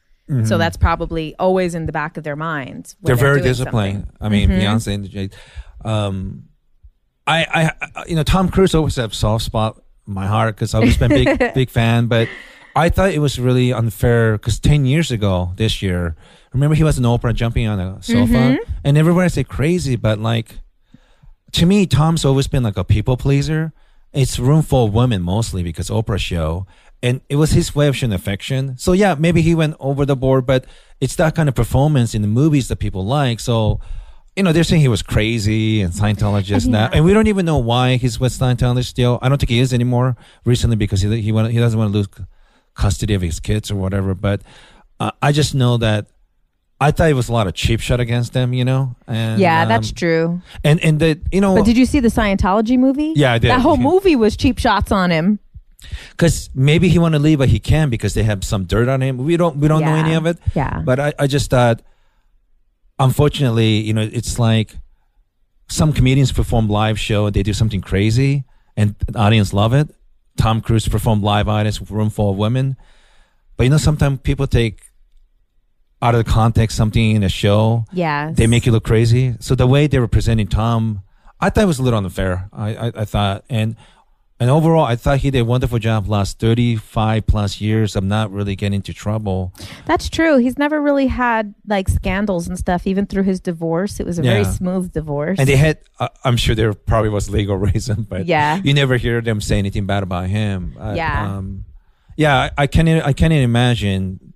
So 0.45 0.57
that's 0.57 0.77
probably 0.77 1.35
always 1.37 1.75
in 1.75 1.85
the 1.85 1.91
back 1.91 2.17
of 2.17 2.23
their 2.23 2.35
minds. 2.37 2.93
Mm-hmm. 2.95 3.07
they're 3.07 3.15
very 3.17 3.41
disciplined 3.41 4.05
something. 4.05 4.17
i 4.21 4.29
mean 4.29 4.49
Mm-hmm. 4.49 4.61
beyonce 4.61 4.93
and 4.93 5.09
Jay, 5.09 5.29
um 5.85 6.45
I, 7.27 7.71
I 7.95 8.03
you 8.07 8.15
know 8.15 8.23
tom 8.23 8.49
cruise 8.49 8.73
always 8.73 8.95
have 8.95 9.13
soft 9.13 9.43
spot 9.45 9.81
in 10.07 10.13
my 10.13 10.25
heart 10.25 10.55
because 10.55 10.73
i've 10.73 10.79
always 10.81 10.97
been 10.97 11.11
a 11.11 11.23
big 11.25 11.53
big 11.53 11.69
fan 11.69 12.07
but 12.07 12.27
i 12.75 12.89
thought 12.89 13.11
it 13.11 13.19
was 13.19 13.37
really 13.39 13.71
unfair 13.73 14.33
because 14.37 14.59
10 14.59 14.85
years 14.85 15.11
ago 15.11 15.51
this 15.57 15.81
year 15.81 16.15
remember 16.53 16.75
he 16.75 16.83
was 16.83 16.97
in 16.97 17.03
oprah 17.03 17.33
jumping 17.33 17.67
on 17.67 17.79
a 17.79 18.01
sofa 18.01 18.33
Mm-hmm. 18.33 18.71
and 18.83 18.97
everybody 18.97 19.29
say 19.29 19.43
crazy 19.43 19.95
but 19.95 20.19
like 20.19 20.59
to 21.53 21.67
me, 21.67 21.85
Tom's 21.85 22.25
always 22.25 22.47
been 22.47 22.63
like 22.63 22.77
a 22.77 22.83
people 22.83 23.15
pleaser. 23.15 23.73
It's 24.11 24.39
room 24.39 24.63
full 24.63 24.85
of 24.87 24.93
women 24.93 25.21
mostly 25.21 25.61
because 25.61 25.87
Oprah 25.89 26.17
show, 26.17 26.65
and 27.03 27.21
it 27.29 27.35
was 27.35 27.51
his 27.51 27.75
way 27.75 27.87
of 27.87 27.95
showing 27.95 28.11
affection. 28.11 28.75
So 28.79 28.91
yeah, 28.93 29.13
maybe 29.13 29.43
he 29.43 29.53
went 29.53 29.75
over 29.79 30.03
the 30.03 30.15
board, 30.15 30.47
but 30.47 30.65
it's 30.99 31.15
that 31.17 31.35
kind 31.35 31.47
of 31.47 31.53
performance 31.53 32.15
in 32.15 32.23
the 32.23 32.27
movies 32.27 32.69
that 32.69 32.77
people 32.77 33.05
like. 33.05 33.39
So, 33.39 33.79
you 34.35 34.41
know, 34.41 34.51
they're 34.51 34.63
saying 34.63 34.81
he 34.81 34.87
was 34.87 35.03
crazy 35.03 35.81
and 35.81 35.93
Scientologist 35.93 36.65
now, 36.67 36.89
and 36.91 37.05
we 37.05 37.13
don't 37.13 37.27
even 37.27 37.45
know 37.45 37.59
why 37.59 37.97
he's 37.97 38.19
with 38.19 38.33
Scientology 38.33 38.85
still. 38.85 39.19
I 39.21 39.29
don't 39.29 39.37
think 39.37 39.51
he 39.51 39.59
is 39.59 39.73
anymore 39.73 40.15
recently 40.45 40.75
because 40.75 41.01
he 41.01 41.21
he 41.21 41.31
want, 41.31 41.51
he 41.51 41.59
doesn't 41.59 41.77
want 41.77 41.91
to 41.91 41.97
lose 41.99 42.07
custody 42.73 43.13
of 43.13 43.21
his 43.21 43.39
kids 43.39 43.69
or 43.69 43.75
whatever. 43.75 44.15
But 44.15 44.41
uh, 44.99 45.11
I 45.21 45.31
just 45.33 45.53
know 45.53 45.77
that. 45.77 46.07
I 46.81 46.91
thought 46.91 47.09
it 47.09 47.13
was 47.13 47.29
a 47.29 47.33
lot 47.33 47.47
of 47.47 47.53
cheap 47.53 47.79
shot 47.79 47.99
against 47.99 48.33
them, 48.33 48.51
you 48.53 48.65
know. 48.65 48.95
And, 49.07 49.39
Yeah, 49.39 49.65
that's 49.65 49.89
um, 49.89 49.95
true. 49.95 50.41
And 50.63 50.83
and 50.83 50.99
the 50.99 51.19
you 51.31 51.39
know 51.39 51.55
But 51.55 51.65
did 51.65 51.77
you 51.77 51.85
see 51.85 51.99
the 51.99 52.09
Scientology 52.09 52.77
movie? 52.77 53.13
Yeah, 53.15 53.33
I 53.33 53.37
did. 53.37 53.51
That 53.51 53.61
whole 53.61 53.77
Yeah. 53.77 53.83
movie 53.91 54.15
was 54.15 54.35
cheap 54.35 54.59
shots 54.59 54.91
on 54.91 55.11
him. 55.11 55.39
because 56.11 56.49
maybe 56.55 56.89
he 56.89 56.97
want 56.99 57.13
to 57.13 57.19
leave, 57.19 57.39
but 57.39 57.49
he 57.49 57.59
can 57.59 57.89
because 57.89 58.13
they 58.13 58.23
have 58.23 58.43
some 58.43 58.65
dirt 58.65 58.87
on 58.89 59.01
him. 59.01 59.17
We 59.17 59.37
don't 59.37 59.57
we 59.57 59.67
don't 59.67 59.81
know 59.81 59.95
any 59.95 60.13
of 60.13 60.25
it. 60.25 60.37
Yeah. 60.55 60.81
But 60.83 60.99
I, 60.99 61.13
I 61.19 61.27
just 61.27 61.49
thought, 61.49 61.81
unfortunately, 62.99 63.77
you 63.81 63.93
know, 63.93 64.01
it's 64.01 64.39
like 64.39 64.75
some 65.69 65.93
comedians 65.93 66.31
perform 66.31 66.67
live 66.69 66.99
show, 66.99 67.29
they 67.29 67.43
do 67.43 67.53
something 67.53 67.81
crazy, 67.81 68.43
and 68.77 68.95
the 69.07 69.19
audience 69.19 69.53
love 69.53 69.73
it. 69.73 69.89
Tom 70.37 70.61
Cruise 70.61 70.87
performed 70.87 71.23
live 71.23 71.47
audience, 71.47 71.79
room 71.89 72.09
full 72.09 72.31
of 72.31 72.37
women. 72.37 72.75
But 73.55 73.65
you 73.65 73.69
know, 73.69 73.77
sometimes 73.77 74.19
people 74.19 74.47
take 74.47 74.81
out 76.03 76.13
of 76.15 76.23
the 76.25 76.29
context 76.29 76.75
something 76.77 77.15
in 77.15 77.23
a 77.23 77.29
show. 77.29 77.85
Yeah. 77.93 78.31
They 78.33 78.45
make 78.47 78.65
you 78.65 78.71
look 78.71 78.83
crazy. 78.83 79.35
So 79.39 79.55
the 79.55 79.65
way 79.67 79.87
they 79.87 79.99
were 79.99 80.07
presenting 80.09 80.47
Tom, 80.47 81.01
I 81.39 81.49
thought 81.49 81.63
it 81.63 81.67
was 81.67 81.79
a 81.79 81.83
little 81.83 81.99
unfair. 81.99 82.49
I, 82.51 82.75
I, 82.75 82.87
I 83.03 83.05
thought, 83.05 83.45
and 83.49 83.75
and 84.39 84.49
overall, 84.49 84.83
I 84.83 84.97
thought 84.97 85.19
he 85.19 85.31
did 85.31 85.39
a 85.39 85.45
wonderful 85.45 85.79
job 85.79 86.09
last 86.09 86.39
thirty 86.39 86.75
five 86.75 87.25
plus 87.27 87.61
years 87.61 87.95
of 87.95 88.03
not 88.03 88.31
really 88.31 88.55
getting 88.57 88.75
into 88.75 88.93
trouble. 88.93 89.53
That's 89.85 90.09
true. 90.09 90.37
He's 90.37 90.57
never 90.57 90.81
really 90.81 91.07
had 91.07 91.53
like 91.67 91.87
scandals 91.87 92.47
and 92.49 92.57
stuff, 92.59 92.85
even 92.85 93.05
through 93.05 93.23
his 93.23 93.39
divorce. 93.39 94.01
It 94.01 94.05
was 94.05 94.19
a 94.19 94.23
very 94.23 94.43
smooth 94.43 94.91
divorce. 94.91 95.39
And 95.39 95.47
they 95.47 95.55
had, 95.55 95.77
uh, 95.99 96.09
I'm 96.25 96.35
sure 96.35 96.55
there 96.55 96.73
probably 96.73 97.09
was 97.09 97.29
legal 97.29 97.55
reason, 97.71 98.03
but 98.09 98.25
Yeah. 98.25 98.59
you 98.61 98.73
never 98.73 98.97
hear 98.97 99.21
them 99.21 99.39
say 99.39 99.57
anything 99.59 99.85
bad 99.85 100.03
about 100.03 100.27
him. 100.27 100.75
I- 100.77 100.95
Yeah. 100.95 101.37
um, 101.37 101.63
yeah. 102.17 102.35
I, 102.57 102.63
I 102.63 102.67
can't, 102.67 102.89
I 102.89 103.13
can't 103.13 103.31
even 103.31 103.45
imagine 103.45 104.32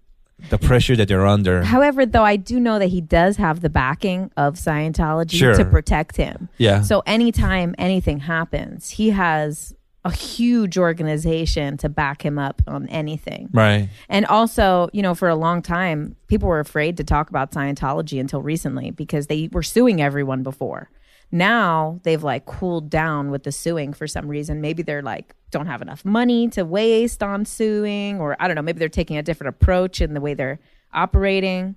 the 0.49 0.57
pressure 0.57 0.95
that 0.95 1.07
they're 1.07 1.25
under. 1.25 1.63
However, 1.63 2.05
though, 2.05 2.23
I 2.23 2.35
do 2.35 2.59
know 2.59 2.79
that 2.79 2.87
he 2.87 3.01
does 3.01 3.37
have 3.37 3.61
the 3.61 3.69
backing 3.69 4.31
of 4.37 4.55
Scientology 4.55 5.31
Sure. 5.37 5.55
to 5.55 5.65
protect 5.65 6.15
him. 6.15 6.49
Yeah. 6.57 6.81
So 6.81 7.01
anytime 7.05 7.73
anything 7.77 8.19
happens, 8.19 8.91
he 8.91 9.09
has 9.11 9.73
a 10.05 10.11
huge 10.11 10.77
organization 10.77 11.75
to 11.77 11.89
back 11.89 12.23
him 12.23 12.39
up 12.39 12.61
on 12.67 12.87
anything. 12.87 13.49
Right. 13.51 13.89
And 14.07 14.25
also, 14.27 14.89
you 14.93 15.01
know, 15.01 15.13
for 15.15 15.27
a 15.27 15.35
long 15.35 15.61
time, 15.61 16.15
people 16.27 16.47
were 16.47 16.61
afraid 16.61 16.97
to 16.97 17.03
talk 17.03 17.29
about 17.29 17.51
Scientology 17.51 18.19
until 18.19 18.41
recently 18.41 18.91
because 18.91 19.27
they 19.27 19.49
were 19.51 19.63
suing 19.63 20.01
everyone 20.01 20.43
before. 20.43 20.89
Now 21.31 21.99
they've 22.03 22.23
like 22.23 22.45
cooled 22.45 22.89
down 22.89 23.31
with 23.31 23.43
the 23.43 23.51
suing 23.51 23.93
for 23.93 24.07
some 24.07 24.27
reason. 24.27 24.61
Maybe 24.61 24.83
they're 24.83 25.01
like 25.01 25.35
don't 25.51 25.67
have 25.67 25.81
enough 25.81 26.03
money 26.05 26.47
to 26.49 26.63
waste 26.65 27.23
on 27.23 27.45
suing, 27.45 28.19
or 28.19 28.35
I 28.39 28.47
don't 28.47 28.55
know, 28.55 28.61
maybe 28.61 28.79
they're 28.79 28.89
taking 28.89 29.17
a 29.17 29.23
different 29.23 29.49
approach 29.55 30.01
in 30.01 30.13
the 30.13 30.21
way 30.21 30.33
they're 30.33 30.59
operating. 30.93 31.75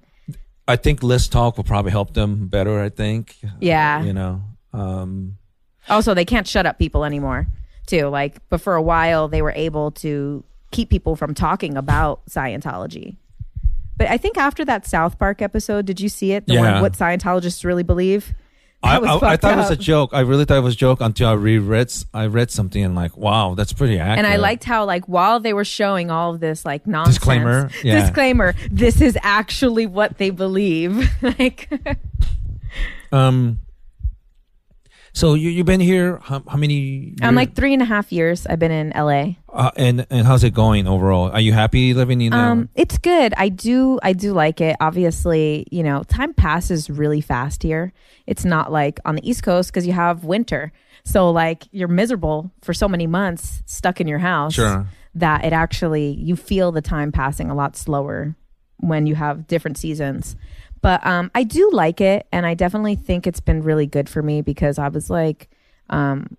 I 0.68 0.76
think 0.76 1.02
less 1.02 1.26
talk 1.28 1.56
will 1.56 1.64
probably 1.64 1.90
help 1.90 2.14
them 2.14 2.46
better. 2.48 2.80
I 2.80 2.88
think. 2.90 3.36
Yeah. 3.60 4.02
You 4.02 4.12
know. 4.12 4.42
Um, 4.72 5.36
Also, 5.88 6.14
they 6.14 6.24
can't 6.24 6.46
shut 6.46 6.66
up 6.66 6.78
people 6.78 7.04
anymore, 7.04 7.46
too. 7.86 8.06
Like, 8.06 8.36
but 8.50 8.60
for 8.60 8.74
a 8.76 8.82
while, 8.82 9.26
they 9.28 9.42
were 9.42 9.52
able 9.56 9.90
to 9.92 10.44
keep 10.70 10.90
people 10.90 11.16
from 11.16 11.34
talking 11.34 11.76
about 11.76 12.24
Scientology. 12.26 13.16
But 13.96 14.08
I 14.08 14.16
think 14.16 14.36
after 14.38 14.64
that 14.66 14.86
South 14.86 15.18
Park 15.18 15.42
episode, 15.42 15.86
did 15.86 16.00
you 16.00 16.08
see 16.08 16.32
it? 16.32 16.46
The 16.46 16.54
Yeah. 16.54 16.72
one, 16.74 16.82
what 16.82 16.92
Scientologists 16.92 17.64
really 17.64 17.82
believe? 17.82 18.32
I, 18.82 18.96
I, 18.96 19.32
I 19.32 19.36
thought 19.36 19.52
it 19.52 19.56
was 19.56 19.70
a 19.70 19.76
joke. 19.76 20.10
I 20.12 20.20
really 20.20 20.44
thought 20.46 20.56
it 20.56 20.62
was 20.62 20.74
a 20.74 20.78
joke 20.78 21.00
until 21.00 21.28
I 21.28 21.32
reread. 21.34 21.92
I 22.14 22.26
read 22.26 22.50
something 22.50 22.82
and 22.82 22.94
like, 22.94 23.16
wow, 23.16 23.54
that's 23.54 23.72
pretty 23.72 23.98
accurate. 23.98 24.18
And 24.18 24.26
I 24.26 24.36
liked 24.36 24.64
how, 24.64 24.84
like, 24.86 25.06
while 25.06 25.38
they 25.38 25.52
were 25.52 25.64
showing 25.66 26.10
all 26.10 26.34
of 26.34 26.40
this, 26.40 26.64
like, 26.64 26.86
nonsense, 26.86 27.16
Disclaimer, 27.18 27.70
yeah. 27.84 28.00
disclaimer, 28.00 28.54
this 28.70 29.00
is 29.02 29.18
actually 29.22 29.86
what 29.86 30.16
they 30.18 30.30
believe. 30.30 31.10
like, 31.22 31.70
Um. 33.12 33.58
So 35.20 35.34
you 35.34 35.50
you've 35.50 35.66
been 35.66 35.80
here 35.80 36.18
how, 36.22 36.42
how 36.48 36.56
many? 36.56 37.14
I'm 37.20 37.34
like 37.34 37.52
three 37.52 37.74
and 37.74 37.82
a 37.82 37.84
half 37.84 38.10
years. 38.10 38.46
I've 38.46 38.58
been 38.58 38.70
in 38.70 38.88
LA. 38.96 39.34
uh, 39.50 39.70
and 39.76 40.06
and 40.08 40.26
how's 40.26 40.44
it 40.44 40.54
going 40.54 40.88
overall? 40.88 41.30
Are 41.30 41.42
you 41.42 41.52
happy 41.52 41.92
living 41.92 42.22
in? 42.22 42.32
Um, 42.32 42.70
it's 42.74 42.96
good. 42.96 43.34
I 43.36 43.50
do. 43.50 44.00
I 44.02 44.14
do 44.14 44.32
like 44.32 44.62
it. 44.62 44.76
Obviously, 44.80 45.66
you 45.70 45.82
know, 45.82 46.04
time 46.04 46.32
passes 46.32 46.88
really 46.88 47.20
fast 47.20 47.62
here. 47.62 47.92
It's 48.26 48.46
not 48.46 48.72
like 48.72 48.98
on 49.04 49.14
the 49.14 49.28
East 49.28 49.42
Coast 49.42 49.70
because 49.70 49.86
you 49.86 49.92
have 49.92 50.24
winter. 50.24 50.72
So 51.04 51.30
like 51.30 51.64
you're 51.70 51.88
miserable 51.88 52.50
for 52.62 52.72
so 52.72 52.88
many 52.88 53.06
months 53.06 53.62
stuck 53.66 54.00
in 54.00 54.08
your 54.08 54.20
house. 54.20 54.54
Sure. 54.54 54.86
That 55.14 55.44
it 55.44 55.52
actually 55.52 56.12
you 56.12 56.34
feel 56.34 56.72
the 56.72 56.80
time 56.80 57.12
passing 57.12 57.50
a 57.50 57.54
lot 57.54 57.76
slower 57.76 58.36
when 58.78 59.06
you 59.06 59.16
have 59.16 59.46
different 59.46 59.76
seasons. 59.76 60.34
But 60.82 61.04
um, 61.06 61.30
I 61.34 61.42
do 61.42 61.70
like 61.72 62.00
it, 62.00 62.26
and 62.32 62.46
I 62.46 62.54
definitely 62.54 62.94
think 62.94 63.26
it's 63.26 63.40
been 63.40 63.62
really 63.62 63.86
good 63.86 64.08
for 64.08 64.22
me 64.22 64.40
because 64.40 64.78
I 64.78 64.88
was 64.88 65.10
like, 65.10 65.50
um, 65.90 66.36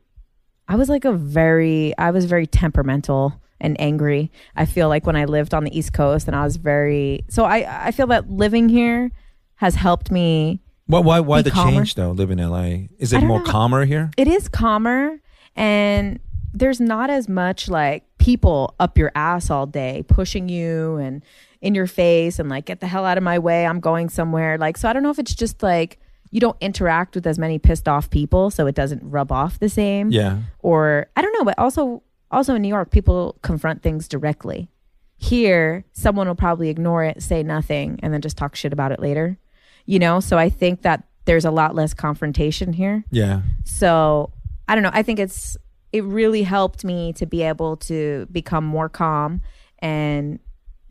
I 0.67 0.75
was 0.75 0.87
like 0.87 1.03
a 1.03 1.11
very 1.11 1.93
I 1.97 2.11
was 2.11 2.25
very 2.25 2.47
temperamental 2.47 3.39
and 3.59 3.79
angry. 3.79 4.31
I 4.55 4.65
feel 4.65 4.87
like 4.87 5.05
when 5.05 5.17
I 5.17 5.25
lived 5.25 5.53
on 5.53 5.65
the 5.65 5.77
East 5.77 5.91
Coast 5.91 6.27
and 6.27 6.35
I 6.35 6.45
was 6.45 6.55
very 6.55 7.25
so 7.29 7.43
I 7.43 7.87
I 7.87 7.91
feel 7.91 8.07
that 8.07 8.29
living 8.29 8.69
here 8.69 9.11
has 9.55 9.75
helped 9.75 10.11
me. 10.11 10.61
why 10.87 10.99
why 10.99 11.19
why 11.19 11.41
the 11.41 11.51
calmer. 11.51 11.71
change 11.71 11.95
though? 11.95 12.11
Living 12.11 12.39
in 12.39 12.49
LA 12.49 12.87
is 12.99 13.11
it 13.11 13.21
more 13.21 13.39
know. 13.39 13.45
calmer 13.45 13.83
here? 13.83 14.11
It 14.15 14.29
is 14.29 14.47
calmer 14.47 15.19
and 15.57 16.19
there's 16.53 16.79
not 16.79 17.09
as 17.09 17.27
much 17.27 17.69
like 17.69 18.05
people 18.17 18.73
up 18.79 18.97
your 18.97 19.11
ass 19.13 19.49
all 19.49 19.65
day 19.65 20.03
pushing 20.07 20.47
you 20.47 20.95
and 20.95 21.21
in 21.61 21.75
your 21.75 21.87
face 21.87 22.39
and 22.39 22.49
like 22.49 22.65
get 22.65 22.79
the 22.79 22.87
hell 22.87 23.05
out 23.05 23.17
of 23.17 23.23
my 23.23 23.39
way. 23.39 23.65
I'm 23.65 23.79
going 23.79 24.09
somewhere. 24.09 24.57
Like 24.57 24.77
so 24.77 24.89
I 24.89 24.93
don't 24.93 25.03
know 25.03 25.11
if 25.11 25.19
it's 25.19 25.35
just 25.35 25.61
like 25.61 25.99
you 26.31 26.39
don't 26.39 26.57
interact 26.61 27.15
with 27.15 27.27
as 27.27 27.37
many 27.37 27.59
pissed 27.59 27.87
off 27.87 28.09
people 28.09 28.49
so 28.49 28.65
it 28.65 28.73
doesn't 28.73 29.01
rub 29.03 29.31
off 29.31 29.59
the 29.59 29.69
same. 29.69 30.11
Yeah. 30.11 30.39
or 30.59 31.07
I 31.15 31.21
don't 31.21 31.33
know, 31.33 31.43
but 31.43 31.59
also 31.59 32.03
also 32.31 32.55
in 32.55 32.61
New 32.61 32.69
York, 32.69 32.91
people 32.91 33.37
confront 33.41 33.83
things 33.83 34.07
directly. 34.07 34.69
Here, 35.17 35.83
someone 35.91 36.27
will 36.27 36.35
probably 36.35 36.69
ignore 36.69 37.03
it, 37.03 37.21
say 37.21 37.43
nothing, 37.43 37.99
and 38.01 38.13
then 38.13 38.21
just 38.21 38.37
talk 38.37 38.55
shit 38.55 38.73
about 38.73 38.91
it 38.91 38.99
later. 38.99 39.37
You 39.85 39.99
know, 39.99 40.19
so 40.19 40.37
I 40.37 40.49
think 40.49 40.81
that 40.81 41.03
there's 41.25 41.45
a 41.45 41.51
lot 41.51 41.75
less 41.75 41.93
confrontation 41.93 42.73
here. 42.73 43.03
Yeah. 43.11 43.41
So 43.65 44.31
I 44.67 44.73
don't 44.73 44.83
know. 44.83 44.91
I 44.93 45.03
think 45.03 45.19
it's 45.19 45.57
it 45.91 46.03
really 46.05 46.43
helped 46.43 46.85
me 46.85 47.13
to 47.13 47.25
be 47.25 47.43
able 47.43 47.75
to 47.75 48.25
become 48.31 48.63
more 48.63 48.87
calm 48.87 49.41
and 49.79 50.39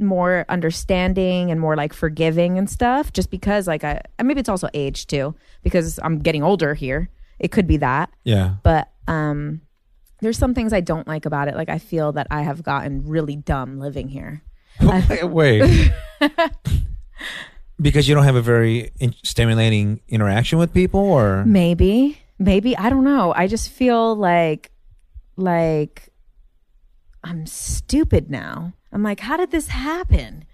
more 0.01 0.45
understanding 0.49 1.51
and 1.51 1.61
more 1.61 1.77
like 1.77 1.93
forgiving 1.93 2.59
and 2.59 2.69
stuff 2.69 3.13
just 3.13 3.31
because 3.31 3.67
like 3.67 3.85
I 3.85 4.01
and 4.19 4.27
maybe 4.27 4.41
it's 4.41 4.49
also 4.49 4.69
age 4.75 5.07
too 5.07 5.35
because 5.63 5.99
I'm 6.03 6.19
getting 6.21 6.43
older 6.43 6.75
here. 6.75 7.11
It 7.39 7.53
could 7.53 7.67
be 7.67 7.77
that 7.79 8.11
Yeah. 8.25 8.55
but 8.63 8.91
um 9.09 9.61
there's 10.21 10.37
some 10.39 10.53
things 10.55 10.73
I 10.73 10.81
don't 10.81 11.09
like 11.09 11.25
about 11.27 11.49
it. 11.49 11.55
Like 11.57 11.69
I 11.71 11.79
feel 11.79 12.13
that 12.13 12.27
I 12.31 12.43
have 12.43 12.63
gotten 12.63 13.07
really 13.09 13.37
dumb 13.37 13.79
living 13.79 14.09
here. 14.09 14.43
Wait. 15.23 15.91
because 17.81 18.09
you 18.09 18.15
don't 18.15 18.25
have 18.25 18.37
a 18.37 18.43
very 18.43 18.93
in- 19.01 19.15
stimulating 19.25 20.01
interaction 20.09 20.59
with 20.59 20.75
people, 20.75 21.01
or 21.01 21.45
Maybe, 21.47 22.21
maybe 22.39 22.77
I 22.77 22.91
don't 22.91 23.05
know. 23.05 23.33
I 23.35 23.47
just 23.47 23.71
feel 23.71 24.15
like 24.15 24.71
like 25.37 26.11
I'm 27.25 27.47
stupid 27.47 28.31
now. 28.31 28.73
I'm 28.93 29.03
like, 29.03 29.21
how 29.21 29.37
did 29.37 29.51
this 29.51 29.69
happen? 29.69 30.45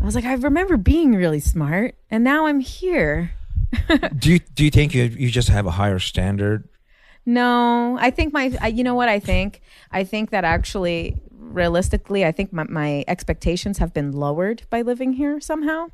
I 0.00 0.04
was 0.04 0.14
like, 0.14 0.24
I 0.24 0.34
remember 0.34 0.76
being 0.76 1.14
really 1.14 1.40
smart, 1.40 1.94
and 2.10 2.24
now 2.24 2.46
I'm 2.46 2.60
here. 2.60 3.32
do 4.18 4.32
you 4.32 4.38
do 4.38 4.64
you 4.64 4.70
think 4.70 4.94
you 4.94 5.04
you 5.04 5.30
just 5.30 5.48
have 5.48 5.66
a 5.66 5.70
higher 5.72 5.98
standard? 5.98 6.68
No, 7.26 7.98
I 8.00 8.10
think 8.10 8.32
my, 8.32 8.56
I, 8.62 8.68
you 8.68 8.82
know 8.82 8.94
what 8.94 9.08
I 9.10 9.20
think? 9.20 9.60
I 9.92 10.04
think 10.04 10.30
that 10.30 10.42
actually, 10.42 11.20
realistically, 11.30 12.24
I 12.24 12.32
think 12.32 12.50
my, 12.52 12.64
my 12.64 13.04
expectations 13.06 13.76
have 13.78 13.92
been 13.92 14.12
lowered 14.12 14.62
by 14.70 14.80
living 14.82 15.12
here 15.12 15.38
somehow. 15.38 15.88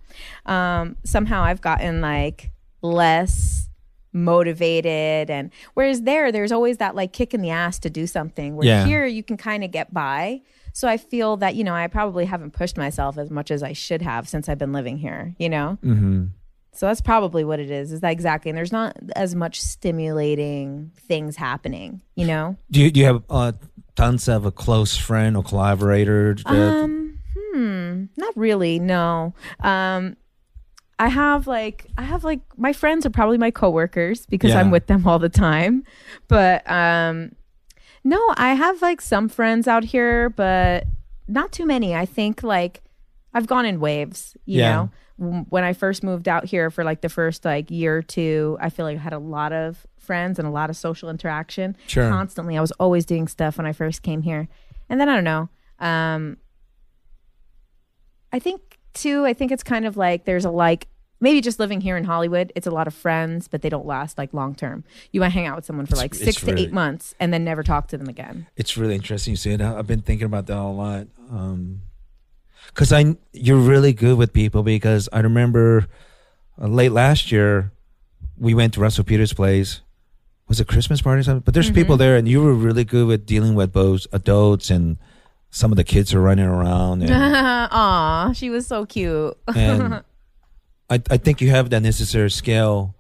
Um, 0.47 0.97
somehow 1.03 1.43
I've 1.43 1.61
gotten 1.61 2.01
like 2.01 2.53
less 2.81 3.69
motivated 4.13 5.31
and 5.31 5.51
whereas 5.75 6.03
there 6.03 6.33
there's 6.33 6.51
always 6.53 6.79
that 6.79 6.95
like 6.95 7.13
kick 7.13 7.35
in 7.35 7.43
the 7.43 7.51
ass 7.51 7.79
to 7.81 7.91
do 7.91 8.07
something 8.07 8.57
where 8.57 8.67
Yeah. 8.67 8.87
here 8.87 9.05
you 9.05 9.23
can 9.23 9.37
kind 9.37 9.63
of 9.63 9.71
get 9.71 9.93
by 9.93 10.41
so 10.79 10.87
i 10.95 10.97
feel 10.97 11.37
that 11.39 11.55
you 11.57 11.65
know 11.65 11.75
i 11.75 11.87
probably 11.87 12.25
haven't 12.27 12.53
pushed 12.53 12.77
myself 12.77 13.17
as 13.19 13.31
much 13.31 13.51
as 13.51 13.63
i 13.63 13.73
should 13.73 14.03
have 14.03 14.29
since 14.29 14.49
i've 14.49 14.59
been 14.65 14.73
living 14.73 14.99
here 14.99 15.35
you 15.39 15.49
know 15.49 15.79
Mm-hmm. 15.83 16.27
so 16.73 16.87
that's 16.87 17.01
probably 17.01 17.43
what 17.45 17.59
it 17.59 17.71
is. 17.71 17.91
Is 17.93 18.01
that 18.03 18.13
exactly? 18.13 18.51
And 18.51 18.59
there's 18.59 18.73
not 18.81 18.97
as 19.17 19.35
much 19.35 19.55
stimulating 19.63 20.91
things 21.09 21.37
happening. 21.37 22.03
You 22.17 22.27
know. 22.27 22.57
Do 22.71 22.81
you 22.83 22.91
do 22.91 23.01
you 23.01 23.07
have 23.07 23.23
uh, 23.31 23.53
tons 23.95 24.29
of 24.29 24.45
a 24.45 24.53
close 24.53 24.95
friend 24.97 25.37
or 25.39 25.43
collaborator? 25.43 26.37
Um. 26.45 27.19
Hmm. 27.35 28.05
Not 28.19 28.37
really. 28.37 28.79
No. 28.79 29.33
Um. 29.61 30.17
I 30.99 31.09
have 31.09 31.47
like 31.47 31.87
I 31.97 32.03
have 32.03 32.25
like 32.25 32.41
my 32.57 32.73
friends 32.75 33.07
are 33.07 33.11
probably 33.11 33.39
my 33.39 33.51
coworkers 33.51 34.27
because 34.27 34.51
Yeah. 34.51 34.61
I'm 34.61 34.71
with 34.71 34.87
them 34.87 35.07
all 35.09 35.19
the 35.19 35.29
time. 35.31 35.85
But 36.29 36.69
um 36.71 37.33
no, 38.07 38.21
I 38.37 38.55
have 38.55 38.81
like 38.83 39.01
some 39.01 39.29
friends 39.29 39.67
out 39.67 39.83
here, 39.85 40.31
but 40.31 40.85
not 41.27 41.51
too 41.51 41.67
many. 41.67 41.93
I 41.95 42.07
think 42.07 42.43
like 42.45 42.83
I've 43.35 43.47
gone 43.49 43.67
in 43.67 43.81
waves, 43.81 44.37
you 44.45 44.61
Yeah. 44.61 44.73
know. 45.19 45.45
When 45.49 45.65
I 45.65 45.73
first 45.73 46.05
moved 46.05 46.29
out 46.29 46.45
here 46.45 46.71
for 46.71 46.85
like 46.85 47.01
the 47.01 47.09
first 47.09 47.45
like 47.45 47.71
year 47.71 47.97
or 47.97 48.03
two, 48.03 48.57
I 48.61 48.69
feel 48.71 48.85
like 48.87 48.97
I 48.99 49.01
had 49.01 49.13
a 49.13 49.19
lot 49.19 49.53
of 49.53 49.87
friends 49.99 50.39
and 50.39 50.47
a 50.47 50.51
lot 50.51 50.71
of 50.71 50.77
social 50.77 51.09
interaction 51.11 51.77
Sure. 51.89 52.09
constantly. 52.09 52.57
I 52.57 52.61
was 52.61 52.71
always 52.73 53.05
doing 53.07 53.27
stuff 53.27 53.57
when 53.59 53.67
I 53.67 53.73
first 53.73 54.03
came 54.03 54.23
here. 54.23 54.47
And 54.89 55.01
then 55.01 55.09
I 55.09 55.15
don't 55.15 55.25
know. 55.25 55.49
Um 55.81 56.37
I 58.33 58.39
think 58.39 58.79
too, 58.95 59.25
I 59.25 59.33
think 59.33 59.51
it's 59.53 59.63
kind 59.63 59.85
of 59.87 59.97
like 59.97 60.25
there's 60.27 60.45
a 60.45 60.51
like 60.51 60.87
maybe 61.21 61.41
just 61.41 61.59
living 61.59 61.81
here 61.81 61.97
in 61.97 62.05
Hollywood, 62.05 62.53
it's 62.55 62.67
a 62.67 62.71
lot 62.71 62.87
of 62.87 62.95
friends, 62.95 63.49
but 63.49 63.63
they 63.63 63.69
don't 63.69 63.87
last 63.87 64.19
like 64.19 64.33
long 64.35 64.55
term. 64.55 64.85
You 65.13 65.21
might 65.21 65.31
hang 65.31 65.47
out 65.47 65.57
with 65.57 65.65
someone 65.65 65.87
for 65.87 65.97
like 65.97 66.13
it's 66.13 66.23
six 66.25 66.41
to 66.41 66.47
really- 66.47 66.65
eight 66.65 66.73
months 66.73 67.15
and 67.19 67.33
then 67.33 67.45
never 67.45 67.63
talk 67.63 67.89
to 67.89 67.99
them 67.99 68.09
again. 68.09 68.47
It's 68.57 68.77
really 68.77 68.95
interesting 68.95 69.33
you 69.33 69.37
say 69.37 69.57
that. 69.57 69.77
I've 69.77 69.87
been 69.87 70.03
thinking 70.03 70.27
about 70.27 70.47
that 70.47 70.59
a 70.59 70.63
lot. 70.65 71.07
Um, 71.31 71.83
cause 72.75 72.93
I, 72.93 73.17
you're 73.33 73.57
really 73.59 73.93
good 73.93 74.19
with 74.19 74.33
people 74.33 74.63
because 74.63 75.09
I 75.13 75.21
remember 75.21 75.87
uh, 76.61 76.67
late 76.69 76.93
last 76.93 77.33
year, 77.33 77.73
we 78.39 78.55
went 78.55 78.75
to 78.75 78.81
Russell 78.81 79.05
Peters' 79.05 79.33
place. 79.33 79.81
Was 80.49 80.61
it 80.61 80.69
Christmas 80.69 81.01
party 81.03 81.21
or 81.21 81.23
something? 81.25 81.41
But 81.45 81.55
there's 81.55 81.71
people 81.71 81.97
there 81.97 82.17
and 82.17 82.29
you 82.29 82.41
were 82.43 82.55
really 82.55 82.85
good 82.85 83.07
with 83.09 83.27
dealing 83.27 83.55
with 83.55 83.73
those 83.73 84.07
adults 84.13 84.71
and 84.71 84.97
some 85.51 85.73
of 85.73 85.77
the 85.77 85.83
kids 85.85 86.15
are 86.15 86.21
running 86.21 86.45
around 86.45 87.03
and, 87.03 87.11
Aw, 87.73 88.33
she 88.33 88.51
was 88.51 88.67
so 88.67 88.87
cute. 88.87 89.37
and 89.49 90.03
I, 90.89 91.03
I 91.11 91.17
think 91.17 91.41
you 91.41 91.51
have 91.51 91.71
that 91.71 91.83
necessary 91.83 92.31
skill 92.31 92.95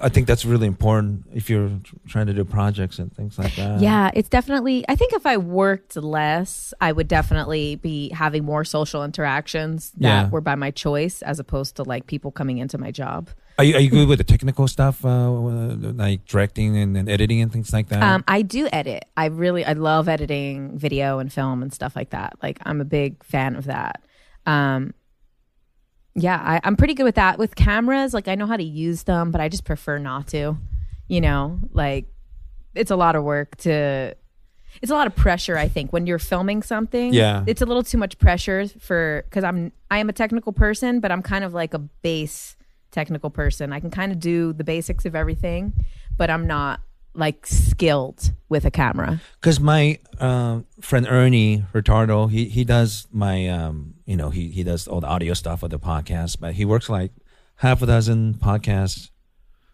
I 0.00 0.08
think 0.08 0.26
that's 0.26 0.44
really 0.44 0.66
important 0.66 1.24
if 1.34 1.50
you're 1.50 1.70
trying 2.08 2.26
to 2.26 2.32
do 2.32 2.44
projects 2.44 2.98
and 2.98 3.12
things 3.14 3.38
like 3.38 3.54
that. 3.56 3.80
yeah, 3.80 4.10
it's 4.14 4.28
definitely. 4.28 4.84
I 4.88 4.96
think 4.96 5.12
if 5.12 5.26
I 5.26 5.36
worked 5.36 5.96
less, 5.96 6.72
I 6.80 6.92
would 6.92 7.08
definitely 7.08 7.76
be 7.76 8.08
having 8.10 8.44
more 8.44 8.64
social 8.64 9.04
interactions 9.04 9.90
that 9.98 10.08
Yeah. 10.08 10.30
were 10.30 10.40
by 10.40 10.54
my 10.54 10.70
choice, 10.70 11.20
as 11.22 11.38
opposed 11.38 11.76
to 11.76 11.82
like 11.82 12.06
people 12.06 12.30
coming 12.30 12.58
into 12.58 12.78
my 12.78 12.90
job. 12.90 13.28
Are 13.58 13.64
you, 13.64 13.74
are 13.76 13.80
you 13.80 13.90
good 13.90 14.08
with 14.08 14.16
the 14.16 14.24
technical 14.24 14.66
stuff, 14.66 15.04
uh, 15.04 15.30
like 15.30 16.24
directing 16.24 16.74
and, 16.78 16.96
and 16.96 17.10
editing 17.10 17.42
and 17.42 17.52
things 17.52 17.70
like 17.70 17.88
that? 17.90 18.02
Um, 18.02 18.24
I 18.26 18.40
do 18.40 18.68
edit. 18.72 19.04
I 19.14 19.26
really, 19.26 19.62
I 19.62 19.74
love 19.74 20.08
editing 20.08 20.78
video 20.78 21.18
and 21.18 21.30
film 21.30 21.62
and 21.62 21.70
stuff 21.72 21.94
like 21.94 22.10
that. 22.10 22.32
Like, 22.42 22.58
I'm 22.64 22.80
a 22.80 22.86
big 22.86 23.22
fan 23.22 23.56
of 23.56 23.64
that. 23.66 24.02
Um, 24.46 24.94
yeah, 26.14 26.40
I, 26.42 26.60
I'm 26.64 26.76
pretty 26.76 26.94
good 26.94 27.04
with 27.04 27.14
that. 27.14 27.38
With 27.38 27.54
cameras, 27.54 28.12
like, 28.12 28.28
I 28.28 28.34
know 28.34 28.46
how 28.46 28.56
to 28.56 28.64
use 28.64 29.04
them, 29.04 29.30
but 29.30 29.40
I 29.40 29.48
just 29.48 29.64
prefer 29.64 29.98
not 29.98 30.28
to. 30.28 30.56
You 31.08 31.20
know, 31.20 31.58
like, 31.72 32.06
it's 32.74 32.90
a 32.90 32.96
lot 32.96 33.16
of 33.16 33.24
work 33.24 33.56
to. 33.58 34.14
It's 34.80 34.90
a 34.90 34.94
lot 34.94 35.06
of 35.06 35.14
pressure, 35.14 35.58
I 35.58 35.68
think, 35.68 35.92
when 35.92 36.06
you're 36.06 36.18
filming 36.18 36.62
something. 36.62 37.12
Yeah. 37.12 37.44
it's 37.46 37.60
a 37.60 37.66
little 37.66 37.82
too 37.82 37.98
much 37.98 38.18
pressure 38.18 38.66
for 38.66 39.22
because 39.28 39.44
I'm 39.44 39.70
I 39.90 39.98
am 39.98 40.08
a 40.08 40.14
technical 40.14 40.52
person, 40.52 41.00
but 41.00 41.12
I'm 41.12 41.22
kind 41.22 41.44
of 41.44 41.52
like 41.52 41.74
a 41.74 41.78
base 41.78 42.56
technical 42.90 43.28
person. 43.28 43.72
I 43.72 43.80
can 43.80 43.90
kind 43.90 44.12
of 44.12 44.18
do 44.18 44.52
the 44.54 44.64
basics 44.64 45.04
of 45.04 45.14
everything, 45.14 45.74
but 46.16 46.30
I'm 46.30 46.46
not 46.46 46.80
like 47.14 47.46
skilled 47.46 48.32
with 48.48 48.64
a 48.64 48.70
camera. 48.70 49.20
because 49.40 49.60
my 49.60 49.98
um, 50.18 50.64
friend 50.80 51.06
Ernie 51.08 51.64
Retardo, 51.74 52.30
he 52.30 52.46
he 52.46 52.64
does 52.64 53.06
my 53.12 53.48
um, 53.48 53.91
you 54.06 54.16
know 54.16 54.30
he 54.30 54.50
he 54.50 54.62
does 54.64 54.88
all 54.88 55.00
the 55.00 55.06
audio 55.06 55.34
stuff 55.34 55.62
of 55.62 55.70
the 55.70 55.78
podcast, 55.78 56.38
but 56.40 56.54
he 56.54 56.64
works 56.64 56.88
like 56.88 57.12
half 57.56 57.82
a 57.82 57.86
dozen 57.86 58.34
podcasts, 58.34 59.10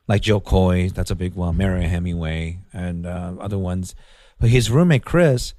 like 0.07 0.23
Jo 0.23 0.41
Koy, 0.41 0.91
that's 0.91 1.11
a 1.11 1.15
big 1.17 1.35
one, 1.35 1.57
Mary 1.57 1.85
Hemingway, 1.87 2.61
and 2.73 3.07
uh, 3.07 3.35
other 3.41 3.59
ones. 3.59 3.95
But 4.41 4.51
his 4.51 4.71
roommate 4.71 5.05
Chris, 5.05 5.55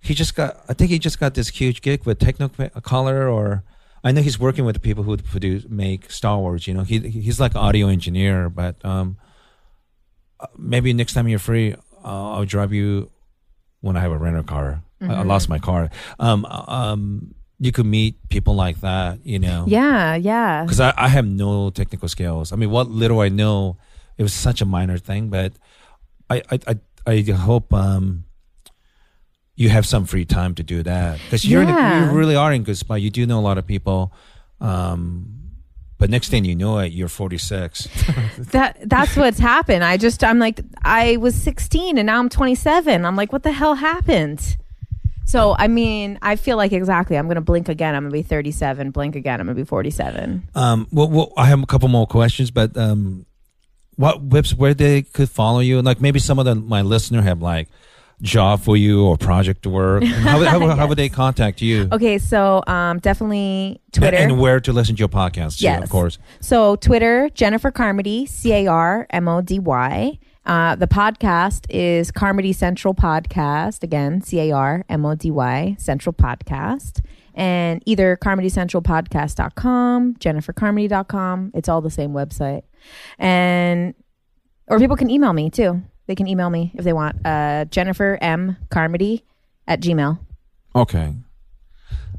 he 0.00 0.14
just 0.14 0.34
got 0.34 0.56
I 0.68 0.74
think 0.74 0.90
he 0.90 0.98
just 0.98 1.18
got 1.20 1.34
this 1.34 1.48
huge 1.48 1.82
gig 1.82 2.04
with 2.06 2.18
Technicolor 2.18 3.32
or. 3.32 3.64
I 4.06 4.12
know 4.12 4.20
he's 4.20 4.38
working 4.38 4.66
with 4.66 4.74
the 4.74 4.80
people 4.80 5.02
who 5.02 5.16
produce 5.16 5.64
make 5.66 6.10
Star 6.10 6.38
Wars. 6.38 6.66
You 6.68 6.74
know, 6.74 6.82
he 6.82 6.98
he's 6.98 7.40
like 7.40 7.52
an 7.52 7.62
audio 7.62 7.86
engineer, 7.88 8.50
but 8.50 8.76
um, 8.84 9.16
uh, 10.38 10.46
maybe 10.58 10.92
next 10.92 11.14
time 11.14 11.26
you're 11.26 11.38
free, 11.38 11.72
uh, 12.04 12.32
I'll 12.34 12.44
drive 12.44 12.74
you 12.74 13.10
when 13.80 13.96
I 13.96 14.00
have 14.00 14.12
a 14.12 14.18
rental 14.18 14.42
car. 14.42 14.82
I, 15.00 15.04
I 15.04 15.08
Mm-hmm. 15.08 15.28
lost 15.28 15.48
my 15.48 15.58
car. 15.58 15.88
Um, 16.18 16.44
um, 16.44 17.34
you 17.64 17.72
could 17.72 17.86
meet 17.86 18.14
people 18.28 18.54
like 18.54 18.80
that, 18.82 19.24
you 19.24 19.38
know. 19.38 19.64
Yeah, 19.66 20.16
yeah. 20.16 20.62
Because 20.64 20.80
I, 20.80 20.92
I 20.96 21.08
have 21.08 21.24
no 21.26 21.70
technical 21.70 22.08
skills. 22.08 22.52
I 22.52 22.56
mean, 22.56 22.70
what 22.70 22.90
little 22.90 23.20
I 23.20 23.30
know, 23.30 23.78
it 24.18 24.22
was 24.22 24.34
such 24.34 24.60
a 24.60 24.66
minor 24.66 24.98
thing, 24.98 25.30
but 25.30 25.52
I 26.28 26.42
I 26.52 26.58
I, 26.72 26.74
I 27.12 27.20
hope 27.32 27.72
um 27.72 28.24
you 29.56 29.68
have 29.70 29.86
some 29.86 30.04
free 30.04 30.24
time 30.24 30.54
to 30.56 30.62
do 30.62 30.82
that 30.82 31.18
because 31.24 31.44
you're 31.48 31.62
a- 31.62 31.66
Yeah. 31.66 32.10
you 32.10 32.18
really 32.18 32.36
are 32.36 32.52
in 32.52 32.64
good 32.64 32.76
spot. 32.76 33.00
You 33.00 33.10
do 33.10 33.24
know 33.24 33.38
a 33.38 33.46
lot 33.50 33.56
of 33.56 33.66
people. 33.66 34.12
Um, 34.60 35.30
but 35.98 36.10
next 36.10 36.28
thing 36.28 36.44
you 36.44 36.56
know 36.56 36.78
it, 36.80 36.92
you're 36.92 37.08
46. 37.08 37.88
That 38.50 38.76
that's 38.88 39.16
what's 39.16 39.38
happened. 39.38 39.84
I 39.84 39.96
just 39.96 40.22
I'm 40.24 40.38
like 40.40 40.60
I 40.84 41.16
was 41.18 41.34
16 41.36 41.98
and 41.98 42.06
now 42.06 42.18
I'm 42.18 42.28
27. 42.28 43.04
I'm 43.06 43.16
like 43.16 43.32
what 43.32 43.42
the 43.44 43.52
hell 43.52 43.74
happened? 43.76 44.56
So 45.34 45.56
I 45.58 45.66
mean, 45.66 46.16
I 46.22 46.36
feel 46.36 46.56
like 46.56 46.70
exactly. 46.70 47.18
I'm 47.18 47.26
gonna 47.26 47.40
blink 47.40 47.68
again. 47.68 47.96
I'm 47.96 48.04
gonna 48.04 48.12
be 48.12 48.22
37. 48.22 48.92
Blink 48.92 49.16
again. 49.16 49.40
I'm 49.40 49.46
gonna 49.48 49.56
be 49.56 49.64
47. 49.64 50.46
Um, 50.54 50.86
well, 50.92 51.08
well, 51.10 51.32
I 51.36 51.46
have 51.46 51.60
a 51.60 51.66
couple 51.66 51.88
more 51.88 52.06
questions, 52.06 52.52
but 52.52 52.76
um, 52.76 53.26
what 53.96 54.22
whips 54.22 54.54
where 54.54 54.74
they 54.74 55.02
could 55.02 55.28
follow 55.28 55.58
you? 55.58 55.82
Like 55.82 56.00
maybe 56.00 56.20
some 56.20 56.38
of 56.38 56.44
the 56.44 56.54
my 56.54 56.82
listener 56.82 57.20
have 57.20 57.42
like 57.42 57.68
job 58.22 58.60
for 58.62 58.76
you 58.76 59.04
or 59.04 59.16
project 59.16 59.66
work. 59.66 60.04
And 60.04 60.12
how, 60.28 60.38
how, 60.44 60.68
how 60.76 60.86
would 60.86 60.98
they 60.98 61.08
contact 61.08 61.60
you? 61.60 61.88
Okay, 61.90 62.18
so 62.18 62.62
um, 62.68 63.00
definitely 63.00 63.80
Twitter. 63.90 64.16
and 64.16 64.38
where 64.38 64.60
to 64.60 64.72
listen 64.72 64.94
to 64.94 65.00
your 65.00 65.08
podcast? 65.08 65.58
too, 65.58 65.64
Yes. 65.64 65.82
of 65.82 65.90
course. 65.90 66.16
So 66.38 66.76
Twitter, 66.76 67.28
Jennifer 67.34 67.72
Carmody, 67.72 68.26
C 68.26 68.52
A 68.52 68.66
R 68.68 69.08
M 69.10 69.26
O 69.26 69.40
D 69.40 69.58
Y. 69.58 70.16
Uh, 70.46 70.74
the 70.76 70.86
podcast 70.86 71.66
is 71.70 72.10
Carmody 72.10 72.52
Central 72.52 72.94
Podcast. 72.94 73.82
Again, 73.82 74.20
C 74.20 74.40
A 74.40 74.52
R 74.52 74.84
M 74.88 75.06
O 75.06 75.14
D 75.14 75.30
Y 75.30 75.76
Central 75.78 76.12
Podcast. 76.12 77.00
And 77.34 77.82
either 77.84 78.16
carmodycentralpodcast.com, 78.22 80.14
jennifercarmody.com. 80.16 81.50
It's 81.54 81.68
all 81.68 81.80
the 81.80 81.90
same 81.90 82.12
website. 82.12 82.62
And, 83.18 83.94
or 84.68 84.78
people 84.78 84.96
can 84.96 85.10
email 85.10 85.32
me 85.32 85.50
too. 85.50 85.82
They 86.06 86.14
can 86.14 86.28
email 86.28 86.50
me 86.50 86.70
if 86.74 86.84
they 86.84 86.92
want. 86.92 87.26
Uh, 87.26 87.64
Jennifer 87.64 88.18
M. 88.20 88.56
Carmody 88.70 89.24
at 89.66 89.80
Gmail. 89.80 90.18
Okay. 90.76 91.14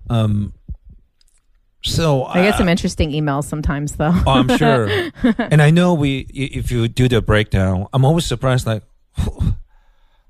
Um. 0.09 0.53
So 1.85 2.25
I 2.25 2.41
get 2.43 2.55
uh, 2.55 2.57
some 2.57 2.69
interesting 2.69 3.11
emails 3.11 3.45
sometimes 3.45 3.95
though. 3.95 4.11
Oh, 4.25 4.31
I'm 4.31 4.57
sure. 4.57 4.89
and 5.37 5.61
I 5.61 5.69
know 5.71 5.93
we, 5.93 6.19
if 6.33 6.71
you 6.71 6.87
do 6.87 7.07
the 7.07 7.21
breakdown, 7.21 7.87
I'm 7.93 8.03
always 8.03 8.25
surprised. 8.25 8.65
Like, 8.65 8.83
who, 9.19 9.53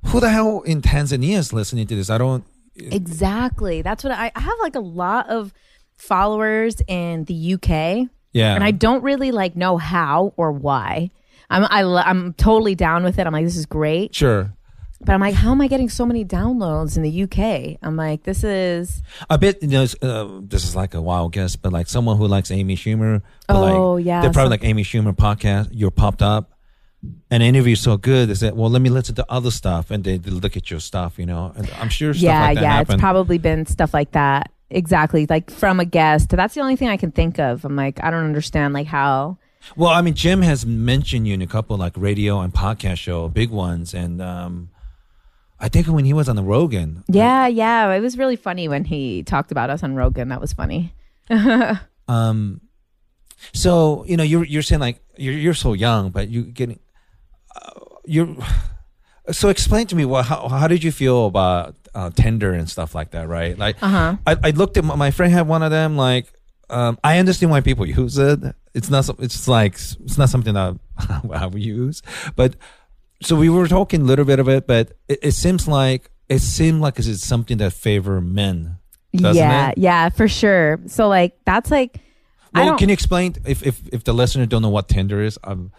who 0.05 0.19
the 0.19 0.29
hell 0.29 0.61
in 0.61 0.81
Tanzania 0.81 1.37
is 1.37 1.53
listening 1.53 1.87
to 1.87 1.95
this? 1.95 2.09
I 2.09 2.17
don't. 2.17 2.43
Exactly. 2.75 3.81
That's 3.81 4.03
what 4.03 4.11
I, 4.11 4.31
I 4.35 4.39
have 4.41 4.55
like 4.61 4.75
a 4.75 4.79
lot 4.81 5.29
of 5.29 5.53
followers 5.95 6.81
in 6.87 7.23
the 7.23 7.53
UK 7.53 8.09
Yeah. 8.33 8.53
and 8.53 8.63
I 8.63 8.71
don't 8.71 9.01
really 9.01 9.31
like 9.31 9.55
know 9.55 9.77
how 9.77 10.33
or 10.35 10.51
why. 10.51 11.09
I'm 11.49 11.65
I, 11.69 11.83
lo- 11.83 12.01
I'm 12.03 12.33
totally 12.33 12.75
down 12.75 13.03
with 13.03 13.17
it. 13.17 13.25
I'm 13.25 13.31
like 13.33 13.45
this 13.45 13.55
is 13.55 13.65
great. 13.65 14.13
sure. 14.13 14.53
But 15.05 15.13
I'm 15.13 15.21
like 15.21 15.35
how 15.35 15.51
am 15.51 15.61
I 15.61 15.67
getting 15.67 15.89
so 15.89 16.05
many 16.05 16.25
downloads 16.25 16.97
in 16.97 17.03
the 17.03 17.23
UK? 17.23 17.77
I'm 17.81 17.95
like 17.95 18.23
this 18.23 18.43
is 18.43 19.01
a 19.29 19.37
bit. 19.37 19.61
you 19.61 19.69
know 19.69 19.85
uh, 20.01 20.39
this 20.41 20.63
is 20.63 20.75
like 20.75 20.93
a 20.93 21.01
wild 21.01 21.33
guess, 21.33 21.55
but 21.55 21.71
like 21.71 21.87
someone 21.87 22.17
who 22.17 22.27
likes 22.27 22.51
Amy 22.51 22.75
Schumer, 22.75 23.21
Oh, 23.49 23.93
like, 23.93 24.05
yeah, 24.05 24.21
they're 24.21 24.31
probably 24.31 24.45
some- 24.45 24.49
like 24.51 24.63
Amy 24.65 24.83
Schumer 24.83 25.15
podcast. 25.15 25.69
You're 25.71 25.91
popped 25.91 26.21
up, 26.21 26.51
and 27.29 27.41
the 27.43 27.47
interview's 27.47 27.81
so 27.81 27.97
good. 27.97 28.29
They 28.29 28.35
said, 28.35 28.55
"Well, 28.55 28.69
let 28.69 28.81
me 28.81 28.89
listen 28.89 29.15
to 29.15 29.25
other 29.29 29.51
stuff," 29.51 29.91
and 29.91 30.03
they, 30.03 30.17
they 30.17 30.31
look 30.31 30.57
at 30.57 30.71
your 30.71 30.79
stuff. 30.79 31.19
You 31.19 31.25
know, 31.27 31.53
and 31.55 31.69
I'm 31.79 31.89
sure 31.89 32.13
stuff 32.13 32.23
yeah, 32.23 32.41
like 32.41 32.55
that 32.55 32.61
yeah, 32.63 32.71
happen. 32.73 32.95
it's 32.95 33.01
probably 33.01 33.37
been 33.37 33.65
stuff 33.65 33.93
like 33.93 34.11
that. 34.11 34.51
Exactly. 34.71 35.27
Like 35.29 35.51
from 35.51 35.79
a 35.79 35.85
guest. 35.85 36.29
That's 36.29 36.55
the 36.55 36.61
only 36.61 36.75
thing 36.75 36.89
I 36.89 36.97
can 36.97 37.11
think 37.11 37.39
of. 37.39 37.63
I'm 37.65 37.75
like 37.75 38.03
I 38.03 38.09
don't 38.09 38.25
understand 38.25 38.73
like 38.73 38.87
how 38.87 39.37
well, 39.75 39.89
I 39.89 40.01
mean, 40.01 40.13
Jim 40.13 40.41
has 40.41 40.65
mentioned 40.65 41.27
you 41.27 41.33
in 41.33 41.41
a 41.41 41.47
couple 41.47 41.77
like 41.77 41.93
radio 41.95 42.39
and 42.41 42.53
podcast 42.53 42.97
show, 42.97 43.27
big 43.29 43.49
ones, 43.49 43.93
and 43.93 44.21
um, 44.21 44.69
I 45.65 45.67
think 45.67 45.87
when 45.87 46.05
he 46.05 46.13
was 46.13 46.29
on 46.29 46.35
the 46.35 46.43
Rogan, 46.43 47.03
Yeah, 47.07 47.47
yeah. 47.47 47.89
It 47.91 47.99
was 47.99 48.19
really 48.19 48.35
funny 48.35 48.67
when 48.67 48.85
he 48.85 49.23
talked 49.23 49.51
about 49.51 49.71
us 49.71 49.81
on 49.81 49.95
Rogan. 49.95 50.29
That 50.29 50.39
was 50.39 50.53
funny. 50.53 50.93
Um, 52.07 52.61
so 53.51 54.05
you 54.07 54.15
know, 54.15 54.23
you're 54.23 54.43
you're 54.45 54.61
saying 54.61 54.79
like 54.79 54.99
you're 55.17 55.33
you're 55.33 55.55
so 55.55 55.73
young, 55.73 56.11
but 56.11 56.29
you 56.29 56.43
getting 56.43 56.79
uh, 57.55 57.71
you're. 58.05 58.29
So 59.31 59.49
explain 59.49 59.87
to 59.87 59.95
me 59.95 60.05
what 60.05 60.25
how 60.27 60.47
how 60.47 60.67
did 60.67 60.83
you 60.83 60.91
feel 60.91 61.25
about 61.25 61.73
uh, 61.95 62.11
Tinder 62.13 62.53
and 62.53 62.69
stuff 62.69 62.93
like 62.93 63.09
that, 63.17 63.27
right? 63.27 63.57
Like, 63.57 63.75
Uh-huh. 63.81 64.17
I 64.27 64.37
I 64.43 64.49
looked 64.51 64.77
at 64.77 64.83
my, 64.85 64.93
my 64.95 65.09
friend 65.09 65.33
had 65.33 65.47
one 65.47 65.63
of 65.63 65.71
them. 65.71 65.97
Like, 65.97 66.27
um, 66.69 66.99
I 67.03 67.17
understand 67.17 67.49
why 67.49 67.61
people 67.61 67.87
use 67.87 68.19
it. 68.19 68.37
It's 68.77 68.91
not 68.93 69.09
it's 69.17 69.47
like 69.47 69.73
it's 70.05 70.17
not 70.19 70.29
something 70.29 70.53
that 70.53 70.77
I 71.33 71.47
would 71.47 71.63
use, 71.63 72.03
but 72.35 72.53
so 73.21 73.35
we 73.35 73.49
were 73.49 73.67
talking 73.67 74.01
a 74.01 74.03
little 74.05 74.25
bit 74.25 74.39
of 74.39 74.47
it, 74.49 74.67
but 74.67 74.93
it, 75.07 75.19
it 75.21 75.31
seems 75.33 75.67
like 75.67 76.09
it 76.29 76.39
seemed 76.39 76.81
like 76.81 76.97
it's 76.99 77.23
something 77.25 77.57
that 77.57 77.73
favor 77.73 78.19
men. 78.21 78.77
Doesn't 79.15 79.35
yeah, 79.41 79.69
it? 79.69 79.77
yeah, 79.77 80.09
for 80.09 80.27
sure. 80.27 80.79
So 80.87 81.07
like 81.07 81.37
that's 81.45 81.71
like 81.71 81.97
I 82.53 82.59
Well, 82.61 82.69
don't 82.69 82.77
can 82.79 82.89
you 82.89 82.93
explain 82.93 83.35
if, 83.45 83.65
if 83.65 83.81
if 83.93 84.03
the 84.03 84.13
listener 84.13 84.45
don't 84.45 84.61
know 84.61 84.69
what 84.69 84.89
Tinder 84.89 85.21
is? 85.21 85.37
Um, 85.43 85.71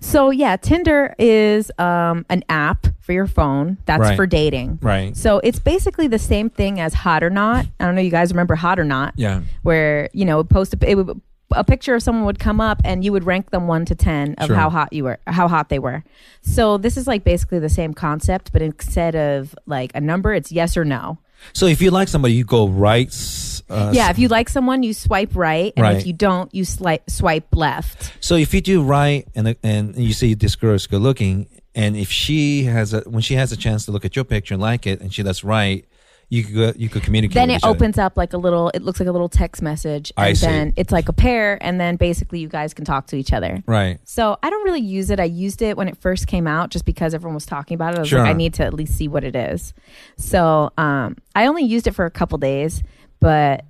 So 0.00 0.30
yeah, 0.30 0.56
Tinder 0.56 1.14
is 1.18 1.70
um 1.78 2.24
an 2.28 2.44
app 2.48 2.86
for 3.00 3.12
your 3.12 3.26
phone 3.26 3.78
that's 3.84 4.00
Right. 4.00 4.16
for 4.16 4.26
dating. 4.26 4.78
right. 4.82 5.16
So 5.16 5.40
it's 5.42 5.58
basically 5.58 6.08
the 6.08 6.18
same 6.18 6.50
thing 6.50 6.78
as 6.80 6.94
Hot 6.94 7.22
or 7.24 7.30
Not. 7.30 7.66
I 7.80 7.84
don't 7.84 7.94
know 7.94 8.00
you 8.00 8.10
guys 8.10 8.30
remember 8.32 8.54
Hot 8.54 8.78
or 8.78 8.84
Not 8.84 9.14
Yeah. 9.16 9.42
where, 9.62 10.08
you 10.12 10.24
know, 10.24 10.44
post 10.44 10.74
a, 10.74 10.90
it 10.90 10.94
would 10.94 11.20
a 11.56 11.64
picture 11.64 11.94
of 11.94 12.02
someone 12.02 12.24
would 12.24 12.38
come 12.38 12.60
up 12.60 12.80
and 12.84 13.04
you 13.04 13.12
would 13.12 13.24
rank 13.24 13.50
them 13.50 13.66
1 13.66 13.84
to 13.86 13.94
10 13.94 14.34
of 14.38 14.46
Sure. 14.46 14.56
how 14.56 14.70
hot 14.70 14.92
you 14.92 15.04
were 15.04 15.18
how 15.26 15.48
hot 15.48 15.68
they 15.68 15.78
were. 15.78 16.02
So 16.42 16.76
this 16.78 16.96
is 16.96 17.06
like 17.06 17.24
basically 17.24 17.58
the 17.58 17.68
same 17.68 17.94
concept 17.94 18.52
but 18.52 18.62
instead 18.62 19.14
of 19.14 19.54
like 19.66 19.92
a 19.94 20.00
number 20.00 20.32
it's 20.34 20.50
yes 20.52 20.76
or 20.76 20.84
no. 20.84 21.18
So 21.52 21.66
if 21.66 21.82
you 21.82 21.90
like 21.90 22.06
somebody, 22.08 22.34
you 22.34 22.44
go 22.44 22.68
right. 22.68 23.08
s- 23.08 23.50
Uh, 23.68 23.90
Yeah, 23.94 24.10
if 24.10 24.18
you 24.18 24.28
like 24.28 24.48
someone, 24.50 24.82
you 24.82 24.92
swipe 24.92 25.34
right, 25.34 25.72
and 25.76 25.82
Right. 25.82 25.96
if 25.96 26.06
you 26.06 26.12
don't, 26.12 26.52
you 26.54 26.64
swipe 26.64 27.08
swipe 27.08 27.46
left. 27.56 28.12
So 28.20 28.34
if 28.36 28.52
you 28.54 28.60
do 28.60 28.82
right, 28.82 29.26
and 29.34 29.56
and 29.62 29.96
you 29.96 30.12
see 30.12 30.34
this 30.34 30.56
girl 30.56 30.74
is 30.74 30.86
good 30.86 31.00
looking, 31.00 31.46
and 31.74 31.96
if 31.96 32.10
she 32.10 32.64
has 32.64 32.92
a 32.92 33.00
when 33.08 33.22
she 33.22 33.34
has 33.34 33.50
a 33.50 33.56
chance 33.56 33.86
to 33.86 33.90
look 33.92 34.04
at 34.04 34.14
your 34.14 34.24
picture 34.26 34.54
and 34.54 34.62
like 34.62 34.86
it, 34.86 35.00
and 35.00 35.12
she 35.14 35.22
does 35.22 35.42
right, 35.42 35.84
you 36.32 36.42
could 36.44 36.54
go- 36.54 36.72
you 36.76 36.88
could 36.88 37.02
communicate. 37.02 37.34
then 37.34 37.50
it 37.50 37.56
each 37.56 37.62
other. 37.64 37.74
opens 37.76 37.98
up 37.98 38.16
like 38.16 38.32
a 38.32 38.38
little 38.38 38.70
it 38.72 38.80
looks 38.82 38.98
like 38.98 39.08
a 39.08 39.12
little 39.12 39.28
text 39.28 39.60
message 39.60 40.10
and 40.16 40.26
I 40.26 40.32
see. 40.32 40.46
then 40.46 40.72
it's 40.76 40.90
like 40.90 41.08
a 41.08 41.12
pair 41.12 41.58
and 41.62 41.78
then 41.78 41.96
basically 41.96 42.38
you 42.40 42.48
guys 42.48 42.72
can 42.72 42.84
talk 42.86 43.06
to 43.08 43.16
each 43.16 43.32
other 43.34 43.62
Right. 43.66 43.98
so 44.04 44.38
i 44.42 44.48
don't 44.48 44.64
really 44.64 44.80
use 44.80 45.10
it 45.10 45.20
i 45.20 45.24
used 45.24 45.60
it 45.60 45.76
when 45.76 45.88
it 45.88 45.96
first 45.98 46.26
came 46.26 46.46
out 46.46 46.70
just 46.70 46.86
because 46.86 47.12
everyone 47.12 47.34
was 47.34 47.44
talking 47.44 47.74
about 47.74 47.92
it 47.92 47.98
i 47.98 48.00
was 48.00 48.08
Sure. 48.08 48.20
like 48.20 48.30
i 48.30 48.32
need 48.32 48.54
to 48.54 48.64
at 48.64 48.72
least 48.72 48.96
see 48.96 49.08
what 49.08 49.24
it 49.24 49.36
is 49.36 49.74
so 50.16 50.70
um, 50.78 51.16
i 51.34 51.46
only 51.46 51.64
used 51.64 51.86
it 51.86 51.92
for 51.94 52.06
a 52.06 52.10
couple 52.10 52.38
days 52.38 52.82
but 53.20 53.64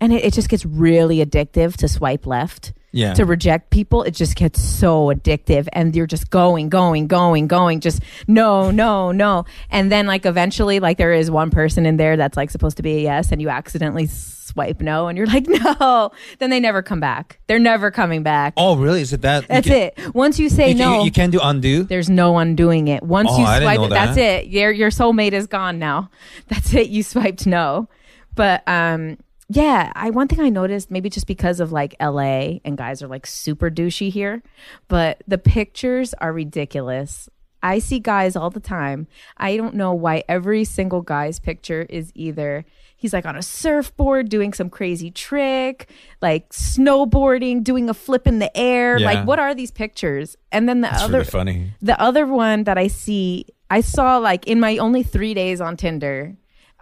and 0.00 0.12
it, 0.12 0.24
it 0.24 0.32
just 0.32 0.48
gets 0.48 0.64
really 0.66 1.24
addictive 1.24 1.76
to 1.76 1.86
swipe 1.88 2.26
left 2.26 2.72
Yeah. 2.98 3.14
to 3.14 3.24
reject 3.24 3.70
people 3.70 4.02
it 4.02 4.10
just 4.12 4.34
gets 4.36 4.60
so 4.60 5.06
addictive 5.06 5.68
and 5.72 5.94
you're 5.94 6.06
just 6.06 6.30
going 6.30 6.68
going 6.68 7.06
going 7.06 7.46
going 7.46 7.80
just 7.80 8.02
no 8.26 8.70
no 8.70 9.12
no. 9.12 9.44
And 9.70 9.90
then 9.92 10.06
like 10.06 10.26
eventually 10.26 10.80
like 10.80 10.98
there 10.98 11.12
is 11.12 11.30
one 11.30 11.50
person 11.50 11.86
in 11.86 11.96
there 11.96 12.16
that's 12.16 12.36
like 12.36 12.50
supposed 12.50 12.76
to 12.78 12.82
be 12.82 12.98
a 12.98 13.00
yes 13.02 13.30
and 13.32 13.40
you 13.40 13.48
accidentally 13.48 14.06
swipe 14.06 14.80
no 14.80 15.06
and 15.08 15.16
you're 15.18 15.26
like 15.36 15.46
no. 15.46 16.10
Then 16.38 16.50
they 16.50 16.58
never 16.60 16.82
come 16.82 17.00
back. 17.00 17.38
They're 17.46 17.58
never 17.58 17.90
coming 17.90 18.22
back. 18.22 18.54
Oh, 18.56 18.76
really? 18.76 19.02
Is 19.02 19.12
it 19.12 19.20
that? 19.22 19.46
that's 19.46 19.66
can- 19.68 19.92
it. 19.96 20.14
Once 20.14 20.38
you 20.38 20.48
say 20.48 20.70
You, 20.70 20.74
no 20.74 20.98
you, 20.98 21.04
you 21.06 21.10
can't 21.12 21.30
do 21.32 21.40
undo. 21.42 21.84
there's 21.84 22.10
no 22.10 22.36
undoing 22.38 22.88
it. 22.88 23.02
Once 23.02 23.28
Oh, 23.30 23.38
you 23.38 23.44
swipe 23.44 23.80
it 23.80 23.90
that's 23.90 24.16
it. 24.16 24.46
Your 24.48 24.70
your 24.72 24.90
soulmate 24.90 25.32
is 25.32 25.46
gone 25.46 25.78
now. 25.78 26.10
That's 26.48 26.72
it. 26.74 26.88
You 26.88 27.02
swiped 27.02 27.46
no. 27.46 27.88
But 28.34 28.62
um 28.66 29.18
yeah 29.48 29.92
i 29.94 30.10
one 30.10 30.28
thing 30.28 30.40
i 30.40 30.48
noticed 30.48 30.90
maybe 30.90 31.08
just 31.08 31.26
because 31.26 31.58
of 31.60 31.72
like 31.72 31.94
la 32.00 32.20
and 32.64 32.76
guys 32.76 33.02
are 33.02 33.08
like 33.08 33.26
super 33.26 33.70
douchey 33.70 34.10
here 34.10 34.42
but 34.88 35.22
the 35.26 35.38
pictures 35.38 36.12
are 36.14 36.32
ridiculous 36.32 37.28
i 37.62 37.78
see 37.78 37.98
guys 37.98 38.36
all 38.36 38.50
the 38.50 38.60
time 38.60 39.06
i 39.38 39.56
don't 39.56 39.74
know 39.74 39.92
why 39.92 40.22
every 40.28 40.64
single 40.64 41.00
guy's 41.02 41.38
picture 41.40 41.86
is 41.88 42.12
either 42.14 42.64
he's 42.96 43.12
like 43.12 43.24
on 43.26 43.36
a 43.36 43.42
surfboard 43.42 44.28
doing 44.28 44.52
some 44.52 44.68
crazy 44.68 45.10
trick 45.10 45.88
like 46.20 46.48
snowboarding 46.50 47.62
doing 47.64 47.88
a 47.88 47.94
flip 47.94 48.26
in 48.26 48.38
the 48.40 48.54
air 48.56 48.98
Yeah. 48.98 49.06
like 49.06 49.26
what 49.26 49.38
are 49.38 49.54
these 49.54 49.70
pictures 49.70 50.36
and 50.52 50.68
then 50.68 50.80
the 50.82 50.88
That's 50.88 51.02
other 51.04 51.18
really 51.18 51.30
funny. 51.30 51.72
the 51.80 51.98
other 52.00 52.26
one 52.26 52.64
that 52.64 52.76
I 52.78 52.86
see, 52.88 53.46
I 53.70 53.82
saw 53.82 54.18
like 54.18 54.46
in 54.46 54.60
my 54.60 54.78
only 54.78 55.02
three 55.02 55.34
days 55.34 55.60
on 55.60 55.76
Tinder, 55.76 56.34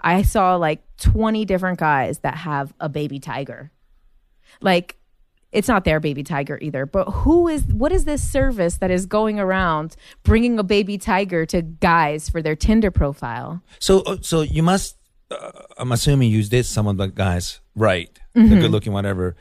I 0.02 0.22
saw 0.22 0.56
like 0.56 0.82
20 0.98 1.44
different 1.44 1.78
guys 1.78 2.18
that 2.20 2.34
have 2.36 2.72
a 2.80 2.88
baby 2.88 3.18
tiger. 3.18 3.70
Like, 4.60 4.96
it's 5.52 5.68
not 5.68 5.84
their 5.84 6.00
baby 6.00 6.22
tiger 6.22 6.58
either, 6.60 6.86
but 6.86 7.04
who 7.10 7.48
is, 7.48 7.64
what 7.64 7.92
is 7.92 8.04
this 8.04 8.22
service 8.22 8.76
that 8.78 8.90
is 8.90 9.06
going 9.06 9.38
around 9.40 9.96
bringing 10.22 10.58
a 10.58 10.62
baby 10.62 10.98
tiger 10.98 11.46
to 11.46 11.62
guys 11.62 12.28
for 12.28 12.42
their 12.42 12.56
Tinder 12.56 12.90
profile? 12.90 13.62
So, 13.78 14.00
uh, 14.00 14.18
so 14.20 14.42
you 14.42 14.62
must. 14.62 14.96
Uh, 15.30 15.50
I'm 15.78 15.92
assuming 15.92 16.30
you 16.30 16.42
did 16.44 16.66
some 16.66 16.86
of 16.86 16.96
the 16.98 17.06
guys 17.06 17.60
right, 17.74 18.10
Mm-hmm. 18.36 18.50
the 18.54 18.60
good 18.60 18.70
looking, 18.70 18.92
whatever. 18.92 19.34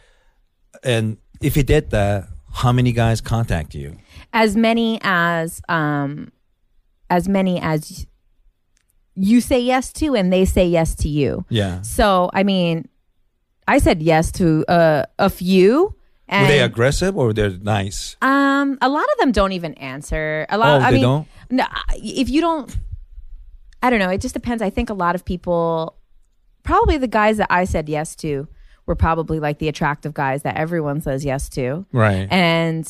And 0.84 1.18
if 1.42 1.58
you 1.58 1.64
did 1.64 1.90
that, 1.92 2.28
how 2.54 2.72
many 2.72 2.92
guys 2.94 3.20
contact 3.20 3.76
you? 3.76 3.98
As 4.32 4.56
many 4.56 5.00
as, 5.04 5.62
um, 5.68 6.32
as 7.10 7.28
many 7.28 7.60
as 7.60 8.08
you 9.16 9.42
say 9.42 9.60
yes 9.60 9.92
to 9.94 10.16
and 10.16 10.32
they 10.32 10.46
say 10.46 10.68
yes 10.68 10.96
to 10.96 11.10
you. 11.10 11.46
Yeah. 11.50 11.82
So, 11.82 12.30
I 12.34 12.44
mean, 12.44 12.88
I 13.68 13.78
said 13.80 14.02
yes 14.02 14.32
to 14.34 14.66
uh, 14.68 15.06
a 15.18 15.30
few. 15.30 15.96
And 16.28 16.44
Were 16.44 16.48
they 16.48 16.62
aggressive 16.62 17.16
or 17.16 17.34
they're 17.34 17.52
nice? 17.52 18.18
um, 18.22 18.78
a 18.82 18.90
lot 18.90 19.06
of 19.14 19.18
them 19.20 19.32
don't 19.32 19.52
even 19.52 19.74
answer. 19.76 20.46
A 20.50 20.58
lot. 20.58 20.82
Oh, 20.82 20.84
I 20.84 20.92
they 20.92 20.98
mean, 20.98 21.04
don't? 21.04 21.28
No, 21.52 21.66
if 21.94 22.30
you 22.30 22.42
don't, 22.42 22.76
I 23.84 23.90
don't 23.92 24.00
know. 24.00 24.10
It 24.10 24.22
just 24.22 24.34
depends. 24.34 24.64
I 24.64 24.72
think 24.72 24.90
a 24.90 24.96
lot 24.96 25.14
of 25.14 25.24
people, 25.24 25.96
probably 26.64 26.98
the 26.98 27.08
guys 27.08 27.38
that 27.38 27.48
I 27.52 27.66
said 27.66 27.88
yes 27.88 28.16
to, 28.18 28.48
were 28.88 28.96
probably 28.96 29.40
like 29.40 29.60
the 29.60 29.68
attractive 29.68 30.14
guys 30.16 30.42
that 30.44 30.58
everyone 30.58 31.02
says 31.02 31.24
yes 31.24 31.48
to. 31.50 31.86
Right. 31.92 32.28
And 32.32 32.86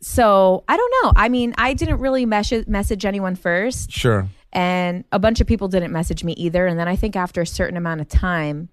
so 0.00 0.64
I 0.68 0.76
don't 0.76 0.92
know. 1.02 1.12
I 1.16 1.28
mean, 1.28 1.54
I 1.58 1.74
didn't 1.74 1.98
really 1.98 2.26
message 2.26 2.66
message 2.66 3.04
anyone 3.04 3.36
first 3.36 3.90
sure. 3.92 4.28
And 4.52 5.04
a 5.12 5.18
bunch 5.18 5.40
of 5.40 5.46
people 5.46 5.68
didn't 5.68 5.92
message 5.92 6.24
me 6.24 6.32
either 6.34 6.66
and 6.66 6.78
then 6.78 6.88
i 6.88 6.96
think 6.96 7.16
after 7.16 7.40
a 7.40 7.46
certain 7.46 7.76
amount 7.76 8.00
of 8.00 8.08
time 8.08 8.68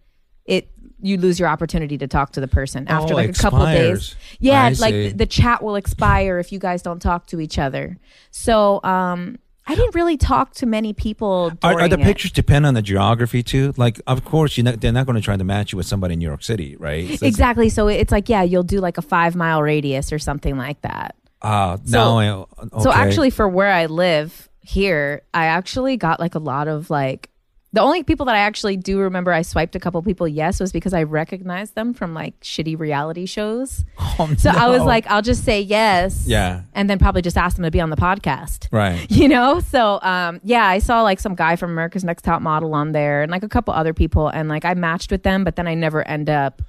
it 0.45 0.69
you 0.99 1.17
lose 1.17 1.39
your 1.39 1.47
opportunity 1.47 1.97
to 1.97 2.07
talk 2.07 2.31
to 2.31 2.39
the 2.41 2.47
person 2.47 2.87
after 2.87 3.13
Oh, 3.13 3.17
like 3.17 3.29
a 3.29 3.33
couple 3.33 3.61
of 3.61 3.69
days 3.69 4.15
yeah 4.39 4.63
I 4.63 4.69
like 4.69 4.93
see. 4.93 5.09
the 5.09 5.25
chat 5.27 5.61
will 5.61 5.75
expire 5.75 6.39
if 6.39 6.51
you 6.51 6.57
guys 6.59 6.81
don't 6.81 6.99
talk 7.01 7.27
to 7.27 7.39
each 7.39 7.59
other 7.59 7.97
so 8.31 8.81
um 8.83 9.37
i 9.67 9.75
didn't 9.75 9.93
really 9.93 10.17
talk 10.17 10.53
to 10.55 10.65
many 10.65 10.93
people 10.93 11.51
Are, 11.61 11.81
are 11.81 11.87
the 11.89 11.99
it. 11.99 12.03
pictures 12.03 12.31
depend 12.31 12.65
on 12.65 12.73
the 12.73 12.81
geography 12.81 13.43
too? 13.43 13.73
Like, 13.75 13.99
of 14.07 14.23
course, 14.23 14.57
not, 14.57 14.79
they're 14.81 14.93
not 14.93 15.05
going 15.05 15.17
to 15.17 15.21
try 15.21 15.35
to 15.37 15.43
match 15.43 15.73
you 15.73 15.77
with 15.77 15.85
somebody 15.85 16.13
in 16.13 16.19
New 16.19 16.25
York 16.25 16.41
City, 16.41 16.77
right? 16.77 17.19
So 17.19 17.25
exactly 17.27 17.67
so 17.69 17.87
it's 17.87 18.11
like 18.11 18.29
yeah 18.29 18.41
you'll 18.43 18.63
do 18.63 18.79
like 18.79 18.97
a 18.97 19.01
five 19.03 19.35
mile 19.35 19.61
radius 19.61 20.11
or 20.13 20.19
something 20.19 20.57
like 20.57 20.81
that 20.81 21.15
Ah, 21.41 21.75
So- 21.83 21.91
now 21.91 22.17
I, 22.17 22.29
okay. 22.31 22.81
So 22.83 22.91
actually, 22.91 23.29
for 23.29 23.47
where 23.47 23.71
I 23.71 23.85
live 23.85 24.49
here, 24.67 25.21
I 25.33 25.45
actually 25.45 25.97
got 25.97 26.19
like 26.19 26.35
a 26.35 26.39
lot 26.39 26.67
of 26.67 26.89
like. 26.89 27.29
The 27.73 27.81
only 27.81 28.01
people 28.01 28.25
that 28.27 28.35
I 28.35 28.39
actually 28.39 28.77
do 28.77 28.97
remember 28.99 29.31
I 29.31 29.41
swiped 29.41 29.75
a 29.75 29.79
couple 29.79 30.01
people 30.01 30.27
yes 30.27 30.59
was 30.59 30.71
because 30.71 30.93
I 30.93 31.03
recognized 31.03 31.75
them 31.75 31.93
from 31.93 32.13
like 32.13 32.39
shitty 32.39 32.79
reality 32.79 33.25
shows. 33.25 33.83
Oh, 33.99 34.33
So 34.37 34.49
I 34.49 34.69
was 34.69 34.81
like, 34.83 35.05
I'll 35.07 35.21
just 35.21 35.43
say 35.43 35.61
yes. 35.61 36.23
Yeah. 36.25 36.61
And 36.73 36.89
then 36.89 36.97
probably 36.97 37.21
just 37.21 37.37
ask 37.37 37.57
them 37.57 37.63
to 37.63 37.69
be 37.69 37.81
on 37.81 37.89
the 37.89 37.97
podcast. 37.97 38.67
right. 38.71 39.05
You 39.11 39.27
know? 39.27 39.59
So 39.59 39.99
um 40.01 40.39
yeah, 40.43 40.65
I 40.65 40.79
saw 40.79 41.03
like 41.03 41.19
some 41.19 41.35
guy 41.35 41.55
from 41.57 41.71
America's 41.71 42.05
Next 42.05 42.23
Top 42.23 42.41
Model 42.41 42.73
on 42.73 42.93
there 42.93 43.21
and 43.21 43.29
like 43.31 43.43
a 43.43 43.49
couple 43.49 43.73
other 43.73 43.93
people 43.93 44.29
and 44.29 44.47
like 44.47 44.63
I 44.63 44.73
matched 44.73 45.11
with 45.11 45.23
them, 45.23 45.43
but 45.43 45.57
then 45.57 45.67
I 45.67 45.75
never 45.75 46.07
end 46.07 46.29
up 46.29 46.61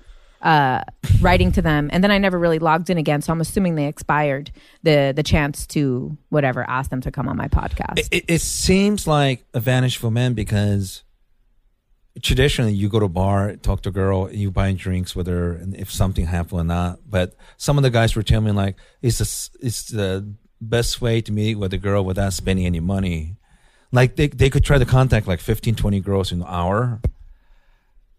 uh 0.42 0.82
writing 1.20 1.50
to 1.52 1.62
them 1.62 1.90
and 1.92 2.02
then 2.04 2.10
I 2.10 2.18
never 2.18 2.38
really 2.38 2.58
logged 2.58 2.90
in 2.90 2.98
again. 2.98 3.22
So 3.22 3.32
I'm 3.32 3.40
assuming 3.40 3.74
they 3.74 3.86
expired 3.86 4.50
the 4.82 5.12
the 5.14 5.22
chance 5.22 5.66
to 5.68 6.16
whatever 6.28 6.68
ask 6.68 6.90
them 6.90 7.00
to 7.02 7.10
come 7.10 7.28
on 7.28 7.36
my 7.36 7.48
podcast. 7.48 8.08
It, 8.10 8.24
it 8.28 8.40
seems 8.40 9.06
like 9.06 9.44
a 9.54 9.60
vanish 9.60 9.96
for 9.96 10.10
men 10.10 10.34
because 10.34 11.02
traditionally 12.22 12.72
you 12.72 12.88
go 12.88 12.98
to 12.98 13.06
a 13.06 13.08
bar, 13.08 13.56
talk 13.56 13.82
to 13.82 13.88
a 13.88 13.92
girl, 13.92 14.30
you 14.32 14.50
buy 14.50 14.72
drinks 14.72 15.14
with 15.14 15.26
her, 15.26 15.52
and 15.52 15.74
if 15.74 15.90
something 15.90 16.26
happened 16.26 16.60
or 16.60 16.64
not. 16.64 17.00
But 17.08 17.34
some 17.56 17.76
of 17.76 17.82
the 17.82 17.90
guys 17.90 18.14
were 18.14 18.22
telling 18.22 18.46
me 18.46 18.52
like 18.52 18.76
it's 19.02 19.18
the 19.18 19.66
it's 19.66 19.88
the 19.88 20.34
best 20.60 21.00
way 21.00 21.20
to 21.20 21.32
meet 21.32 21.56
with 21.56 21.72
a 21.72 21.78
girl 21.78 22.04
without 22.04 22.32
spending 22.32 22.66
any 22.66 22.80
money. 22.80 23.36
Like 23.92 24.16
they 24.16 24.28
they 24.28 24.50
could 24.50 24.64
try 24.64 24.78
to 24.78 24.84
contact 24.84 25.26
like 25.26 25.40
15, 25.40 25.74
20 25.74 26.00
girls 26.00 26.32
in 26.32 26.42
an 26.42 26.46
hour. 26.48 27.00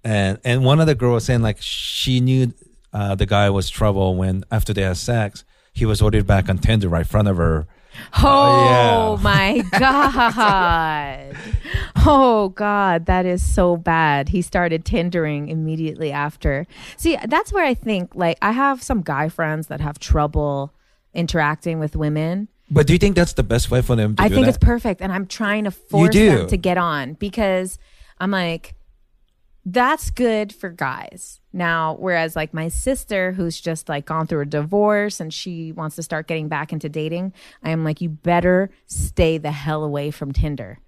And 0.04 0.40
and 0.44 0.64
one 0.64 0.80
of 0.80 0.88
the 0.88 0.96
girls 0.96 1.26
saying 1.26 1.42
like 1.42 1.58
she 1.60 2.20
knew 2.20 2.54
uh, 2.94 3.16
the 3.16 3.26
guy 3.26 3.50
was 3.50 3.70
trouble 3.70 4.16
when 4.16 4.44
after 4.52 4.74
they 4.74 4.82
had 4.84 4.98
sex, 4.98 5.44
he 5.74 5.86
was 5.86 6.02
ordered 6.02 6.26
back 6.26 6.50
on 6.50 6.58
Tinder 6.58 6.90
right 6.90 7.00
in 7.00 7.06
front 7.06 7.28
of 7.28 7.38
her. 7.38 7.68
Oh 8.24 9.18
yeah. 9.18 9.24
my 9.24 9.64
god. 9.80 11.36
Oh 12.06 12.50
god, 12.50 13.06
that 13.08 13.26
is 13.26 13.44
so 13.44 13.78
bad. 13.78 14.30
He 14.30 14.42
started 14.42 14.86
Tindering 14.86 15.50
immediately 15.50 16.12
after. 16.12 16.66
See, 16.98 17.18
that's 17.28 17.52
where 17.52 17.66
I 17.66 17.74
think 17.74 18.16
like 18.16 18.38
I 18.42 18.52
have 18.52 18.82
some 18.82 19.02
guy 19.02 19.30
friends 19.30 19.68
that 19.68 19.82
have 19.82 20.00
trouble 20.00 20.74
interacting 21.14 21.80
with 21.80 21.96
women. 21.96 22.48
But 22.72 22.88
do 22.88 22.94
you 22.94 23.00
think 23.00 23.16
that's 23.16 23.34
the 23.34 23.44
best 23.44 23.72
way 23.72 23.82
for 23.82 23.96
them 23.96 24.16
to 24.16 24.22
I 24.22 24.30
think 24.30 24.46
that? 24.46 24.50
it's 24.50 24.64
perfect 24.64 25.02
and 25.02 25.12
I'm 25.12 25.26
trying 25.26 25.64
to 25.64 25.72
force 25.72 26.14
them 26.14 26.48
to 26.48 26.58
get 26.58 26.78
on 26.78 27.14
because 27.14 27.80
I'm 28.20 28.32
like 28.32 28.76
that's 29.74 30.10
good 30.10 30.54
for 30.54 30.70
guys. 30.70 31.42
Now, 31.52 31.96
whereas 32.00 32.36
like 32.36 32.54
my 32.54 32.68
sister 32.68 33.32
who's 33.34 33.60
just 33.60 33.90
like 33.90 34.06
gone 34.06 34.28
through 34.28 34.42
a 34.42 34.46
divorce 34.46 35.20
and 35.20 35.34
she 35.34 35.72
wants 35.72 35.96
to 35.96 36.04
start 36.04 36.28
getting 36.28 36.48
back 36.48 36.72
into 36.72 36.90
dating, 36.90 37.34
I 37.64 37.72
am 37.72 37.84
like 37.84 38.02
you 38.02 38.10
better 38.10 38.70
stay 38.86 39.38
the 39.38 39.52
hell 39.52 39.84
away 39.84 40.12
from 40.12 40.32
Tinder. 40.32 40.80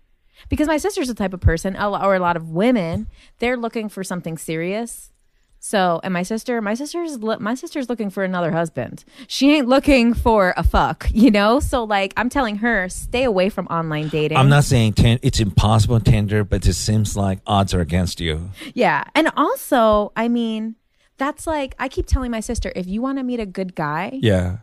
Because 0.50 0.68
my 0.68 0.78
sister's 0.78 1.08
the 1.08 1.14
type 1.14 1.34
of 1.34 1.42
person 1.42 1.76
or 1.76 2.16
a 2.16 2.20
lot 2.20 2.36
of 2.36 2.50
women, 2.50 3.08
they're 3.40 3.58
looking 3.58 3.90
for 3.90 4.04
something 4.04 4.38
serious. 4.38 5.11
So, 5.64 6.02
and 6.04 6.12
my 6.12 6.24
sister, 6.24 6.60
my 6.60 6.74
sister's 6.74 7.20
my 7.20 7.54
sister's 7.54 7.88
looking 7.88 8.10
for 8.10 8.24
another 8.24 8.52
husband. 8.52 9.06
She 9.28 9.54
ain't 9.56 9.68
looking 9.68 10.16
for 10.16 10.56
a 10.58 10.64
fuck, 10.64 11.08
you 11.14 11.30
know? 11.30 11.60
So 11.60 11.84
like 11.84 12.14
I'm 12.18 12.30
telling 12.30 12.56
her, 12.58 12.90
stay 12.90 13.24
away 13.26 13.50
from 13.50 13.68
online 13.68 14.08
dating. 14.10 14.40
I'm 14.40 14.50
not 14.50 14.64
saying 14.64 14.94
ten, 14.94 15.20
it's 15.22 15.40
impossible 15.40 16.00
Tinder, 16.00 16.44
but 16.44 16.66
it 16.66 16.74
seems 16.74 17.16
like 17.16 17.40
odds 17.46 17.76
are 17.76 17.80
against 17.80 18.20
you. 18.20 18.50
Yeah. 18.74 19.04
And 19.14 19.30
also, 19.38 20.12
I 20.16 20.30
mean, 20.30 20.78
that's 21.18 21.46
like 21.46 21.76
I 21.78 21.90
keep 21.90 22.08
telling 22.08 22.32
my 22.32 22.40
sister, 22.40 22.74
if 22.76 22.88
you 22.88 23.04
want 23.04 23.20
to 23.20 23.24
meet 23.24 23.40
a 23.40 23.46
good 23.46 23.76
guy, 23.76 24.18
Yeah. 24.20 24.58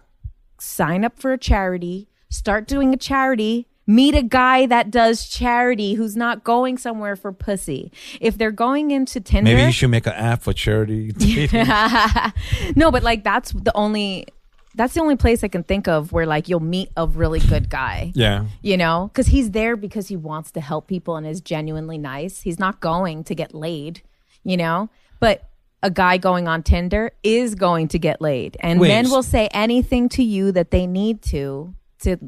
sign 0.59 1.05
up 1.05 1.17
for 1.21 1.33
a 1.33 1.39
charity, 1.39 2.09
start 2.29 2.67
doing 2.67 2.93
a 2.93 2.97
charity, 2.97 3.68
meet 3.89 4.15
a 4.15 4.23
guy 4.23 4.67
that 4.67 4.91
does 4.93 5.29
charity 5.29 5.95
who's 5.95 6.15
not 6.15 6.45
going 6.45 6.79
somewhere 6.79 7.17
for 7.17 7.33
pussy. 7.33 7.91
If 8.21 8.39
they're 8.39 8.53
going 8.53 8.93
into 8.93 9.19
Tinder, 9.19 9.51
Maybe 9.51 9.63
you 9.63 9.73
should 9.73 9.91
make 9.91 10.07
an 10.07 10.13
app 10.13 10.43
for 10.43 10.53
charity. 10.53 11.13
no, 12.77 12.93
but 12.93 13.03
like 13.03 13.25
that's 13.25 13.51
the 13.53 13.75
only 13.75 14.27
that's 14.75 14.95
the 14.95 15.01
only 15.01 15.17
place 15.17 15.43
I 15.43 15.49
can 15.49 15.65
think 15.65 15.89
of 15.89 16.13
where 16.13 16.27
like 16.27 16.49
you'll 16.49 16.61
meet 16.61 16.91
a 16.97 17.07
really 17.07 17.41
good 17.41 17.69
guy. 17.69 18.13
Yeah. 18.19 18.47
You 18.63 18.77
know, 18.77 19.11
because 19.13 19.29
he's 19.29 19.53
there 19.53 19.77
because 19.77 20.09
he 20.09 20.17
wants 20.17 20.51
to 20.53 20.61
help 20.61 20.89
people 20.89 21.17
and 21.17 21.27
is 21.27 21.41
genuinely 21.41 21.99
nice. 21.99 22.43
He's 22.43 22.59
not 22.59 22.81
going 22.81 23.23
to 23.25 23.35
get 23.35 23.55
laid, 23.55 24.03
you 24.43 24.57
know? 24.57 24.91
But 25.21 25.49
a 25.85 25.91
guy 25.91 26.17
going 26.19 26.49
on 26.49 26.65
Tinder 26.65 27.13
is 27.23 27.55
going 27.55 27.89
to 27.89 27.99
get 27.99 28.21
laid. 28.21 28.57
And 28.59 28.81
Wait, 28.81 28.89
men 28.89 29.09
will 29.09 29.23
say 29.23 29.47
anything 29.53 30.09
to 30.11 30.23
you 30.23 30.51
that 30.53 30.73
they 30.73 30.87
need 30.87 31.23
to 31.23 31.75
to 32.01 32.19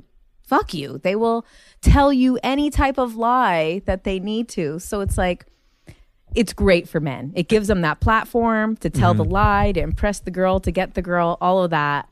fuck 0.50 0.74
you. 0.74 0.98
They 0.98 1.14
will 1.14 1.46
tell 1.80 2.12
you 2.12 2.36
any 2.42 2.70
type 2.70 2.98
of 2.98 3.14
lie 3.14 3.82
that 3.86 4.02
they 4.02 4.18
need 4.18 4.48
to. 4.50 4.80
So 4.80 5.00
it's 5.00 5.16
like 5.16 5.46
it's 6.34 6.52
great 6.52 6.88
for 6.88 6.98
men. 6.98 7.32
It 7.36 7.48
gives 7.48 7.68
them 7.68 7.82
that 7.82 8.00
platform 8.00 8.76
to 8.78 8.90
tell 8.90 9.14
the 9.14 9.22
mm-hmm. 9.22 9.32
lie, 9.32 9.72
to 9.72 9.80
impress 9.80 10.18
the 10.18 10.30
girl, 10.32 10.58
to 10.60 10.72
get 10.72 10.94
the 10.94 11.02
girl, 11.02 11.38
all 11.40 11.62
of 11.62 11.70
that. 11.70 12.08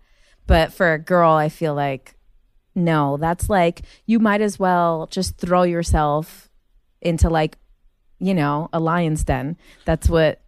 But 0.46 0.72
for 0.72 0.92
a 0.92 0.98
girl, 0.98 1.32
I 1.32 1.48
feel 1.48 1.74
like 1.74 2.14
no, 2.76 3.16
that's 3.16 3.50
like 3.50 3.82
you 4.06 4.20
might 4.20 4.40
as 4.40 4.56
well 4.56 5.08
just 5.10 5.36
throw 5.36 5.64
yourself 5.64 6.48
into 7.00 7.28
like, 7.28 7.58
you 8.20 8.34
know, 8.34 8.68
a 8.72 8.78
lion's 8.78 9.24
den. 9.24 9.56
That's 9.84 10.08
what 10.08 10.40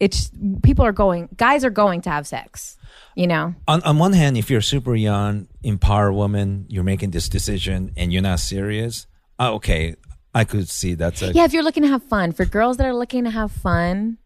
it's 0.00 0.30
people 0.64 0.84
are 0.84 0.92
going 0.92 1.28
guys 1.36 1.64
are 1.64 1.70
going 1.70 2.00
to 2.02 2.10
have 2.10 2.26
sex, 2.26 2.76
you 3.16 3.26
know. 3.26 3.54
On 3.66 3.82
on 3.82 3.98
one 3.98 4.12
hand, 4.12 4.36
if 4.36 4.48
you're 4.50 4.60
super 4.60 4.94
young, 4.94 5.48
empowered 5.64 6.14
woman, 6.14 6.66
you're 6.68 6.84
making 6.84 7.10
this 7.10 7.28
decision 7.28 7.90
and 7.96 8.12
you're 8.12 8.22
not 8.22 8.38
serious. 8.38 9.06
Uh, 9.40 9.54
okay, 9.54 9.96
I 10.34 10.44
could 10.44 10.68
see 10.68 10.94
that's 10.94 11.22
a 11.22 11.32
Yeah, 11.32 11.44
if 11.44 11.52
you're 11.52 11.64
looking 11.64 11.82
to 11.82 11.88
have 11.88 12.04
fun, 12.04 12.30
for 12.32 12.44
girls 12.44 12.76
that 12.76 12.86
are 12.86 12.94
looking 12.94 13.24
to 13.24 13.30
have 13.30 13.50
fun 13.50 14.18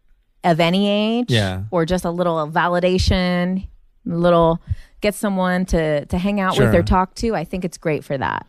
of 0.44 0.60
any 0.60 0.88
age, 0.88 1.30
Yeah. 1.30 1.64
or 1.70 1.86
just 1.86 2.04
a 2.04 2.10
little 2.10 2.46
validation, 2.48 3.66
a 4.06 4.14
little 4.14 4.60
get 5.00 5.14
someone 5.14 5.64
to 5.66 6.04
to 6.06 6.18
hang 6.18 6.40
out 6.40 6.54
Sure. 6.56 6.66
with 6.66 6.74
or 6.74 6.82
talk 6.82 7.14
to, 7.16 7.34
I 7.34 7.44
think 7.44 7.64
it's 7.64 7.78
great 7.78 8.04
for 8.04 8.18
that. 8.18 8.46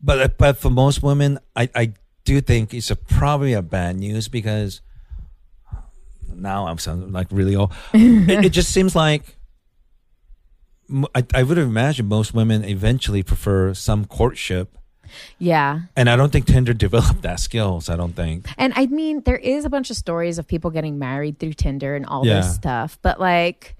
But 0.00 0.36
but 0.38 0.58
for 0.58 0.70
most 0.70 1.02
women, 1.02 1.38
I, 1.54 1.68
I 1.74 1.92
do 2.24 2.40
think 2.40 2.74
it's 2.74 2.90
a, 2.90 2.96
probably 2.96 3.52
a 3.54 3.62
bad 3.62 3.96
news 3.96 4.28
because 4.28 4.80
now 6.34 6.66
I'm 6.66 6.78
sounding 6.78 7.12
like 7.12 7.28
really 7.30 7.56
old. 7.56 7.72
it, 7.94 8.46
it 8.46 8.50
just 8.50 8.70
seems 8.72 8.94
like 8.96 9.36
I 11.34 11.42
would 11.42 11.58
imagine 11.58 12.06
most 12.06 12.32
women 12.32 12.64
eventually 12.64 13.24
prefer 13.24 13.74
some 13.74 14.04
courtship, 14.04 14.78
Yeah. 15.38 15.80
and 15.96 16.08
I 16.08 16.14
don't 16.14 16.30
think 16.30 16.46
Tinder 16.46 16.72
developed 16.74 17.22
that 17.22 17.40
skills. 17.40 17.88
I 17.88 17.96
don't 17.96 18.12
think. 18.14 18.46
And 18.56 18.72
I 18.76 18.86
mean, 18.86 19.22
there 19.24 19.36
is 19.36 19.64
a 19.64 19.70
bunch 19.70 19.90
of 19.90 19.96
stories 19.96 20.38
of 20.38 20.46
people 20.46 20.70
getting 20.70 20.96
married 20.98 21.40
through 21.40 21.54
Tinder 21.54 21.96
and 21.96 22.06
all 22.06 22.24
Yeah. 22.24 22.36
this 22.36 22.54
stuff, 22.54 22.98
but 23.02 23.18
like, 23.18 23.74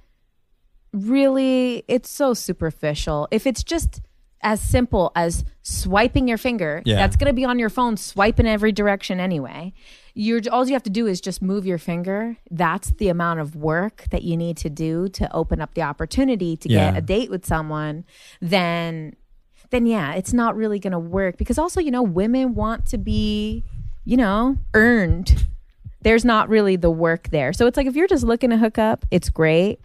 really, 0.93 1.85
it's 1.87 2.11
so 2.11 2.35
superficial. 2.35 3.29
If 3.31 3.47
it's 3.47 3.63
just 3.63 4.01
as 4.43 4.61
simple 4.61 5.13
as 5.15 5.45
swiping 5.63 6.27
your 6.27 6.39
finger, 6.39 6.83
Yeah. 6.85 6.97
that's 6.97 7.15
going 7.17 7.29
to 7.29 7.35
be 7.35 7.45
on 7.45 7.59
your 7.61 7.71
phone, 7.71 7.97
swipe 7.97 8.41
in 8.41 8.47
every 8.47 8.73
direction 8.73 9.21
anyway. 9.21 9.73
You're 10.19 10.41
all 10.51 10.67
you 10.67 10.73
have 10.73 10.83
to 10.85 10.91
do 10.91 11.07
is 11.07 11.21
just 11.21 11.43
move 11.43 11.67
your 11.67 11.77
finger. 11.77 12.39
That's 12.51 12.89
the 12.93 13.09
amount 13.11 13.41
of 13.41 13.55
work 13.55 14.07
that 14.11 14.23
you 14.23 14.35
need 14.35 14.57
to 14.59 14.71
do 14.71 15.11
to 15.11 15.31
open 15.31 15.61
up 15.61 15.75
the 15.75 15.83
opportunity 15.83 16.57
to 16.57 16.69
Yeah. 16.71 16.93
get 16.93 16.99
a 16.99 17.03
date 17.03 17.31
with 17.31 17.45
someone. 17.45 18.05
Then 18.41 19.15
then 19.71 19.85
yeah, 19.85 20.15
it's 20.15 20.33
not 20.33 20.57
really 20.57 20.79
going 20.79 20.93
to 20.93 20.99
work 20.99 21.37
because 21.37 21.59
also, 21.59 21.81
you 21.81 21.91
know, 21.91 22.03
women 22.03 22.55
want 22.55 22.87
to 22.87 22.99
be, 22.99 23.63
you 24.07 24.17
know, 24.17 24.57
earned. 24.73 25.45
There's 26.01 26.25
not 26.25 26.49
really 26.49 26.77
the 26.77 26.91
work 26.91 27.29
there. 27.31 27.53
So 27.53 27.67
it's 27.67 27.77
like 27.77 27.87
if 27.87 27.95
you're 27.97 28.07
just 28.07 28.25
looking 28.25 28.51
to 28.51 28.57
hook 28.57 28.79
up, 28.79 29.05
it's 29.11 29.29
great. 29.29 29.81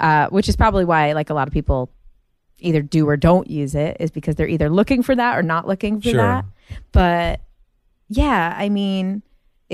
Uh, 0.00 0.26
which 0.30 0.48
is 0.48 0.56
probably 0.56 0.84
why 0.84 1.12
like 1.12 1.30
a 1.30 1.34
lot 1.34 1.46
of 1.46 1.54
people 1.54 1.90
either 2.58 2.82
do 2.82 3.08
or 3.08 3.16
don't 3.16 3.48
use 3.48 3.76
it 3.76 3.96
is 4.00 4.10
because 4.10 4.34
they're 4.34 4.48
either 4.48 4.68
looking 4.68 5.02
for 5.02 5.14
that 5.14 5.38
or 5.38 5.42
not 5.42 5.68
looking 5.68 6.00
for 6.00 6.08
Sure. 6.08 6.16
that. 6.16 6.44
But 6.90 7.40
yeah, 8.08 8.52
I 8.58 8.68
mean, 8.68 9.22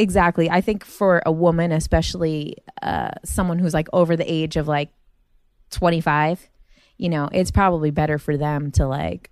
exactly. 0.00 0.50
I 0.50 0.60
think 0.60 0.84
for 0.84 1.22
a 1.26 1.32
woman, 1.32 1.72
especially 1.72 2.56
uh, 2.82 3.10
someone 3.24 3.58
who's 3.58 3.74
like 3.74 3.88
over 3.92 4.16
the 4.16 4.30
age 4.30 4.56
of 4.56 4.66
like 4.66 4.90
25, 5.70 6.48
you 6.96 7.08
know, 7.08 7.28
it's 7.32 7.50
probably 7.50 7.90
better 7.90 8.18
for 8.18 8.36
them 8.36 8.70
to 8.72 8.86
like 8.86 9.30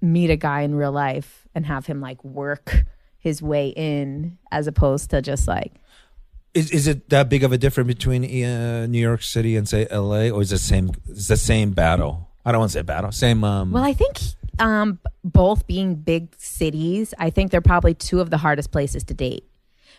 meet 0.00 0.30
a 0.30 0.36
guy 0.36 0.62
in 0.62 0.74
real 0.74 0.92
life 0.92 1.46
and 1.54 1.64
have 1.66 1.86
him 1.86 2.00
like 2.00 2.22
work 2.24 2.84
his 3.18 3.40
way 3.40 3.68
in 3.68 4.36
as 4.50 4.66
opposed 4.66 5.10
to 5.10 5.22
just 5.22 5.46
like 5.46 5.72
Is 6.54 6.70
is 6.72 6.88
it 6.88 7.08
that 7.10 7.28
big 7.28 7.44
of 7.44 7.52
a 7.52 7.58
difference 7.58 7.86
between 7.86 8.24
uh, 8.44 8.86
New 8.86 8.98
York 8.98 9.22
City 9.22 9.56
and 9.56 9.68
say 9.68 9.86
L.A. 9.90 10.30
or 10.30 10.42
is 10.42 10.50
it 10.50 10.56
the 10.56 10.58
same? 10.58 10.90
It's 11.08 11.28
the 11.28 11.36
same 11.36 11.70
battle. 11.70 12.28
I 12.44 12.50
don't 12.50 12.58
want 12.58 12.72
to 12.72 12.78
say 12.78 12.82
battle. 12.82 13.12
Same. 13.12 13.44
Um, 13.44 13.70
Well, 13.70 13.84
I 13.84 13.92
think 13.92 14.18
um, 14.58 14.98
both 15.22 15.66
being 15.68 15.94
big 15.94 16.34
cities, 16.38 17.14
I 17.18 17.30
think 17.30 17.52
they're 17.52 17.60
probably 17.60 17.94
two 17.94 18.20
of 18.20 18.30
the 18.30 18.38
hardest 18.38 18.72
places 18.72 19.04
to 19.04 19.14
date 19.14 19.48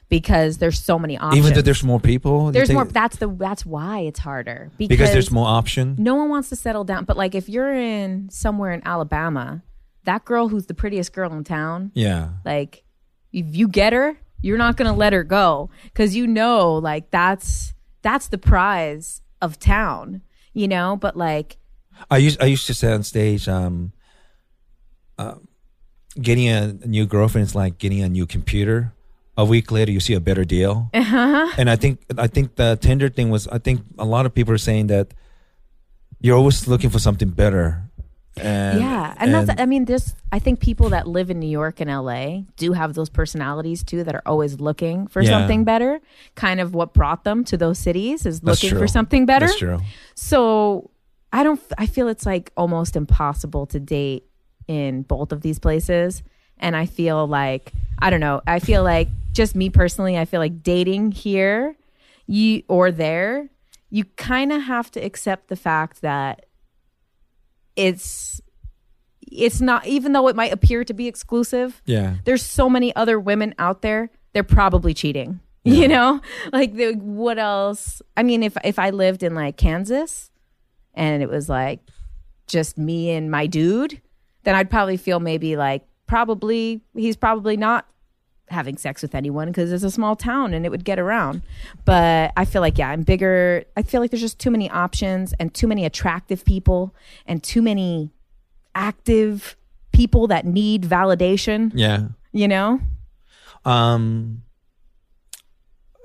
because 0.09 0.57
there's 0.59 0.79
so 0.79 0.99
many 0.99 1.17
options. 1.17 1.37
even 1.43 1.53
though 1.53 1.61
there's 1.61 1.83
more 1.83 1.99
people, 1.99 2.51
there's 2.51 2.71
more. 2.71 2.85
That's 2.85 3.17
the 3.17 3.27
that's 3.27 3.65
why 3.65 3.99
it's 3.99 4.19
harder 4.19 4.69
because, 4.77 4.89
because 4.89 5.11
there's 5.13 5.31
more 5.31 5.47
option. 5.47 5.95
No 5.97 6.15
one 6.15 6.29
wants 6.29 6.49
to 6.49 6.55
settle 6.55 6.83
down. 6.83 7.05
But 7.05 7.17
like 7.17 7.35
if 7.35 7.49
you're 7.49 7.73
in 7.73 8.29
somewhere 8.29 8.71
in 8.73 8.81
Alabama, 8.85 9.63
that 10.05 10.25
girl 10.25 10.49
who's 10.49 10.65
the 10.67 10.73
prettiest 10.73 11.13
girl 11.13 11.33
in 11.33 11.43
town, 11.43 11.91
Yeah. 11.95 12.29
like 12.45 12.83
if 13.31 13.55
you 13.55 13.67
get 13.67 13.93
her, 13.93 14.17
you're 14.41 14.57
not 14.57 14.77
gonna 14.77 14.93
let 14.93 15.13
her 15.13 15.23
go 15.23 15.69
because 15.85 16.15
you 16.15 16.27
know 16.27 16.73
like 16.75 17.09
that's 17.11 17.73
that's 18.01 18.27
the 18.27 18.37
prize 18.37 19.21
of 19.41 19.57
town, 19.59 20.21
you 20.53 20.67
know. 20.67 20.97
But 20.97 21.15
like 21.17 21.57
I 22.11 22.17
used 22.17 22.41
I 22.41 22.45
used 22.45 22.67
to 22.67 22.73
say 22.73 22.91
on 22.91 23.03
stage, 23.03 23.47
um, 23.47 23.93
uh, 25.17 25.35
getting 26.21 26.49
a 26.49 26.73
new 26.85 27.05
girlfriend 27.05 27.47
is 27.47 27.55
like 27.55 27.77
getting 27.77 28.01
a 28.01 28.09
new 28.09 28.25
computer. 28.27 28.93
A 29.35 29.43
week 29.43 29.71
later, 29.71 29.91
you 29.91 29.99
see 29.99 30.13
a 30.13 30.19
better 30.19 30.45
deal. 30.45 30.89
Uh-huh. 30.93 31.49
And 31.57 31.69
I 31.69 31.75
think 31.75 32.01
I 32.17 32.27
think 32.27 32.55
the 32.55 32.77
Tinder 32.79 33.09
thing 33.09 33.29
was. 33.31 33.47
I 33.47 33.57
think 33.57 33.81
a 33.97 34.05
lot 34.05 34.25
of 34.27 34.33
people 34.33 34.53
are 34.53 34.59
saying 34.59 34.87
that 34.87 35.13
you're 36.19 36.37
always 36.37 36.67
looking 36.67 36.89
for 36.91 36.99
something 36.99 37.29
better. 37.29 37.89
And, 38.35 38.79
yeah, 38.79 39.13
and, 39.17 39.31
that's 39.31 39.61
I 39.61 39.67
mean, 39.67 39.85
this 39.85 40.15
I 40.31 40.39
think 40.39 40.59
people 40.59 40.89
that 40.89 41.07
live 41.07 41.29
in 41.29 41.39
New 41.39 41.49
York 41.49 41.79
and 41.79 41.89
LA 41.89 42.41
do 42.57 42.73
have 42.73 42.95
those 42.95 43.09
personalities 43.09 43.83
too 43.83 44.03
that 44.03 44.15
are 44.15 44.23
always 44.25 44.59
looking 44.59 45.05
for 45.05 45.21
Yeah. 45.21 45.29
something 45.37 45.63
better. 45.63 45.99
Kind 46.33 46.59
of 46.59 46.73
what 46.73 46.93
brought 46.93 47.23
them 47.25 47.43
to 47.45 47.57
those 47.57 47.77
cities 47.77 48.25
is 48.25 48.43
looking 48.43 48.71
for 48.71 48.87
something 48.87 49.27
better. 49.27 49.45
That's 49.45 49.59
true. 49.59 49.79
So 50.15 50.89
I 51.31 51.43
don't. 51.43 51.61
I 51.77 51.85
feel 51.85 52.07
it's 52.07 52.25
like 52.25 52.51
almost 52.57 52.95
impossible 52.95 53.67
to 53.67 53.79
date 53.79 54.25
in 54.67 55.03
both 55.03 55.31
of 55.31 55.41
these 55.41 55.59
places, 55.59 56.23
and 56.59 56.75
I 56.75 56.85
feel 56.85 57.27
like 57.27 57.71
I 57.99 58.09
don't 58.09 58.19
know. 58.19 58.41
I 58.47 58.59
feel 58.59 58.83
like 58.83 59.07
just 59.33 59.55
me 59.55 59.69
personally. 59.69 60.17
I 60.17 60.25
feel 60.25 60.39
like 60.39 60.61
dating 60.63 61.11
here, 61.13 61.75
you 62.27 62.63
or 62.67 62.91
there, 62.91 63.49
you 63.89 64.05
kind 64.17 64.51
of 64.51 64.63
have 64.63 64.91
to 64.91 64.99
accept 64.99 65.47
the 65.47 65.55
fact 65.55 66.01
that 66.01 66.45
it's 67.75 68.41
it's 69.31 69.61
not 69.61 69.85
even 69.87 70.13
though 70.13 70.27
it 70.27 70.35
might 70.35 70.53
appear 70.53 70.83
to 70.83 70.93
be 70.93 71.07
exclusive 71.07 71.81
Yeah. 71.85 72.15
there's 72.25 72.43
so 72.43 72.69
many 72.69 72.95
other 72.95 73.19
women 73.19 73.55
out 73.57 73.81
there 73.81 74.11
they're 74.33 74.43
probably 74.43 74.93
cheating 74.93 75.39
you 75.63 75.87
know 75.87 76.21
like 76.51 76.73
the, 76.75 76.93
what 76.93 77.39
else 77.39 78.01
i 78.15 78.21
mean 78.21 78.43
if 78.43 78.55
if 78.63 78.77
i 78.77 78.89
lived 78.91 79.23
in 79.23 79.33
like 79.33 79.57
kansas 79.57 80.29
and 80.93 81.23
it 81.23 81.29
was 81.29 81.49
like 81.49 81.79
just 82.47 82.77
me 82.77 83.09
and 83.11 83.31
my 83.31 83.47
dude 83.47 83.99
then 84.43 84.53
i'd 84.55 84.69
probably 84.69 84.97
feel 84.97 85.19
maybe 85.19 85.55
like 85.55 85.83
probably 86.07 86.81
he's 86.95 87.15
probably 87.15 87.57
not 87.57 87.85
having 88.49 88.77
sex 88.77 89.01
with 89.01 89.15
anyone 89.15 89.47
because 89.47 89.71
it's 89.71 89.83
a 89.83 89.89
small 89.89 90.15
town 90.15 90.53
and 90.53 90.65
it 90.65 90.69
would 90.69 90.83
get 90.83 90.99
around 90.99 91.41
but 91.85 92.31
i 92.37 92.43
feel 92.45 92.61
like 92.61 92.77
yeah 92.77 92.89
i'm 92.89 93.01
bigger 93.01 93.63
i 93.77 93.81
feel 93.81 93.99
like 94.01 94.11
there's 94.11 94.21
just 94.21 94.37
too 94.37 94.51
many 94.51 94.69
options 94.69 95.33
and 95.39 95.53
too 95.53 95.65
many 95.65 95.85
attractive 95.85 96.43
people 96.45 96.93
and 97.25 97.41
too 97.41 97.61
many 97.61 98.11
active 98.75 99.55
people 99.93 100.27
that 100.27 100.45
need 100.45 100.83
validation 100.83 101.71
Yeah. 101.73 102.07
you 102.31 102.47
know 102.47 102.79
Um. 103.65 104.41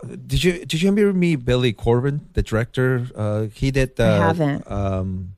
Did 0.07 0.45
you 0.45 0.65
did 0.65 0.81
you 0.81 0.89
ever 0.91 1.13
meet 1.13 1.45
Billy 1.45 1.73
Corben, 1.73 2.29
the 2.35 2.43
director? 2.43 3.09
Uh, 3.17 3.47
he 3.53 3.73
did. 3.73 3.99
Uh, 3.99 4.05
I 4.05 4.17
haven't. 4.29 4.71
Um, 4.71 5.35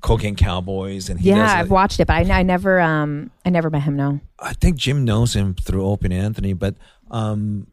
Cocaine 0.00 0.36
Cowboys, 0.36 1.08
and 1.08 1.20
he 1.20 1.28
yeah, 1.28 1.36
does, 1.36 1.50
I've 1.50 1.70
watched 1.70 2.00
it, 2.00 2.06
but 2.06 2.14
I, 2.14 2.40
I 2.40 2.42
never, 2.42 2.80
um, 2.80 3.30
I 3.44 3.50
never 3.50 3.70
met 3.70 3.82
him. 3.82 3.96
No. 3.96 4.20
I 4.38 4.52
think 4.54 4.76
Jim 4.76 5.04
knows 5.04 5.34
him 5.34 5.54
through 5.54 5.86
Opie 5.86 6.06
and 6.06 6.14
Anthony, 6.14 6.52
but 6.52 6.74
um, 7.10 7.66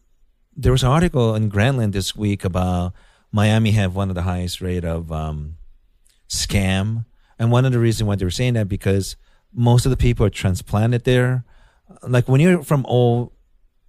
there 0.56 0.72
was 0.72 0.84
an 0.84 0.90
article 0.90 1.36
in 1.36 1.50
Grantland 1.50 1.94
this 1.94 2.16
week 2.16 2.44
about 2.44 2.94
Miami 3.32 3.72
have 3.72 3.96
one 3.96 4.10
of 4.10 4.16
the 4.16 4.24
highest 4.24 4.62
rate 4.62 4.84
of 4.84 5.12
um, 5.12 5.58
scam, 6.28 7.06
and 7.40 7.52
one 7.52 7.66
of 7.66 7.72
the 7.72 7.80
reasons 7.80 8.08
why 8.08 8.16
they 8.16 8.26
were 8.26 8.32
saying 8.32 8.54
that 8.56 8.68
because 8.68 9.16
most 9.54 9.86
of 9.86 9.90
the 9.90 9.98
people 9.98 10.26
are 10.26 10.30
transplanted 10.30 11.04
there. 11.04 11.46
Like 12.04 12.28
when 12.28 12.42
you're 12.42 12.64
from 12.64 12.86
old, 12.86 13.32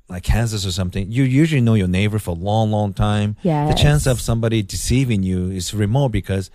like 0.08 0.22
Kansas 0.22 0.64
or 0.64 0.72
something, 0.72 1.10
you 1.10 1.24
usually 1.24 1.60
know 1.60 1.74
your 1.74 1.88
neighbor 1.88 2.18
for 2.18 2.30
a 2.30 2.34
long, 2.34 2.70
long 2.70 2.92
time. 2.94 3.36
Yeah. 3.42 3.68
The 3.68 3.74
chance 3.74 4.06
of 4.06 4.20
somebody 4.20 4.62
deceiving 4.62 5.22
you 5.22 5.50
is 5.50 5.74
remote 5.74 6.10
because 6.10 6.50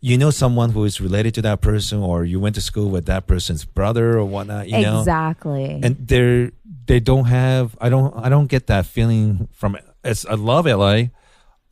you 0.00 0.16
know 0.16 0.30
someone 0.30 0.70
who 0.70 0.84
is 0.84 1.00
related 1.00 1.34
to 1.34 1.42
that 1.42 1.60
person, 1.60 1.98
or 2.00 2.24
you 2.24 2.40
went 2.40 2.54
to 2.54 2.60
school 2.60 2.88
with 2.90 3.06
that 3.06 3.26
person's 3.26 3.64
brother 3.64 4.18
or 4.18 4.24
whatnot. 4.24 4.68
You 4.68 4.80
know, 4.82 5.00
exactly. 5.00 5.80
and 5.82 5.96
they're 6.06 6.52
they 6.86 7.00
don't 7.00 7.26
have. 7.26 7.76
I 7.80 7.88
don't. 7.88 8.14
I 8.16 8.28
don't 8.28 8.46
get 8.46 8.66
that 8.68 8.86
feeling 8.86 9.48
from. 9.52 9.76
It's, 10.02 10.24
I 10.26 10.34
love 10.34 10.66
LA. 10.66 11.04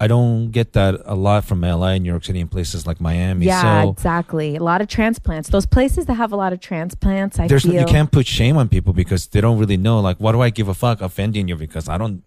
I 0.00 0.06
don't 0.06 0.52
get 0.52 0.74
that 0.74 0.94
a 1.06 1.16
lot 1.16 1.44
from 1.44 1.62
LA, 1.62 1.88
and 1.98 2.04
New 2.04 2.10
York 2.10 2.24
City, 2.24 2.40
and 2.40 2.48
places 2.48 2.86
like 2.86 3.00
Miami. 3.00 3.46
yeah, 3.46 3.82
so 3.82 3.90
exactly. 3.90 4.54
A 4.54 4.62
lot 4.62 4.80
of 4.80 4.86
transplants. 4.86 5.48
Those 5.48 5.66
places 5.66 6.06
that 6.06 6.14
have 6.14 6.30
a 6.30 6.36
lot 6.36 6.52
of 6.52 6.60
transplants, 6.60 7.40
I 7.40 7.48
there's 7.48 7.64
feel 7.64 7.74
you 7.74 7.84
can't 7.84 8.12
put 8.12 8.26
shame 8.26 8.56
on 8.56 8.68
people 8.68 8.92
because 8.92 9.26
they 9.26 9.40
don't 9.40 9.58
really 9.58 9.76
know. 9.76 9.98
Like, 9.98 10.18
why 10.18 10.30
do 10.30 10.40
I 10.40 10.50
give 10.50 10.68
a 10.68 10.74
fuck 10.74 11.00
offending 11.00 11.48
you 11.48 11.56
because 11.56 11.88
I 11.88 11.98
don't, 11.98 12.22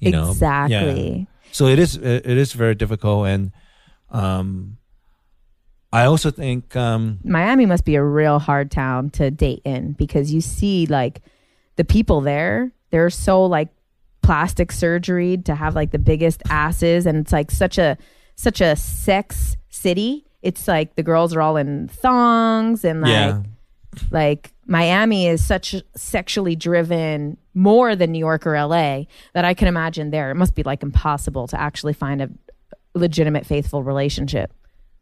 you 0.00 0.10
know, 0.10 0.24
Yeah. 0.26 0.30
exactly. 0.32 1.26
So 1.52 1.66
it 1.66 1.78
is 1.78 1.96
it 1.96 2.26
is 2.26 2.52
very 2.52 2.74
difficult, 2.74 3.26
and 3.28 3.52
um, 4.10 4.76
I 5.94 6.06
also 6.06 6.32
think 6.32 6.74
um, 6.74 7.20
Miami 7.22 7.66
must 7.66 7.84
be 7.84 7.94
a 7.94 8.02
real 8.02 8.40
hard 8.40 8.68
town 8.72 9.10
to 9.10 9.30
date 9.30 9.62
in 9.64 9.92
because 9.92 10.34
you 10.34 10.40
see 10.40 10.86
like 10.86 11.22
the 11.76 11.84
people 11.84 12.20
there, 12.20 12.72
they're 12.90 13.10
so 13.10 13.44
like 13.44 13.68
plastic 14.20 14.72
surgery 14.72 15.36
to 15.36 15.54
have 15.54 15.76
like 15.76 15.92
the 15.92 16.00
biggest 16.00 16.42
asses 16.50 17.06
and 17.06 17.18
it's 17.18 17.30
like 17.30 17.52
such 17.52 17.78
a 17.78 17.96
such 18.34 18.60
a 18.60 18.74
sex 18.74 19.56
city. 19.68 20.26
It's 20.42 20.66
like 20.66 20.96
the 20.96 21.04
girls 21.04 21.32
are 21.32 21.40
all 21.40 21.56
in 21.56 21.86
thongs 21.86 22.84
and 22.84 23.00
like 23.00 23.10
yeah, 23.10 23.42
like 24.10 24.52
Miami 24.66 25.28
is 25.28 25.46
such 25.46 25.76
sexually 25.94 26.56
driven 26.56 27.36
more 27.54 27.94
than 27.94 28.10
New 28.10 28.18
York 28.18 28.48
or 28.48 28.60
LA 28.60 29.04
that 29.32 29.44
I 29.44 29.54
can 29.54 29.68
imagine 29.68 30.10
there 30.10 30.32
it 30.32 30.34
must 30.34 30.56
be 30.56 30.64
like 30.64 30.82
impossible 30.82 31.46
to 31.46 31.60
actually 31.60 31.92
find 31.92 32.20
a 32.20 32.30
legitimate 32.94 33.46
faithful 33.46 33.84
relationship. 33.84 34.52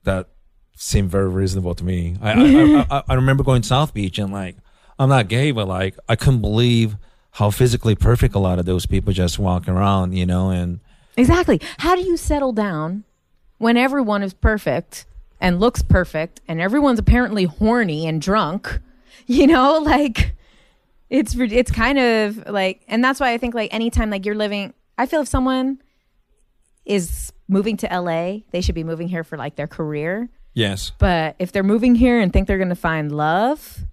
that 0.04 0.28
seemed 0.76 1.10
very 1.10 1.28
reasonable 1.28 1.74
to 1.74 1.84
me. 1.84 2.16
I 2.20 2.32
I, 2.32 2.86
I, 2.98 3.02
I 3.10 3.14
remember 3.14 3.42
going 3.44 3.62
to 3.62 3.68
South 3.68 3.94
Beach 3.94 4.18
and 4.18 4.32
like 4.32 4.56
I'm 4.98 5.08
not 5.08 5.28
gay, 5.28 5.50
but 5.50 5.68
like 5.68 5.96
I 6.08 6.16
couldn't 6.16 6.40
believe 6.40 6.96
how 7.32 7.50
physically 7.50 7.94
perfect 7.94 8.34
a 8.34 8.38
lot 8.38 8.58
of 8.58 8.66
those 8.66 8.86
people 8.86 9.12
just 9.12 9.38
walking 9.38 9.74
around, 9.74 10.12
you 10.12 10.26
know, 10.26 10.50
and 10.50 10.80
Exactly. 11.16 11.60
How 11.78 11.94
do 11.94 12.02
you 12.02 12.16
settle 12.16 12.52
down 12.52 13.04
when 13.58 13.76
everyone 13.76 14.22
is 14.22 14.32
perfect 14.34 15.06
and 15.40 15.60
looks 15.60 15.82
perfect 15.82 16.40
and 16.48 16.60
everyone's 16.60 16.98
apparently 16.98 17.44
horny 17.44 18.06
and 18.06 18.20
drunk? 18.20 18.80
You 19.26 19.46
know, 19.46 19.78
like 19.84 20.34
it's 21.08 21.36
it's 21.36 21.70
kind 21.70 21.98
of 21.98 22.48
like 22.48 22.82
and 22.88 23.04
that's 23.04 23.20
why 23.20 23.32
I 23.32 23.38
think 23.38 23.54
like 23.54 23.72
anytime 23.72 24.10
like 24.10 24.26
you're 24.26 24.34
living 24.34 24.74
I 24.98 25.06
feel 25.06 25.20
if 25.20 25.28
someone 25.28 25.80
is 26.84 27.32
moving 27.48 27.76
to 27.78 27.86
LA, 27.86 28.38
they 28.50 28.60
should 28.60 28.74
be 28.74 28.82
moving 28.82 29.08
here 29.08 29.22
for 29.22 29.36
like 29.38 29.54
their 29.54 29.68
career. 29.68 30.28
Yes, 30.54 30.92
But 30.98 31.36
if 31.38 31.52
they're 31.52 31.62
moving 31.62 31.94
here 31.94 32.20
and 32.20 32.32
think 32.32 32.46
they're 32.46 32.58
going 32.58 32.68
to 32.68 32.74
find 32.74 33.12
love, 33.12 33.84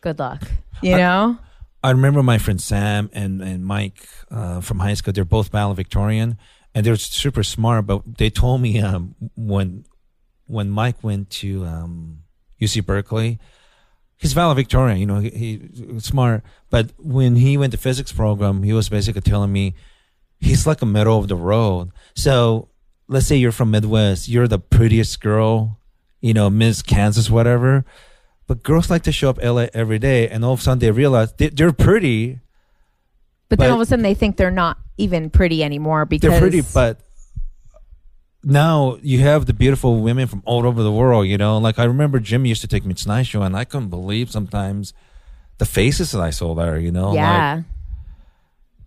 good 0.00 0.18
luck. 0.18 0.42
You 0.82 0.96
know? 0.96 1.38
I 1.82 1.90
remember 1.90 2.22
my 2.22 2.38
friend 2.38 2.60
Sam 2.60 3.10
and 3.12 3.42
and 3.42 3.64
Mike 3.64 4.08
uh, 4.30 4.60
from 4.60 4.78
high 4.80 4.94
school. 4.94 5.12
They're 5.12 5.24
both 5.24 5.48
valedictorian, 5.48 6.38
and 6.74 6.84
they're 6.84 6.96
super 6.96 7.42
smart. 7.42 7.86
But 7.86 8.16
they 8.18 8.30
told 8.30 8.62
me 8.62 8.80
um, 8.80 9.14
when 9.36 9.84
when 10.46 10.70
Mike 10.70 11.02
went 11.02 11.28
to 11.44 11.64
um, 11.66 12.20
UC 12.60 12.86
Berkeley, 12.86 13.38
he's 14.16 14.32
valedictorian. 14.32 14.98
You 14.98 15.06
know, 15.06 15.18
he, 15.20 15.30
he 15.30 16.00
smart. 16.00 16.42
But 16.70 16.90
when 16.98 17.36
he 17.36 17.58
went 17.58 17.72
to 17.72 17.78
physics 17.78 18.12
program, 18.12 18.62
he 18.62 18.72
was 18.72 18.88
basically 18.88 19.20
telling 19.22 19.52
me 19.52 19.74
he's 20.40 20.66
like 20.66 20.82
a 20.82 20.86
middle 20.86 21.18
of 21.18 21.28
the 21.28 21.36
road. 21.36 21.92
So 22.14 22.68
let's 23.08 23.26
say 23.26 23.36
you're 23.36 23.52
from 23.52 23.70
Midwest, 23.70 24.28
you're 24.28 24.48
the 24.48 24.58
prettiest 24.58 25.20
girl, 25.20 25.78
you 26.24 26.32
know, 26.32 26.48
Miss 26.48 26.80
Kansas, 26.80 27.28
whatever. 27.28 27.84
But 28.46 28.62
girls 28.62 28.88
like 28.88 29.02
to 29.02 29.12
show 29.12 29.28
up 29.28 29.38
LA 29.42 29.66
every 29.74 29.98
day, 29.98 30.26
and 30.26 30.42
all 30.42 30.54
of 30.54 30.60
a 30.60 30.62
sudden 30.62 30.78
they 30.78 30.90
realize 30.90 31.34
they, 31.34 31.50
they're 31.50 31.70
pretty. 31.70 32.40
But, 33.50 33.58
then 33.58 33.68
But- 33.68 33.72
all 33.72 33.80
of 33.80 33.82
a 33.82 33.86
sudden 33.86 34.02
they 34.02 34.14
think 34.14 34.38
they're 34.38 34.50
not 34.50 34.78
even 34.96 35.28
pretty 35.28 35.62
anymore 35.62 36.06
because 36.06 36.30
They're 36.30 36.40
pretty, 36.40 36.62
but 36.62 37.00
now 38.42 38.96
you 39.02 39.18
have 39.20 39.44
the 39.44 39.52
beautiful 39.52 40.00
women 40.00 40.26
from 40.26 40.42
all 40.46 40.66
over 40.66 40.82
the 40.82 40.92
world. 40.92 41.26
You 41.26 41.36
know, 41.36 41.58
like 41.58 41.78
I 41.78 41.84
remember 41.84 42.18
Jim 42.20 42.46
used 42.46 42.62
to 42.62 42.68
take 42.68 42.86
me 42.86 42.94
to 42.94 43.08
Night 43.08 43.26
Show, 43.26 43.42
and 43.42 43.54
I 43.54 43.64
couldn't 43.64 43.90
believe 43.90 44.30
sometimes 44.30 44.94
the 45.58 45.66
faces 45.66 46.12
that 46.12 46.22
I 46.22 46.30
saw 46.30 46.54
there. 46.54 46.78
You 46.78 46.90
know, 46.90 47.12
yeah. 47.12 47.56
like, 47.56 47.64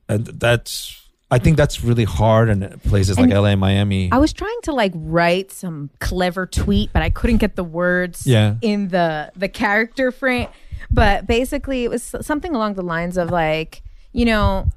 and 0.09 0.25
that's 0.25 1.06
I 1.29 1.39
think 1.39 1.57
that's 1.57 1.83
really 1.83 2.05
hard 2.05 2.47
in 2.49 2.79
places 2.85 3.17
And 3.17 3.29
like 3.29 3.37
LA, 3.37 3.49
and 3.49 3.59
Miami. 3.59 4.09
I 4.11 4.17
was 4.17 4.31
trying 4.31 4.57
to 4.63 4.71
like 4.71 4.93
write 4.95 5.51
some 5.51 5.89
clever 5.99 6.45
tweet, 6.45 6.91
but 6.93 7.01
I 7.01 7.09
couldn't 7.09 7.37
get 7.37 7.55
the 7.57 7.65
words 7.65 8.25
Yeah. 8.25 8.55
in 8.61 8.87
the 8.89 9.31
the 9.35 9.49
character 9.49 10.11
frame. 10.11 10.47
But 10.89 11.27
basically, 11.27 11.83
it 11.83 11.89
was 11.89 12.15
something 12.21 12.55
along 12.55 12.75
the 12.75 12.81
lines 12.81 13.17
of 13.17 13.29
like, 13.29 13.81
you 14.13 14.23
know, 14.23 14.69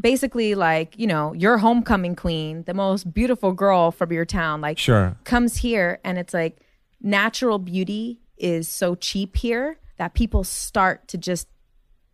basically 0.00 0.54
like, 0.54 0.98
you 0.98 1.06
know, 1.06 1.34
your 1.34 1.58
homecoming 1.58 2.16
queen, 2.16 2.62
the 2.64 2.72
most 2.74 3.12
beautiful 3.12 3.52
girl 3.52 3.90
from 3.90 4.12
your 4.12 4.24
town, 4.24 4.60
like 4.62 4.78
Sure. 4.78 5.16
comes 5.24 5.58
here 5.58 6.00
and 6.04 6.16
it's 6.18 6.32
like 6.32 6.56
natural 7.02 7.58
beauty 7.58 8.20
is 8.38 8.66
so 8.66 8.94
cheap 8.94 9.36
here 9.36 9.76
that 9.98 10.14
people 10.14 10.42
start 10.42 11.06
to 11.08 11.18
just 11.18 11.48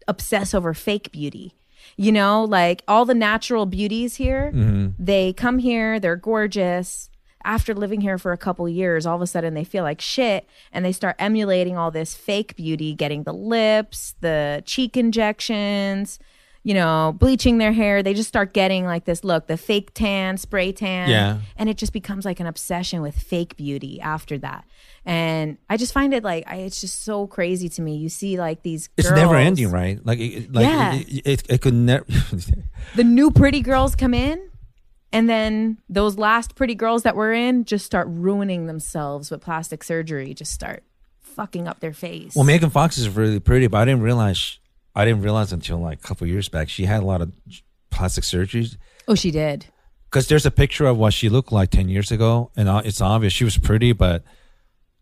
obsess 0.08 0.52
over 0.52 0.74
fake 0.74 1.12
beauty. 1.12 1.54
You 2.01 2.12
know, 2.12 2.44
like 2.44 2.84
all 2.86 3.05
the 3.05 3.14
natural 3.14 3.66
beauties 3.66 4.14
here, 4.14 4.53
mm-hmm. 4.55 4.90
they 4.99 5.32
come 5.32 5.59
here, 5.59 5.99
they're 5.99 6.16
gorgeous. 6.16 7.11
After 7.44 7.74
living 7.74 8.01
here 8.01 8.18
for 8.18 8.32
a 8.32 8.36
couple 8.36 8.68
years, 8.68 9.05
all 9.05 9.16
of 9.16 9.22
a 9.22 9.26
sudden 9.26 9.55
they 9.55 9.64
feel 9.64 9.82
like 9.82 10.01
shit 10.01 10.49
and 10.72 10.84
they 10.84 10.92
start 10.92 11.16
emulating 11.18 11.76
all 11.76 11.90
this 11.90 12.14
fake 12.14 12.55
beauty, 12.55 12.94
getting 12.94 13.24
the 13.24 13.32
lips, 13.32 14.14
the 14.20 14.62
cheek 14.64 14.96
injections, 14.96 16.20
you 16.68 16.74
know, 16.74 17.14
bleaching 17.18 17.56
their 17.56 17.72
hair. 17.72 18.02
They 18.02 18.12
just 18.12 18.28
start 18.28 18.52
getting 18.52 18.84
like 18.84 19.06
this 19.06 19.24
look, 19.24 19.46
the 19.46 19.56
fake 19.56 19.92
tan, 19.94 20.36
spray 20.36 20.70
tan. 20.70 21.08
Yeah. 21.08 21.38
And 21.56 21.66
it 21.70 21.78
just 21.78 21.94
becomes 21.94 22.26
like 22.26 22.40
an 22.40 22.46
obsession 22.46 23.00
with 23.00 23.18
fake 23.18 23.56
beauty 23.56 24.02
after 24.02 24.36
that. 24.36 24.66
And 25.06 25.56
I 25.70 25.78
just 25.78 25.94
find 25.94 26.12
it 26.12 26.22
like 26.22 26.44
I, 26.46 26.56
it's 26.56 26.82
just 26.82 27.04
so 27.04 27.26
crazy 27.26 27.70
to 27.70 27.80
me. 27.80 27.96
You 27.96 28.10
see 28.10 28.38
like 28.38 28.60
these 28.64 28.90
It's 28.98 29.08
girls- 29.08 29.18
never 29.18 29.36
ending, 29.36 29.70
right? 29.70 29.98
Like, 30.04 30.18
it, 30.18 30.52
like 30.52 30.66
Yeah. 30.66 30.92
it, 30.96 31.26
it, 31.26 31.42
it 31.48 31.60
could 31.62 31.72
never. 31.72 32.04
the 32.96 33.04
new 33.04 33.30
pretty 33.30 33.62
girls 33.62 33.96
come 33.96 34.12
in 34.12 34.38
and 35.10 35.26
then 35.26 35.78
those 35.88 36.18
last 36.18 36.54
pretty 36.54 36.74
girls 36.74 37.02
that 37.04 37.16
were 37.16 37.32
in 37.32 37.64
just 37.64 37.86
start 37.86 38.06
ruining 38.10 38.66
themselves 38.66 39.30
with 39.30 39.40
plastic 39.40 39.82
surgery 39.82 40.34
just 40.34 40.52
start 40.52 40.82
fucking 41.22 41.66
up 41.66 41.80
their 41.80 41.94
face 41.94 42.34
well, 42.36 42.44
Megan 42.44 42.68
Fox 42.68 42.98
is 42.98 43.08
really 43.08 43.40
pretty, 43.40 43.68
but 43.68 43.78
I 43.78 43.84
didn't 43.86 44.02
realize. 44.02 44.58
I 44.99 45.05
didn't 45.05 45.22
realize 45.22 45.53
until 45.53 45.78
like 45.78 45.99
a 45.99 46.07
couple 46.09 46.26
years 46.26 46.49
back 46.49 46.68
she 46.68 46.84
had 46.86 47.03
a 47.03 47.07
lot 47.07 47.20
of 47.22 47.32
plastic 47.90 48.24
surgeries. 48.24 48.76
oh 49.07 49.14
she 49.14 49.30
did? 49.30 49.66
Because 50.11 50.26
there's 50.28 50.46
a 50.46 50.51
picture 50.51 50.86
of 50.86 50.96
what 50.96 51.12
she 51.12 51.28
looked 51.28 51.53
like 51.53 51.70
10 51.70 51.88
years 51.88 52.11
ago 52.11 52.51
and 52.57 52.68
uh, 52.68 52.82
it's 52.84 53.01
obvious 53.01 53.32
she 53.32 53.44
was 53.44 53.57
pretty 53.59 53.92
but 53.92 54.22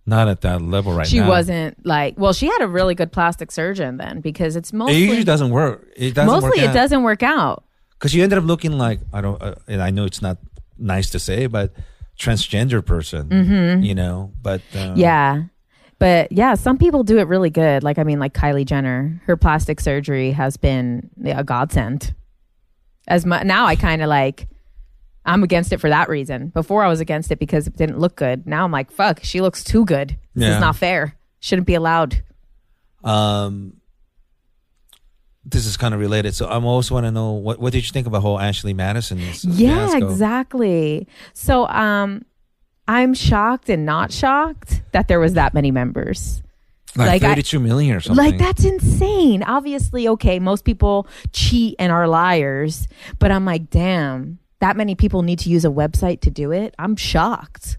not 0.05 0.29
at 0.29 0.41
that 0.43 0.63
level 0.63 0.93
right 0.93 1.07
she 1.07 1.19
now. 1.19 1.25
She 1.25 1.29
wasn't 1.29 1.85
like 1.87 2.15
well 2.19 2.33
she 2.33 2.47
had 2.47 2.61
a 2.63 2.69
really 2.69 2.95
good 2.95 3.11
plastic 3.11 3.51
surgeon 3.51 3.97
then 3.97 4.21
because 4.21 4.55
it's 4.57 4.73
mostly 4.73 4.97
it 4.97 5.01
usually 5.01 5.25
doesn't 5.25 5.51
work. 5.51 5.87
It 5.97 6.15
doesn't 6.15 6.33
mostly 6.41 6.61
it 6.63 6.73
doesn't 6.73 7.03
work 7.03 7.23
out. 7.23 7.65
Because 7.99 8.15
you 8.15 8.23
ended 8.23 8.39
up 8.39 8.45
looking 8.45 8.73
like 8.79 9.01
i 9.13 9.21
don't 9.21 9.41
uh, 9.43 9.55
and 9.67 9.81
i 9.83 9.91
know 9.91 10.05
it's 10.05 10.21
not 10.21 10.37
nice 10.79 11.09
to 11.11 11.19
say 11.19 11.47
but 11.47 11.73
transgender 12.21 12.85
person 12.85 13.83
you 13.83 13.95
know 13.95 14.33
but 14.43 14.61
um, 14.75 14.81
Mm-hmm. 14.81 15.01
yeah 15.01 15.43
but 15.99 16.31
yeah 16.33 16.55
some 16.55 16.77
people 16.79 17.03
do 17.05 17.19
it 17.19 17.27
really 17.29 17.51
good. 17.51 17.83
Like 17.83 17.99
i 17.99 18.05
mean 18.05 18.19
like 18.19 18.35
kylie 18.35 18.65
jenner 18.67 19.21
her 19.27 19.37
plastic 19.37 19.81
surgery 19.81 20.33
has 20.33 20.57
been 20.57 21.11
a 21.25 21.43
godsend. 21.45 22.15
As 23.09 23.25
much 23.27 23.45
now 23.45 23.67
i 23.67 23.77
kind 23.77 24.03
of 24.03 24.09
like 24.09 24.49
i'm 25.25 25.43
against 25.43 25.73
it 25.73 25.79
for 25.81 25.89
that 25.91 26.09
reason. 26.09 26.49
Before 26.49 26.83
i 26.85 26.89
was 26.89 27.01
against 27.01 27.31
it 27.33 27.39
because 27.39 27.67
it 27.67 27.77
didn't 27.77 27.99
look 27.99 28.17
good. 28.17 28.47
Now 28.47 28.65
i'm 28.65 28.73
like 28.73 28.91
fuck 28.91 29.21
she 29.23 29.41
looks 29.41 29.63
too 29.65 29.85
good. 29.85 30.17
This 30.35 30.45
Yeah. 30.49 30.55
is 30.57 30.61
not 30.61 30.77
fair. 30.77 31.17
Shouldn't 31.41 31.67
be 31.67 31.75
allowed. 31.75 32.23
Um 33.05 33.75
this 35.49 35.65
is 35.65 35.77
kind 35.77 35.95
of 35.95 36.01
related. 36.01 36.35
So 36.35 36.49
i'm 36.49 36.65
also 36.65 36.95
want 36.95 37.07
to 37.07 37.13
know 37.13 37.33
what 37.33 37.61
what 37.61 37.73
did 37.73 37.85
you 37.87 37.93
think 37.93 38.07
about 38.07 38.21
whole 38.23 38.39
ashley 38.41 38.75
madison 38.75 39.19
yeah 39.45 39.87
fiasco? 39.89 40.09
exactly. 40.11 41.07
So 41.35 41.67
um 41.69 42.25
i'm 42.89 43.15
shocked 43.15 43.69
and 43.69 43.85
not 43.85 44.13
shocked 44.13 44.83
that 44.93 45.09
there 45.09 45.21
was 45.21 45.35
that 45.35 45.55
many 45.55 45.71
members 45.71 46.43
like, 46.97 47.09
like, 47.09 47.23
I- 47.25 47.29
32 47.29 47.61
million 47.61 47.95
or 47.97 48.01
something 48.01 48.25
Like 48.25 48.39
that's 48.39 48.65
insane. 48.65 49.43
Obviously, 49.43 50.09
okay, 50.09 50.39
most 50.39 50.65
people 50.65 51.07
cheat 51.31 51.75
and 51.79 51.93
are 51.93 52.09
liars, 52.09 52.89
but 53.19 53.31
I'm 53.31 53.45
like, 53.45 53.69
damn, 53.69 54.39
that 54.61 54.79
many 54.79 54.95
people 54.95 55.21
need 55.21 55.39
to 55.41 55.51
use 55.51 55.67
a 55.67 55.69
website 55.69 56.21
to 56.23 56.31
do 56.31 56.53
it. 56.53 56.75
I'm 56.79 56.97
shocked. 56.97 57.77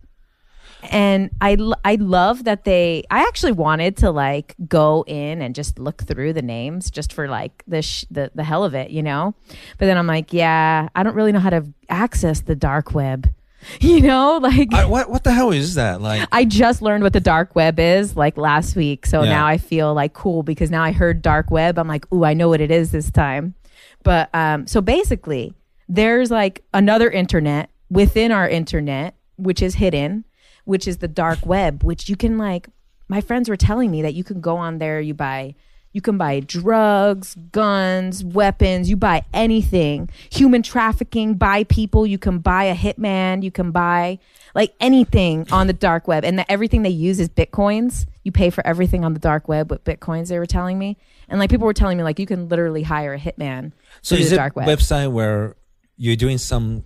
And 0.92 1.32
I 1.42 1.58
I 1.84 1.96
love 1.96 2.44
that 2.44 2.64
they 2.64 3.06
I 3.10 3.22
actually 3.24 3.54
wanted 3.54 3.98
to 3.98 4.12
like 4.12 4.54
go 4.68 5.04
in 5.08 5.42
and 5.42 5.56
just 5.56 5.80
look 5.80 6.04
through 6.04 6.34
the 6.34 6.44
names 6.44 6.92
just 6.92 7.12
for 7.12 7.28
like 7.28 7.64
the 7.68 7.82
sh- 7.82 8.06
the 8.12 8.30
the 8.36 8.44
hell 8.44 8.64
of 8.64 8.76
it, 8.76 8.92
you 8.92 9.02
know? 9.02 9.34
But 9.80 9.88
then 9.88 9.98
I'm 9.98 10.06
like, 10.06 10.32
yeah, 10.32 10.90
I 10.94 11.02
don't 11.02 11.16
really 11.16 11.32
know 11.32 11.40
how 11.40 11.50
to 11.50 11.66
access 11.90 12.42
the 12.42 12.56
dark 12.56 12.94
web. 12.94 13.28
You 13.82 14.02
know, 14.02 14.38
like 14.42 14.74
I, 14.74 14.86
what 14.86 15.10
what 15.10 15.24
the 15.24 15.32
hell 15.32 15.52
is 15.52 15.76
that? 15.76 16.02
Like 16.02 16.28
I 16.32 16.46
just 16.46 16.82
learned 16.82 17.04
what 17.04 17.14
the 17.14 17.20
dark 17.20 17.56
web 17.56 17.80
is 17.80 18.16
like 18.16 18.38
last 18.38 18.76
week. 18.76 19.06
So 19.06 19.24
Yeah. 19.24 19.30
now 19.30 19.48
I 19.48 19.58
feel 19.58 19.94
like 19.94 20.14
cool 20.14 20.44
because 20.44 20.72
now 20.72 20.84
I 20.84 20.92
heard 20.92 21.22
dark 21.22 21.52
web. 21.52 21.78
I'm 21.78 21.88
like, 21.88 22.12
ooh, 22.14 22.24
I 22.24 22.34
know 22.34 22.50
what 22.50 22.62
it 22.62 22.72
is 22.72 22.92
this 22.92 23.12
time. 23.12 23.56
But 24.04 24.30
um, 24.34 24.68
so 24.68 24.82
basically, 24.82 25.54
there's 25.90 26.32
like 26.32 26.64
another 26.74 27.10
internet 27.10 27.70
within 27.90 28.32
our 28.32 28.48
internet, 28.48 29.16
which 29.38 29.62
is 29.62 29.76
hidden, 29.76 30.24
which 30.66 30.88
is 30.88 30.98
the 30.98 31.08
dark 31.08 31.46
web, 31.46 31.84
which 31.84 32.10
you 32.10 32.16
can 32.16 32.38
like. 32.38 32.70
My 33.10 33.22
friends 33.22 33.48
were 33.48 33.56
telling 33.58 33.90
me 33.92 34.02
that 34.02 34.14
you 34.16 34.24
can 34.24 34.42
go 34.42 34.58
on 34.58 34.80
there, 34.80 35.00
you 35.00 35.14
buy. 35.14 35.56
You 35.98 36.02
can 36.02 36.20
buy 36.20 36.42
drugs, 36.42 37.34
guns, 37.52 38.24
weapons, 38.24 38.88
you 38.88 38.96
buy 38.96 39.26
anything. 39.34 40.10
Human 40.32 40.62
trafficking, 40.62 41.34
buy 41.34 41.64
people, 41.64 42.06
you 42.06 42.20
can 42.20 42.38
buy 42.38 42.66
a 42.66 42.76
hitman, 42.76 43.42
you 43.42 43.50
can 43.50 43.72
buy 43.72 44.20
like 44.54 44.76
anything 44.80 45.48
on 45.52 45.66
the 45.66 45.74
dark 45.74 46.08
web. 46.08 46.24
And 46.24 46.38
the, 46.38 46.52
everything 46.52 46.84
they 46.84 46.92
use 46.92 47.20
is 47.20 47.30
bitcoins. 47.30 48.06
You 48.24 48.32
pay 48.32 48.52
for 48.52 48.64
everything 48.68 49.06
on 49.06 49.14
the 49.16 49.20
dark 49.20 49.48
web 49.48 49.72
with 49.72 49.84
bitcoins, 49.86 50.28
they 50.28 50.38
were 50.38 50.46
telling 50.46 50.78
me. 50.78 50.98
And 51.30 51.40
like 51.40 51.50
people 51.50 51.66
were 51.66 51.74
telling 51.74 51.98
me, 51.98 52.04
like, 52.04 52.20
you 52.20 52.28
can 52.28 52.48
literally 52.48 52.84
hire 52.84 53.16
a 53.16 53.20
hitman 53.20 53.72
so 54.04 54.14
is 54.14 54.30
the 54.30 54.36
it 54.36 54.38
dark 54.38 54.56
web. 54.56 54.68
website 54.68 55.12
where 55.12 55.56
you're 55.98 56.16
doing 56.16 56.38
some 56.38 56.84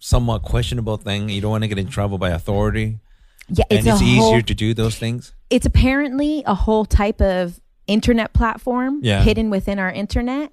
somewhat 0.00 0.42
questionable 0.42 0.98
thing? 0.98 1.30
You 1.30 1.40
don't 1.40 1.50
want 1.50 1.64
to 1.64 1.68
get 1.68 1.78
in 1.78 1.88
trouble 1.88 2.18
by 2.18 2.28
authority, 2.28 2.98
yeah, 3.48 3.64
and 3.70 3.86
a 3.86 3.90
it's 3.92 4.00
whole- 4.02 4.06
easier 4.34 4.42
to 4.42 4.54
do 4.54 4.74
those 4.74 4.96
things. 4.96 5.32
it's 5.48 5.64
apparently 5.64 6.42
a 6.44 6.54
whole 6.54 6.84
type 6.84 7.22
of 7.22 7.58
internet 7.90 8.32
platform 8.32 9.00
Yeah. 9.02 9.22
hidden 9.22 9.50
within 9.50 9.78
our 9.78 9.90
internet, 9.90 10.52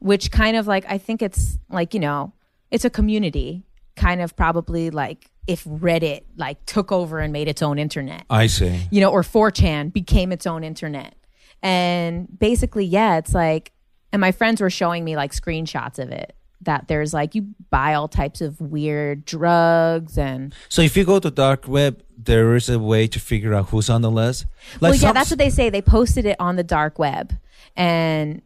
which 0.00 0.30
kind 0.30 0.56
of 0.56 0.66
like 0.66 0.84
I 0.88 0.98
think 0.98 1.22
it's 1.22 1.58
like 1.70 1.94
you 1.94 2.00
know 2.00 2.32
it's 2.70 2.84
a 2.84 2.90
community, 2.90 3.64
kind 3.96 4.20
of 4.20 4.34
probably 4.36 4.90
like 4.90 5.30
if 5.46 5.64
Reddit 5.64 6.22
like 6.36 6.64
took 6.66 6.92
over 6.92 7.18
and 7.20 7.32
made 7.32 7.48
its 7.48 7.62
own 7.62 7.78
internet, 7.78 8.24
I 8.28 8.46
see. 8.48 8.86
you 8.90 9.00
know, 9.00 9.10
or 9.10 9.22
4chan 9.22 9.92
became 9.92 10.32
its 10.32 10.46
own 10.46 10.62
internet, 10.64 11.14
and 11.62 12.26
basically 12.38 12.84
yeah, 12.84 13.18
it's 13.18 13.34
like, 13.34 13.72
and 14.12 14.20
my 14.20 14.32
friends 14.32 14.60
were 14.60 14.70
showing 14.70 15.04
me 15.04 15.16
like 15.16 15.32
screenshots 15.32 15.98
of 15.98 16.10
it. 16.10 16.34
That 16.62 16.88
there's 16.88 17.14
like 17.14 17.34
you 17.34 17.54
buy 17.70 17.94
all 17.94 18.08
types 18.08 18.40
of 18.40 18.60
weird 18.60 19.24
drugs 19.24 20.18
and 20.18 20.52
So 20.68 20.82
if 20.82 20.96
you 20.96 21.04
go 21.04 21.20
to 21.20 21.30
dark 21.30 21.68
web, 21.68 22.02
there 22.16 22.54
is 22.56 22.68
a 22.68 22.78
way 22.78 23.06
to 23.06 23.20
figure 23.20 23.54
out 23.54 23.68
who's 23.68 23.88
on 23.88 24.02
the 24.02 24.10
list. 24.10 24.46
Like 24.80 24.92
well, 24.92 25.00
yeah, 25.00 25.12
that's 25.12 25.30
what 25.30 25.38
they 25.38 25.50
say. 25.50 25.70
They 25.70 25.82
posted 25.82 26.26
it 26.26 26.36
on 26.40 26.56
the 26.56 26.64
dark 26.64 26.98
web, 26.98 27.38
and 27.76 28.42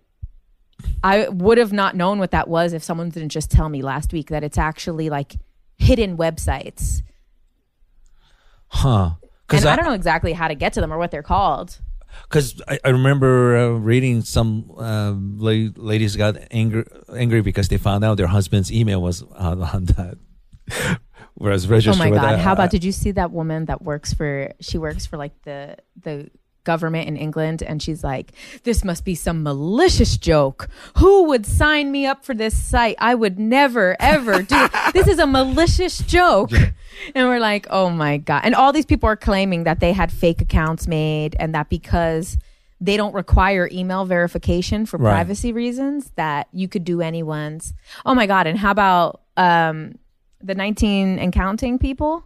I 1.02 1.28
would 1.28 1.58
have 1.58 1.72
not 1.72 1.96
known 1.96 2.18
what 2.18 2.30
that 2.32 2.48
was 2.48 2.72
if 2.72 2.82
someone 2.82 3.10
didn't 3.10 3.30
just 3.30 3.50
tell 3.50 3.68
me 3.68 3.82
last 3.82 4.12
week 4.12 4.28
that 4.28 4.44
it's 4.44 4.58
actually 4.58 5.10
like 5.10 5.36
hidden 5.78 6.16
websites. 6.16 7.02
huh? 8.68 9.12
Because 9.46 9.64
And 9.64 9.70
I, 9.70 9.72
I, 9.72 9.76
don't 9.76 9.84
know 9.84 9.92
exactly 9.92 10.32
how 10.32 10.48
to 10.48 10.54
get 10.54 10.72
to 10.74 10.80
them 10.80 10.92
or 10.92 10.98
what 10.98 11.10
they're 11.10 11.22
called. 11.22 11.78
Because 12.24 12.60
I, 12.68 12.78
I 12.84 12.88
remember 12.90 13.56
uh, 13.56 13.68
reading 13.78 14.22
some 14.22 14.70
uh, 14.78 15.12
la- 15.16 15.70
ladies 15.76 16.16
got 16.16 16.36
angry 16.50 16.84
angry 17.14 17.40
because 17.42 17.68
they 17.68 17.78
found 17.78 18.04
out 18.04 18.16
their 18.16 18.26
husband's 18.28 18.72
email 18.72 19.02
was 19.02 19.22
on, 19.22 19.62
on 19.62 19.84
that. 19.86 20.18
Whereas 21.34 21.66
Oh 21.66 21.70
registered 21.70 21.98
my 21.98 22.10
with 22.10 22.20
god! 22.20 22.34
that, 22.34 22.38
How 22.40 22.50
uh, 22.50 22.54
about 22.54 22.70
did 22.70 22.84
you 22.84 22.92
see 22.92 23.10
that 23.12 23.32
woman 23.32 23.64
that 23.66 23.82
works 23.82 24.12
for? 24.12 24.52
She 24.60 24.78
works 24.78 25.06
for 25.06 25.16
like 25.16 25.32
the 25.42 25.76
the 26.00 26.30
government 26.64 27.08
in 27.08 27.16
England, 27.16 27.62
and 27.62 27.82
she's 27.82 28.02
like, 28.04 28.32
"This 28.64 28.84
must 28.84 29.04
be 29.04 29.14
some 29.14 29.42
malicious 29.42 30.16
joke. 30.16 30.68
Who 30.98 31.24
would 31.24 31.44
sign 31.46 31.90
me 31.92 32.06
up 32.06 32.24
for 32.24 32.34
this 32.34 32.56
site? 32.56 32.96
I 32.98 33.14
would 33.14 33.38
never 33.38 33.96
ever 34.00 34.42
do. 34.42 34.54
it. 34.56 34.70
This 34.92 35.08
is 35.08 35.18
a 35.18 35.26
malicious 35.26 35.98
joke." 35.98 36.50
And 37.14 37.26
we're 37.28 37.40
like, 37.40 37.66
"Oh 37.70 37.90
my 37.90 38.18
god!" 38.18 38.42
And 38.44 38.54
all 38.54 38.72
these 38.72 38.86
people 38.86 39.08
are 39.08 39.16
claiming 39.16 39.64
that 39.64 39.80
they 39.80 39.92
had 39.92 40.12
fake 40.12 40.40
accounts 40.40 40.86
made, 40.86 41.34
and 41.40 41.54
that 41.54 41.68
because 41.68 42.38
they 42.80 42.96
don't 42.96 43.14
require 43.14 43.68
email 43.72 44.04
verification 44.04 44.86
for 44.86 44.96
Right. 44.98 45.12
privacy 45.12 45.52
reasons, 45.52 46.10
that 46.16 46.48
you 46.52 46.66
could 46.68 46.84
do 46.84 47.00
anyone's. 47.00 47.74
Oh 48.04 48.14
my 48.14 48.26
god! 48.26 48.46
And 48.46 48.58
how 48.58 48.70
about 48.72 49.22
um, 49.36 49.94
the 50.42 50.54
19 50.54 51.18
and 51.18 51.32
counting 51.32 51.78
people? 51.78 52.24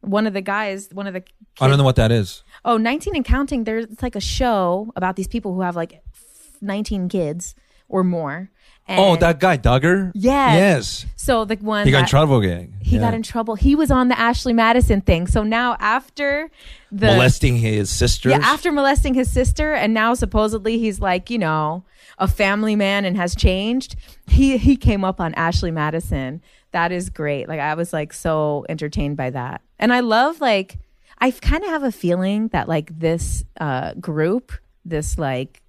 One 0.00 0.26
of 0.28 0.32
the 0.32 0.40
guys, 0.40 0.88
one 0.92 1.08
of 1.08 1.14
the 1.14 1.24
I 1.60 1.66
don't 1.66 1.76
know 1.76 1.84
what 1.84 1.96
that 1.96 2.12
is. 2.12 2.44
Oh, 2.64 2.76
19 2.76 3.16
and 3.16 3.24
counting. 3.24 3.64
There's 3.64 3.86
it's 3.86 4.02
like 4.02 4.16
a 4.16 4.20
show 4.20 4.92
about 4.96 5.16
these 5.16 5.28
people 5.28 5.54
who 5.54 5.60
have 5.62 5.76
like 5.76 6.02
19 6.60 7.08
kids 7.08 7.54
or 7.88 8.04
more. 8.04 8.50
Oh, 8.88 8.92
and 8.92 9.00
oh, 9.00 9.16
that 9.16 9.38
guy 9.38 9.58
Duggar. 9.58 10.12
Yes. 10.14 11.04
Yes. 11.04 11.06
So 11.16 11.44
the 11.44 11.56
one 11.56 11.84
He 11.84 11.92
got 11.92 12.00
in 12.00 12.06
trouble 12.06 12.38
again. 12.38 12.74
He 12.80 12.98
got 12.98 13.12
in 13.12 13.22
trouble. 13.22 13.54
He 13.54 13.74
was 13.74 13.90
on 13.90 14.08
the 14.08 14.18
Ashley 14.18 14.54
Madison 14.54 15.02
thing. 15.02 15.26
So 15.26 15.42
now 15.42 15.76
after 15.78 16.50
the 16.90 17.08
molesting 17.08 17.56
his 17.56 17.90
sister. 17.90 18.30
yeah, 18.30 18.38
after 18.38 18.72
molesting 18.72 19.12
his 19.12 19.30
sister, 19.30 19.74
and 19.74 19.92
now 19.92 20.14
supposedly 20.14 20.78
he's 20.78 21.00
like, 21.00 21.28
you 21.28 21.38
know, 21.38 21.84
a 22.18 22.26
family 22.26 22.76
man 22.76 23.04
and 23.04 23.16
has 23.18 23.36
changed. 23.36 23.96
He 24.26 24.56
he 24.56 24.74
came 24.76 25.04
up 25.04 25.20
on 25.20 25.34
Ashley 25.34 25.70
Madison. 25.70 26.40
That 26.72 26.90
is 26.90 27.10
great. 27.10 27.46
Like 27.46 27.60
I 27.60 27.74
was 27.74 27.92
like 27.92 28.14
so 28.14 28.64
entertained 28.70 29.18
by 29.18 29.28
that, 29.30 29.60
and 29.78 29.92
I 29.92 30.00
love 30.00 30.40
like 30.40 30.78
I 31.20 31.30
kind 31.30 31.62
of 31.64 31.70
have 31.70 31.82
a 31.82 31.92
feeling 31.92 32.48
that 32.48 32.68
like 32.68 32.98
this 32.98 33.44
uh, 33.60 33.94
group, 33.94 34.52
this 34.84 35.18
like 35.18 35.62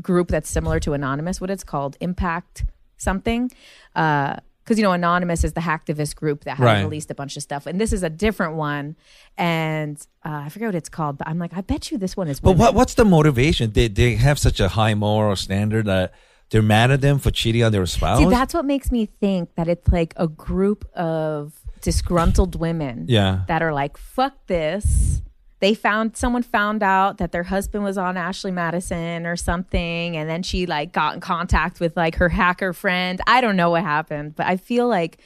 group 0.00 0.28
that's 0.28 0.48
similar 0.48 0.80
to 0.80 0.92
Anonymous, 0.92 1.40
what 1.40 1.50
it's 1.50 1.64
called, 1.64 1.96
Impact 2.00 2.64
something. 2.96 3.50
Because 3.94 4.78
you 4.78 4.82
know, 4.82 4.92
Anonymous 4.92 5.42
is 5.44 5.52
the 5.54 5.60
hacktivist 5.60 6.14
group 6.16 6.44
that 6.44 6.56
has 6.58 6.64
Right. 6.64 6.82
released 6.82 7.10
a 7.10 7.14
bunch 7.14 7.36
of 7.36 7.42
stuff, 7.42 7.66
and 7.66 7.80
this 7.80 7.92
is 7.92 8.02
a 8.02 8.10
different 8.10 8.54
one. 8.54 8.96
And 9.36 9.96
uh, 10.24 10.42
I 10.44 10.48
forget 10.48 10.68
what 10.68 10.74
it's 10.74 10.88
called, 10.88 11.18
but 11.18 11.26
I'm 11.28 11.38
like, 11.38 11.52
I 11.54 11.60
bet 11.60 11.90
you 11.90 11.98
this 11.98 12.16
one 12.16 12.28
is. 12.28 12.40
But 12.40 12.56
what 12.56 12.74
what's 12.74 12.94
the 12.94 13.04
motivation? 13.04 13.72
They 13.72 13.88
they 13.88 14.14
have 14.16 14.38
such 14.38 14.60
a 14.60 14.68
high 14.68 14.94
moral 14.94 15.36
standard 15.36 15.86
that 15.86 16.12
they're 16.50 16.62
mad 16.62 16.90
at 16.90 17.00
them 17.00 17.18
for 17.18 17.30
cheating 17.30 17.62
on 17.62 17.72
their 17.72 17.86
spouse. 17.86 18.18
See, 18.18 18.26
that's 18.26 18.54
what 18.54 18.64
makes 18.64 18.90
me 18.90 19.06
think 19.06 19.54
that 19.54 19.68
it's 19.68 19.88
like 19.88 20.14
a 20.16 20.26
group 20.28 20.84
of 20.94 21.52
disgruntled 21.80 22.58
women 22.58 23.06
Yeah. 23.08 23.40
that 23.48 23.62
are 23.62 23.72
like, 23.72 23.96
fuck 23.96 24.46
this. 24.46 25.22
They 25.60 25.74
found 25.74 26.16
someone 26.16 26.42
found 26.42 26.82
out 26.82 27.18
that 27.18 27.32
their 27.32 27.42
husband 27.42 27.84
was 27.84 27.98
on 27.98 28.16
Ashley 28.16 28.50
Madison 28.50 29.26
or 29.26 29.36
something, 29.36 30.16
and 30.16 30.28
then 30.28 30.42
she 30.42 30.64
like 30.64 30.92
got 30.92 31.14
in 31.14 31.20
contact 31.20 31.80
with 31.80 31.96
like 31.98 32.14
her 32.16 32.30
hacker 32.30 32.72
friend. 32.72 33.20
I 33.26 33.42
don't 33.42 33.56
know 33.56 33.68
what 33.70 33.82
happened, 33.82 34.36
but 34.36 34.46
I 34.46 34.56
feel 34.56 34.88
like 34.88 35.18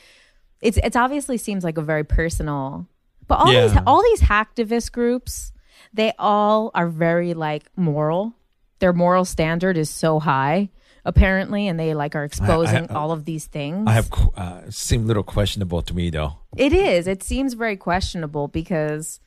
it's 0.61 0.76
it's 0.82 0.96
obviously 0.96 1.36
seems 1.38 1.62
like 1.62 1.78
a 1.78 1.82
very 1.82 2.02
personal. 2.05 2.88
But 3.28 3.36
all 3.36 3.46
these 3.46 3.78
all 3.86 4.02
these 4.02 4.22
hacktivist 4.22 4.90
groups, 4.90 5.52
they 5.92 6.12
all 6.18 6.72
are 6.74 6.88
very 6.88 7.32
like 7.34 7.70
moral. 7.76 8.34
Their 8.80 8.92
moral 8.92 9.24
standard 9.24 9.76
is 9.78 9.88
so 9.88 10.18
high, 10.18 10.70
apparently, 11.05 11.68
and 11.68 11.78
they 11.78 11.94
like 11.94 12.14
are 12.14 12.24
exposing 12.24 12.90
all 12.90 13.12
of 13.12 13.24
these 13.24 13.46
things. 13.46 13.84
I 13.86 13.92
have 13.92 14.11
uh, 14.36 14.70
seem 14.70 15.04
a 15.04 15.07
little 15.07 15.22
questionable 15.22 15.83
to 15.83 15.95
me 15.95 16.11
though. 16.11 16.38
It 16.57 16.72
is. 16.72 17.07
It 17.07 17.22
seems 17.22 17.54
very 17.54 17.76
questionable 17.76 18.49
because, 18.49 19.20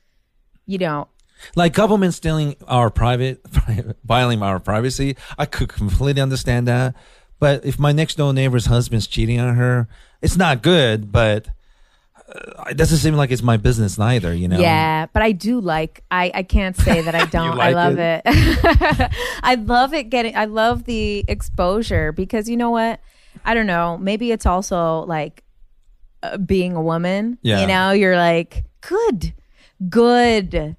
you 0.65 0.77
know, 0.77 1.07
Like 1.55 1.73
government 1.73 2.13
stealing 2.13 2.55
our 2.67 2.89
private, 2.89 3.41
violating 4.03 4.43
our 4.43 4.59
privacy. 4.59 5.15
I 5.37 5.45
could 5.45 5.69
completely 5.69 6.21
understand 6.21 6.67
that. 6.67 6.95
But 7.39 7.63
if 7.65 7.77
my 7.77 7.91
next 7.91 8.15
door 8.15 8.33
neighbor's 8.33 8.65
husband's 8.65 9.05
cheating 9.05 9.39
on 9.39 9.55
her, 9.55 9.87
it's 10.21 10.37
not 10.37 10.63
good. 10.63 11.11
But 11.11 11.49
it 12.69 12.75
doesn't 12.77 12.97
seem 12.97 13.13
like 13.15 13.31
it's 13.31 13.41
my 13.41 13.57
business 13.57 13.97
neither. 13.97 14.33
You 14.33 14.47
know. 14.47 14.59
yeah. 14.59 15.05
But 15.13 15.21
I 15.21 15.31
do 15.31 15.59
like. 15.61 16.03
I 16.11 16.31
I 16.33 16.43
can't 16.43 16.75
say 16.75 17.01
that 17.01 17.15
I 17.15 17.25
don't. 17.37 17.59
I 17.59 17.71
like 17.71 17.75
love 17.75 17.97
it. 17.99 18.21
I 19.43 19.55
love 19.55 19.93
it 19.93 20.05
getting. 20.09 20.35
I 20.35 20.45
love 20.45 20.83
the 20.85 21.23
exposure 21.27 22.11
because 22.11 22.49
you 22.49 22.57
know 22.57 22.69
what? 22.71 22.99
I 23.45 23.53
don't 23.53 23.67
know. 23.67 23.97
Maybe 23.97 24.31
it's 24.31 24.45
also 24.45 25.01
like 25.05 25.43
uh, 26.23 26.37
being 26.37 26.73
a 26.75 26.81
woman. 26.81 27.37
Yeah. 27.43 27.61
You 27.61 27.67
know, 27.67 27.91
you're 27.91 28.17
like 28.17 28.65
good, 28.81 29.33
good, 29.89 30.75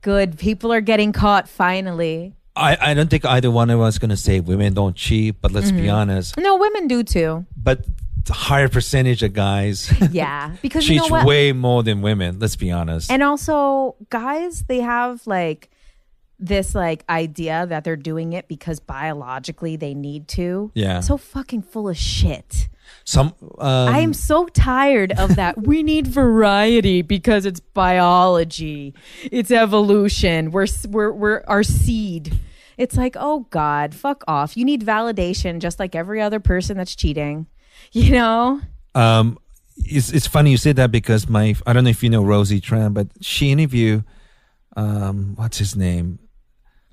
good. 0.00 0.38
People 0.38 0.72
are 0.72 0.80
getting 0.80 1.12
caught 1.12 1.48
finally. 1.48 2.34
I, 2.56 2.76
I 2.80 2.94
don't 2.94 3.10
think 3.10 3.24
either 3.24 3.50
one 3.50 3.68
of 3.70 3.80
us 3.80 3.98
going 3.98 4.10
to 4.10 4.16
say 4.16 4.38
women 4.38 4.74
don't 4.74 4.94
cheat. 4.94 5.40
But 5.40 5.50
let's 5.52 5.68
Mm-hmm. 5.72 5.82
be 5.82 5.88
honest. 5.90 6.36
No, 6.38 6.56
women 6.56 6.86
do 6.86 7.02
too. 7.02 7.46
But 7.56 7.84
the 8.24 8.32
higher 8.32 8.68
percentage 8.68 9.22
of 9.22 9.32
guys 9.32 9.92
Yeah, 10.10 10.56
because 10.62 10.88
you 10.88 10.98
cheats 10.98 11.10
know 11.10 11.16
what? 11.16 11.26
way 11.26 11.52
more 11.52 11.82
than 11.82 12.00
women. 12.02 12.38
Let's 12.38 12.56
be 12.56 12.70
honest. 12.70 13.10
And 13.10 13.22
also, 13.22 13.96
guys, 14.10 14.64
they 14.64 14.80
have 14.80 15.26
like 15.26 15.70
this 16.38 16.74
like 16.74 17.04
idea 17.08 17.66
that 17.66 17.84
they're 17.84 17.96
doing 17.96 18.32
it 18.32 18.48
because 18.48 18.80
biologically 18.80 19.76
they 19.76 19.94
need 19.94 20.28
to. 20.28 20.70
Yeah. 20.74 21.00
So 21.00 21.16
fucking 21.16 21.62
full 21.62 21.88
of 21.88 21.96
shit. 21.96 22.68
Some 23.04 23.34
um, 23.58 23.94
I 23.94 24.00
am 24.00 24.12
so 24.12 24.46
tired 24.46 25.12
of 25.12 25.36
that. 25.36 25.62
we 25.66 25.82
need 25.82 26.06
variety 26.06 27.02
because 27.02 27.46
it's 27.46 27.60
biology. 27.60 28.94
It's 29.30 29.50
evolution. 29.50 30.50
We're 30.50 30.66
we're 30.88 31.12
we're 31.12 31.44
our 31.46 31.62
seed. 31.62 32.38
It's 32.76 32.96
like, 32.96 33.16
"Oh 33.18 33.46
god, 33.50 33.94
fuck 33.94 34.24
off. 34.26 34.56
You 34.56 34.64
need 34.64 34.84
validation 34.84 35.60
just 35.60 35.78
like 35.78 35.94
every 35.94 36.20
other 36.20 36.40
person 36.40 36.76
that's 36.76 36.94
cheating." 36.94 37.46
You 38.04 38.10
know? 38.10 38.60
um 38.94 39.38
it's 39.76 40.12
it's 40.12 40.26
funny 40.26 40.50
you 40.50 40.56
said 40.56 40.76
that 40.76 40.90
because 40.90 41.28
my 41.28 41.54
I 41.66 41.72
don't 41.72 41.84
know 41.84 41.90
if 41.90 42.02
you 42.02 42.10
know 42.10 42.24
Rosie 42.24 42.60
Tran, 42.60 42.92
but 42.94 43.08
she 43.20 43.50
interviewed 43.50 44.04
um 44.76 45.34
what's 45.36 45.58
his 45.58 45.76
name, 45.76 46.18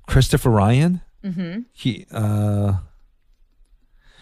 Christopher 0.06 0.50
Ryan. 0.50 1.00
Mm-hmm. 1.24 1.60
He 1.72 2.06
uh 2.12 2.74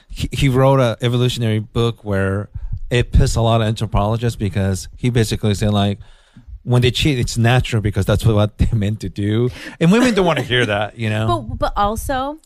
he, 0.08 0.28
he 0.32 0.48
wrote 0.48 0.80
a 0.80 0.96
evolutionary 1.02 1.58
book 1.58 2.04
where 2.04 2.48
it 2.90 3.12
pissed 3.12 3.36
a 3.36 3.40
lot 3.40 3.60
of 3.60 3.66
anthropologists 3.66 4.36
because 4.36 4.88
he 4.96 5.10
basically 5.10 5.54
said 5.54 5.72
like 5.72 5.98
when 6.62 6.82
they 6.82 6.90
cheat 6.90 7.18
it's 7.18 7.38
natural 7.38 7.80
because 7.80 8.04
that's 8.06 8.24
what 8.26 8.58
they're 8.58 8.78
meant 8.78 9.00
to 9.00 9.08
do 9.08 9.48
and 9.80 9.92
women 9.92 10.14
don't 10.14 10.26
want 10.26 10.38
to 10.38 10.44
hear 10.44 10.66
that 10.66 10.98
you 10.98 11.08
know 11.10 11.26
But 11.48 11.58
but 11.58 11.72
also, 11.76 12.40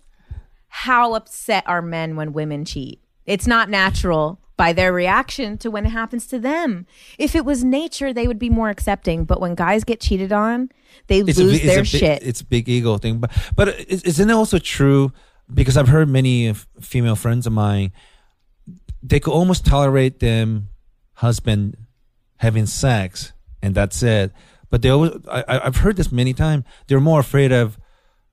how 0.69 1.15
upset 1.15 1.65
are 1.67 1.83
men 1.83 2.17
when 2.17 2.33
women 2.33 2.65
cheat? 2.65 3.01
It's 3.27 3.47
not 3.47 3.69
natural 3.71 4.41
by 4.57 4.73
their 4.73 4.93
reaction 4.93 5.59
to 5.59 5.71
when 5.71 5.85
it 5.87 5.91
happens 5.91 6.27
to 6.29 6.39
them. 6.39 6.87
If 7.19 7.35
it 7.35 7.45
was 7.45 7.65
nature, 7.65 8.13
they 8.13 8.27
would 8.29 8.39
be 8.39 8.51
more 8.51 8.71
accepting. 8.71 9.25
But 9.25 9.41
when 9.41 9.55
guys 9.55 9.83
get 9.85 10.01
cheated 10.01 10.33
on, 10.33 10.71
they 11.09 11.21
it's 11.21 11.39
lose 11.39 11.63
a, 11.63 11.67
their 11.67 11.79
big, 11.79 11.87
shit. 11.87 12.23
It's 12.23 12.41
a 12.41 12.45
big 12.45 12.69
ego 12.69 12.99
thing, 12.99 13.19
but 13.19 13.31
but 13.57 13.69
is- 13.89 14.03
isn't 14.05 14.31
it 14.31 14.33
also 14.33 14.59
true? 14.59 15.13
Because 15.53 15.77
I've 15.77 15.89
heard 15.89 16.09
many 16.09 16.47
of 16.47 16.67
female 16.81 17.17
friends 17.17 17.47
of 17.47 17.53
mine, 17.53 17.93
they 19.03 19.21
could 19.21 19.33
almost 19.33 19.67
tolerate 19.67 20.21
them 20.21 20.69
husband 21.15 21.77
having 22.37 22.67
sex 22.67 23.33
and 23.63 23.75
that's 23.75 24.03
it. 24.03 24.33
But 24.71 24.83
they 24.83 24.89
always, 24.89 25.13
I, 25.31 25.45
I- 25.47 25.67
I've 25.67 25.77
heard 25.77 25.97
this 25.97 26.11
many 26.11 26.33
times. 26.33 26.65
They're 26.87 27.01
more 27.01 27.21
afraid 27.21 27.53
of 27.53 27.79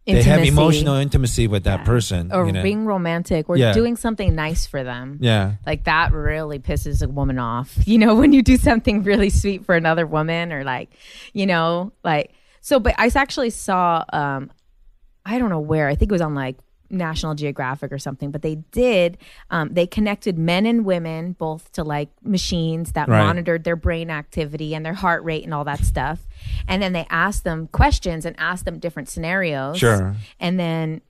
they 0.05 0.23
have 0.23 0.43
emotional 0.43 0.95
intimacy 0.95 1.47
with 1.47 1.63
that 1.65 1.79
Yeah. 1.81 1.85
person. 1.85 2.31
or 2.33 2.45
you 2.45 2.51
know? 2.51 2.63
being 2.63 2.85
romantic 2.85 3.49
or 3.49 3.57
Yeah. 3.57 3.71
doing 3.73 3.95
something 3.95 4.33
nice 4.35 4.65
for 4.65 4.83
them. 4.83 5.17
yeah, 5.21 5.53
Like 5.65 5.83
that 5.85 6.11
really 6.11 6.59
pisses 6.59 7.01
a 7.03 7.07
woman 7.07 7.37
off. 7.39 7.77
You 7.85 7.97
know, 7.97 8.15
when 8.15 8.33
you 8.33 8.41
do 8.41 8.57
something 8.57 9.03
really 9.03 9.29
sweet 9.29 9.65
for 9.65 9.75
another 9.75 10.05
woman 10.07 10.51
or 10.51 10.63
like, 10.63 10.89
you 11.33 11.45
know, 11.45 11.91
like 12.03 12.31
so 12.61 12.79
but 12.79 12.95
I 12.97 13.09
actually 13.15 13.49
saw 13.51 14.03
um 14.13 14.49
I 15.25 15.37
don't 15.37 15.49
know 15.49 15.59
where. 15.59 15.87
I 15.87 15.95
think 15.95 16.11
it 16.11 16.13
was 16.13 16.21
on 16.21 16.33
like 16.35 16.57
National 16.91 17.33
Geographic 17.35 17.91
or 17.91 17.99
something, 17.99 18.31
but 18.31 18.41
they 18.41 18.55
did 18.71 19.17
um 19.49 19.69
they 19.73 19.87
connected 19.87 20.37
men 20.37 20.65
and 20.65 20.85
women 20.85 21.33
both 21.33 21.71
to 21.73 21.83
like 21.83 22.09
machines 22.23 22.91
that 22.93 23.07
Right. 23.07 23.23
monitored 23.23 23.63
their 23.63 23.75
brain 23.75 24.09
activity 24.09 24.75
and 24.75 24.85
their 24.85 24.93
heart 24.93 25.23
rate 25.23 25.43
and 25.43 25.53
all 25.53 25.63
that 25.65 25.79
stuff. 25.79 26.27
And 26.67 26.81
then 26.81 26.93
they 26.93 27.07
asked 27.09 27.43
them 27.43 27.67
questions 27.67 28.25
and 28.25 28.35
asked 28.39 28.65
them 28.65 28.79
different 28.79 29.09
scenarios. 29.09 29.77
Sure. 29.77 30.15
And 30.39 30.59
then 30.59 31.01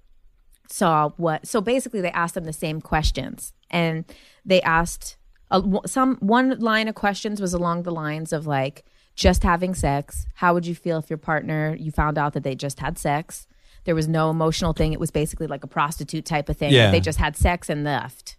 saw 0.70 1.10
what 1.18 1.46
so 1.46 1.60
basically 1.60 2.00
they 2.02 2.12
asked 2.12 2.34
them 2.36 2.46
the 2.46 2.54
same 2.54 2.80
questions 2.80 3.54
and 3.70 4.06
they 4.46 4.62
asked 4.62 5.18
uh, 5.52 5.62
some 5.86 6.16
one 6.22 6.58
line 6.60 6.88
of 6.88 6.96
questions 6.96 7.42
was 7.42 7.54
along 7.54 7.84
the 7.84 7.92
lines 7.92 8.32
of 8.32 8.48
like 8.48 8.86
just 9.14 9.44
having 9.44 9.74
sex 9.76 10.26
how 10.36 10.54
would 10.54 10.66
you 10.66 10.74
feel 10.74 10.98
if 10.98 11.10
your 11.10 11.18
partner 11.18 11.76
you 11.78 11.92
found 11.92 12.18
out 12.18 12.32
that 12.32 12.44
they 12.44 12.56
just 12.56 12.80
had 12.80 12.98
sex 12.98 13.48
there 13.86 13.96
was 13.96 14.08
no 14.08 14.30
emotional 14.30 14.74
thing 14.74 14.94
it 14.94 15.00
was 15.00 15.12
basically 15.12 15.48
like 15.48 15.64
a 15.64 15.68
prostitute 15.68 16.26
type 16.26 16.50
of 16.50 16.58
thing 16.58 16.72
Yeah. 16.72 16.92
they 16.92 17.00
just 17.00 17.18
had 17.20 17.36
sex 17.36 17.70
and 17.70 17.84
left 17.84 18.38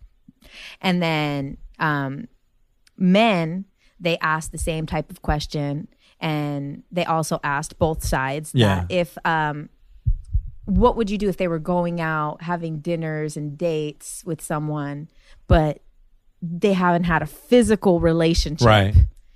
and 0.80 1.02
then 1.02 1.56
um 1.78 2.28
men 2.96 3.64
they 4.00 4.18
asked 4.18 4.52
the 4.52 4.58
same 4.58 4.86
type 4.86 5.10
of 5.10 5.22
question 5.22 5.88
and 6.20 6.82
they 6.90 7.04
also 7.04 7.40
asked 7.42 7.78
both 7.78 8.04
sides 8.04 8.52
Yeah. 8.54 8.84
if 8.88 9.16
um 9.24 9.68
what 10.64 10.96
would 10.96 11.10
you 11.10 11.18
do 11.18 11.28
if 11.28 11.36
they 11.36 11.48
were 11.48 11.58
going 11.58 12.00
out 12.00 12.42
having 12.42 12.78
dinners 12.78 13.36
and 13.36 13.58
dates 13.58 14.22
with 14.24 14.40
someone 14.40 15.08
but 15.48 15.80
they 16.40 16.72
haven't 16.72 17.04
had 17.04 17.22
a 17.22 17.26
physical 17.26 18.00
relationship 18.00 18.66
Right. 18.66 18.94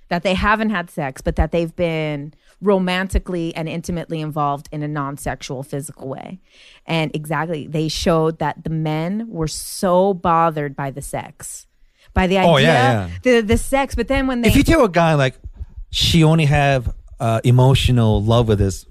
that 0.09 0.23
they 0.23 0.33
haven't 0.33 0.69
had 0.69 0.89
sex 0.89 1.21
but 1.21 1.35
that 1.35 1.51
they've 1.51 1.75
been 1.75 2.33
romantically 2.61 3.55
and 3.55 3.69
intimately 3.69 4.19
involved 4.19 4.67
in 4.71 4.81
a 4.83 4.87
non-sexual 4.87 5.61
physical 5.63 6.07
way 6.07 6.39
and 6.85 7.15
exactly 7.15 7.67
they 7.67 7.87
showed 7.87 8.39
that 8.39 8.63
the 8.63 8.69
men 8.69 9.25
were 9.29 9.47
so 9.47 10.13
bothered 10.13 10.75
by 10.75 10.89
the 10.89 11.01
sex 11.01 11.67
by 12.15 12.25
the 12.25 12.37
idea 12.37 12.51
Oh, 12.51 12.57
yeah, 12.57 13.07
yeah. 13.07 13.09
the 13.21 13.41
the 13.41 13.57
sex 13.57 13.93
but 13.93 14.07
then 14.07 14.25
when 14.25 14.41
they 14.41 14.49
if 14.49 14.55
you 14.55 14.63
tell 14.63 14.83
a 14.83 14.89
guy 14.89 15.13
like 15.13 15.35
she 15.91 16.23
only 16.23 16.45
have 16.45 16.93
uh, 17.19 17.41
emotional 17.43 18.21
love 18.23 18.47
with 18.47 18.59
this, 18.59 18.85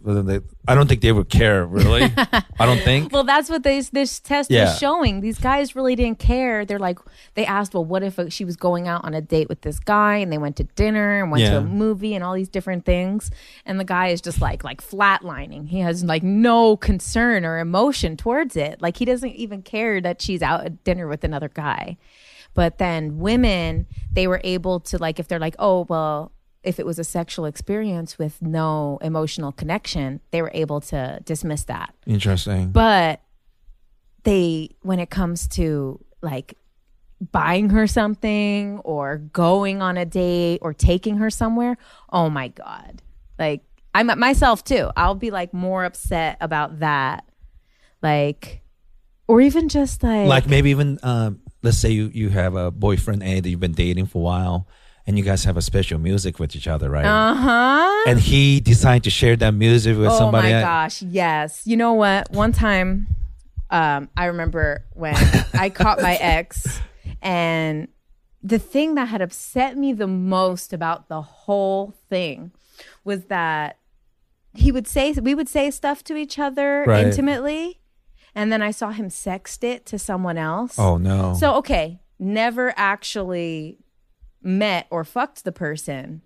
I 0.66 0.74
don't 0.74 0.88
think 0.88 1.00
they 1.00 1.12
would 1.12 1.28
care 1.28 1.64
really. 1.64 2.02
I 2.58 2.66
don't 2.66 2.80
think. 2.82 3.12
Well, 3.12 3.22
that's 3.22 3.48
what 3.48 3.62
this 3.62 3.90
this 3.90 4.18
test 4.18 4.50
Yeah. 4.50 4.64
was 4.64 4.78
showing. 4.78 5.20
These 5.20 5.38
guys 5.38 5.76
really 5.76 5.94
didn't 5.94 6.18
care. 6.18 6.64
They're 6.64 6.80
like, 6.80 6.98
they 7.34 7.46
asked, 7.46 7.72
well, 7.72 7.84
what 7.84 8.02
if 8.02 8.18
she 8.32 8.44
was 8.44 8.56
going 8.56 8.88
out 8.88 9.04
on 9.04 9.14
a 9.14 9.20
date 9.20 9.48
with 9.48 9.60
this 9.60 9.78
guy 9.78 10.16
and 10.16 10.32
they 10.32 10.38
went 10.38 10.56
to 10.56 10.64
dinner 10.64 11.22
and 11.22 11.30
went 11.30 11.44
to 11.44 11.58
a 11.58 11.60
movie 11.62 12.14
and 12.16 12.24
all 12.24 12.34
these 12.34 12.48
different 12.48 12.84
things, 12.84 13.30
and 13.64 13.78
the 13.78 13.84
guy 13.84 14.08
is 14.08 14.20
just 14.20 14.40
like 14.40 14.64
like 14.64 14.82
flatlining. 14.82 15.68
He 15.68 15.78
has 15.80 16.02
like 16.02 16.24
no 16.24 16.76
concern 16.76 17.44
or 17.44 17.58
emotion 17.60 18.16
towards 18.16 18.56
it. 18.56 18.82
Like 18.82 18.96
he 18.96 19.04
doesn't 19.04 19.34
even 19.36 19.62
care 19.62 20.00
that 20.00 20.20
she's 20.20 20.42
out 20.42 20.64
at 20.66 20.82
dinner 20.82 21.06
with 21.06 21.22
another 21.22 21.48
guy. 21.48 21.96
But 22.54 22.78
then 22.78 23.18
women, 23.18 23.86
they 24.12 24.26
were 24.26 24.40
able 24.42 24.80
to 24.80 24.98
like 24.98 25.20
if 25.20 25.28
they're 25.28 25.38
like, 25.38 25.54
oh 25.60 25.86
well. 25.88 26.32
If 26.66 26.78
it 26.80 26.84
was 26.84 26.98
a 26.98 27.04
sexual 27.04 27.46
experience 27.46 28.18
with 28.18 28.42
no 28.42 28.98
emotional 29.00 29.52
connection, 29.52 30.20
they 30.32 30.42
were 30.42 30.50
able 30.52 30.80
to 30.82 31.20
dismiss 31.24 31.64
that. 31.64 31.94
Interesting. 32.06 32.70
but 32.72 33.20
they 34.24 34.70
when 34.82 34.98
it 34.98 35.08
comes 35.08 35.46
to 35.46 36.04
like 36.20 36.58
buying 37.30 37.70
her 37.70 37.86
something 37.86 38.80
or 38.80 39.18
going 39.18 39.80
on 39.80 39.96
a 39.96 40.04
date 40.04 40.58
or 40.60 40.74
taking 40.74 41.18
her 41.18 41.30
somewhere 41.30 41.78
oh 42.10 42.28
my 42.28 42.48
god. 42.48 43.02
Like 43.38 43.62
i'm 43.94 44.06
myself 44.18 44.64
too. 44.64 44.90
I'll 44.96 45.14
be 45.14 45.30
like 45.30 45.54
more 45.54 45.84
upset 45.84 46.36
about 46.40 46.80
that. 46.80 47.24
Like 48.02 48.62
or 49.28 49.40
even 49.40 49.68
just 49.68 50.02
like, 50.02 50.26
like 50.26 50.46
maybe 50.46 50.70
even 50.70 50.98
um, 51.02 51.40
let's 51.62 51.78
say 51.78 51.90
you 51.90 52.10
you 52.12 52.28
have 52.30 52.54
a 52.54 52.70
boyfriend 52.70 53.22
A 53.22 53.40
that 53.40 53.48
you've 53.48 53.60
been 53.60 53.72
dating 53.72 54.06
for 54.06 54.18
a 54.18 54.22
while, 54.22 54.68
and 55.06 55.16
you 55.18 55.24
guys 55.24 55.44
have 55.44 55.56
a 55.56 55.62
special 55.62 55.98
music 55.98 56.38
with 56.38 56.56
each 56.56 56.66
other, 56.66 56.90
right? 56.90 57.04
uh-huh 57.06 58.04
And 58.10 58.18
he 58.20 58.60
decided 58.60 59.04
to 59.04 59.10
share 59.10 59.36
that 59.36 59.52
music 59.54 59.96
with 59.96 60.08
oh 60.08 60.18
somebody. 60.18 60.48
Oh 60.52 60.54
my 60.54 60.60
gosh 60.60 61.02
yes 61.02 61.62
you 61.64 61.76
know 61.76 61.92
what 61.94 62.30
one 62.30 62.52
time 62.52 63.06
um 63.70 64.08
i 64.16 64.26
remember 64.26 64.84
when 64.94 65.16
i 65.54 65.68
caught 65.80 66.00
my 66.00 66.14
ex 66.20 66.80
and 67.22 67.88
the 68.42 68.58
thing 68.60 68.94
that 68.94 69.06
had 69.08 69.20
upset 69.22 69.76
me 69.76 69.92
the 69.92 70.06
most 70.06 70.72
about 70.72 71.08
the 71.08 71.20
whole 71.22 71.92
thing 72.08 72.52
was 73.04 73.24
that 73.24 73.78
he 74.54 74.70
would 74.70 74.86
say 74.86 75.12
we 75.12 75.34
would 75.34 75.48
say 75.48 75.70
stuff 75.70 76.04
to 76.04 76.14
each 76.16 76.38
other 76.38 76.84
Right. 76.86 77.04
intimately 77.06 77.80
and 78.36 78.52
then 78.52 78.62
i 78.62 78.70
saw 78.70 78.90
him 78.90 79.08
sext 79.08 79.64
it 79.64 79.84
to 79.86 79.98
someone 79.98 80.38
else 80.38 80.78
Oh 80.78 80.96
no. 80.98 81.34
so 81.34 81.54
okay, 81.56 82.00
never 82.20 82.72
actually 82.76 83.78
met 84.46 84.86
or 84.90 85.04
fucked 85.04 85.44
the 85.44 85.52
person, 85.52 86.22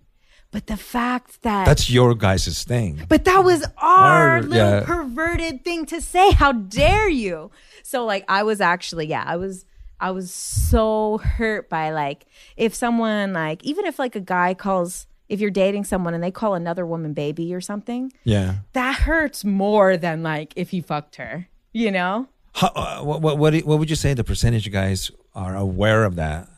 but 0.51 0.67
the 0.67 0.77
fact 0.77 1.41
that 1.43 1.65
that's 1.65 1.89
your 1.89 2.13
guys' 2.15 2.63
thing. 2.63 3.01
but 3.09 3.25
that 3.25 3.43
was 3.43 3.65
our 3.77 4.29
Our- 4.37 4.41
little 4.43 4.55
yeah. 4.79 4.83
perverted 4.85 5.63
thing 5.65 5.85
to 5.87 5.99
say. 6.01 6.31
How 6.31 6.51
dare 6.51 7.09
you? 7.09 7.51
So 7.83 8.05
like 8.05 8.23
I 8.29 8.43
was 8.43 8.61
actually 8.61 9.07
yeah, 9.07 9.23
I 9.25 9.35
was 9.37 9.65
I 9.99 10.11
was 10.11 10.31
so 10.31 11.17
hurt 11.19 11.69
by 11.69 11.91
like 11.91 12.25
if 12.57 12.73
someone 12.75 13.33
like 13.33 13.63
even 13.63 13.85
if 13.85 13.97
like 13.99 14.15
a 14.15 14.19
guy 14.21 14.53
calls 14.53 15.07
if 15.29 15.39
you're 15.39 15.49
dating 15.49 15.85
someone 15.85 16.13
and 16.13 16.21
they 16.21 16.31
call 16.31 16.55
another 16.55 16.85
woman 16.85 17.13
baby 17.13 17.53
or 17.55 17.61
something, 17.61 18.11
Yeah. 18.25 18.55
that 18.73 18.95
hurts 18.95 19.45
more 19.45 19.95
than 19.95 20.23
like 20.23 20.51
if 20.57 20.71
he 20.71 20.81
fucked 20.81 21.15
her, 21.15 21.47
you 21.71 21.89
know? 21.89 22.27
How, 22.53 22.67
uh, 22.75 22.99
what, 23.01 23.21
what, 23.21 23.37
what, 23.37 23.55
what 23.61 23.79
would 23.79 23.89
you 23.89 23.95
say 23.95 24.13
the 24.13 24.25
percentage 24.25 24.67
of 24.67 24.73
guys 24.73 25.09
are 25.33 25.55
aware 25.55 26.03
of 26.03 26.17
that? 26.17 26.49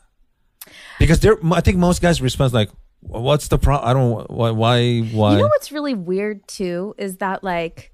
Because 1.04 1.20
there, 1.20 1.38
I 1.52 1.60
think 1.60 1.78
most 1.78 2.02
guys 2.02 2.22
respond 2.22 2.54
like, 2.54 2.70
"What's 3.02 3.50
the 3.50 3.58
problem? 3.58 3.90
I 3.90 3.94
don't. 3.94 4.32
Why? 4.32 4.52
Why? 4.52 5.00
Why?" 5.00 5.32
You 5.34 5.40
know 5.40 5.48
what's 5.48 5.72
really 5.72 5.94
weird 5.94 6.48
too 6.48 6.96
is 6.98 7.18
that 7.18 7.44
like 7.44 7.92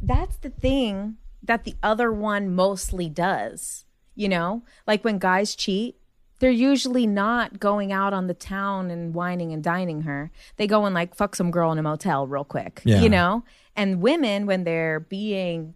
that's 0.00 0.36
the 0.38 0.48
thing 0.48 1.18
that 1.42 1.64
the 1.64 1.74
other 1.82 2.10
one 2.10 2.54
mostly 2.54 3.10
does. 3.10 3.84
You 4.14 4.30
know, 4.30 4.62
like 4.86 5.04
when 5.04 5.18
guys 5.18 5.54
cheat, 5.54 5.96
they're 6.38 6.50
usually 6.50 7.06
not 7.06 7.60
going 7.60 7.92
out 7.92 8.12
on 8.12 8.28
the 8.28 8.34
town 8.34 8.90
and 8.90 9.12
wining 9.14 9.52
and 9.52 9.62
dining 9.62 10.02
her. 10.02 10.30
They 10.56 10.66
go 10.66 10.86
and 10.86 10.94
like 10.94 11.14
fuck 11.14 11.36
some 11.36 11.50
girl 11.50 11.70
in 11.70 11.78
a 11.78 11.82
motel 11.82 12.26
real 12.26 12.44
quick. 12.44 12.80
Yeah. 12.84 13.00
You 13.00 13.10
know, 13.10 13.44
and 13.76 14.00
women 14.00 14.46
when 14.46 14.64
they're 14.64 15.00
being 15.00 15.74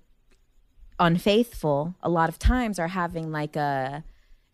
unfaithful, 0.98 1.94
a 2.02 2.08
lot 2.08 2.28
of 2.28 2.38
times 2.38 2.78
are 2.78 2.88
having 2.88 3.30
like 3.30 3.56
a 3.56 4.04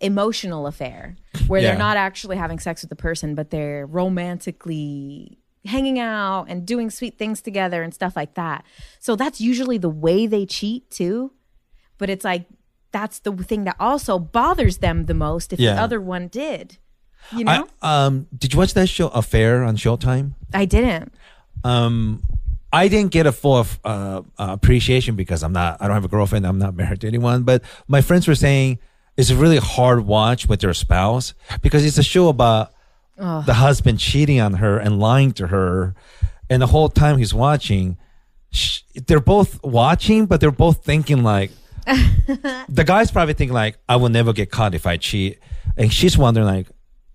emotional 0.01 0.67
affair 0.67 1.17
where 1.49 1.61
Yeah. 1.61 1.71
they're 1.71 1.79
not 1.79 1.97
actually 1.97 2.37
having 2.37 2.59
sex 2.59 2.83
with 2.83 2.91
the 2.91 2.97
person, 2.97 3.35
but 3.35 3.51
they're 3.51 3.87
romantically 3.87 5.39
hanging 5.65 5.99
out 5.99 6.45
and 6.49 6.65
doing 6.67 6.89
sweet 6.91 7.19
things 7.19 7.43
together 7.43 7.83
and 7.83 7.93
stuff 7.93 8.15
like 8.17 8.35
that. 8.35 8.65
So 9.01 9.17
that's 9.17 9.41
usually 9.41 9.77
the 9.79 9.89
way 9.89 10.27
they 10.27 10.47
cheat 10.47 10.91
too. 10.91 11.33
But 11.99 12.11
it's 12.11 12.25
like 12.25 12.47
that's 12.93 13.19
the 13.19 13.33
thing 13.33 13.65
that 13.65 13.77
also 13.79 14.19
bothers 14.19 14.79
them 14.79 15.07
the 15.07 15.15
most 15.15 15.53
if 15.53 15.59
Yeah. 15.61 15.75
the 15.75 15.81
other 15.83 16.01
one 16.01 16.29
did. 16.29 16.79
You 17.37 17.45
know, 17.45 17.69
I, 17.83 18.07
um, 18.07 18.27
did 18.37 18.55
you 18.55 18.59
watch 18.59 18.73
that 18.75 18.89
show 18.89 19.09
Affair 19.09 19.63
on 19.63 19.77
Showtime? 19.77 20.33
I, 20.55 20.65
didn't. 20.65 21.13
Um, 21.65 22.23
I 22.73 22.89
didn't 22.89 23.11
get 23.11 23.27
a 23.27 23.33
full 23.33 23.57
of, 23.57 23.79
uh, 23.85 24.23
uh, 24.39 24.47
appreciation 24.53 25.17
because 25.17 25.43
I'm 25.43 25.53
not. 25.53 25.77
I 25.83 25.87
don't 25.87 25.95
have 25.95 26.05
a 26.07 26.09
girlfriend. 26.09 26.47
I'm 26.47 26.59
not 26.59 26.75
married 26.75 27.03
to 27.03 27.07
anyone. 27.07 27.43
But 27.43 27.63
my 27.89 28.01
friends 28.01 28.27
were 28.27 28.35
saying 28.35 28.79
it's 29.19 29.29
a 29.31 29.37
really 29.37 29.59
hard 29.59 30.07
watch 30.07 30.49
with 30.49 30.63
your 30.63 30.73
spouse 30.73 31.35
because 31.61 31.85
it's 31.85 31.99
a 31.99 32.03
show 32.03 32.29
about 32.29 32.73
the 33.19 33.55
husband 33.55 33.99
cheating 33.99 34.41
on 34.41 34.55
her 34.55 34.79
and 34.79 34.99
lying 34.99 35.33
to 35.33 35.49
her, 35.49 35.95
and 36.49 36.63
the 36.63 36.69
whole 36.69 36.89
time 36.89 37.19
he's 37.19 37.35
watching, 37.35 37.99
sh- 38.53 38.81
they're 39.07 39.21
both 39.21 39.63
watching, 39.63 40.25
but 40.27 40.41
they're 40.41 40.51
both 40.53 40.85
thinking 40.85 41.23
like. 41.23 41.51
the 42.69 42.85
guy's 42.87 43.11
probably 43.11 43.35
thinking 43.35 43.55
like, 43.55 43.79
I 43.89 43.97
will 43.97 44.09
never 44.11 44.33
get 44.33 44.51
caught 44.51 44.75
if 44.75 44.87
I 44.87 44.97
cheat, 44.99 45.39
and 45.77 45.93
she's 45.93 46.17
wondering 46.19 46.47
like, 46.47 46.69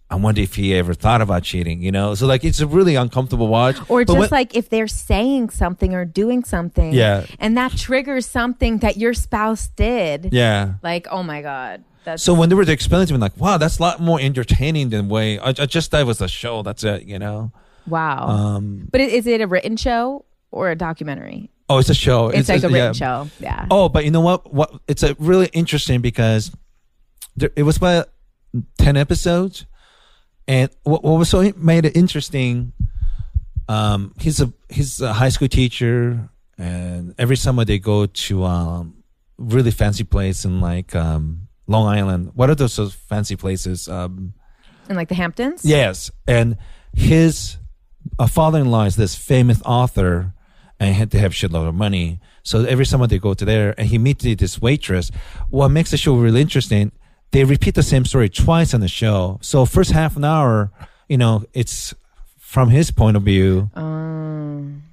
I 0.09 0.15
wonder 0.15 0.41
if 0.41 0.55
he 0.55 0.75
ever 0.75 0.93
thought 0.93 1.21
about 1.21 1.43
cheating, 1.43 1.81
you 1.81 1.91
know? 1.91 2.13
So 2.15 2.27
like, 2.27 2.43
it's 2.43 2.59
a 2.59 2.67
really 2.67 2.95
uncomfortable 2.95 3.47
watch. 3.47 3.77
Or 3.89 4.03
But 4.05 4.07
just 4.13 4.19
when- 4.19 4.29
like 4.29 4.55
if 4.55 4.69
they're 4.69 4.87
saying 4.87 5.49
something 5.51 5.93
or 5.95 6.05
doing 6.05 6.43
something, 6.43 6.93
Yeah. 6.93 7.25
and 7.39 7.57
that 7.57 7.71
triggers 7.77 8.25
something 8.25 8.79
that 8.79 8.97
your 8.97 9.13
spouse 9.13 9.69
did. 9.75 10.29
yeah. 10.33 10.73
Like, 10.83 11.07
oh 11.09 11.23
my 11.23 11.41
god, 11.41 11.83
that's 12.03 12.23
So 12.23 12.33
when 12.33 12.49
they 12.49 12.55
were 12.55 12.63
explaining 12.63 13.07
to 13.07 13.13
me, 13.13 13.19
like, 13.19 13.37
wow, 13.37 13.57
that's 13.57 13.79
a 13.79 13.81
lot 13.81 13.99
more 13.99 14.19
entertaining 14.19 14.89
than 14.89 15.09
way. 15.09 15.39
I, 15.39 15.49
I 15.49 15.65
just 15.65 15.91
thought 15.91 16.01
it 16.01 16.07
was 16.07 16.21
a 16.21 16.27
show. 16.27 16.63
That's 16.63 16.83
it, 16.83 17.03
you 17.03 17.19
know. 17.19 17.51
wow. 17.87 18.27
Um, 18.27 18.87
but 18.91 19.01
is 19.01 19.27
it 19.27 19.41
a 19.41 19.47
written 19.47 19.77
show 19.77 20.25
or 20.51 20.71
a 20.71 20.75
documentary? 20.75 21.49
oh, 21.69 21.79
it's 21.79 21.89
a 21.89 21.93
show. 21.93 22.29
It's, 22.29 22.49
like 22.49 22.63
a 22.63 22.69
written 22.69 22.77
yeah. 22.77 22.91
show. 22.93 23.29
Yeah. 23.39 23.65
Oh, 23.69 23.89
but 23.89 24.05
you 24.05 24.11
know 24.11 24.21
what? 24.21 24.53
What 24.53 24.73
it's 24.87 25.03
a 25.03 25.15
really 25.19 25.47
interesting 25.53 26.01
because 26.01 26.55
there, 27.35 27.51
it 27.55 27.63
was 27.63 27.77
about 27.77 28.09
ten 28.77 28.97
episodes, 28.97 29.65
and 30.47 30.69
what, 30.83 31.03
what 31.03 31.17
was 31.17 31.29
so 31.29 31.51
made 31.57 31.85
it 31.85 31.95
interesting. 31.95 32.73
Um, 33.67 34.13
he's 34.19 34.41
a 34.41 34.51
he's 34.69 35.01
a 35.01 35.13
high 35.13 35.29
school 35.29 35.47
teacher, 35.47 36.29
and 36.57 37.15
every 37.17 37.37
summer 37.37 37.65
they 37.65 37.79
go 37.79 38.05
to 38.05 38.43
um 38.43 39.03
really 39.37 39.71
fancy 39.71 40.03
place 40.03 40.45
in 40.45 40.61
like 40.61 40.95
um 40.95 41.42
Long 41.67 41.87
Island. 41.87 42.31
What 42.35 42.49
are 42.49 42.55
those, 42.55 42.75
those 42.75 42.93
fancy 42.93 43.35
places? 43.35 43.87
Um, 43.87 44.33
In 44.89 44.95
like 44.95 45.09
the 45.09 45.15
Hamptons. 45.15 45.63
Yes, 45.63 46.11
and 46.27 46.57
his 46.93 47.57
uh, 48.19 48.27
father-in-law 48.27 48.83
is 48.85 48.95
this 48.95 49.15
famous 49.15 49.61
author, 49.65 50.33
and 50.79 50.89
he 50.89 50.95
had 50.95 51.11
to 51.11 51.19
have 51.19 51.31
shitload 51.31 51.67
of 51.67 51.75
money. 51.75 52.19
So 52.43 52.65
every 52.65 52.85
summer 52.85 53.07
they 53.07 53.19
go 53.19 53.33
to 53.33 53.45
there, 53.45 53.73
and 53.77 53.87
he 53.87 53.97
meets 53.97 54.23
this 54.23 54.61
waitress. 54.61 55.09
What 55.49 55.69
makes 55.69 55.91
the 55.91 55.97
show 55.97 56.15
really 56.15 56.41
interesting? 56.41 56.91
They 57.31 57.43
repeat 57.45 57.75
the 57.75 57.83
same 57.83 58.05
story 58.05 58.29
twice 58.29 58.73
on 58.73 58.81
the 58.81 58.87
show. 58.87 59.39
So 59.41 59.65
first 59.65 59.91
half 59.91 60.15
an 60.17 60.23
hour, 60.25 60.71
you 61.07 61.17
know, 61.17 61.45
it's 61.53 61.93
from 62.37 62.69
his 62.69 62.91
point 62.91 63.17
of 63.17 63.23
view 63.23 63.71
Um, 63.73 64.83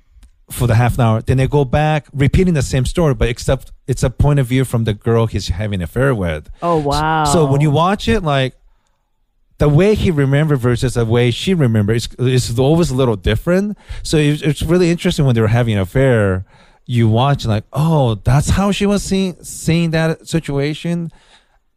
for 0.50 0.66
the 0.66 0.74
half 0.74 0.94
an 0.94 1.00
hour. 1.02 1.22
Then 1.22 1.36
they 1.36 1.46
go 1.46 1.64
back, 1.64 2.06
repeating 2.12 2.54
the 2.54 2.62
same 2.62 2.84
story, 2.84 3.14
but 3.14 3.28
except 3.28 3.72
it's 3.86 4.02
a 4.02 4.10
point 4.10 4.38
of 4.38 4.46
view 4.46 4.64
from 4.64 4.84
the 4.84 4.94
girl 4.94 5.26
he's 5.26 5.48
having 5.48 5.80
an 5.80 5.82
affair 5.82 6.14
with. 6.14 6.50
oh 6.62 6.78
wow. 6.78 7.24
So 7.24 7.44
when 7.50 7.60
you 7.60 7.70
watch 7.70 8.08
it, 8.08 8.22
like 8.22 8.54
the 9.58 9.68
way 9.68 9.94
he 9.94 10.10
remembered 10.10 10.58
versus 10.58 10.94
the 10.94 11.04
way 11.04 11.30
she 11.30 11.52
remembered 11.54 11.96
is, 11.96 12.08
is 12.18 12.58
always 12.58 12.90
a 12.90 12.94
little 12.94 13.16
different. 13.16 13.76
So 14.02 14.16
it's, 14.16 14.42
it's 14.42 14.62
really 14.62 14.90
interesting 14.90 15.26
when 15.26 15.34
they 15.34 15.40
were 15.40 15.48
having 15.48 15.74
an 15.74 15.80
affair. 15.80 16.46
You 16.86 17.08
watch 17.08 17.44
like, 17.46 17.64
oh, 17.72 18.16
that's 18.16 18.50
how 18.50 18.72
she 18.72 18.86
was 18.86 19.02
seeing 19.02 19.36
seeing 19.44 19.90
that 19.92 20.26
situation, 20.26 21.12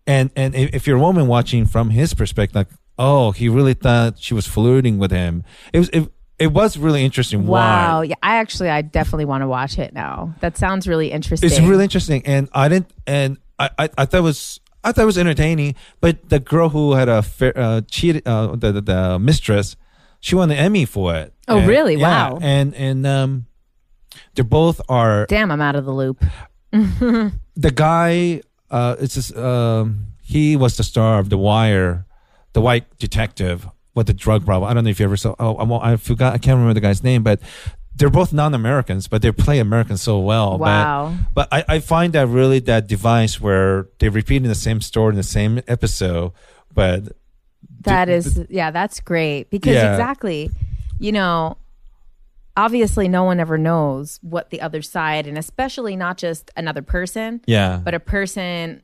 and 0.08 0.32
and 0.36 0.56
if 0.56 0.74
if 0.74 0.88
you're 0.88 0.98
a 0.98 1.02
woman 1.02 1.28
watching 1.28 1.66
from 1.68 1.91
his 1.91 2.16
perspective, 2.16 2.56
like, 2.56 2.68
oh, 2.98 3.32
he 3.32 3.48
really 3.48 3.76
thought 3.76 4.18
she 4.18 4.34
was 4.34 4.48
flirting 4.48 4.98
with 4.98 5.12
him. 5.12 5.44
It 5.72 5.80
was 5.80 5.90
it, 5.90 6.10
it 6.44 6.52
was 6.52 6.78
really 6.78 7.03
interesting. 7.06 7.45
Wow. 7.48 7.99
Why? 7.99 8.03
Yeah. 8.06 8.15
I 8.22 8.36
actually, 8.38 8.70
I 8.70 8.82
definitely 8.82 9.26
want 9.26 9.41
to 9.44 9.48
watch 9.48 9.80
it 9.80 9.94
now. 9.94 10.36
That 10.41 10.57
sounds 10.57 10.88
really 10.88 11.11
interesting. 11.11 11.49
It's 11.49 11.60
really 11.60 11.84
interesting, 11.84 12.22
and 12.26 12.49
I 12.53 12.68
didn't, 12.70 12.91
and 13.07 13.38
I, 13.57 13.70
I, 13.80 13.90
I 13.98 14.06
thought 14.06 14.18
it 14.20 14.22
was, 14.22 14.60
I 14.84 14.91
thought 14.91 15.03
it 15.03 15.06
was 15.06 15.18
entertaining. 15.18 15.76
But 16.02 16.30
the 16.30 16.40
girl 16.40 16.70
who 16.70 16.94
had 16.94 17.07
a 17.10 17.22
fair, 17.22 17.53
uh, 17.57 17.82
cheated, 17.90 18.28
uh, 18.28 18.56
the, 18.56 18.72
the 18.74 18.82
the 18.82 19.20
mistress, 19.20 19.76
she 20.20 20.36
won 20.36 20.49
the 20.49 20.56
Emmy 20.56 20.86
for 20.86 21.15
it. 21.15 21.34
Oh, 21.48 21.57
And- 21.60 21.68
really? 21.68 21.95
yeah, 21.95 22.32
Wow. 22.32 22.40
And 22.41 22.76
and 22.76 23.07
um, 23.07 23.45
they 24.36 24.44
both 24.44 24.82
are 24.90 25.26
Damn, 25.28 25.49
I'm 25.52 25.61
out 25.61 25.76
of 25.76 25.86
the 25.86 25.94
loop. 25.94 26.24
the 26.72 27.72
guy. 27.74 28.41
Uh, 28.72 28.95
it's 28.99 29.14
just, 29.14 29.38
um, 29.38 30.07
he 30.24 30.56
was 30.56 30.78
the 30.78 30.84
star 30.84 31.20
of 31.20 31.30
The 31.30 31.38
Wire, 31.38 32.07
the 32.53 32.61
white 32.61 32.86
detective 32.98 33.68
with 33.95 34.07
the 34.07 34.14
drug 34.14 34.45
problem. 34.45 34.70
I 34.70 34.74
don't 34.74 34.84
know 34.84 34.90
if 34.90 34.99
you 34.99 35.06
ever 35.06 35.18
saw. 35.18 35.36
Oh, 35.40 35.56
I, 35.56 35.94
I 35.94 35.95
forgot. 35.98 36.34
I 36.34 36.38
can't 36.38 36.56
remember 36.56 36.74
the 36.74 36.82
guy's 36.82 37.03
name, 37.03 37.24
but. 37.24 37.40
They're 37.95 38.10
both 38.10 38.34
non-Americans, 38.34 39.07
but 39.07 39.22
they 39.22 39.32
play 39.32 39.60
Americans 39.60 40.02
so 40.02 40.18
well. 40.18 40.57
But- 40.57 40.61
Wow. 40.65 41.14
but 41.36 41.48
I, 41.52 41.64
I 41.68 41.80
find 41.80 42.11
that 42.14 42.26
really 42.26 42.57
that 42.61 42.88
device 42.88 43.40
where 43.40 43.88
they're 43.99 44.10
repeating 44.10 44.48
the 44.48 44.56
same 44.56 44.82
story 44.82 45.11
in 45.11 45.15
the 45.15 45.22
same 45.22 45.61
episode, 45.68 46.32
but 46.74 47.15
That 47.82 48.10
is, 48.10 48.44
yeah, 48.49 48.72
that's 48.72 48.99
great 48.99 49.52
because 49.52 49.76
Yeah. 49.76 49.91
exactly, 49.91 50.49
you 50.98 51.11
know, 51.11 51.57
obviously 52.57 53.07
no 53.07 53.24
one 53.26 53.40
ever 53.40 53.60
knows 53.60 54.20
what 54.24 54.49
the 54.49 54.61
other 54.61 54.82
side, 54.82 55.28
and 55.28 55.38
especially 55.38 55.95
not 55.95 56.18
just 56.18 56.49
another 56.57 56.82
person, 56.82 57.41
yeah, 57.45 57.80
but 57.84 57.94
a 57.94 57.99
person 57.99 58.82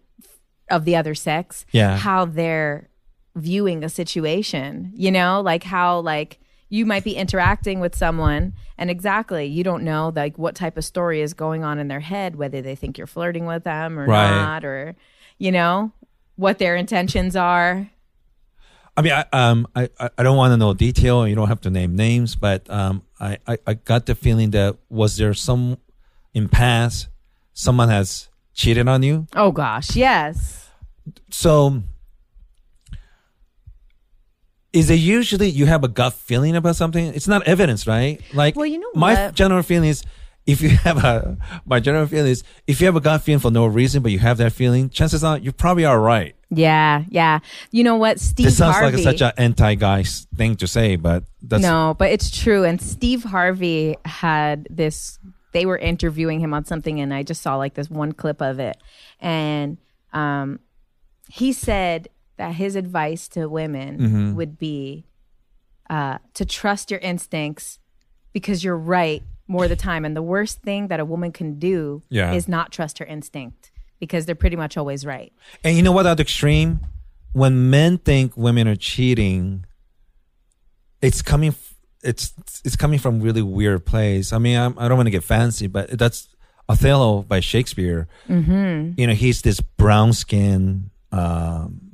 of 0.69 0.85
the 0.85 0.95
other 0.95 1.15
sex, 1.15 1.65
Yeah. 1.71 1.97
how 1.97 2.25
they're 2.25 2.88
viewing 3.35 3.83
a 3.83 3.89
situation, 3.89 4.91
you 4.95 5.11
know, 5.11 5.41
like 5.41 5.63
how 5.63 5.99
like 5.99 6.39
you 6.69 6.85
might 6.85 7.03
be 7.03 7.15
interacting 7.15 7.79
with 7.79 7.95
someone 7.95 8.53
and 8.77 8.89
exactly 8.91 9.45
you 9.47 9.63
don't 9.63 9.83
know 9.83 10.11
like 10.15 10.37
what 10.37 10.53
type 10.55 10.77
of 10.77 10.85
story 10.85 11.19
is 11.21 11.33
going 11.33 11.63
on 11.63 11.79
in 11.79 11.87
their 11.87 11.99
head 11.99 12.35
whether 12.35 12.61
they 12.61 12.75
think 12.75 12.95
you're 12.95 13.07
flirting 13.07 13.47
with 13.47 13.63
them 13.63 13.97
or 13.99 14.05
Right. 14.05 14.29
not 14.39 14.63
or 14.63 14.95
you 15.39 15.51
know 15.51 15.91
what 16.35 16.59
their 16.59 16.75
intentions 16.75 17.35
are 17.35 17.89
I 18.97 19.01
mean, 19.01 19.13
I, 19.13 19.25
um, 19.31 19.65
I, 19.75 19.87
I 20.17 20.23
don't 20.23 20.35
want 20.35 20.51
to 20.51 20.57
know 20.57 20.73
detail. 20.73 21.25
You 21.25 21.33
don't 21.33 21.47
have 21.47 21.61
to 21.61 21.69
name 21.69 21.95
names, 21.95 22.35
but 22.35 22.69
um, 22.69 23.01
I, 23.17 23.37
I, 23.47 23.57
I 23.65 23.73
got 23.75 24.05
the 24.07 24.13
feeling 24.13 24.49
that 24.51 24.75
was 24.89 25.15
there 25.15 25.33
some 25.33 25.77
in 26.33 26.49
past 26.49 27.07
someone 27.53 27.87
has 27.87 28.27
cheated 28.53 28.89
on 28.89 29.01
you. 29.03 29.25
oh 29.35 29.51
gosh 29.53 29.95
yes 29.95 30.69
So 31.31 31.81
is 34.73 34.89
it 34.89 34.95
usually 34.95 35.49
you 35.49 35.65
have 35.65 35.83
a 35.83 35.87
gut 35.87 36.13
feeling 36.13 36.55
about 36.55 36.75
something? 36.75 37.05
It's 37.13 37.27
not 37.27 37.43
evidence, 37.47 37.87
right? 37.87 38.21
Like, 38.33 38.55
Well, 38.55 38.65
you 38.65 38.79
know 38.79 38.89
my 38.93 39.13
what? 39.25 39.35
general 39.35 39.63
feeling 39.63 39.89
is 39.89 40.03
if 40.45 40.61
you 40.61 40.69
have 40.87 41.03
a 41.03 41.37
my 41.65 41.79
general 41.79 42.07
feeling 42.07 42.31
is 42.31 42.43
if 42.67 42.79
you 42.81 42.85
have 42.87 42.95
a 42.95 43.01
gut 43.01 43.21
feeling 43.21 43.39
for 43.39 43.51
no 43.51 43.65
reason, 43.65 44.01
but 44.03 44.11
you 44.11 44.19
have 44.19 44.37
that 44.37 44.53
feeling, 44.53 44.89
chances 44.89 45.23
are 45.23 45.37
you 45.37 45.51
probably 45.51 45.85
are 45.85 45.99
right. 45.99 46.35
yeah 46.49 47.03
yeah 47.09 47.37
you 47.69 47.83
know 47.83 47.95
what 47.95 48.19
steve 48.19 48.45
Harvey 48.45 48.49
this 48.49 48.57
sounds 48.57 48.75
harvey 48.75 48.97
like 48.97 49.03
such 49.03 49.21
an 49.21 49.31
anti-guy 49.37 50.03
thing 50.35 50.55
to 50.55 50.67
say, 50.67 50.95
but 50.95 51.23
that's 51.43 51.61
no, 51.61 51.95
but 51.99 52.09
it's 52.11 52.31
true. 52.31 52.63
And 52.63 52.81
Steve 52.81 53.23
Harvey 53.23 53.97
had 54.05 54.67
this. 54.69 55.19
They 55.51 55.65
were 55.65 55.77
interviewing 55.77 56.39
him 56.39 56.53
on 56.53 56.65
something, 56.65 56.99
and 56.99 57.13
I 57.13 57.23
just 57.23 57.41
saw 57.41 57.55
like 57.55 57.73
this 57.75 57.89
one 57.89 58.13
clip 58.13 58.41
of 58.41 58.59
it, 58.59 58.77
and 59.21 59.77
um, 60.13 60.59
he 61.29 61.53
said 61.53 62.09
that 62.39 62.55
his 62.55 62.75
advice 62.75 63.27
to 63.35 63.47
women 63.47 63.97
Mm-hmm. 63.99 64.35
would 64.35 64.57
be 64.57 65.05
uh, 65.89 66.17
to 66.33 66.45
trust 66.45 66.89
your 66.89 66.99
instincts 67.01 67.77
because 68.33 68.63
you're 68.63 68.77
right 68.77 69.21
more 69.47 69.63
of 69.65 69.69
the 69.69 69.75
time. 69.75 70.05
And 70.05 70.15
the 70.15 70.21
worst 70.21 70.61
thing 70.61 70.87
that 70.87 70.99
a 70.99 71.05
woman 71.05 71.31
can 71.31 71.59
do 71.59 72.01
Yeah. 72.09 72.33
is 72.33 72.47
not 72.47 72.71
trust 72.71 72.99
her 72.99 73.05
instinct 73.05 73.71
because 73.99 74.25
they're 74.25 74.35
pretty 74.43 74.55
much 74.55 74.77
always 74.77 75.05
right. 75.05 75.33
And 75.63 75.75
you 75.75 75.83
know 75.83 75.91
what? 75.91 76.05
At 76.07 76.17
the 76.17 76.21
extreme, 76.21 76.79
when 77.33 77.69
men 77.69 77.97
think 77.97 78.37
women 78.37 78.67
are 78.67 78.75
cheating, 78.77 79.65
it's 81.01 81.21
coming. 81.21 81.49
f- 81.49 81.75
It's 82.03 82.33
it's 82.63 82.75
coming 82.77 82.99
from 82.99 83.19
really 83.21 83.41
weird 83.41 83.85
place. 83.85 84.31
I 84.31 84.37
mean, 84.39 84.57
I'm, 84.57 84.73
I 84.79 84.87
don't 84.87 84.95
want 84.97 85.07
to 85.07 85.11
get 85.11 85.23
fancy, 85.23 85.67
but 85.67 85.89
that's 85.97 86.29
Othello 86.69 87.23
by 87.23 87.41
Shakespeare. 87.41 88.07
Mm-hmm. 88.29 88.93
You 88.99 89.07
know, 89.07 89.13
he's 89.13 89.41
this 89.41 89.59
brown 89.59 90.13
skin, 90.13 90.91
um, 91.11 91.88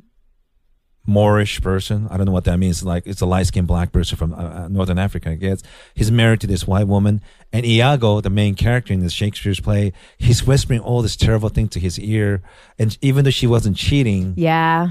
Moorish 1.07 1.61
person. 1.61 2.07
I 2.10 2.18
don't 2.18 2.26
know 2.26 2.32
what 2.32 2.45
that 2.45 2.57
means. 2.57 2.84
Like 2.84 3.06
it's 3.06 3.22
a 3.22 3.26
light 3.26 3.48
skinned 3.48 3.68
black 3.68 3.91
person 3.91 4.18
from 4.18 4.34
uh, 4.34 4.38
uh, 4.38 4.68
Northern 4.69 4.98
Africa. 4.98 5.30
I 5.32 5.36
guess 5.36 5.61
he's 5.94 6.11
married 6.11 6.41
to 6.41 6.48
this 6.48 6.65
white 6.68 6.88
woman, 6.88 7.22
and 7.53 7.65
Iago, 7.65 8.22
the 8.22 8.30
main 8.30 8.56
character 8.56 8.94
in 8.94 8.99
this 9.02 9.14
Shakespeare's 9.14 9.60
play, 9.60 9.94
he's 10.18 10.45
whispering 10.45 10.80
all 10.80 11.02
this 11.02 11.15
terrible 11.15 11.49
thing 11.49 11.68
to 11.69 11.80
his 11.80 11.99
ear, 11.99 12.41
and 12.80 12.98
even 13.02 13.23
though 13.26 13.32
she 13.32 13.48
wasn't 13.48 13.77
cheating, 13.77 14.34
Yeah. 14.36 14.90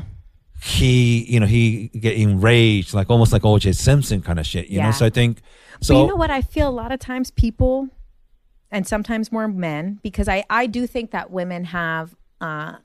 he, 0.63 1.25
you 1.31 1.41
know, 1.41 1.47
he 1.47 1.89
get 1.89 2.15
enraged, 2.17 2.95
like 2.95 3.11
almost 3.11 3.33
like 3.33 3.45
O.J. 3.45 3.73
Simpson 3.73 4.23
kind 4.23 4.39
of 4.39 4.47
shit. 4.47 4.69
You 4.69 4.81
know, 4.83 4.91
so 4.93 5.07
I 5.07 5.11
think. 5.11 5.41
So 5.81 5.95
but 5.95 6.01
you 6.03 6.07
know 6.07 6.17
what? 6.17 6.31
I 6.31 6.41
feel 6.43 6.69
a 6.69 6.71
lot 6.71 6.93
of 6.93 7.01
times 7.01 7.31
people, 7.33 7.89
and 8.71 8.87
sometimes 8.87 9.31
more 9.33 9.49
men, 9.49 9.99
because 10.03 10.29
I 10.29 10.45
I 10.49 10.67
do 10.67 10.87
think 10.87 11.11
that 11.11 11.31
women 11.31 11.65
have 11.65 12.15
uh, 12.41 12.77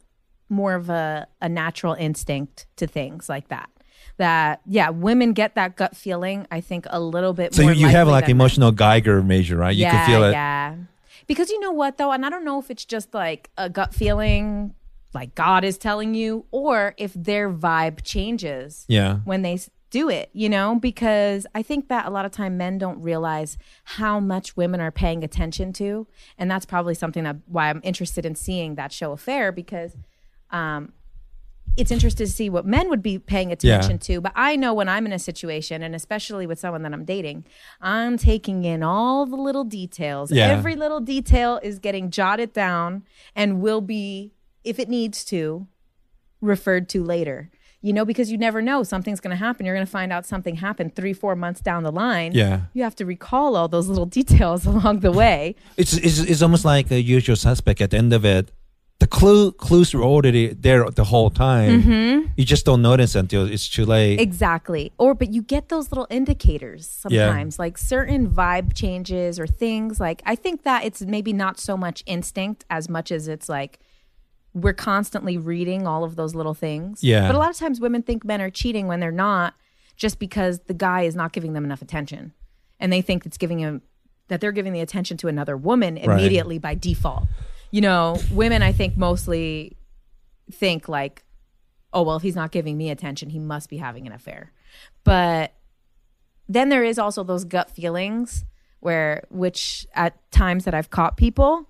more 0.50 0.74
of 0.74 0.90
a, 0.90 1.28
a 1.42 1.48
natural 1.50 1.94
instinct 1.94 2.66
to 2.78 2.88
things 2.88 3.30
like 3.30 3.48
that. 3.50 3.70
That 4.18 4.62
yeah, 4.66 4.90
women 4.90 5.34
get 5.34 5.56
that 5.56 5.78
gut 5.78 5.96
feeling. 5.96 6.46
I 6.52 6.60
think 6.60 6.86
a 6.90 7.00
little 7.00 7.34
bit. 7.34 7.54
So 7.54 7.64
more 7.64 7.72
you, 7.72 7.88
you 7.88 7.88
have 7.88 8.08
like 8.08 8.26
than 8.26 8.38
men. 8.38 8.42
emotional 8.42 8.72
Geiger 8.72 9.24
measure, 9.24 9.58
right? 9.58 9.76
You 9.76 9.84
yeah, 9.84 9.92
can 9.92 10.08
feel 10.08 10.24
it. 10.24 10.32
Yeah. 10.32 10.76
Because 11.28 11.50
you 11.50 11.60
know 11.60 11.72
what 11.72 11.98
though, 11.98 12.12
and 12.12 12.26
I 12.26 12.30
don't 12.30 12.44
know 12.44 12.60
if 12.60 12.70
it's 12.70 12.84
just 12.86 13.14
like 13.14 13.50
a 13.58 13.70
gut 13.70 13.94
feeling, 13.94 14.74
like 15.14 15.36
God 15.36 15.64
is 15.64 15.78
telling 15.78 16.16
you, 16.16 16.46
or 16.52 16.96
if 16.98 17.14
their 17.14 17.52
vibe 17.52 18.04
changes 18.04 18.86
Yeah. 18.88 19.18
when 19.26 19.42
they 19.42 19.60
do 19.90 20.10
it, 20.10 20.30
you 20.34 20.50
know, 20.50 20.76
because 20.76 21.48
I 21.56 21.62
think 21.64 21.88
that 21.88 22.06
a 22.06 22.10
lot 22.10 22.26
of 22.26 22.32
time 22.32 22.58
men 22.58 22.78
don't 22.78 23.02
realize 23.02 23.58
how 23.86 24.20
much 24.20 24.56
women 24.56 24.82
are 24.82 24.92
paying 24.92 25.24
attention 25.24 25.74
to, 25.74 26.08
and 26.38 26.50
that's 26.50 26.66
probably 26.66 26.94
something 26.94 27.24
that 27.24 27.38
why 27.48 27.70
I'm 27.70 27.82
interested 27.84 28.26
in 28.26 28.36
seeing 28.36 28.76
that 28.76 28.92
show 28.92 29.14
affair 29.14 29.52
because 29.52 29.96
um 30.52 30.94
it's 31.80 31.92
interesting 31.92 32.26
to 32.26 32.32
see 32.32 32.50
what 32.50 32.66
men 32.66 32.90
would 32.90 33.02
be 33.02 33.18
paying 33.18 33.52
attention 33.52 33.98
to. 34.00 34.22
But 34.22 34.34
I 34.36 34.56
know 34.56 34.74
when 34.74 34.90
I'm 34.90 35.06
in 35.06 35.14
a 35.14 35.20
situation, 35.20 35.82
and 35.82 35.96
especially 35.96 36.46
with 36.46 36.60
someone 36.60 36.84
that 36.84 36.94
I'm 36.94 37.06
dating, 37.06 37.46
I'm 37.82 38.18
taking 38.18 38.66
in 38.66 38.84
all 38.84 39.26
the 39.26 39.38
little 39.38 39.64
details. 39.64 40.32
Yeah. 40.32 40.48
Every 40.48 40.76
little 40.76 41.00
detail 41.00 41.60
is 41.64 41.80
getting 41.80 42.12
jotted 42.12 42.54
down 42.54 43.04
and 43.36 43.62
will 43.62 43.82
be, 43.82 44.34
if 44.64 44.78
it 44.80 44.90
needs 44.90 45.24
to, 45.26 45.68
referred 46.42 46.90
to 46.90 47.04
later. 47.04 47.50
You 47.82 47.94
know, 47.94 48.04
because 48.04 48.30
you 48.30 48.38
never 48.38 48.62
know 48.62 48.84
something's 48.84 49.22
going 49.22 49.32
to 49.32 49.38
happen. 49.38 49.66
You're 49.66 49.76
going 49.76 49.86
to 49.86 49.92
find 49.92 50.12
out 50.12 50.26
something 50.26 50.56
happened 50.56 50.98
three, 50.98 51.14
four 51.14 51.34
months 51.38 51.62
down 51.62 51.84
the 51.84 51.94
line. 51.94 52.34
Yeah. 52.34 52.64
You 52.74 52.84
have 52.84 52.96
to 52.98 53.06
recall 53.06 53.56
all 53.56 53.70
those 53.70 53.88
little 53.88 54.06
details 54.20 54.66
along 54.66 55.00
the 55.00 55.14
way. 55.14 55.56
It's, 55.78 55.94
it's 55.94 56.20
it's 56.20 56.42
almost 56.42 56.66
like 56.66 56.92
a 56.92 57.00
usual 57.00 57.38
suspect. 57.38 57.80
At 57.80 57.92
the 57.92 57.98
end 57.98 58.12
of 58.12 58.26
it, 58.26 58.52
the 59.00 59.08
clue 59.08 59.52
clues 59.54 59.94
were 59.94 60.04
already 60.04 60.48
there 60.48 60.90
the 60.90 61.06
whole 61.06 61.30
time. 61.30 61.82
Mm-hmm. 61.84 62.28
You 62.36 62.46
just 62.46 62.66
don't 62.66 62.82
notice 62.82 63.16
until 63.16 63.46
it's 63.48 63.70
too 63.70 63.86
late. 63.86 64.20
Exactly. 64.20 64.92
Or 64.98 65.14
but 65.14 65.32
you 65.32 65.42
get 65.42 65.70
those 65.70 65.90
little 65.92 66.08
indicators 66.10 67.02
Yeah. 67.08 67.28
sometimes, 67.28 67.58
like 67.58 67.78
certain 67.78 68.30
vibe 68.30 68.74
changes 68.74 69.40
or 69.40 69.48
things. 69.48 70.00
Like 70.00 70.22
I 70.26 70.36
think 70.36 70.64
that 70.64 70.84
it's 70.84 71.02
maybe 71.02 71.32
not 71.32 71.60
so 71.60 71.78
much 71.78 72.04
instinct 72.06 72.66
as 72.70 72.90
much 72.90 73.12
as 73.12 73.28
it's 73.30 73.48
like 73.48 73.80
we're 74.54 74.74
constantly 74.74 75.38
reading 75.38 75.88
all 75.88 76.04
of 76.04 76.16
those 76.18 76.36
little 76.36 76.54
things. 76.56 77.02
Yeah. 77.04 77.26
But 77.28 77.36
a 77.36 77.38
lot 77.40 77.50
of 77.52 77.56
times 77.58 77.80
women 77.80 78.02
think 78.02 78.26
men 78.26 78.42
are 78.42 78.50
cheating 78.50 78.88
when 78.88 79.00
they're 79.00 79.12
not, 79.12 79.54
just 79.96 80.20
because 80.20 80.60
the 80.68 80.74
guy 80.74 81.04
is 81.04 81.16
not 81.16 81.32
giving 81.32 81.54
them 81.54 81.64
enough 81.64 81.82
attention. 81.82 82.34
And 82.80 82.92
they 82.92 83.02
think 83.02 83.26
it's 83.26 83.38
giving 83.38 83.60
him 83.60 83.82
that 84.28 84.42
they're 84.42 84.52
giving 84.52 84.74
the 84.74 84.80
attention 84.82 85.18
to 85.18 85.28
another 85.28 85.56
woman 85.56 85.98
immediately 85.98 86.58
by 86.60 86.76
default. 86.76 87.24
You 87.72 87.82
know, 87.82 88.18
women 88.32 88.62
I 88.62 88.72
think 88.72 88.98
mostly 88.98 89.78
think 90.52 90.88
like 90.90 91.24
oh 91.94 92.02
well 92.04 92.16
if 92.16 92.24
he's 92.24 92.36
not 92.36 92.52
giving 92.52 92.78
me 92.78 92.90
attention 92.90 93.30
he 93.30 93.40
must 93.40 93.70
be 93.70 93.78
having 93.78 94.08
an 94.08 94.14
affair 94.14 94.52
but 95.04 95.54
then 96.48 96.70
there 96.70 96.84
is 96.84 96.98
also 96.98 97.24
those 97.24 97.44
gut 97.46 97.70
feelings 97.70 98.46
where 98.80 99.24
which 99.30 99.86
at 99.94 100.16
times 100.32 100.66
that 100.66 100.74
i've 100.74 100.90
caught 100.90 101.18
people 101.18 101.68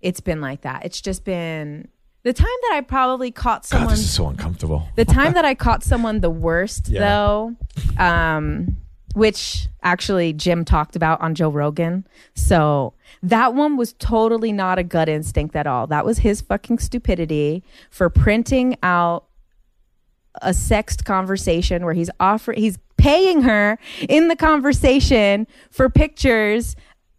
it's 0.00 0.20
been 0.20 0.40
like 0.40 0.62
that 0.62 0.84
it's 0.84 1.00
just 1.00 1.24
been 1.24 1.86
the 2.22 2.32
time 2.32 2.46
that 2.62 2.72
i 2.74 2.80
probably 2.80 3.30
caught 3.30 3.62
God, 3.62 3.66
someone 3.66 3.90
this 3.90 4.00
is 4.00 4.12
so 4.14 4.28
uncomfortable. 4.28 4.88
the 4.96 5.04
time 5.04 5.32
that 5.34 5.44
I 5.44 5.54
caught 5.54 5.82
someone 5.82 6.20
the 6.20 6.30
worst, 6.30 6.88
Yeah. 6.88 7.00
though, 7.00 7.56
um, 7.98 8.76
which 9.14 9.68
actually 9.82 10.32
Jim 10.32 10.64
talked 10.64 10.96
about 10.96 11.20
on 11.20 11.34
Joe 11.34 11.50
Rogan. 11.50 12.06
So 12.34 12.94
that 13.22 13.54
one 13.54 13.76
was 13.76 13.92
totally 13.94 14.52
not 14.52 14.78
a 14.78 14.82
gut 14.82 15.08
instinct 15.08 15.54
at 15.56 15.66
all. 15.66 15.86
That 15.86 16.04
was 16.04 16.18
his 16.18 16.40
fucking 16.40 16.78
stupidity 16.78 17.62
for 17.90 18.08
printing 18.08 18.76
out 18.82 19.26
a 20.40 20.54
sexed 20.54 21.04
conversation 21.04 21.84
where 21.84 21.94
he's 21.94 22.10
offering, 22.18 22.58
he's 22.58 22.78
paying 22.96 23.42
her 23.42 23.78
in 24.08 24.28
the 24.28 24.36
conversation 24.36 25.46
for 25.70 25.90
pictures 25.90 26.74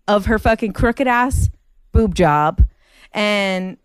of 0.08 0.26
her 0.26 0.40
fucking 0.40 0.74
crooked 0.74 1.08
ass 1.08 1.50
boob 1.92 2.16
job. 2.16 2.66
And 3.12 3.78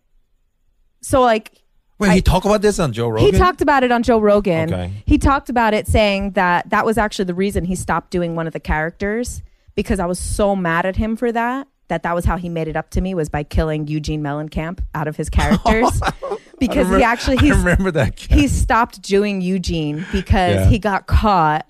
so, 1.02 1.20
like, 1.20 1.62
Wait, 1.98 2.12
he 2.12 2.22
talked 2.22 2.46
about 2.46 2.62
this 2.62 2.78
on 2.78 2.92
Joe 2.92 3.08
Rogan. 3.08 3.32
he 3.32 3.38
talked 3.38 3.60
about 3.60 3.82
it 3.82 3.90
on 3.90 4.02
Joe 4.02 4.18
Rogan. 4.20 4.72
Okay. 4.72 4.92
He 5.06 5.18
talked 5.18 5.48
about 5.48 5.74
it 5.74 5.86
saying 5.88 6.32
that 6.32 6.70
that 6.70 6.86
was 6.86 6.96
actually 6.98 7.24
the 7.26 7.34
reason 7.34 7.64
he 7.64 7.74
stopped 7.74 8.10
doing 8.10 8.36
one 8.36 8.46
of 8.46 8.52
the 8.52 8.60
characters 8.60 9.42
because 9.74 9.98
I 9.98 10.06
was 10.06 10.18
so 10.18 10.54
mad 10.54 10.86
at 10.86 10.96
him 10.96 11.16
for 11.16 11.32
that. 11.32 11.66
That 11.88 12.02
that 12.02 12.14
was 12.14 12.24
how 12.26 12.36
he 12.36 12.48
made 12.50 12.68
it 12.68 12.76
up 12.76 12.90
to 12.90 13.00
me 13.00 13.14
was 13.14 13.28
by 13.30 13.42
killing 13.44 13.86
Eugene 13.88 14.22
Mellencamp 14.22 14.80
out 14.94 15.08
of 15.08 15.16
his 15.16 15.30
characters 15.30 16.00
because 16.58 16.86
he 16.88 17.02
actually 17.02 17.38
I 17.50 17.54
remember 17.56 17.90
that. 17.92 18.18
he 18.20 18.46
stopped 18.46 19.00
doing 19.00 19.40
Eugene 19.40 20.04
because 20.12 20.54
Yeah. 20.56 20.68
he 20.68 20.78
got 20.78 21.06
caught 21.06 21.66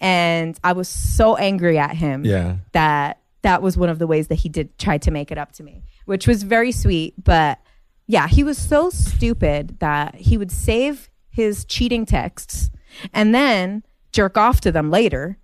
and 0.00 0.58
I 0.62 0.72
was 0.72 0.88
so 0.88 1.36
angry 1.36 1.78
at 1.78 1.96
him 1.96 2.24
Yeah. 2.24 2.56
that 2.72 3.18
that 3.42 3.60
was 3.62 3.76
one 3.76 3.88
of 3.88 3.98
the 3.98 4.06
ways 4.06 4.28
that 4.28 4.36
he 4.36 4.48
did 4.48 4.76
try 4.78 4.98
to 4.98 5.10
make 5.10 5.30
it 5.32 5.38
up 5.38 5.52
to 5.52 5.62
me, 5.62 5.82
which 6.04 6.26
was 6.26 6.42
very 6.42 6.72
sweet. 6.72 7.14
But 7.22 7.58
yeah, 8.06 8.28
he 8.28 8.42
was 8.44 8.58
so 8.58 8.90
stupid 8.90 9.78
that 9.80 10.14
he 10.16 10.36
would 10.38 10.50
save 10.52 11.08
his 11.30 11.64
cheating 11.64 12.06
texts 12.06 12.70
and 13.12 13.34
then 13.34 13.82
jerk 14.12 14.38
off 14.38 14.60
to 14.62 14.72
them 14.72 14.90
later. 14.90 15.38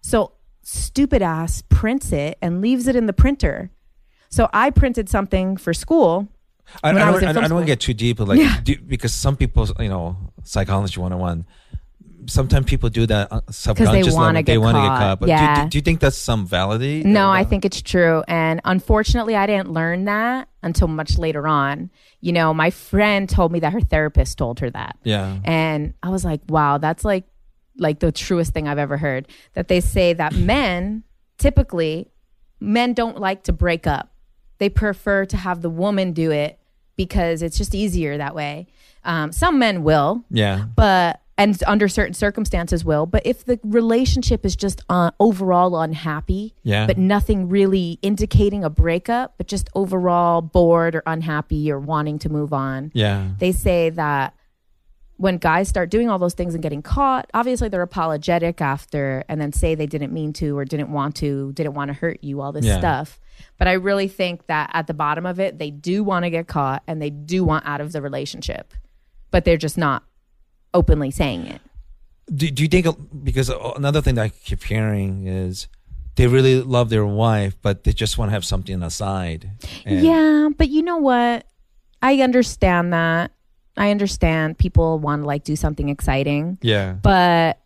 So 0.00 0.32
stupid 0.62 1.22
ass 1.22 1.62
prints 1.68 2.12
it 2.12 2.38
and 2.40 2.60
leaves 2.60 2.86
it 2.86 2.96
in 2.96 3.06
the 3.06 3.12
printer. 3.12 3.70
So 4.30 4.48
I 4.52 4.70
printed 4.70 5.08
something 5.08 5.56
for 5.56 5.74
school. 5.74 6.28
I, 6.82 6.90
I, 6.90 6.92
I 6.92 7.20
don't, 7.20 7.34
don't 7.34 7.54
want 7.54 7.64
to 7.66 7.72
get 7.72 7.80
too 7.80 7.94
deep, 7.94 8.18
but 8.18 8.28
like, 8.28 8.38
Yeah. 8.38 8.60
do, 8.62 8.76
because 8.78 9.12
some 9.14 9.36
people, 9.36 9.66
you 9.80 9.88
know, 9.88 10.16
psychology 10.44 11.00
101, 11.00 11.46
sometimes 12.28 12.66
people 12.66 12.88
do 12.90 13.06
that 13.06 13.32
uh, 13.32 13.40
subconscious 13.50 14.14
wanna. 14.14 14.38
They 14.38 14.42
get 14.44 14.60
want 14.60 14.76
to 14.76 14.80
get 14.82 14.88
caught. 14.88 14.98
caught. 15.00 15.20
But 15.20 15.26
do- 15.26 15.32
Yeah. 15.32 15.64
do, 15.64 15.70
do 15.70 15.78
you 15.78 15.82
think 15.82 16.00
that's 16.00 16.16
some 16.16 16.46
validity? 16.46 17.02
No, 17.04 17.30
I 17.30 17.42
think 17.44 17.64
it's 17.64 17.82
true. 17.82 18.22
And 18.28 18.60
unfortunately, 18.64 19.34
I 19.34 19.46
didn't 19.46 19.72
learn 19.72 20.04
that 20.04 20.48
until 20.62 20.86
much 20.88 21.18
later 21.18 21.48
on. 21.48 21.90
You 22.20 22.32
know, 22.32 22.54
my 22.54 22.70
friend 22.70 23.28
told 23.28 23.50
me 23.52 23.60
that 23.60 23.72
her 23.72 23.80
therapist 23.80 24.38
told 24.38 24.60
her 24.60 24.70
that. 24.70 24.96
Yeah. 25.04 25.38
And 25.44 25.94
I 26.02 26.10
was 26.10 26.24
like, 26.24 26.40
wow, 26.48 26.78
that's 26.78 27.04
like 27.04 27.24
like 27.80 28.00
the 28.00 28.10
truest 28.12 28.52
thing 28.52 28.66
I've 28.68 28.78
ever 28.78 28.96
heard. 28.96 29.28
That 29.54 29.68
they 29.68 29.80
say 29.80 30.12
that 30.12 30.34
men 30.34 31.04
typically 31.38 32.10
men 32.60 32.92
don't 32.92 33.18
like 33.18 33.44
to 33.44 33.52
break 33.52 33.86
up. 33.86 34.12
They 34.58 34.68
prefer 34.68 35.24
to 35.26 35.36
have 35.36 35.62
the 35.62 35.70
woman 35.70 36.12
do 36.12 36.32
it 36.32 36.58
because 36.96 37.42
it's 37.42 37.56
just 37.56 37.74
easier 37.74 38.18
that 38.18 38.34
way. 38.34 38.66
Um, 39.04 39.30
some 39.30 39.60
men 39.60 39.84
will, 39.84 40.24
Yeah. 40.30 40.64
but 40.74 41.22
and 41.38 41.62
under 41.66 41.88
certain 41.88 42.12
circumstances 42.14 42.84
will 42.84 43.06
but 43.06 43.24
if 43.24 43.44
the 43.44 43.58
relationship 43.62 44.44
is 44.44 44.56
just 44.56 44.82
uh, 44.90 45.10
overall 45.20 45.80
unhappy 45.80 46.54
Yeah. 46.64 46.86
but 46.86 46.98
nothing 46.98 47.48
really 47.48 47.98
indicating 48.02 48.64
a 48.64 48.70
breakup 48.70 49.34
but 49.38 49.46
just 49.46 49.70
overall 49.74 50.42
bored 50.42 50.94
or 50.96 51.02
unhappy 51.06 51.70
or 51.72 51.78
wanting 51.78 52.18
to 52.20 52.28
move 52.28 52.52
on 52.52 52.90
Yeah. 52.94 53.28
they 53.38 53.52
say 53.52 53.90
that 53.90 54.34
when 55.16 55.36
guys 55.38 55.68
start 55.68 55.90
doing 55.90 56.08
all 56.08 56.18
those 56.20 56.34
things 56.34 56.54
and 56.54 56.62
getting 56.62 56.82
caught 56.82 57.28
obviously 57.34 57.68
they're 57.68 57.82
apologetic 57.82 58.60
after 58.60 59.24
and 59.28 59.40
then 59.40 59.52
say 59.52 59.74
they 59.74 59.86
didn't 59.86 60.12
mean 60.12 60.32
to 60.34 60.56
or 60.58 60.64
didn't 60.64 60.92
want 60.92 61.16
to 61.16 61.52
didn't 61.54 61.74
want 61.74 61.88
to 61.88 61.94
hurt 61.94 62.22
you 62.22 62.40
all 62.40 62.52
this 62.52 62.64
Yeah. 62.64 62.78
stuff 62.78 63.18
but 63.58 63.66
i 63.68 63.72
really 63.72 64.08
think 64.08 64.46
that 64.46 64.70
at 64.72 64.86
the 64.86 64.94
bottom 64.94 65.26
of 65.26 65.40
it 65.40 65.58
they 65.58 65.70
do 65.70 66.04
want 66.04 66.24
to 66.24 66.30
get 66.30 66.46
caught 66.46 66.82
and 66.86 67.00
they 67.02 67.10
do 67.10 67.42
want 67.44 67.66
out 67.66 67.80
of 67.80 67.92
the 67.92 68.00
relationship 68.02 68.74
but 69.30 69.44
they're 69.44 69.56
just 69.56 69.76
not 69.78 70.04
openly 70.74 71.10
saying 71.10 71.46
it 71.46 71.60
Do, 72.34 72.50
do 72.50 72.62
you 72.62 72.68
think, 72.68 72.86
because 73.24 73.48
another 73.48 74.00
thing 74.02 74.14
that 74.16 74.22
I 74.22 74.28
keep 74.28 74.62
hearing 74.62 75.26
is 75.26 75.66
they 76.16 76.26
really 76.26 76.60
love 76.62 76.90
their 76.90 77.06
wife, 77.06 77.56
but 77.62 77.84
they 77.84 77.92
just 77.92 78.18
want 78.18 78.28
to 78.30 78.32
have 78.32 78.44
something 78.44 78.82
aside. 78.82 79.50
Yeah, 79.86 80.48
but 80.56 80.68
you 80.68 80.82
know 80.82 80.96
what? 80.98 81.46
I 82.02 82.20
understand 82.22 82.92
that. 82.92 83.30
I 83.76 83.90
understand 83.92 84.58
people 84.58 84.98
want 84.98 85.22
to 85.22 85.26
like 85.26 85.44
do 85.44 85.54
something 85.56 85.88
exciting, 85.88 86.58
Yeah. 86.60 86.94
but 87.00 87.60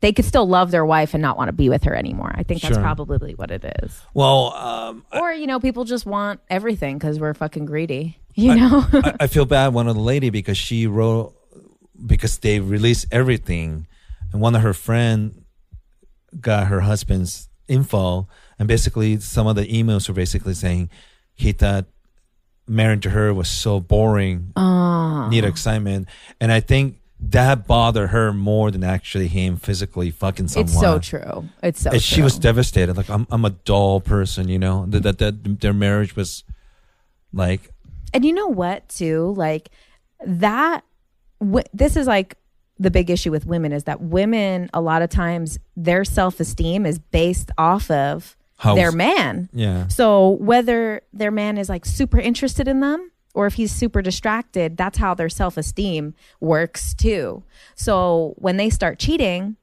they 0.00 0.12
could 0.12 0.24
still 0.26 0.46
love 0.46 0.70
their 0.70 0.84
wife 0.86 1.14
and 1.14 1.22
not 1.22 1.36
want 1.36 1.48
to 1.48 1.52
be 1.52 1.68
with 1.68 1.82
her 1.84 1.94
anymore. 1.94 2.30
I 2.34 2.44
think 2.44 2.60
that's 2.62 2.74
Sure. 2.74 2.82
probably 2.82 3.34
what 3.34 3.50
it 3.50 3.64
is. 3.82 4.00
Well, 4.14 4.52
um, 4.54 5.04
Or, 5.12 5.32
you 5.32 5.46
know, 5.46 5.58
people 5.58 5.84
just 5.84 6.06
want 6.06 6.40
everything 6.48 6.98
because 6.98 7.18
we're 7.18 7.34
fucking 7.34 7.64
greedy, 7.66 8.16
you 8.34 8.54
know? 8.54 8.84
I, 8.92 9.14
I 9.20 9.26
feel 9.26 9.44
bad 9.44 9.74
one 9.74 9.88
of 9.88 9.96
the 9.96 10.02
lady 10.02 10.30
because 10.30 10.56
she 10.56 10.86
wrote 10.86 11.34
because 12.04 12.38
they 12.38 12.60
released 12.60 13.06
everything 13.10 13.86
and 14.32 14.40
one 14.40 14.54
of 14.54 14.62
her 14.62 14.74
friend 14.74 15.44
got 16.40 16.66
her 16.68 16.80
husband's 16.80 17.48
info 17.66 18.28
and 18.58 18.68
basically 18.68 19.18
some 19.18 19.46
of 19.46 19.56
the 19.56 19.66
emails 19.66 20.08
were 20.08 20.14
basically 20.14 20.54
saying 20.54 20.88
he 21.34 21.52
thought 21.52 21.86
marrying 22.66 23.00
to 23.00 23.10
her 23.10 23.32
was 23.32 23.48
so 23.48 23.80
boring 23.80 24.52
oh. 24.56 25.28
need 25.30 25.44
excitement 25.44 26.06
and 26.40 26.52
i 26.52 26.60
think 26.60 26.98
that 27.20 27.66
bothered 27.66 28.10
her 28.10 28.32
more 28.32 28.70
than 28.70 28.84
actually 28.84 29.26
him 29.26 29.56
physically 29.56 30.10
fucking 30.10 30.46
someone 30.46 30.68
It's 30.68 30.80
so 30.80 30.98
true. 31.00 31.48
It's 31.64 31.80
so 31.80 31.90
and 31.90 32.00
she 32.00 32.16
true. 32.16 32.24
was 32.24 32.38
devastated 32.38 32.96
like 32.96 33.10
i'm, 33.10 33.26
I'm 33.30 33.44
a 33.44 33.50
dull 33.50 34.00
person 34.00 34.48
you 34.48 34.58
know 34.58 34.86
that, 34.86 35.02
that, 35.02 35.18
that 35.18 35.60
their 35.60 35.72
marriage 35.72 36.14
was 36.14 36.44
like 37.32 37.72
And 38.14 38.24
you 38.24 38.32
know 38.32 38.46
what, 38.48 38.88
too? 38.88 39.34
Like 39.36 39.70
that, 40.24 40.84
w- 41.40 41.64
this 41.72 41.96
is 41.96 42.06
like 42.06 42.36
the 42.78 42.90
big 42.90 43.10
issue 43.10 43.30
with 43.30 43.46
women 43.46 43.72
is 43.72 43.84
that 43.84 44.00
women, 44.00 44.70
a 44.72 44.80
lot 44.80 45.02
of 45.02 45.10
times, 45.10 45.58
their 45.76 46.04
self 46.04 46.40
esteem 46.40 46.86
is 46.86 46.98
based 46.98 47.50
off 47.58 47.90
of 47.90 48.36
How- 48.58 48.74
their 48.74 48.92
man. 48.92 49.48
Yeah. 49.52 49.88
So 49.88 50.30
whether 50.40 51.02
their 51.12 51.30
man 51.30 51.58
is 51.58 51.68
like 51.68 51.84
super 51.84 52.18
interested 52.18 52.68
in 52.68 52.80
them 52.80 53.10
or 53.34 53.46
if 53.46 53.54
he's 53.54 53.72
super 53.72 54.02
distracted, 54.02 54.76
that's 54.76 54.98
how 54.98 55.14
their 55.14 55.28
self 55.28 55.56
esteem 55.56 56.14
works 56.40 56.94
too. 56.94 57.42
So 57.74 58.34
when 58.36 58.56
they 58.56 58.70
start 58.70 58.98
cheating, 58.98 59.56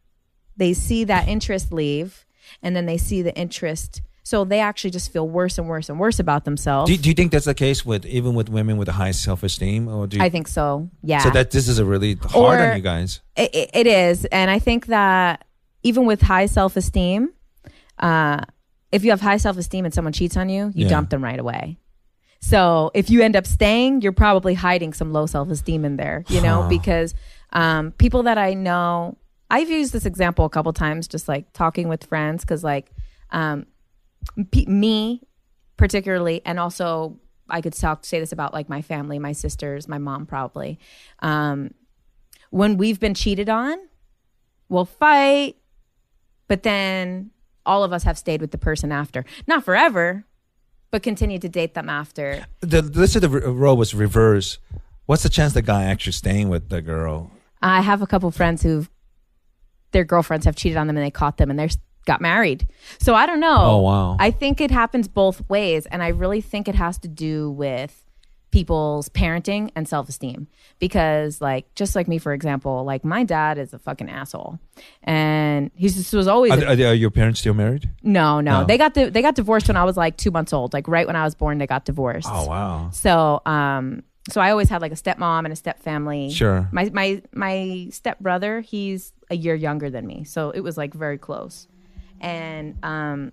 they 0.58 0.74
see 0.74 1.04
that 1.06 1.28
interest 1.28 1.72
leave 1.72 2.26
and 2.62 2.76
then 2.76 2.86
they 2.86 2.98
see 2.98 3.22
the 3.22 3.36
interest. 3.36 4.02
So 4.26 4.44
they 4.44 4.60
actually 4.60 4.90
just 4.90 5.14
feel 5.14 5.30
worse 5.30 5.60
and 5.60 5.70
worse 5.70 5.88
and 5.88 6.00
worse 6.00 6.20
about 6.20 6.46
themselves. 6.46 6.90
Do, 6.90 6.98
do 6.98 7.10
you 7.10 7.14
think 7.14 7.32
that's 7.32 7.46
the 7.46 7.54
case 7.54 7.86
with 7.86 8.08
even 8.08 8.34
with 8.34 8.50
women 8.50 8.78
with 8.78 8.90
a 8.90 8.94
high 8.94 9.12
self 9.12 9.44
esteem, 9.44 9.88
or 9.88 10.08
do 10.08 10.18
you, 10.18 10.24
I 10.24 10.30
think 10.30 10.48
so. 10.48 10.90
Yeah. 11.04 11.20
so? 11.20 11.30
That 11.30 11.52
this 11.52 11.68
is 11.68 11.78
a 11.78 11.86
really 11.86 12.16
hard 12.16 12.60
Or- 12.60 12.64
on 12.72 12.76
you 12.76 12.82
guys. 12.82 13.22
it, 13.38 13.70
it- 13.74 13.86
is 13.88 14.26
and 14.26 14.50
i 14.50 14.58
think 14.60 14.88
that 14.88 15.46
even 15.84 16.06
with 16.08 16.22
high 16.24 16.48
self-esteem 16.48 17.30
uh, 18.00 18.42
if 18.92 19.04
you 19.04 19.12
have 19.12 19.22
high 19.22 19.38
self-esteem 19.38 19.86
and 19.86 19.94
someone 19.94 20.12
cheats 20.14 20.36
on 20.38 20.50
you 20.50 20.72
you 20.74 20.86
Yeah. 20.86 20.90
dump 20.90 21.10
them 21.12 21.24
right 21.24 21.40
away 21.40 21.78
so 22.42 22.90
if 22.96 23.10
you 23.12 23.22
end 23.22 23.36
up 23.36 23.46
staying 23.46 24.02
you're 24.02 24.12
probably 24.26 24.54
hiding 24.56 24.94
some 24.94 25.14
low 25.14 25.26
self-esteem 25.28 25.86
in 25.86 25.98
there 25.98 26.24
you 26.30 26.42
know 26.42 26.64
Huh. 26.64 26.70
because 26.70 27.14
um, 27.54 27.92
people 27.92 28.24
that 28.24 28.38
i 28.40 28.54
know 28.56 29.18
i've 29.52 29.70
used 29.70 29.94
this 29.94 30.06
example 30.08 30.46
a 30.46 30.50
couple 30.50 30.74
times 30.74 31.08
just 31.08 31.28
like 31.28 31.46
talking 31.54 31.88
with 31.90 32.06
friends 32.06 32.44
because 32.44 32.64
like 32.64 32.92
um, 33.32 33.66
pe- 34.52 34.66
me 34.66 35.22
particularly 35.78 36.42
and 36.46 36.60
also 36.60 37.20
i 37.50 37.62
could 37.62 37.74
talk 37.74 38.06
say 38.06 38.20
this 38.20 38.32
about 38.32 38.54
like 38.54 38.70
my 38.70 38.82
family 38.82 39.20
my 39.20 39.32
sisters 39.32 39.88
my 39.88 39.98
mom 39.98 40.26
probably 40.26 40.80
um, 41.20 41.72
when 42.56 42.78
we've 42.78 43.02
been 43.02 43.14
cheated 43.14 43.50
on, 43.50 43.78
we'll 44.70 44.86
fight, 44.86 45.58
but 46.48 46.64
then 46.64 47.32
all 47.66 47.84
of 47.84 47.92
us 47.92 48.04
have 48.04 48.18
stayed 48.18 48.40
with 48.40 48.52
the 48.52 48.58
person 48.58 48.94
after. 48.94 49.26
Not 49.46 49.66
forever, 49.66 50.26
but 50.90 51.04
continue 51.04 51.38
to 51.40 51.50
date 51.50 51.74
them 51.74 51.90
after. 51.90 52.46
The, 52.62 52.82
let's 52.82 53.12
say 53.12 53.20
the 53.20 53.30
role 53.30 53.76
was 53.76 53.94
reverse. 53.94 54.60
What's 55.06 55.24
the 55.24 55.30
chance 55.30 55.52
the 55.52 55.62
guy 55.62 55.84
actually 55.84 56.14
staying 56.14 56.48
with 56.48 56.70
the 56.70 56.82
girl? 56.82 57.30
I 57.62 57.82
have 57.82 58.02
a 58.02 58.08
couple 58.08 58.32
friends 58.32 58.64
who 58.64 58.88
their 59.92 60.06
girlfriends 60.06 60.46
have 60.46 60.56
cheated 60.56 60.78
on 60.78 60.88
them 60.88 60.96
and 60.96 61.06
they 61.06 61.12
caught 61.12 61.36
them 61.36 61.50
and 61.50 61.60
they 61.60 61.68
got 62.06 62.22
married. 62.22 62.68
So 63.00 63.14
I 63.16 63.26
don't 63.26 63.40
know. 63.40 63.58
Oh, 63.60 63.82
wow. 63.82 64.18
I 64.20 64.32
think 64.32 64.62
it 64.62 64.72
happens 64.72 65.08
both 65.08 65.48
ways 65.50 65.86
and 65.88 66.02
I 66.04 66.10
really 66.10 66.42
think 66.42 66.68
it 66.68 66.76
has 66.76 66.98
to 67.00 67.08
do 67.08 67.52
with 67.52 68.02
people's 68.52 69.10
parenting 69.10 69.70
and 69.76 69.86
self-esteem 69.86 70.48
because 70.80 71.42
like 71.42 71.66
just 71.76 71.94
like 71.94 72.08
me 72.08 72.18
for 72.18 72.32
example 72.32 72.86
like 72.86 73.04
my 73.04 73.22
dad 73.22 73.58
is 73.58 73.74
a 73.74 73.80
fucking 73.80 74.10
asshole 74.10 74.58
and 75.04 75.72
he 75.76 75.90
just 75.90 76.14
was 76.14 76.26
always 76.26 76.54
Are, 76.54 76.64
are, 76.64 76.72
are 76.72 76.94
your 76.94 77.12
parents 77.12 77.42
still 77.42 77.54
married? 77.54 77.90
No, 78.02 78.40
no, 78.40 78.62
No. 78.62 78.66
They 78.66 78.78
got 78.78 78.94
the, 78.94 79.10
they 79.10 79.22
got 79.22 79.36
divorced 79.36 79.68
when 79.68 79.76
I 79.76 79.84
was 79.84 79.98
like 79.98 80.16
two 80.16 80.32
months 80.32 80.54
old. 80.54 80.72
Like 80.72 80.88
right 80.88 81.06
when 81.06 81.18
I 81.18 81.26
was 81.26 81.36
born, 81.36 81.58
they 81.58 81.68
got 81.68 81.84
divorced. 81.84 82.30
Oh 82.32 82.46
wow. 82.48 82.90
So, 82.94 83.42
um, 83.46 84.04
so 84.30 84.40
I 84.40 84.52
always 84.52 84.70
had 84.70 84.82
like 84.82 84.94
a 84.94 84.96
stepmom 84.96 85.40
and 85.44 85.52
a 85.52 85.56
step 85.56 85.82
family. 85.84 86.32
Sure. 86.32 86.70
My 86.72 86.90
my 86.94 87.22
my 87.34 87.90
step 87.92 88.20
brother, 88.20 88.62
he's 88.62 89.12
a 89.30 89.36
year 89.36 89.54
younger 89.56 89.90
than 89.90 90.08
me, 90.08 90.24
so 90.24 90.52
it 90.52 90.62
was 90.62 90.78
like 90.78 90.94
very 90.94 91.18
close. 91.18 91.68
And 92.22 92.78
um, 92.84 93.32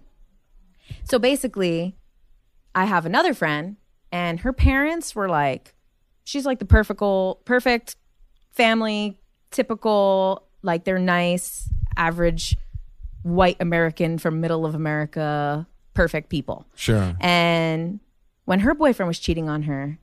so 1.04 1.18
basically, 1.18 1.96
I 2.74 2.84
have 2.84 3.06
another 3.06 3.34
friend, 3.34 3.76
and 4.10 4.40
her 4.40 4.52
parents 4.52 5.14
were 5.14 5.28
like, 5.28 5.74
she's 6.24 6.46
like 6.46 6.58
the 6.58 6.64
perfect 6.64 7.02
perfect 7.44 7.96
family, 8.50 9.18
typical 9.50 10.46
like 10.62 10.84
they're 10.84 10.98
nice, 10.98 11.68
average 11.96 12.56
white 13.22 13.56
American 13.60 14.18
from 14.18 14.40
middle 14.40 14.64
of 14.64 14.74
America, 14.74 15.66
perfect 15.94 16.28
people. 16.28 16.66
Sure. 16.74 17.14
And 17.20 18.00
when 18.44 18.60
her 18.60 18.74
boyfriend 18.74 19.08
was 19.08 19.18
cheating 19.18 19.48
on 19.48 19.62
her, 19.64 19.98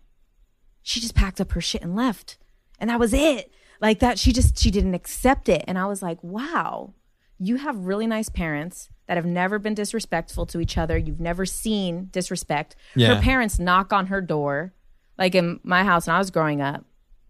she 0.81 0.99
just 0.99 1.15
packed 1.15 1.41
up 1.41 1.51
her 1.53 1.61
shit 1.61 1.81
and 1.81 1.95
left. 1.95 2.37
And 2.79 2.89
that 2.89 2.99
was 2.99 3.13
it. 3.13 3.51
Like 3.81 3.99
that, 3.99 4.19
she 4.19 4.33
just, 4.33 4.57
she 4.57 4.71
didn't 4.71 4.93
accept 4.93 5.49
it. 5.49 5.63
And 5.67 5.77
I 5.77 5.85
was 5.85 6.01
like, 6.01 6.21
wow, 6.23 6.93
you 7.39 7.55
have 7.57 7.77
really 7.77 8.07
nice 8.07 8.29
parents 8.29 8.89
that 9.07 9.17
have 9.17 9.25
never 9.25 9.57
been 9.59 9.73
disrespectful 9.73 10.45
to 10.47 10.59
each 10.59 10.77
other. 10.77 10.97
You've 10.97 11.19
never 11.19 11.45
seen 11.45 12.09
disrespect. 12.11 12.75
Yeah. 12.95 13.15
Her 13.15 13.21
parents 13.21 13.57
knock 13.59 13.91
on 13.93 14.07
her 14.07 14.21
door. 14.21 14.73
Like 15.17 15.35
in 15.35 15.59
my 15.63 15.83
house 15.83 16.07
when 16.07 16.15
I 16.15 16.19
was 16.19 16.31
growing 16.31 16.61
up, 16.61 16.85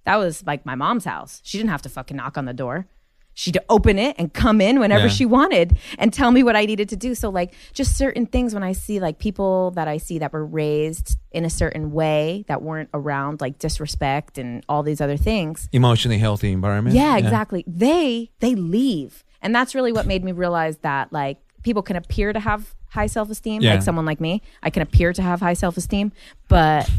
that 0.06 0.18
was 0.18 0.45
like 0.45 0.65
my 0.65 0.76
mom's 0.76 1.06
house. 1.06 1.41
She 1.44 1.57
didn't 1.57 1.69
have 1.69 1.81
to 1.84 1.90
fucking 1.90 2.18
knock 2.18 2.38
on 2.38 2.45
the 2.45 2.53
door. 2.53 2.88
She'd 3.36 3.57
open 3.69 3.98
it 3.98 4.18
and 4.19 4.34
come 4.34 4.60
in 4.60 4.80
whenever 4.80 5.03
Yeah. 5.03 5.10
she 5.14 5.26
wanted 5.26 5.77
and 5.98 6.11
tell 6.11 6.30
me 6.31 6.44
what 6.44 6.57
I 6.57 6.65
needed 6.65 6.90
to 6.90 6.98
do. 6.98 7.15
So 7.15 7.30
like 7.30 7.53
just 7.73 7.98
certain 7.98 8.26
things 8.26 8.53
when 8.53 8.64
I 8.64 8.73
see 8.73 8.99
like 8.99 9.18
people 9.18 9.72
that 9.72 9.88
I 9.88 9.98
see 9.98 10.19
that 10.19 10.34
were 10.34 10.45
raised 10.45 11.18
in 11.31 11.45
a 11.45 11.49
certain 11.49 11.91
way 11.91 12.44
that 12.49 12.61
weren't 12.61 12.90
around 12.94 13.40
like 13.40 13.57
disrespect 13.57 14.38
and 14.38 14.65
all 14.68 14.84
these 14.84 14.99
other 14.99 15.15
things. 15.15 15.69
Emotionally 15.72 16.18
healthy 16.18 16.52
environment. 16.52 16.95
Yeah, 16.95 17.15
exactly. 17.18 17.64
They 17.65 18.31
they 18.40 18.56
leave. 18.56 19.23
And 19.41 19.53
that's 19.56 19.74
really 19.76 19.91
what 19.91 20.06
made 20.06 20.24
me 20.24 20.32
realize 20.32 20.78
that 20.80 21.11
like 21.14 21.38
people 21.64 21.82
can 21.82 21.95
appear 21.95 22.34
to 22.34 22.40
have 22.40 22.74
high 22.90 23.07
self-esteem 23.07 23.61
Yeah. 23.61 23.74
like 23.74 23.84
someone 23.84 24.06
like 24.06 24.20
me. 24.20 24.41
I 24.64 24.70
can 24.70 24.82
appear 24.82 25.14
to 25.14 25.22
have 25.22 25.40
high 25.41 25.53
self-esteem, 25.53 26.11
but 26.48 26.90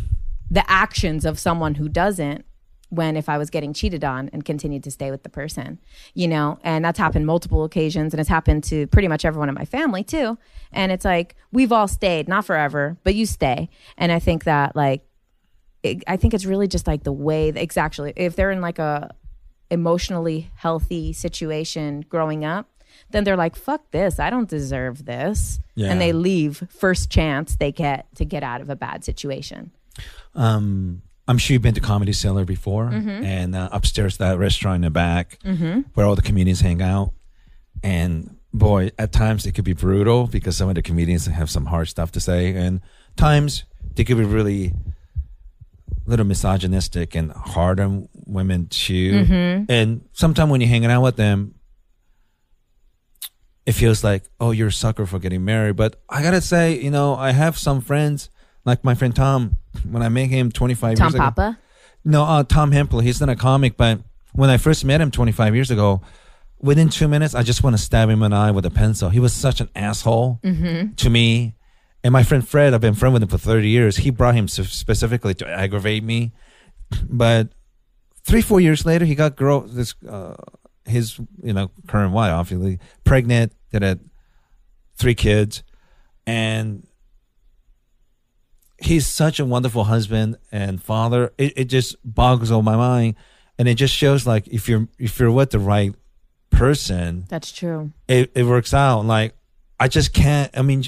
the 0.50 0.68
actions 0.70 1.24
of 1.24 1.38
someone 1.38 1.74
who 1.76 1.88
doesn't 1.88 2.44
when 2.88 3.16
if 3.16 3.28
I 3.28 3.38
was 3.38 3.50
getting 3.50 3.72
cheated 3.72 4.02
on 4.04 4.28
and 4.32 4.44
continued 4.44 4.82
to 4.82 4.90
stay 4.90 5.12
with 5.12 5.22
the 5.22 5.28
person, 5.28 5.78
you 6.12 6.26
know, 6.26 6.58
and 6.64 6.84
that's 6.84 6.98
happened 6.98 7.24
multiple 7.24 7.62
occasions 7.62 8.12
and 8.12 8.20
it's 8.20 8.28
happened 8.28 8.64
to 8.64 8.88
pretty 8.88 9.06
much 9.06 9.24
everyone 9.24 9.48
in 9.48 9.54
my 9.54 9.64
family 9.64 10.02
too. 10.02 10.36
And 10.72 10.90
it's 10.90 11.04
like 11.04 11.36
we've 11.52 11.70
all 11.70 11.86
stayed, 11.86 12.26
not 12.26 12.44
forever, 12.44 12.96
but 13.04 13.14
you 13.14 13.26
stay. 13.26 13.68
And 13.96 14.10
I 14.10 14.18
think 14.18 14.42
that 14.44 14.74
like 14.74 15.02
it, 15.84 16.02
I 16.08 16.16
think 16.16 16.34
it's 16.34 16.44
really 16.44 16.66
just 16.66 16.86
like 16.88 17.04
the 17.04 17.12
way 17.12 17.52
that 17.52 17.62
exactly 17.62 18.12
if 18.16 18.34
they're 18.34 18.50
in 18.50 18.60
like 18.60 18.80
a 18.80 19.14
emotionally 19.70 20.50
healthy 20.56 21.12
situation 21.12 22.04
growing 22.08 22.44
up, 22.44 22.68
then 23.10 23.24
they're 23.24 23.36
like, 23.36 23.56
fuck 23.56 23.90
this. 23.92 24.18
I 24.18 24.30
don't 24.30 24.48
deserve 24.48 25.04
this. 25.06 25.58
Yeah. 25.74 25.90
And 25.90 26.00
they 26.00 26.12
leave 26.12 26.64
first 26.70 27.10
chance 27.10 27.56
they 27.56 27.72
get 27.72 28.06
to 28.16 28.24
get 28.24 28.42
out 28.42 28.60
of 28.60 28.68
a 28.70 28.76
bad 28.76 29.04
situation. 29.04 29.70
Um, 30.34 31.02
I'm 31.28 31.38
sure 31.38 31.54
you've 31.54 31.62
been 31.62 31.74
to 31.74 31.80
Comedy 31.80 32.12
Cellar 32.12 32.44
before, 32.44 32.86
Mm-hmm. 32.90 33.24
and 33.24 33.54
uh, 33.54 33.68
upstairs 33.72 34.16
that 34.18 34.38
restaurant 34.38 34.76
in 34.76 34.82
the 34.82 34.90
back 34.90 35.38
where 35.94 36.06
all 36.06 36.16
the 36.16 36.22
comedians 36.22 36.60
hang 36.60 36.82
out. 36.82 37.12
And 37.82 38.36
boy, 38.52 38.90
at 38.98 39.12
times 39.12 39.46
it 39.46 39.52
could 39.52 39.64
be 39.64 39.72
brutal 39.72 40.26
because 40.26 40.56
some 40.56 40.68
of 40.68 40.74
the 40.74 40.82
comedians 40.82 41.26
have 41.26 41.50
some 41.50 41.66
hard 41.66 41.88
stuff 41.88 42.10
to 42.12 42.20
say, 42.20 42.54
and 42.54 42.80
times 43.16 43.64
they 43.94 44.04
could 44.04 44.18
be 44.18 44.24
really 44.24 44.72
little 46.10 46.26
misogynistic 46.26 47.14
and 47.14 47.32
hard 47.32 47.80
on 47.80 48.08
women 48.26 48.66
too. 48.66 49.24
Mm-hmm. 49.24 49.64
And 49.70 50.08
sometimes 50.12 50.50
when 50.50 50.60
you're 50.60 50.68
hanging 50.68 50.90
out 50.90 51.02
with 51.02 51.16
them, 51.16 51.54
it 53.64 53.72
feels 53.72 54.02
like, 54.02 54.24
oh, 54.40 54.50
you're 54.50 54.68
a 54.68 54.72
sucker 54.72 55.06
for 55.06 55.18
getting 55.18 55.44
married. 55.44 55.76
But 55.76 56.02
I 56.08 56.22
gotta 56.22 56.40
say, 56.40 56.78
you 56.78 56.90
know, 56.90 57.14
I 57.14 57.30
have 57.30 57.56
some 57.56 57.80
friends, 57.80 58.28
like 58.64 58.84
my 58.84 58.94
friend 58.94 59.14
Tom. 59.14 59.56
When 59.88 60.02
I 60.02 60.08
met 60.08 60.28
him 60.28 60.50
25 60.50 60.80
Tom 60.80 61.04
years 61.04 61.14
ago, 61.14 61.22
Tom 61.22 61.34
Papa. 61.34 61.58
no, 62.04 62.24
uh, 62.24 62.42
Tom 62.42 62.72
Hempel. 62.72 62.98
He's 63.00 63.20
not 63.20 63.28
a 63.28 63.36
comic, 63.36 63.76
but 63.76 64.00
when 64.32 64.50
I 64.50 64.56
first 64.56 64.84
met 64.84 65.00
him 65.00 65.12
25 65.12 65.54
years 65.54 65.70
ago, 65.70 66.02
within 66.60 66.88
two 66.88 67.06
minutes, 67.06 67.34
I 67.36 67.44
just 67.44 67.62
want 67.62 67.76
to 67.76 67.82
stab 67.82 68.08
him 68.08 68.22
in 68.24 68.32
the 68.32 68.36
eye 68.36 68.50
with 68.50 68.66
a 68.66 68.70
pencil. 68.70 69.10
He 69.10 69.20
was 69.20 69.32
such 69.32 69.60
an 69.60 69.68
asshole 69.76 70.40
to 70.96 71.08
me. 71.10 71.54
And 72.02 72.12
my 72.12 72.22
friend 72.22 72.46
Fred, 72.46 72.72
I've 72.72 72.80
been 72.80 72.94
friend 72.94 73.12
with 73.12 73.22
him 73.22 73.28
for 73.28 73.38
30 73.38 73.68
years. 73.68 73.98
He 73.98 74.10
brought 74.10 74.34
him 74.34 74.48
specifically 74.48 75.34
to 75.34 75.46
aggravate 75.48 76.02
me. 76.02 76.32
But 77.08 77.52
three, 78.24 78.42
four 78.42 78.60
years 78.60 78.86
later, 78.86 79.04
he 79.04 79.14
got 79.14 79.36
girl 79.36 79.60
this 79.60 79.94
uh, 80.08 80.36
his 80.84 81.18
you 81.42 81.52
know 81.52 81.70
current 81.86 82.12
wife, 82.12 82.32
obviously 82.32 82.78
pregnant, 83.04 83.52
that 83.70 83.82
had 83.82 84.00
three 84.96 85.14
kids, 85.14 85.62
and 86.26 86.86
he's 88.78 89.06
such 89.06 89.38
a 89.38 89.44
wonderful 89.44 89.84
husband 89.84 90.36
and 90.50 90.82
father. 90.82 91.32
It, 91.38 91.52
it 91.56 91.64
just 91.66 91.96
boggles 92.04 92.50
all 92.50 92.62
my 92.62 92.76
mind, 92.76 93.16
and 93.58 93.68
it 93.68 93.74
just 93.74 93.94
shows 93.94 94.26
like 94.26 94.48
if 94.48 94.68
you're 94.68 94.88
if 94.98 95.20
you're 95.20 95.30
with 95.30 95.50
the 95.50 95.58
right 95.58 95.94
person, 96.50 97.26
That's 97.28 97.52
true. 97.52 97.92
it, 98.08 98.32
it 98.34 98.44
works 98.44 98.74
out. 98.74 99.04
Like 99.04 99.34
I 99.78 99.88
just 99.88 100.12
can't. 100.12 100.50
I 100.56 100.62
mean, 100.62 100.84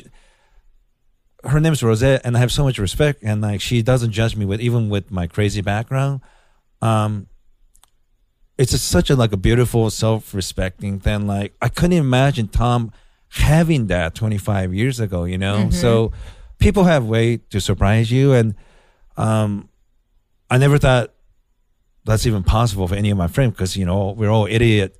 her 1.45 1.61
name 1.61 1.73
is 1.73 1.83
Rosette, 1.83 2.23
and 2.25 2.37
I 2.37 2.41
have 2.41 2.53
so 2.53 2.65
much 2.65 2.79
respect, 2.79 3.23
and 3.23 3.41
like 3.43 3.61
she 3.61 3.83
doesn't 3.83 4.13
judge 4.13 4.37
me 4.37 4.45
with 4.45 4.61
even 4.61 4.89
with 4.89 5.11
my 5.11 5.27
crazy 5.27 5.61
background. 5.61 6.21
Um, 6.81 7.27
it's 8.59 8.73
just 8.73 8.89
such 8.89 9.11
a 9.11 9.17
like 9.17 9.33
a 9.33 9.37
beautiful 9.37 9.91
self-respecting 9.91 11.01
thing. 11.01 11.27
Like 11.27 11.55
I 11.61 11.69
couldn't 11.69 11.97
imagine 11.99 12.49
Tom 12.49 12.93
having 13.31 13.87
that 13.89 14.15
25 14.15 14.75
years 14.75 15.01
ago. 15.01 15.25
You 15.25 15.39
know, 15.39 15.71
so 15.71 16.13
people 16.59 16.85
have 16.85 17.05
way 17.05 17.39
to 17.51 17.61
surprise 17.61 18.11
you, 18.11 18.33
and 18.33 18.55
um, 19.17 19.69
I 20.51 20.59
never 20.59 20.79
thought 20.79 21.13
that's 22.05 22.27
even 22.27 22.43
possible 22.43 22.89
for 22.89 22.95
any 22.95 23.11
of 23.11 23.19
my 23.19 23.29
friends 23.29 23.53
because 23.53 23.77
you 23.77 23.85
know 23.87 24.11
we're 24.13 24.31
all 24.31 24.47
idiot 24.47 24.97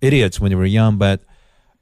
idiots 0.00 0.40
when 0.40 0.50
we 0.50 0.56
were 0.56 0.66
young, 0.66 0.96
but 0.98 1.22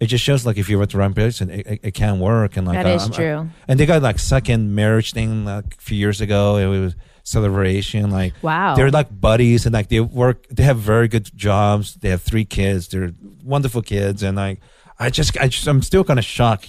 it 0.01 0.07
just 0.07 0.23
shows 0.25 0.45
like 0.45 0.59
if 0.59 0.69
you're 0.69 0.79
with 0.79 0.91
the 0.91 0.99
right 0.99 1.15
person, 1.15 1.51
it, 1.51 1.67
it, 1.67 1.81
it 1.83 1.91
can 1.95 2.21
work. 2.21 2.57
And 2.57 2.67
like 2.67 2.77
That 2.77 2.87
um, 2.87 2.93
I- 2.93 2.95
is 2.97 3.03
I'm- 3.03 3.13
true. 3.13 3.51
and 3.69 3.81
they 3.81 3.87
got 3.87 4.03
like 4.03 4.19
second 4.19 4.75
marriage 4.75 5.13
thing 5.13 5.45
like 5.45 5.75
a 5.75 5.81
few 5.81 5.97
years 5.99 6.21
ago. 6.21 6.57
It 6.57 6.67
was 6.67 6.95
celebration. 7.25 8.11
Like 8.11 8.35
Wow. 8.43 8.75
they're 8.77 8.91
like 8.91 9.09
buddies 9.21 9.67
and 9.67 9.73
like 9.73 9.89
they 9.89 10.01
work. 10.01 10.47
They 10.49 10.63
have 10.65 10.79
very 10.79 11.09
good 11.09 11.31
jobs. 11.37 11.95
They 11.95 12.11
have 12.11 12.23
three 12.23 12.45
kids. 12.45 12.89
They're 12.89 13.13
wonderful 13.45 13.83
kids. 13.83 14.23
And 14.23 14.37
like 14.37 14.61
I 14.99 15.11
just, 15.11 15.37
I 15.39 15.49
just 15.49 15.67
I'm 15.67 15.83
still 15.83 16.05
kind 16.05 16.19
of 16.19 16.25
shocked. 16.25 16.69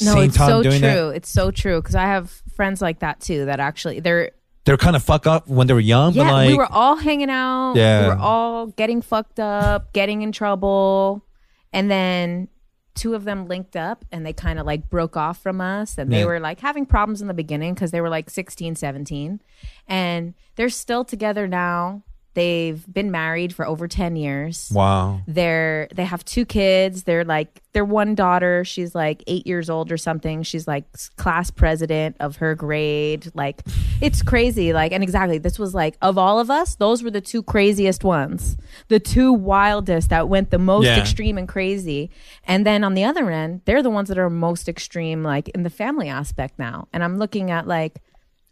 No, 0.00 0.14
seeing 0.14 0.24
it's 0.26 0.36
so 0.36 0.62
true. 0.62 0.78
that. 0.80 1.12
It's 1.16 1.28
so 1.28 1.50
true 1.50 1.80
because 1.80 1.94
I 1.94 2.02
have 2.06 2.30
friends 2.56 2.80
like 2.82 3.00
that 3.00 3.20
too. 3.20 3.44
That 3.44 3.60
actually 3.60 4.00
they're 4.00 4.32
They're 4.64 4.76
kind 4.78 4.96
of 4.96 5.02
fuck 5.02 5.26
up 5.26 5.48
when 5.48 5.66
they 5.66 5.74
were 5.74 5.80
young, 5.80 6.14
yeah. 6.14 6.24
but 6.24 6.32
like 6.32 6.48
we 6.48 6.56
were 6.56 6.70
all 6.70 6.96
hanging 6.96 7.30
out. 7.30 7.74
Yeah. 7.76 8.02
we 8.02 8.08
were 8.08 8.20
all 8.20 8.66
getting 8.68 9.02
fucked 9.02 9.38
up, 9.38 9.92
getting 9.92 10.22
in 10.22 10.32
trouble, 10.32 11.24
and 11.72 11.90
then 11.90 12.48
two 12.94 13.14
of 13.14 13.24
them 13.24 13.46
linked 13.48 13.74
up 13.74 14.04
and 14.12 14.26
they 14.26 14.32
kind 14.34 14.58
of 14.58 14.66
like 14.66 14.90
broke 14.90 15.16
off 15.16 15.42
from 15.42 15.60
us 15.62 15.96
and 15.96 16.12
they 16.12 16.20
Yeah. 16.20 16.26
were 16.26 16.40
like 16.40 16.60
having 16.60 16.84
problems 16.84 17.22
in 17.22 17.28
the 17.28 17.32
beginning 17.34 17.72
because 17.72 17.90
they 17.90 18.00
were 18.02 18.10
like 18.10 18.28
16 18.28 18.74
17 18.76 19.40
and 19.88 20.34
they're 20.56 20.68
still 20.68 21.02
together 21.04 21.48
now 21.48 22.02
they've 22.34 22.84
been 22.92 23.10
married 23.10 23.54
for 23.54 23.66
over 23.66 23.86
10 23.86 24.16
years. 24.16 24.70
Wow. 24.74 25.20
they're 25.26 25.88
they 25.94 26.04
have 26.04 26.24
two 26.24 26.44
kids. 26.44 27.02
They're 27.04 27.24
like 27.24 27.60
their 27.72 27.84
one 27.84 28.14
daughter. 28.14 28.64
She's 28.64 28.94
like 28.94 29.22
eight 29.26 29.46
years 29.46 29.68
old 29.70 29.90
or 29.92 29.96
something. 29.96 30.42
She's 30.42 30.66
like 30.68 30.84
class 31.16 31.50
president 31.50 32.16
of 32.20 32.36
her 32.36 32.54
grade. 32.54 33.30
Like 33.34 33.62
it's 34.00 34.22
crazy. 34.22 34.72
Like 34.72 34.92
and 34.92 35.02
exactly 35.02 35.38
this 35.38 35.58
was 35.58 35.74
like 35.74 35.96
of 36.02 36.16
all 36.18 36.38
of 36.40 36.50
us 36.50 36.74
those 36.76 37.02
were 37.02 37.10
the 37.10 37.20
two 37.20 37.42
craziest 37.42 38.04
ones. 38.04 38.56
The 38.88 39.00
two 39.00 39.32
wildest 39.32 40.08
that 40.10 40.28
went 40.28 40.50
the 40.50 40.58
most 40.58 40.84
Yeah. 40.86 40.98
extreme 41.00 41.36
and 41.38 41.48
crazy. 41.48 42.10
And 42.44 42.64
then 42.66 42.84
on 42.84 42.94
the 42.94 43.04
other 43.04 43.30
end 43.30 43.62
they're 43.64 43.82
the 43.82 43.90
ones 43.90 44.08
that 44.08 44.18
are 44.18 44.30
most 44.30 44.68
extreme 44.68 45.22
like 45.22 45.48
in 45.50 45.62
the 45.62 45.70
family 45.70 46.08
aspect 46.08 46.58
now. 46.58 46.88
And 46.92 47.02
i'm 47.04 47.18
looking 47.18 47.50
at 47.50 47.66
like 47.66 48.00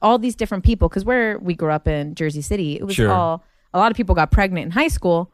all 0.03 0.19
these 0.19 0.35
different 0.35 0.65
people 0.65 0.89
because 0.89 1.05
where 1.05 1.39
we 1.39 1.55
grew 1.55 1.71
up 1.71 1.87
in 1.87 2.15
jersey 2.15 2.41
city 2.41 2.77
it 2.77 2.85
was 2.85 2.95
Sure. 2.95 3.11
all 3.13 3.45
a 3.73 3.79
lot 3.79 3.91
of 3.91 3.97
people 3.97 4.15
got 4.15 4.31
pregnant 4.31 4.67
in 4.67 4.71
high 4.73 4.89
school 4.89 5.33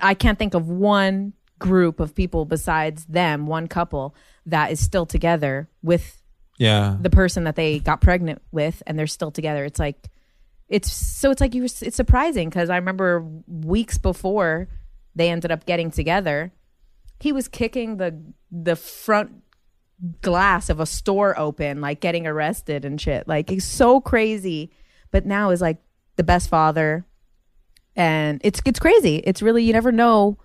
I 0.00 0.14
can't 0.14 0.38
think 0.38 0.54
of 0.54 0.68
one 0.68 1.32
group 1.58 1.98
of 1.98 2.14
people 2.14 2.44
besides 2.44 3.04
them, 3.06 3.46
one 3.48 3.66
couple 3.66 4.14
that 4.46 4.70
is 4.70 4.78
still 4.78 5.06
together 5.06 5.68
with 5.82 6.22
Yeah. 6.58 6.96
the 7.00 7.10
person 7.10 7.44
that 7.44 7.56
they 7.56 7.80
got 7.80 8.00
pregnant 8.00 8.42
with, 8.52 8.82
and 8.86 8.96
they're 8.96 9.08
still 9.08 9.32
together. 9.32 9.64
It's 9.64 9.80
like, 9.80 10.08
it's 10.68 10.92
so 10.92 11.32
it's 11.32 11.40
like 11.40 11.54
you. 11.54 11.64
It's 11.64 11.96
surprising 11.96 12.48
because 12.48 12.70
I 12.70 12.76
remember 12.76 13.26
weeks 13.48 13.98
before 13.98 14.68
they 15.16 15.30
ended 15.30 15.50
up 15.50 15.66
getting 15.66 15.90
together, 15.90 16.52
he 17.18 17.32
was 17.32 17.48
kicking 17.48 17.96
the 17.96 18.22
the 18.52 18.76
front 18.76 19.32
glass 20.20 20.68
of 20.70 20.78
a 20.80 20.86
store 20.86 21.36
open, 21.38 21.80
like 21.80 22.00
getting 22.00 22.26
arrested 22.26 22.84
and 22.84 23.00
shit. 23.00 23.26
Like 23.26 23.50
he's 23.50 23.64
so 23.64 24.00
crazy, 24.00 24.70
but 25.10 25.26
now 25.26 25.50
is 25.50 25.60
like 25.60 25.78
the 26.16 26.24
best 26.24 26.48
father, 26.48 27.04
and 27.96 28.40
it's 28.44 28.60
it's 28.64 28.78
crazy. 28.80 29.16
It's 29.24 29.42
really 29.42 29.62
you 29.64 29.72
never 29.72 29.92
know 29.92 30.38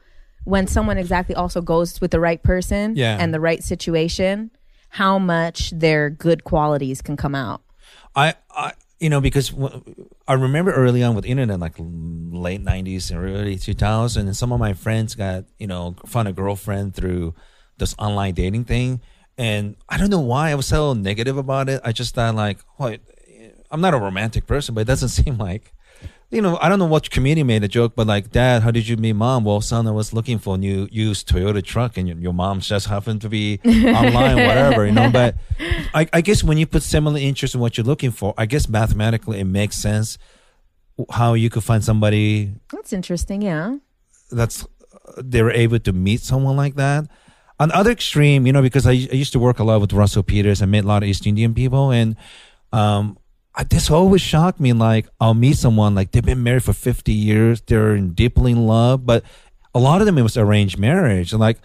when 0.44 0.68
someone 0.68 0.98
exactly 0.98 1.36
also 1.36 1.61
goes 1.61 1.99
with 1.99 2.11
the 2.11 2.19
right 2.19 2.41
person 2.41 2.95
Yeah. 2.95 3.18
and 3.19 3.34
the 3.34 3.40
right 3.40 3.61
situation, 3.64 4.49
how 4.90 5.19
much 5.19 5.72
their 5.72 6.10
good 6.10 6.45
qualities 6.45 7.02
can 7.02 7.18
come 7.18 7.36
out. 7.36 7.61
I, 8.15 8.36
I, 8.49 8.72
you 8.99 9.10
know, 9.10 9.19
because 9.19 9.49
w- 9.49 9.84
I 10.28 10.34
remember 10.34 10.72
early 10.72 11.03
on 11.03 11.15
with 11.15 11.26
internet, 11.26 11.60
like 11.60 11.76
late 11.78 12.64
'90s 12.64 13.11
and 13.11 13.19
early 13.19 13.57
2000s, 13.57 14.18
and 14.18 14.36
some 14.36 14.52
of 14.53 14.60
my 14.60 14.74
friends 14.74 15.15
got, 15.15 15.44
you 15.60 15.68
know, 15.68 15.95
found 16.06 16.28
a 16.30 16.34
girlfriend 16.34 16.95
through 16.95 17.36
this 17.78 17.94
online 17.99 18.34
dating 18.34 18.64
thing, 18.65 19.02
and 19.38 19.76
I 19.90 19.98
don't 19.98 20.10
know 20.10 20.22
why 20.22 20.49
I 20.52 20.56
was 20.56 20.65
so 20.65 20.94
negative 20.94 21.38
about 21.38 21.69
it. 21.69 21.82
I 21.84 21.91
just 21.91 22.15
thought 22.15 22.34
like, 22.36 22.57
well, 22.80 22.95
I'm 23.69 23.82
not 23.82 23.94
a 23.94 23.98
romantic 23.99 24.48
person, 24.48 24.74
but 24.74 24.82
it 24.82 24.88
doesn't 24.88 25.10
seem 25.19 25.38
like. 25.38 25.74
You 26.30 26.41
know, 26.41 26.58
I 26.62 26.68
don't 26.68 26.78
know 26.78 26.86
what 26.86 27.10
comedian 27.10 27.48
made 27.48 27.64
a 27.64 27.70
joke, 27.70 27.94
but 27.95 28.06
like, 28.06 28.32
Dad, 28.32 28.62
how 28.62 28.70
did 28.70 28.86
you 28.86 28.98
meet 28.98 29.14
Mom? 29.14 29.45
Well, 29.45 29.62
son, 29.62 29.88
I 29.88 29.91
was 29.91 30.12
looking 30.12 30.40
for 30.40 30.56
a 30.56 30.58
new 30.58 30.90
used 30.91 31.30
Toyota 31.30 31.64
truck, 31.64 31.98
and 31.98 32.06
your, 32.06 32.18
your 32.18 32.34
mom 32.34 32.60
just 32.60 32.88
happened 32.88 33.22
to 33.22 33.30
be 33.30 33.62
online, 33.66 34.36
whatever, 34.36 34.86
you 34.86 34.91
know. 34.91 35.10
But 35.10 35.36
I, 35.94 36.08
I 36.12 36.20
guess 36.20 36.44
when 36.44 36.58
you 36.58 36.68
put 36.68 36.84
similar 36.84 37.18
interests 37.18 37.56
in 37.56 37.62
what 37.62 37.78
you're 37.78 37.86
looking 37.86 38.12
for, 38.12 38.34
I 38.38 38.45
guess 38.45 38.68
mathematically 38.68 39.40
it 39.40 39.45
makes 39.45 39.78
sense 39.78 40.18
how 41.12 41.34
you 41.34 41.49
could 41.49 41.64
find 41.64 41.84
somebody 41.84 42.52
That's 42.74 42.91
interesting, 42.91 43.41
yeah. 43.41 43.78
that's 44.32 44.68
they're 45.18 45.52
able 45.52 45.80
to 45.80 45.94
meet 45.94 46.22
someone 46.22 46.58
like 46.58 46.76
that. 46.76 47.06
On 47.60 47.70
the 47.70 47.76
other 47.76 47.91
extreme, 47.91 48.45
you 48.45 48.52
know, 48.52 48.62
because 48.62 48.86
I, 48.86 48.91
I 48.91 49.16
used 49.16 49.32
to 49.34 49.40
work 49.40 49.60
a 49.60 49.64
lot 49.64 49.80
with 49.80 49.94
Russell 49.94 50.24
Peters, 50.24 50.62
I 50.62 50.66
met 50.66 50.84
a 50.84 50.88
lot 50.88 51.04
of 51.04 51.10
East 51.10 51.26
Indian 51.26 51.54
people, 51.54 51.91
and 51.91 52.18
um, 52.74 53.18
I, 53.57 53.63
this 53.63 53.89
always 53.89 54.21
shocked 54.21 54.59
me. 54.59 54.71
Like, 54.71 55.07
I'll 55.19 55.34
meet 55.34 55.57
someone 55.57 55.95
like 55.95 56.11
they've 56.11 56.23
been 56.23 56.43
married 56.43 56.63
for 56.63 56.73
fifty 56.73 57.13
years, 57.13 57.59
they're 57.61 57.95
in 57.95 58.13
deeply 58.13 58.51
in 58.51 58.67
love, 58.67 59.05
but 59.05 59.23
a 59.73 59.79
lot 59.79 59.99
of 59.99 60.05
them 60.05 60.17
it 60.17 60.21
was 60.21 60.38
arranged 60.38 60.77
marriage, 60.77 61.34
and 61.34 61.39
like 61.41 61.57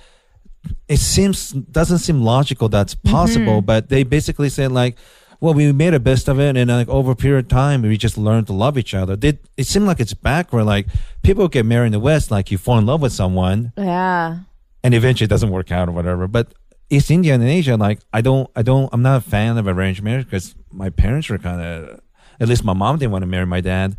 it 0.88 0.98
seems 0.98 1.52
doesn't 1.52 1.98
seem 1.98 2.22
logical 2.22 2.68
that's 2.68 2.94
mm-hmm. 2.94 3.10
possible, 3.10 3.60
but 3.60 3.88
they 3.88 4.02
basically 4.02 4.48
said 4.48 4.72
like. 4.72 4.96
Well, 5.42 5.54
we 5.54 5.72
made 5.72 5.92
the 5.92 5.98
best 5.98 6.28
of 6.28 6.38
it, 6.38 6.56
and 6.56 6.70
like 6.70 6.88
over 6.88 7.10
a 7.10 7.16
period 7.16 7.46
of 7.46 7.48
time, 7.48 7.82
we 7.82 7.96
just 7.96 8.16
learned 8.16 8.46
to 8.46 8.52
love 8.52 8.78
each 8.78 8.94
other. 8.94 9.16
They, 9.16 9.40
it 9.56 9.66
seemed 9.66 9.88
like 9.88 9.98
it's 9.98 10.14
backward. 10.14 10.66
Like 10.66 10.86
people 11.24 11.48
get 11.48 11.66
married 11.66 11.86
in 11.86 11.92
the 11.94 11.98
West, 11.98 12.30
like 12.30 12.52
you 12.52 12.58
fall 12.58 12.78
in 12.78 12.86
love 12.86 13.02
with 13.02 13.12
someone, 13.12 13.72
Yeah. 13.76 14.38
and 14.84 14.94
eventually 14.94 15.24
it 15.24 15.30
doesn't 15.30 15.50
work 15.50 15.72
out 15.72 15.88
or 15.88 15.92
whatever. 15.92 16.28
But 16.28 16.54
East 16.92 17.10
India 17.10 17.34
and 17.34 17.42
Asia, 17.42 17.76
like 17.76 18.00
I 18.12 18.20
don't, 18.20 18.48
I 18.54 18.62
don't, 18.62 18.88
I'm 18.92 19.02
not 19.02 19.16
a 19.16 19.20
fan 19.34 19.56
of 19.58 19.66
arranged 19.66 20.02
marriage 20.02 20.26
because 20.26 20.54
my 20.70 20.90
parents 20.90 21.28
were 21.30 21.38
kind 21.38 21.60
of, 21.60 22.00
at 22.40 22.48
least 22.48 22.64
my 22.64 22.72
mom 22.74 22.98
didn't 22.98 23.12
want 23.12 23.22
to 23.22 23.26
marry 23.36 23.46
my 23.46 23.60
dad. 23.60 23.96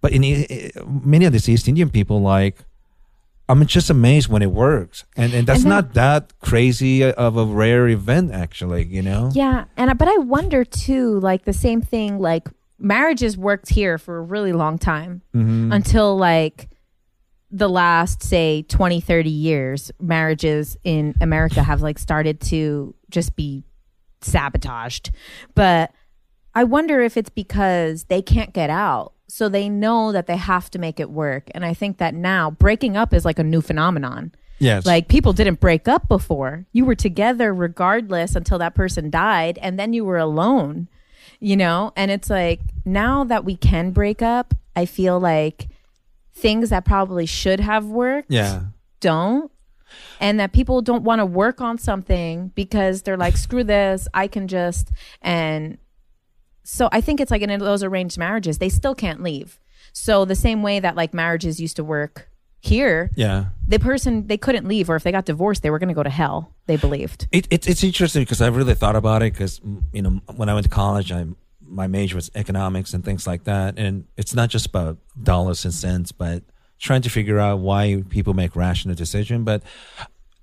But 0.00 0.12
in 0.12 0.22
E- 0.24 0.70
many 0.86 1.24
of 1.26 1.32
these 1.32 1.48
East 1.48 1.68
Indian 1.68 1.90
people, 1.90 2.20
like 2.22 2.56
I'm 3.48 3.66
just 3.66 3.90
amazed 3.90 4.28
when 4.28 4.42
it 4.42 4.52
works, 4.52 5.04
and 5.16 5.34
and 5.34 5.46
that's 5.46 5.62
And 5.64 5.72
then- 5.72 5.76
not 5.84 5.94
that 5.94 6.32
crazy 6.40 7.02
of 7.04 7.36
a 7.36 7.44
rare 7.44 7.88
event, 7.88 8.30
actually. 8.32 8.84
You 8.86 9.02
know? 9.02 9.30
Yeah, 9.34 9.64
and 9.76 9.96
but 9.98 10.06
I 10.08 10.16
wonder 10.18 10.64
too, 10.64 11.18
like 11.20 11.44
the 11.44 11.52
same 11.52 11.80
thing, 11.82 12.18
like 12.20 12.48
marriages 12.78 13.36
worked 13.36 13.68
here 13.70 13.98
for 13.98 14.18
a 14.18 14.22
really 14.22 14.52
long 14.52 14.78
time 14.78 15.22
Mm-hmm. 15.34 15.72
until 15.72 16.16
like 16.16 16.68
the 17.50 17.68
last 17.68 18.22
say 18.22 18.62
20 18.62 19.00
30 19.00 19.28
years 19.30 19.90
marriages 20.00 20.76
in 20.84 21.14
America 21.20 21.62
have 21.62 21.82
like 21.82 21.98
started 21.98 22.40
to 22.40 22.94
just 23.10 23.34
be 23.34 23.64
sabotaged. 24.20 25.10
But 25.54 25.92
I 26.54 26.64
wonder 26.64 27.00
if 27.00 27.16
it's 27.16 27.30
because 27.30 28.04
they 28.04 28.22
can't 28.22 28.52
get 28.52 28.70
out. 28.70 29.12
So 29.28 29.48
they 29.48 29.68
know 29.68 30.10
that 30.12 30.26
they 30.26 30.36
have 30.36 30.70
to 30.70 30.78
make 30.78 30.98
it 30.98 31.10
work. 31.10 31.48
And 31.54 31.64
I 31.64 31.72
think 31.72 31.98
that 31.98 32.14
now 32.14 32.50
breaking 32.50 32.96
up 32.96 33.14
is 33.14 33.24
like 33.24 33.38
a 33.38 33.44
new 33.44 33.60
phenomenon. 33.60 34.32
Yes. 34.58 34.84
Like 34.84 35.08
people 35.08 35.32
didn't 35.32 35.60
break 35.60 35.88
up 35.88 36.08
before. 36.08 36.66
You 36.72 36.84
were 36.84 36.96
together 36.96 37.54
regardless 37.54 38.34
until 38.34 38.58
that 38.58 38.74
person 38.74 39.08
died 39.08 39.58
and 39.62 39.78
then 39.78 39.92
you 39.92 40.04
were 40.04 40.18
alone. 40.18 40.88
You 41.38 41.56
know? 41.56 41.92
And 41.96 42.10
it's 42.10 42.28
like 42.28 42.60
now 42.84 43.24
that 43.24 43.44
we 43.44 43.56
can 43.56 43.92
break 43.92 44.20
up, 44.20 44.54
I 44.76 44.84
feel 44.84 45.18
like 45.18 45.68
things 46.40 46.70
that 46.70 46.84
probably 46.84 47.26
should 47.26 47.60
have 47.60 47.86
worked 47.86 48.30
yeah. 48.30 48.62
don't. 49.00 49.50
And 50.20 50.38
that 50.38 50.52
people 50.52 50.82
don't 50.82 51.02
want 51.02 51.18
to 51.18 51.26
work 51.26 51.60
on 51.60 51.76
something 51.78 52.52
because 52.54 53.02
they're 53.02 53.16
like, 53.16 53.36
screw 53.46 53.64
this, 53.64 54.06
I 54.14 54.28
can 54.28 54.48
just 54.48 54.90
and 55.22 55.78
so 56.62 56.88
I 56.92 57.00
think 57.00 57.20
it's 57.20 57.30
like 57.30 57.42
in 57.42 57.58
those 57.58 57.82
arranged 57.82 58.16
marriages, 58.18 58.58
they 58.58 58.68
still 58.68 58.94
can't 58.94 59.22
leave. 59.22 59.58
So 59.92 60.24
the 60.24 60.36
same 60.36 60.62
way 60.62 60.78
that 60.78 60.94
like 60.94 61.12
marriages 61.12 61.58
used 61.58 61.76
to 61.76 61.84
work 61.84 62.28
here, 62.60 63.10
Yeah. 63.16 63.46
the 63.66 63.78
person 63.78 64.26
they 64.26 64.36
couldn't 64.36 64.68
leave 64.68 64.90
or 64.90 64.94
if 64.96 65.02
they 65.02 65.10
got 65.10 65.24
divorced 65.24 65.62
they 65.62 65.70
were 65.70 65.78
going 65.78 65.88
to 65.88 65.94
go 65.94 66.02
to 66.02 66.10
hell 66.10 66.54
they 66.66 66.76
believed 66.76 67.26
It, 67.32 67.48
it, 67.50 67.66
it's 67.66 67.82
interesting 67.82 68.22
because 68.22 68.42
I've 68.42 68.54
really 68.54 68.74
thought 68.74 68.96
about 68.96 69.22
it 69.22 69.32
because, 69.32 69.58
mm, 69.60 69.82
you 69.92 70.02
know, 70.02 70.20
when 70.36 70.48
I 70.50 70.54
went 70.54 70.64
to 70.64 70.70
college, 70.70 71.10
I 71.10 71.24
my 71.70 71.86
major 71.86 72.16
was 72.16 72.30
economics 72.34 72.92
and 72.92 73.04
things 73.04 73.26
like 73.26 73.44
that. 73.44 73.78
And 73.78 74.04
it's 74.16 74.34
not 74.34 74.50
just 74.50 74.66
about 74.66 74.98
dollars 75.22 75.64
and 75.64 75.72
cents, 75.72 76.12
but 76.12 76.42
trying 76.78 77.02
to 77.02 77.10
figure 77.10 77.38
out 77.38 77.60
why 77.60 78.02
people 78.08 78.34
make 78.34 78.56
rational 78.56 78.94
decision. 78.94 79.44
But, 79.44 79.62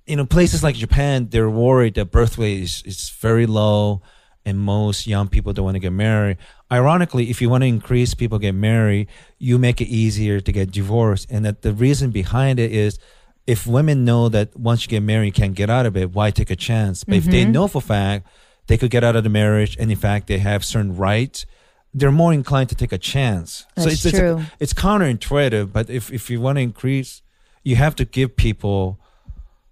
you 0.06 0.16
know, 0.16 0.24
places 0.24 0.62
like 0.62 0.74
Japan, 0.76 1.28
they're 1.28 1.50
worried 1.50 1.94
that 1.94 2.06
birth 2.06 2.38
rate 2.38 2.62
is, 2.62 2.82
is 2.86 3.10
very 3.10 3.46
low 3.46 4.02
and 4.44 4.58
most 4.58 5.06
young 5.06 5.28
people 5.28 5.52
don't 5.52 5.64
want 5.64 5.74
to 5.74 5.80
get 5.80 5.92
married. 5.92 6.38
Ironically, 6.72 7.28
if 7.28 7.42
you 7.42 7.50
want 7.50 7.62
to 7.62 7.68
increase 7.68 8.14
people 8.14 8.38
get 8.38 8.54
married, 8.54 9.08
you 9.38 9.58
make 9.58 9.80
it 9.80 9.88
easier 9.88 10.40
to 10.40 10.52
get 10.52 10.70
divorced. 10.70 11.30
And 11.30 11.44
that 11.44 11.62
the 11.62 11.74
reason 11.74 12.10
behind 12.10 12.58
it 12.58 12.72
is 12.72 12.98
if 13.46 13.66
women 13.66 14.04
know 14.04 14.28
that 14.28 14.56
once 14.56 14.84
you 14.84 14.88
get 14.88 15.02
married, 15.02 15.26
you 15.26 15.32
can't 15.32 15.54
get 15.54 15.68
out 15.68 15.86
of 15.86 15.96
it, 15.96 16.12
why 16.12 16.30
take 16.30 16.50
a 16.50 16.56
chance? 16.56 17.04
But 17.04 17.16
if 17.16 17.24
they 17.24 17.42
mm-hmm. 17.42 17.52
know 17.52 17.68
for 17.68 17.78
a 17.78 17.82
fact 17.82 18.26
they 18.68 18.78
could 18.78 18.90
get 18.90 19.02
out 19.02 19.16
of 19.16 19.24
the 19.24 19.30
marriage, 19.30 19.76
and 19.78 19.90
in 19.90 19.96
fact 19.96 20.28
they 20.28 20.38
have 20.38 20.64
certain 20.64 20.96
rights, 20.96 21.44
they're 21.92 22.12
more 22.12 22.32
inclined 22.32 22.68
to 22.68 22.74
take 22.74 22.92
a 22.92 22.98
chance. 22.98 23.66
so 23.76 23.84
That's 23.84 23.94
it's, 23.94 24.06
it's 24.06 24.18
true. 24.18 24.42
it's 24.60 24.72
counterintuitive, 24.72 25.72
but 25.72 25.90
if 25.90 26.12
if 26.12 26.30
you 26.30 26.40
want 26.40 26.56
to 26.56 26.62
increase, 26.62 27.22
you 27.64 27.76
have 27.76 27.96
to 27.96 28.04
give 28.04 28.36
people 28.36 29.00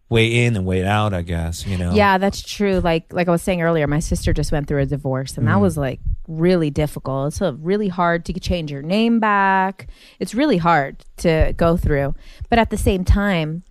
way 0.08 0.44
in 0.44 0.56
and 0.56 0.64
way 0.64 0.84
out. 0.84 1.12
I 1.12 1.22
guess 1.22 1.66
you 1.66 1.76
know. 1.76 1.94
Yeah, 1.94 2.18
that's 2.18 2.42
true. 2.42 2.80
Like 2.80 3.12
like 3.12 3.28
I 3.28 3.30
was 3.30 3.42
saying 3.42 3.62
earlier, 3.62 3.86
my 3.86 4.00
sister 4.00 4.32
just 4.32 4.50
went 4.50 4.66
through 4.66 4.82
a 4.82 4.86
divorce, 4.86 5.36
and 5.36 5.46
that 5.46 5.60
was 5.60 5.76
like 5.76 6.00
really 6.26 6.70
difficult. 6.70 7.28
It's 7.28 7.42
uh, 7.42 7.54
really 7.54 7.88
hard 7.88 8.24
to 8.26 8.32
change 8.40 8.70
your 8.70 8.82
name 8.82 9.20
back. 9.20 9.88
It's 10.18 10.34
really 10.34 10.56
hard 10.56 11.04
to 11.18 11.54
go 11.56 11.76
through. 11.76 12.14
But 12.48 12.58
at 12.58 12.70
the 12.70 12.78
same 12.78 13.04
time, 13.04 13.62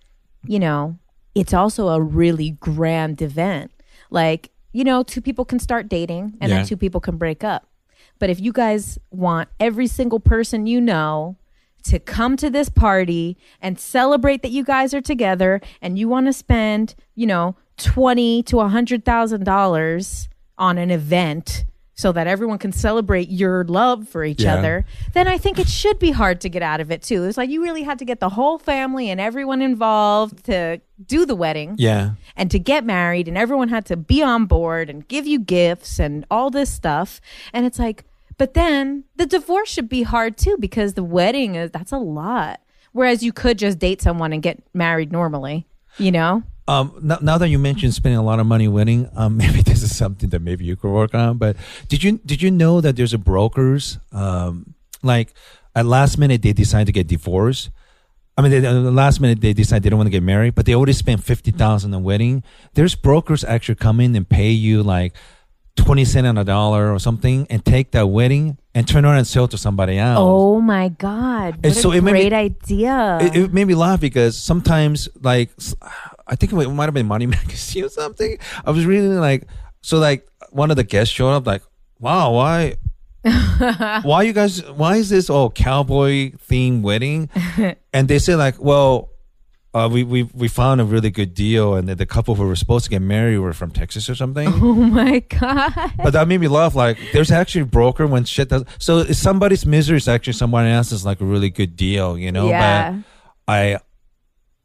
you 0.44 0.58
know, 0.58 0.98
it's 1.34 1.52
also 1.52 1.88
a 1.88 2.00
really 2.00 2.50
grand 2.50 3.20
event. 3.20 3.72
Like 4.10 4.50
you 4.76 4.84
know, 4.84 5.02
two 5.02 5.22
people 5.22 5.46
can 5.46 5.58
start 5.58 5.88
dating, 5.88 6.34
and 6.38 6.50
Yeah. 6.50 6.56
then 6.58 6.66
two 6.66 6.76
people 6.76 7.00
can 7.00 7.16
break 7.16 7.42
up. 7.42 7.66
But 8.18 8.28
if 8.28 8.38
you 8.38 8.52
guys 8.52 8.98
want 9.10 9.48
every 9.58 9.86
single 9.86 10.20
person 10.20 10.66
you 10.66 10.82
know 10.82 11.36
to 11.84 11.98
come 11.98 12.36
to 12.36 12.50
this 12.50 12.68
party 12.68 13.38
and 13.62 13.78
celebrate 13.80 14.42
that 14.42 14.50
you 14.50 14.64
guys 14.64 14.92
are 14.92 15.00
together 15.00 15.62
and 15.80 15.98
you 15.98 16.08
want 16.10 16.26
to 16.26 16.32
spend, 16.32 16.94
you 17.14 17.26
know, 17.26 17.56
20 17.78 18.42
to 18.42 18.60
a 18.60 18.68
hundred 18.68 19.04
thousand 19.06 19.44
dollars 19.44 20.28
on 20.58 20.76
an 20.76 20.90
event 20.90 21.64
so 21.96 22.12
that 22.12 22.26
everyone 22.26 22.58
can 22.58 22.72
celebrate 22.72 23.30
your 23.30 23.64
love 23.64 24.06
for 24.06 24.22
each 24.22 24.42
Yeah. 24.42 24.56
other, 24.56 24.84
then 25.14 25.26
I 25.26 25.38
think 25.38 25.58
it 25.58 25.66
should 25.68 25.98
be 25.98 26.10
hard 26.10 26.42
to 26.42 26.48
get 26.50 26.62
out 26.62 26.80
of 26.80 26.90
it 26.90 27.02
too. 27.02 27.24
It's 27.24 27.38
like 27.38 27.48
you 27.48 27.62
really 27.62 27.82
had 27.84 27.98
to 28.00 28.04
get 28.04 28.20
the 28.20 28.28
whole 28.28 28.58
family 28.58 29.08
and 29.08 29.18
everyone 29.18 29.62
involved 29.62 30.44
to 30.44 30.80
do 31.06 31.24
the 31.24 31.34
wedding 31.34 31.74
Yeah. 31.78 32.10
and 32.36 32.50
to 32.50 32.58
get 32.58 32.84
married 32.84 33.28
and 33.28 33.38
everyone 33.38 33.68
had 33.70 33.86
to 33.86 33.96
be 33.96 34.22
on 34.22 34.44
board 34.44 34.90
and 34.90 35.08
give 35.08 35.26
you 35.26 35.38
gifts 35.38 35.98
and 35.98 36.26
all 36.30 36.50
this 36.50 36.70
stuff 36.70 37.20
and 37.52 37.64
it's 37.66 37.78
like 37.78 38.04
but 38.38 38.52
then 38.52 39.04
the 39.16 39.24
divorce 39.26 39.70
should 39.70 39.88
be 39.88 40.02
hard 40.02 40.36
too 40.36 40.56
because 40.60 40.92
the 40.94 41.02
wedding 41.04 41.54
is 41.54 41.70
that's 41.70 41.92
a 41.92 41.98
lot 41.98 42.60
whereas 42.92 43.22
you 43.22 43.32
could 43.32 43.58
just 43.58 43.78
date 43.78 44.02
someone 44.02 44.32
and 44.34 44.42
get 44.42 44.62
married 44.74 45.10
normally 45.12 45.66
you 45.98 46.10
know 46.12 46.42
Um, 46.68 46.98
now, 47.00 47.18
now 47.22 47.38
that 47.38 47.48
you 47.48 47.58
mentioned 47.58 47.94
spending 47.94 48.18
a 48.18 48.22
lot 48.24 48.40
of 48.40 48.46
money 48.46 48.66
winning, 48.68 49.08
um, 49.14 49.36
maybe 49.42 49.62
this 49.62 49.82
is 49.82 49.96
something 49.96 50.30
that 50.30 50.40
maybe 50.42 50.64
you 50.64 50.76
could 50.76 50.90
work 50.90 51.14
on. 51.14 51.38
But 51.38 51.56
did 51.88 52.02
you 52.02 52.18
did 52.24 52.42
you 52.42 52.50
know 52.50 52.80
that 52.80 52.96
there's 52.96 53.14
a 53.14 53.18
brokers 53.18 53.98
um, 54.12 54.74
like 55.02 55.32
at 55.74 55.86
last 55.86 56.18
minute 56.18 56.42
they 56.42 56.52
decide 56.52 56.86
to 56.86 56.92
get 56.92 57.06
divorced. 57.06 57.70
I 58.38 58.42
mean, 58.42 58.50
they, 58.50 58.58
at 58.58 58.72
the 58.72 58.90
last 58.90 59.20
minute 59.20 59.40
they 59.40 59.52
decide 59.54 59.82
they 59.82 59.88
don't 59.90 59.96
want 59.98 60.08
to 60.08 60.10
get 60.18 60.22
married, 60.22 60.54
but 60.54 60.66
they 60.66 60.74
already 60.74 60.92
spent 60.92 61.22
fifty 61.22 61.52
thousand 61.52 61.94
on 61.94 62.00
a 62.00 62.04
wedding. 62.04 62.42
There's 62.74 62.94
brokers 62.94 63.44
actually 63.44 63.76
come 63.76 64.00
in 64.00 64.14
and 64.16 64.28
pay 64.28 64.50
you 64.50 64.82
like 64.82 65.14
twenty 65.76 66.04
cent 66.04 66.26
on 66.26 66.36
a 66.36 66.44
dollar 66.44 66.92
or 66.92 66.98
something, 66.98 67.46
and 67.48 67.64
take 67.64 67.92
that 67.92 68.08
wedding 68.08 68.58
and 68.74 68.86
turn 68.86 69.06
around 69.06 69.18
and 69.18 69.26
sell 69.26 69.44
it 69.44 69.52
to 69.52 69.58
somebody 69.58 69.96
else. 69.98 70.18
oh 70.20 70.60
my 70.60 70.88
god 70.90 71.56
what 71.56 71.64
And 71.64 71.74
a 71.84 71.88
made 72.02 72.02
me- 72.02 72.10
great 72.10 72.32
idea 72.34 73.18
it, 73.22 73.36
it 73.36 73.52
made 73.54 73.64
me 73.66 73.74
laugh 73.74 74.00
because 74.00 74.36
sometimes 74.36 75.08
like 75.22 75.48
i 76.26 76.34
think 76.34 76.52
it 76.52 76.70
might 76.70 76.84
have 76.84 76.94
been 76.94 77.06
money 77.06 77.26
magazine 77.40 77.84
or 77.84 77.88
something 77.88 78.38
i 78.64 78.70
was 78.70 78.86
reading 78.86 79.16
like 79.18 79.46
so 79.80 79.98
like 79.98 80.28
one 80.50 80.70
of 80.70 80.76
the 80.76 80.84
guests 80.84 81.12
showed 81.12 81.32
up 81.32 81.46
like 81.46 81.62
wow 81.98 82.32
why 82.32 82.74
why 84.02 84.22
you 84.22 84.32
guys 84.32 84.62
why 84.70 84.96
is 84.96 85.08
this 85.08 85.28
all 85.28 85.50
cowboy 85.50 86.30
themed 86.48 86.82
wedding 86.82 87.28
and 87.92 88.08
they 88.08 88.18
said 88.18 88.36
like 88.36 88.60
well 88.60 89.10
uh, 89.74 89.90
we, 89.92 90.02
we 90.02 90.22
we 90.32 90.48
found 90.48 90.80
a 90.80 90.84
really 90.84 91.10
good 91.10 91.34
deal 91.34 91.74
and 91.74 91.86
the 91.86 92.06
couple 92.06 92.34
who 92.34 92.46
were 92.46 92.56
supposed 92.56 92.84
to 92.84 92.90
get 92.90 93.02
married 93.02 93.36
were 93.36 93.52
from 93.52 93.70
texas 93.70 94.08
or 94.08 94.14
something 94.14 94.48
oh 94.48 94.72
my 94.72 95.18
god 95.20 95.86
but 96.06 96.12
that 96.12 96.28
made 96.28 96.40
me 96.40 96.48
laugh. 96.48 96.74
Like, 96.74 96.98
there's 97.12 97.30
actually 97.30 97.62
a 97.62 97.66
broker 97.66 98.06
when 98.06 98.24
shit 98.24 98.48
does. 98.48 98.64
So 98.78 99.04
somebody's 99.06 99.66
misery 99.66 99.96
is 99.96 100.08
actually 100.08 100.34
someone 100.34 100.66
else's 100.66 101.04
like 101.04 101.20
a 101.20 101.24
really 101.24 101.50
good 101.50 101.76
deal, 101.76 102.16
you 102.16 102.30
know. 102.32 102.48
Yeah. 102.48 102.92
But 103.46 103.52
I, 103.52 103.78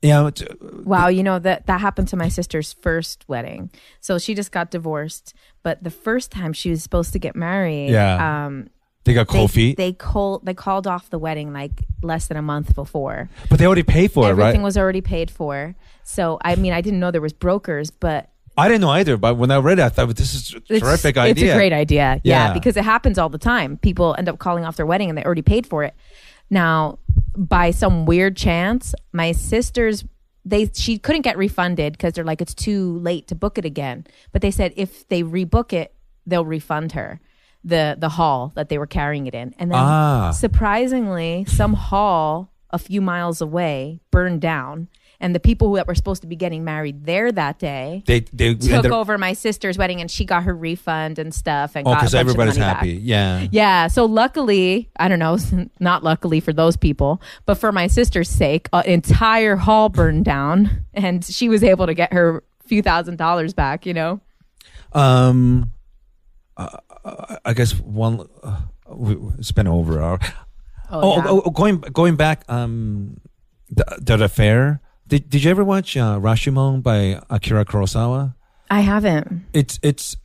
yeah, 0.01 0.27
it's- 0.27 0.55
Wow, 0.83 1.07
you 1.07 1.23
know 1.23 1.39
that 1.39 1.67
that 1.67 1.79
happened 1.81 2.07
to 2.09 2.17
my 2.17 2.27
sister's 2.29 2.73
first 2.73 3.23
wedding. 3.27 3.69
So 3.99 4.17
she 4.17 4.33
just 4.35 4.51
got 4.51 4.71
divorced, 4.71 5.33
but 5.63 5.83
the 5.83 5.91
first 5.91 6.31
time 6.31 6.53
she 6.53 6.69
was 6.71 6.81
supposed 6.83 7.13
to 7.13 7.19
get 7.19 7.35
married, 7.35 7.91
Yeah. 7.91 8.45
um, 8.45 8.69
they 9.03 9.13
got 9.13 9.27
they 9.27 9.33
cold 9.33 9.51
feet, 9.51 9.77
they 9.77 9.93
called 9.93 10.45
they 10.45 10.53
called 10.53 10.85
off 10.87 11.09
the 11.09 11.17
wedding 11.17 11.53
like 11.53 11.71
less 12.03 12.27
than 12.27 12.37
a 12.37 12.41
month 12.41 12.75
before. 12.75 13.29
but 13.49 13.57
they 13.59 13.65
already 13.65 13.83
paid 13.83 14.11
for 14.11 14.29
it, 14.29 14.33
right? 14.33 14.47
Everything 14.47 14.61
was 14.63 14.77
already 14.77 15.01
paid 15.01 15.31
for. 15.31 15.75
So 16.03 16.37
I 16.43 16.55
mean, 16.55 16.73
I 16.73 16.81
didn't 16.81 16.99
know 16.99 17.09
there 17.11 17.21
was 17.21 17.33
brokers, 17.33 17.89
but 17.91 18.29
I 18.57 18.67
didn't 18.67 18.81
know 18.81 18.89
either. 18.89 19.17
But 19.17 19.37
when 19.37 19.49
I 19.49 19.57
read 19.57 19.79
it, 19.79 19.83
I 19.83 19.89
thought 19.89 20.15
this 20.15 20.33
is 20.35 20.53
a 20.53 20.79
terrific 20.79 21.15
it's 21.15 21.17
idea. 21.17 21.45
It's 21.45 21.53
a 21.53 21.57
great 21.57 21.73
idea. 21.73 22.21
Yeah. 22.23 22.47
Yeah. 22.47 22.53
because 22.53 22.75
it 22.77 22.83
happens 22.83 23.17
all 23.17 23.29
the 23.29 23.37
time. 23.39 23.77
People 23.77 24.13
end 24.17 24.27
up 24.29 24.37
calling 24.39 24.65
off 24.65 24.75
their 24.75 24.85
wedding 24.85 25.09
and 25.09 25.17
they 25.17 25.23
already 25.23 25.41
paid 25.41 25.65
for 25.65 25.83
it. 25.83 25.95
Now, 26.49 26.99
by 27.35 27.71
some 27.71 28.05
weird 28.05 28.35
chance, 28.37 28.93
my 29.13 29.31
sister's 29.31 30.03
they 30.43 30.69
she 30.73 30.97
couldn't 30.97 31.21
get 31.21 31.37
refunded 31.37 31.93
because 31.93 32.13
they're 32.13 32.23
like 32.25 32.41
it's 32.41 32.55
too 32.55 32.97
late 32.99 33.27
to 33.27 33.35
book 33.35 33.57
it 33.57 33.65
again. 33.65 34.05
But 34.31 34.41
they 34.41 34.51
said 34.51 34.73
if 34.75 35.07
they 35.07 35.21
rebook 35.23 35.71
it, 35.71 35.93
they'll 36.25 36.45
refund 36.45 36.93
her 36.93 37.19
the 37.63 37.95
the 37.99 38.09
hall 38.09 38.51
that 38.55 38.69
they 38.69 38.77
were 38.79 38.87
carrying 38.87 39.27
it 39.27 39.35
in. 39.35 39.53
And 39.59 39.71
then 39.71 39.79
Ah. 39.79 40.31
surprisingly, 40.31 41.45
some 41.47 41.73
hall 41.73 42.51
a 42.71 42.79
few 42.79 43.01
miles 43.01 43.39
away 43.41 43.99
burned 44.11 44.41
down. 44.41 44.87
And 45.21 45.33
the 45.35 45.39
people 45.39 45.71
that 45.73 45.87
were 45.87 45.95
supposed 45.95 46.23
to 46.23 46.27
be 46.27 46.35
getting 46.35 46.63
married 46.65 47.05
there 47.05 47.31
that 47.31 47.59
day 47.59 48.03
They 48.07 48.21
they 48.33 48.55
took 48.55 48.87
over 48.87 49.17
my 49.17 49.33
sister's 49.33 49.77
wedding 49.77 50.01
and 50.01 50.09
she 50.09 50.25
got 50.25 50.43
her 50.43 50.53
refund 50.53 51.19
and 51.19 51.33
stuff 51.33 51.75
and 51.75 51.87
Oh, 51.87 51.93
because 51.93 52.13
everybody's 52.15 52.57
happy. 52.57 52.95
back. 52.95 53.03
Yeah. 53.03 53.47
Yeah, 53.51 53.87
so 53.87 54.05
luckily, 54.05 54.89
I 54.97 55.07
don't 55.07 55.19
know, 55.19 55.37
not 55.79 56.03
luckily 56.03 56.39
for 56.39 56.51
those 56.51 56.75
people, 56.75 57.21
but 57.45 57.55
for 57.55 57.71
my 57.71 57.87
sister's 57.87 58.29
sake, 58.29 58.67
an 58.73 58.83
entire 58.85 59.55
hall 59.55 59.87
burned 59.89 60.25
down 60.25 60.85
and 60.93 61.23
she 61.23 61.47
was 61.47 61.63
able 61.63 61.85
to 61.85 61.93
get 61.93 62.11
her 62.11 62.43
few 62.65 62.81
thousand 62.81 63.17
dollars 63.17 63.53
back, 63.53 63.85
you 63.85 63.93
know? 63.93 64.19
Um, 64.93 65.71
uh, 66.57 66.77
I 67.45 67.53
guess 67.53 67.77
one. 67.79 68.27
Uh, 68.43 68.61
it's 69.37 69.51
been 69.53 69.67
over 69.67 69.97
an 69.99 70.03
hour. 70.03 70.19
Oh, 70.89 71.15
yeah. 71.17 71.23
oh, 71.27 71.41
oh, 71.45 71.49
going 71.49 71.77
going 71.79 72.15
back. 72.17 72.43
Um, 72.49 73.21
the, 73.69 73.99
the 74.01 74.25
affair. 74.25 74.81
Did 75.11 75.29
Did 75.29 75.43
you 75.43 75.51
ever 75.51 75.65
watch 75.65 75.97
uh, 75.97 76.17
Rashomon 76.19 76.81
by 76.81 77.19
Akira 77.29 77.65
Kurosawa? 77.65 78.33
I 78.69 78.79
haven't. 78.79 79.45
It's 79.51 79.77
it's 79.83 80.15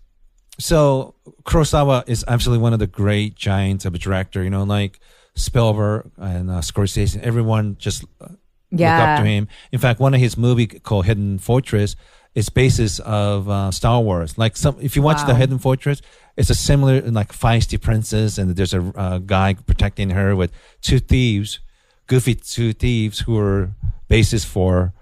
so 0.60 1.16
Kurosawa 1.42 2.08
is 2.08 2.24
absolutely 2.28 2.62
one 2.62 2.72
of 2.72 2.78
the 2.78 2.86
great 2.86 3.34
giants 3.34 3.84
of 3.84 3.96
a 3.96 3.98
director. 3.98 4.44
You 4.44 4.50
know, 4.50 4.62
like 4.62 5.00
Spielberg 5.34 6.12
and 6.16 6.48
uh, 6.48 6.60
Scorsese. 6.60 7.20
Everyone 7.20 7.76
just 7.78 8.04
uh, 8.20 8.28
look 8.70 8.80
up 8.80 9.18
to 9.18 9.26
him. 9.26 9.48
In 9.72 9.80
fact, 9.80 9.98
one 9.98 10.14
of 10.14 10.20
his 10.20 10.36
movie 10.36 10.68
called 10.68 11.06
Hidden 11.06 11.40
Fortress 11.40 11.96
is 12.36 12.48
basis 12.48 13.00
of 13.00 13.48
uh, 13.48 13.72
Star 13.72 14.00
Wars. 14.00 14.38
Like 14.38 14.56
some, 14.56 14.76
if 14.80 14.94
you 14.94 15.02
watch 15.02 15.26
the 15.26 15.34
Hidden 15.34 15.58
Fortress, 15.58 16.00
it's 16.36 16.50
a 16.50 16.54
similar 16.54 17.00
like 17.00 17.32
feisty 17.32 17.80
princess, 17.80 18.38
and 18.38 18.54
there's 18.54 18.72
a 18.72 18.92
uh, 18.94 19.18
guy 19.18 19.54
protecting 19.54 20.10
her 20.10 20.36
with 20.36 20.52
two 20.80 21.00
thieves, 21.00 21.58
goofy 22.06 22.34
two 22.34 22.72
thieves 22.72 23.20
who 23.20 23.38
are 23.38 23.70
basis 24.08 24.44
for, 24.44 24.92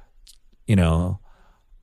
you 0.66 0.76
know, 0.76 1.18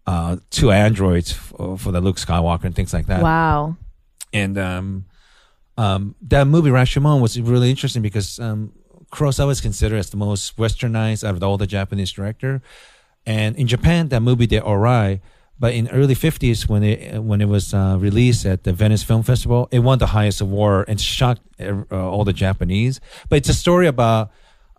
uh, 0.07 0.37
two 0.49 0.71
androids 0.71 1.31
for, 1.31 1.77
for 1.77 1.91
the 1.91 2.01
Luke 2.01 2.17
Skywalker 2.17 2.63
and 2.65 2.75
things 2.75 2.93
like 2.93 3.05
that 3.07 3.21
Wow. 3.21 3.77
and 4.33 4.57
um, 4.57 5.05
um, 5.77 6.15
that 6.23 6.47
movie 6.47 6.69
Rashomon 6.69 7.21
was 7.21 7.39
really 7.39 7.69
interesting 7.69 8.01
because 8.01 8.39
um, 8.39 8.73
Kurosawa 9.13 9.51
is 9.51 9.61
considered 9.61 9.97
as 9.99 10.09
the 10.09 10.17
most 10.17 10.57
westernized 10.57 11.23
out 11.27 11.35
of 11.35 11.43
all 11.43 11.57
the 11.57 11.67
Japanese 11.67 12.11
director, 12.11 12.61
and 13.25 13.55
in 13.55 13.67
Japan 13.67 14.09
that 14.09 14.21
movie 14.21 14.47
did 14.47 14.63
alright, 14.63 15.21
but 15.59 15.73
in 15.73 15.87
early 15.89 16.15
fifties 16.15 16.67
when 16.67 16.81
it 16.83 17.21
when 17.21 17.39
it 17.41 17.47
was 17.47 17.73
uh, 17.73 17.95
released 17.99 18.45
at 18.45 18.63
the 18.63 18.73
Venice 18.73 19.03
Film 19.03 19.21
Festival, 19.23 19.67
it 19.71 19.79
won 19.79 19.99
the 19.99 20.07
highest 20.07 20.41
award 20.41 20.85
and 20.89 20.99
shocked 20.99 21.41
uh, 21.59 21.83
all 21.91 22.23
the 22.25 22.33
Japanese. 22.33 22.99
But 23.29 23.37
it's 23.37 23.49
a 23.49 23.53
story 23.53 23.85
about 23.87 24.31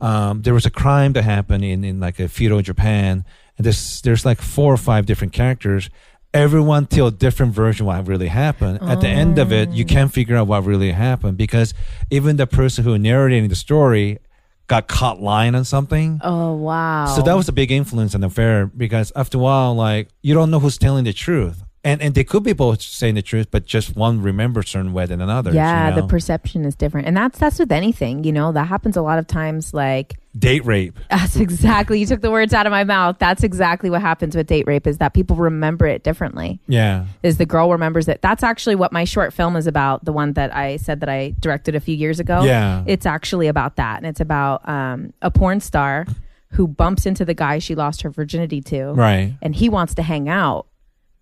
um, 0.02 0.42
there 0.42 0.52
was 0.52 0.66
a 0.66 0.70
crime 0.70 1.12
that 1.14 1.22
happened 1.22 1.64
in, 1.64 1.84
in 1.84 2.00
like 2.00 2.18
a 2.18 2.28
feudal 2.28 2.60
Japan, 2.60 3.24
and 3.56 3.64
there's 3.64 4.02
there's 4.02 4.24
like 4.24 4.42
four 4.42 4.74
or 4.74 4.76
five 4.76 5.06
different 5.06 5.32
characters. 5.32 5.88
Everyone 6.34 6.86
tell 6.86 7.08
a 7.08 7.12
different 7.12 7.52
version 7.52 7.86
what 7.86 8.08
really 8.08 8.28
happened. 8.28 8.80
At 8.82 9.02
the 9.02 9.08
end 9.08 9.38
of 9.38 9.52
it, 9.52 9.68
you 9.70 9.84
can't 9.84 10.10
figure 10.12 10.34
out 10.34 10.46
what 10.46 10.64
really 10.64 10.90
happened 10.90 11.36
because 11.36 11.74
even 12.10 12.36
the 12.36 12.46
person 12.46 12.84
who 12.84 12.98
narrating 12.98 13.48
the 13.48 13.54
story 13.54 14.18
got 14.66 14.88
caught 14.88 15.20
lying 15.20 15.54
on 15.54 15.64
something. 15.64 16.18
Oh, 16.24 16.54
wow. 16.54 17.04
So 17.14 17.20
that 17.20 17.34
was 17.34 17.48
a 17.48 17.52
big 17.52 17.70
influence 17.70 18.14
on 18.14 18.22
the 18.22 18.28
affair 18.28 18.66
because 18.66 19.12
after 19.14 19.36
a 19.36 19.40
while, 19.42 19.74
like 19.74 20.08
you 20.22 20.32
don't 20.32 20.50
know 20.50 20.58
who's 20.58 20.78
telling 20.78 21.04
the 21.04 21.12
truth. 21.12 21.62
And 21.84 22.00
and 22.00 22.14
they 22.14 22.24
could 22.24 22.44
be 22.44 22.52
both 22.52 22.80
saying 22.80 23.16
the 23.16 23.22
truth, 23.22 23.48
but 23.50 23.66
just 23.66 23.96
one 23.96 24.22
remembers 24.22 24.70
certain 24.70 24.92
way 24.92 25.06
than 25.06 25.20
another. 25.20 25.52
yeah, 25.52 25.94
you 25.94 26.00
the 26.00 26.06
perception 26.06 26.64
is 26.64 26.74
different, 26.74 27.08
and 27.08 27.16
that's 27.16 27.38
that's 27.38 27.58
with 27.58 27.72
anything. 27.72 28.22
You 28.24 28.32
know, 28.32 28.52
that 28.52 28.68
happens 28.68 28.96
a 28.96 29.02
lot 29.02 29.18
of 29.18 29.26
times. 29.26 29.74
Like 29.74 30.16
date 30.38 30.64
rape. 30.64 30.98
that's 31.10 31.36
exactly 31.36 31.98
you 31.98 32.06
took 32.06 32.20
the 32.20 32.30
words 32.30 32.54
out 32.54 32.66
of 32.66 32.70
my 32.70 32.84
mouth. 32.84 33.16
That's 33.18 33.42
exactly 33.42 33.90
what 33.90 34.00
happens 34.00 34.36
with 34.36 34.46
date 34.46 34.66
rape 34.66 34.86
is 34.86 34.98
that 34.98 35.12
people 35.12 35.36
remember 35.36 35.86
it 35.86 36.04
differently. 36.04 36.60
Yeah, 36.68 37.06
Is 37.22 37.38
the 37.38 37.46
girl 37.46 37.70
remembers 37.70 38.06
it? 38.06 38.22
That's 38.22 38.44
actually 38.44 38.76
what 38.76 38.92
my 38.92 39.04
short 39.04 39.32
film 39.32 39.56
is 39.56 39.66
about. 39.66 40.04
The 40.04 40.12
one 40.12 40.34
that 40.34 40.54
I 40.54 40.76
said 40.76 41.00
that 41.00 41.08
I 41.08 41.34
directed 41.40 41.74
a 41.74 41.80
few 41.80 41.96
years 41.96 42.20
ago. 42.20 42.44
Yeah. 42.44 42.84
it's 42.86 43.06
actually 43.06 43.48
about 43.48 43.76
that, 43.76 43.98
and 43.98 44.06
it's 44.06 44.20
about 44.20 44.68
um, 44.68 45.12
a 45.20 45.30
porn 45.30 45.60
star 45.60 46.06
who 46.50 46.68
bumps 46.68 47.06
into 47.06 47.24
the 47.24 47.34
guy 47.34 47.58
she 47.58 47.74
lost 47.74 48.02
her 48.02 48.10
virginity 48.10 48.60
to. 48.60 48.92
right. 48.92 49.34
and 49.40 49.56
he 49.56 49.70
wants 49.70 49.94
to 49.94 50.02
hang 50.02 50.28
out 50.28 50.66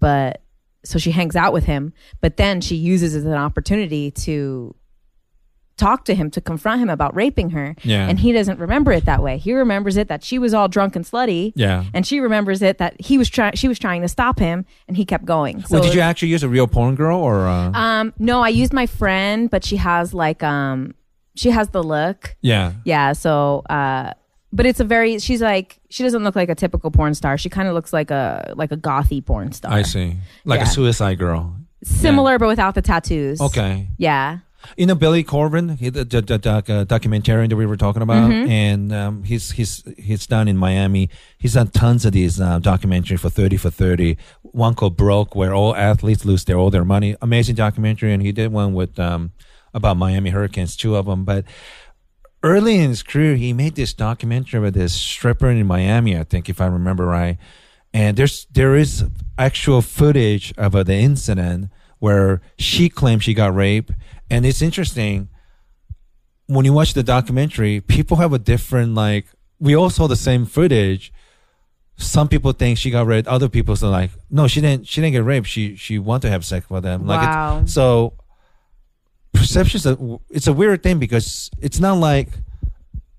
but 0.00 0.40
so 0.84 0.98
she 0.98 1.10
hangs 1.10 1.36
out 1.36 1.52
with 1.52 1.64
him 1.64 1.92
but 2.20 2.36
then 2.36 2.60
she 2.60 2.74
uses 2.76 3.14
it 3.14 3.18
as 3.18 3.24
an 3.24 3.32
opportunity 3.34 4.10
to 4.10 4.74
talk 5.76 6.04
to 6.04 6.14
him 6.14 6.30
to 6.30 6.42
confront 6.42 6.78
him 6.82 6.90
about 6.90 7.14
raping 7.14 7.50
her 7.50 7.74
Yeah. 7.84 8.06
and 8.06 8.18
he 8.20 8.32
doesn't 8.32 8.58
remember 8.58 8.92
it 8.92 9.06
that 9.06 9.22
way 9.22 9.38
he 9.38 9.54
remembers 9.54 9.96
it 9.96 10.08
that 10.08 10.22
she 10.22 10.38
was 10.38 10.52
all 10.52 10.68
drunk 10.68 10.94
and 10.94 11.06
slutty 11.06 11.52
Yeah. 11.56 11.84
and 11.94 12.06
she 12.06 12.20
remembers 12.20 12.60
it 12.60 12.76
that 12.78 13.00
he 13.00 13.16
was 13.16 13.30
trying 13.30 13.54
she 13.54 13.66
was 13.66 13.78
trying 13.78 14.02
to 14.02 14.08
stop 14.08 14.38
him 14.38 14.66
and 14.88 14.96
he 14.98 15.06
kept 15.06 15.24
going 15.24 15.62
so 15.62 15.76
well, 15.76 15.82
did 15.82 15.94
you 15.94 16.00
actually 16.02 16.28
use 16.28 16.42
a 16.42 16.48
real 16.50 16.66
porn 16.66 16.96
girl 16.96 17.18
or? 17.18 17.46
Uh, 17.46 17.70
um 17.72 18.12
no 18.18 18.42
i 18.42 18.48
used 18.50 18.74
my 18.74 18.84
friend 18.86 19.48
but 19.48 19.64
she 19.64 19.76
has 19.76 20.12
like 20.12 20.42
um 20.42 20.94
she 21.34 21.48
has 21.50 21.70
the 21.70 21.82
look 21.82 22.36
yeah. 22.42 22.72
yeah 22.84 23.14
so 23.14 23.62
uh 23.70 24.12
but 24.52 24.66
it's 24.66 24.80
a 24.80 24.84
very 24.84 25.18
she's 25.18 25.40
like 25.42 25.78
she 25.90 26.02
doesn't 26.02 26.24
look 26.24 26.36
like 26.36 26.48
a 26.48 26.54
typical 26.54 26.90
porn 26.90 27.14
star 27.14 27.38
she 27.38 27.48
kind 27.48 27.68
of 27.68 27.74
looks 27.74 27.92
like 27.92 28.10
a 28.10 28.52
like 28.56 28.72
a 28.72 28.76
gothy 28.76 29.24
porn 29.24 29.52
star 29.52 29.72
I 29.72 29.82
see. 29.82 30.16
Like 30.44 30.60
Yeah. 30.60 30.66
a 30.66 30.68
suicide 30.68 31.18
girl. 31.18 31.56
similar 31.82 32.38
but 32.38 32.48
without 32.48 32.74
the 32.74 32.82
tattoos 32.82 33.40
Okay. 33.40 33.88
yeah 33.98 34.38
You 34.76 34.84
know 34.86 34.94
Billy 34.94 35.22
Corben, 35.24 35.78
he, 35.78 35.88
the, 35.88 36.04
the, 36.04 36.20
the 36.20 36.36
doc, 36.36 36.68
uh, 36.68 36.84
documentarian 36.84 37.48
that 37.48 37.56
we 37.56 37.64
were 37.64 37.78
talking 37.78 38.02
about, 38.02 38.28
Mm-hmm. 38.30 38.50
and 38.50 38.92
um, 38.92 39.22
he's 39.24 39.52
he's 39.52 39.82
he's 39.96 40.26
down 40.26 40.48
in 40.48 40.56
Miami. 40.58 41.08
He's 41.38 41.54
done 41.54 41.68
tons 41.72 42.04
of 42.04 42.12
these 42.12 42.38
uh, 42.38 42.58
documentary 42.58 43.16
for 43.16 43.30
thirty 43.30 43.56
for 43.56 43.70
thirty. 43.70 44.18
One 44.42 44.74
called 44.74 44.98
Broke, 44.98 45.34
where 45.34 45.54
all 45.54 45.72
athletes 45.74 46.26
lose 46.26 46.44
their 46.44 46.58
all 46.60 46.68
their 46.70 46.84
money. 46.84 47.16
Amazing 47.22 47.56
documentary, 47.56 48.12
and 48.12 48.20
he 48.22 48.32
did 48.32 48.52
one 48.52 48.74
with 48.74 48.98
um, 49.00 49.32
about 49.72 49.96
Miami 49.96 50.28
Hurricanes, 50.28 50.76
two 50.76 50.94
of 50.94 51.06
them. 51.06 51.24
But 51.24 51.44
early 52.42 52.78
in 52.78 52.88
his 52.90 53.02
career, 53.02 53.36
he 53.36 53.52
made 53.52 53.74
this 53.74 53.92
documentary 53.92 54.58
about 54.60 54.72
this 54.74 54.92
stripper 54.94 55.48
in 55.50 55.66
Miami, 55.66 56.16
I 56.18 56.24
think, 56.24 56.48
if 56.48 56.60
I 56.60 56.66
remember 56.66 57.06
right. 57.06 57.38
And 57.92 58.16
there's 58.16 58.46
there 58.52 58.76
is 58.76 59.04
actual 59.36 59.82
footage 59.82 60.52
of 60.56 60.74
uh, 60.76 60.82
the 60.84 60.94
incident 60.94 61.70
where 61.98 62.40
she 62.58 62.88
claimed 62.88 63.22
she 63.24 63.34
got 63.34 63.54
raped, 63.54 63.90
and 64.30 64.46
it's 64.46 64.62
interesting 64.62 65.28
when 66.46 66.64
you 66.64 66.72
watch 66.72 66.94
the 66.94 67.02
documentary. 67.02 67.80
People 67.80 68.16
have 68.18 68.32
a 68.32 68.38
different 68.38 68.94
like. 68.94 69.26
We 69.58 69.74
all 69.76 69.90
saw 69.90 70.06
the 70.06 70.16
same 70.16 70.46
footage. 70.46 71.12
Some 71.96 72.28
people 72.28 72.52
think 72.52 72.78
she 72.78 72.90
got 72.90 73.06
raped. 73.06 73.28
Other 73.28 73.48
people 73.50 73.74
are 73.82 73.90
like, 73.90 74.10
no, 74.30 74.46
she 74.46 74.60
didn't. 74.62 74.86
She 74.86 75.00
didn't 75.02 75.12
get 75.12 75.24
raped. 75.24 75.48
She 75.48 75.76
she 75.76 75.98
wanted 75.98 76.22
to 76.28 76.30
have 76.30 76.44
sex 76.46 76.70
with 76.70 76.84
them. 76.84 77.06
Like 77.06 77.20
Wow. 77.20 77.60
it's, 77.66 78.19
so 79.34 79.40
perception's 79.40 79.86
a 79.86 80.18
it's 80.30 80.46
a 80.46 80.52
weird 80.52 80.82
thing 80.82 80.98
because 80.98 81.50
it's 81.58 81.80
not 81.80 81.94
like 81.98 82.28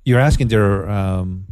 you're 0.05 0.19
asking 0.19 0.47
their 0.49 0.89
um, 0.89 1.45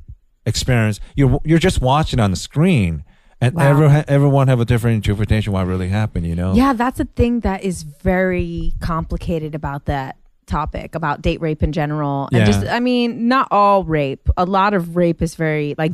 experience. 0.45 0.99
You're 1.15 1.39
you're 1.43 1.59
just 1.59 1.81
watching 1.81 2.19
on 2.19 2.31
the 2.31 2.37
screen, 2.37 3.03
and 3.41 3.55
Wow. 3.55 3.69
everyone 3.69 4.05
everyone 4.07 4.47
have 4.47 4.59
a 4.59 4.65
different 4.65 4.95
interpretation 4.95 5.51
of 5.51 5.53
what 5.53 5.67
really 5.67 5.89
happened. 5.89 6.25
You 6.25 6.35
know? 6.35 6.53
Yeah, 6.53 6.73
that's 6.73 6.99
a 6.99 7.05
thing 7.05 7.41
that 7.41 7.63
is 7.63 7.83
very 7.83 8.73
complicated 8.81 9.55
about 9.55 9.85
that 9.85 10.17
topic 10.45 10.95
about 10.95 11.21
date 11.21 11.39
rape 11.41 11.61
in 11.61 11.71
general. 11.71 12.27
And 12.31 12.39
Yeah. 12.39 12.45
just 12.45 12.65
I 12.65 12.79
mean, 12.79 13.27
not 13.27 13.47
all 13.51 13.83
rape. 13.83 14.27
A 14.35 14.45
lot 14.45 14.73
of 14.73 14.95
rape 14.95 15.21
is 15.21 15.35
very 15.35 15.75
like 15.77 15.93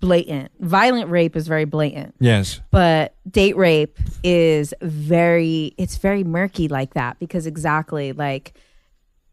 blatant. 0.00 0.50
Violent 0.60 1.10
rape 1.10 1.36
is 1.36 1.46
very 1.46 1.64
blatant. 1.66 2.14
Yes. 2.18 2.60
But 2.70 3.14
date 3.30 3.56
rape 3.56 3.98
is 4.24 4.72
very 4.80 5.74
it's 5.78 5.98
very 5.98 6.24
murky 6.24 6.68
like 6.68 6.94
that 6.94 7.18
because 7.18 7.46
exactly 7.46 8.12
like 8.12 8.54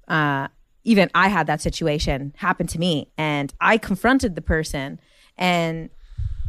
uh 0.07 0.47
even 0.83 1.09
I 1.15 1.27
had 1.29 1.47
that 1.47 1.61
situation 1.61 2.33
happen 2.37 2.67
to 2.67 2.79
me 2.79 3.09
and 3.17 3.53
I 3.59 3.77
confronted 3.77 4.35
the 4.35 4.41
person 4.41 4.99
and 5.37 5.89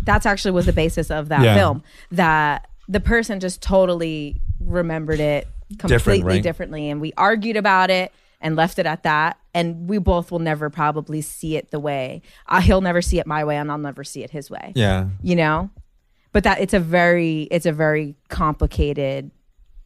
that's 0.04 0.26
actually 0.26 0.52
was 0.52 0.66
the 0.66 0.72
basis 0.72 1.10
of 1.10 1.28
that 1.28 1.42
Yeah. 1.42 1.54
film 1.54 1.82
that 2.12 2.68
the 2.88 3.00
person 3.00 3.40
just 3.40 3.60
totally 3.62 4.40
remembered 4.60 5.20
it 5.20 5.46
completely 5.78 6.22
right? 6.22 6.42
differently 6.42 6.88
and 6.90 7.00
we 7.00 7.12
argued 7.16 7.56
about 7.56 7.90
it 7.90 8.12
and 8.40 8.54
left 8.56 8.78
it 8.78 8.86
at 8.86 9.02
that 9.02 9.38
and 9.54 9.88
we 9.88 9.98
both 9.98 10.30
will 10.30 10.38
never 10.38 10.70
probably 10.70 11.20
see 11.20 11.56
it 11.56 11.70
the 11.70 11.80
way 11.80 12.22
uh, 12.46 12.60
he'll 12.60 12.80
never 12.80 13.02
see 13.02 13.18
it 13.18 13.26
my 13.26 13.42
way 13.44 13.56
and 13.56 13.70
I'll 13.70 13.78
never 13.78 14.04
see 14.04 14.22
it 14.22 14.30
his 14.30 14.50
way 14.50 14.72
Yeah. 14.74 15.08
you 15.22 15.34
know 15.36 15.70
but 16.32 16.44
that 16.44 16.60
it's 16.60 16.74
a 16.74 16.80
very 16.80 17.42
it's 17.50 17.66
a 17.66 17.72
very 17.72 18.14
complicated 18.28 19.30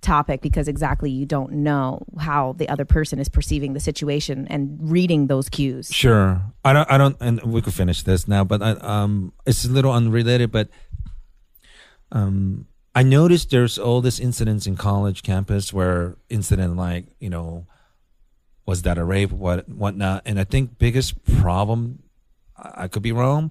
topic 0.03 0.41
because 0.43 0.66
exactly 0.66 1.09
you 1.12 1.24
don't 1.24 1.53
know 1.53 2.03
how 2.19 2.55
the 2.59 2.69
other 2.69 2.85
person 2.85 3.20
is 3.20 3.29
perceiving 3.29 3.73
the 3.73 3.79
situation 3.79 4.49
and 4.51 4.77
reading 4.81 5.29
those 5.29 5.49
cues 5.49 5.93
Sure. 5.93 6.43
I 6.65 6.73
don't. 6.73 6.91
I 6.91 6.99
don't. 6.99 7.16
And 7.20 7.41
we 7.45 7.62
could 7.62 7.73
finish 7.74 8.03
this 8.03 8.27
now, 8.29 8.43
but 8.45 8.62
I, 8.62 8.70
um, 8.73 9.33
it's 9.47 9.65
a 9.65 9.69
little 9.70 9.93
unrelated. 9.93 10.51
But 10.53 10.69
um, 12.11 12.66
I 12.95 13.03
noticed 13.03 13.51
there's 13.51 13.79
all 13.79 14.01
these 14.01 14.20
incidents 14.20 14.66
in 14.66 14.77
college 14.77 15.23
campus 15.23 15.73
where 15.73 16.16
incident 16.29 16.77
like 16.77 17.07
you 17.20 17.31
know, 17.31 17.66
was 18.67 18.83
that 18.83 18.99
a 18.99 19.05
rape? 19.05 19.31
What 19.33 19.69
whatnot? 19.69 20.23
And 20.27 20.39
I 20.39 20.45
think 20.45 20.79
biggest 20.79 21.23
problem, 21.25 22.03
I 22.57 22.85
I 22.85 22.89
could 22.89 23.03
be 23.03 23.13
wrong. 23.13 23.51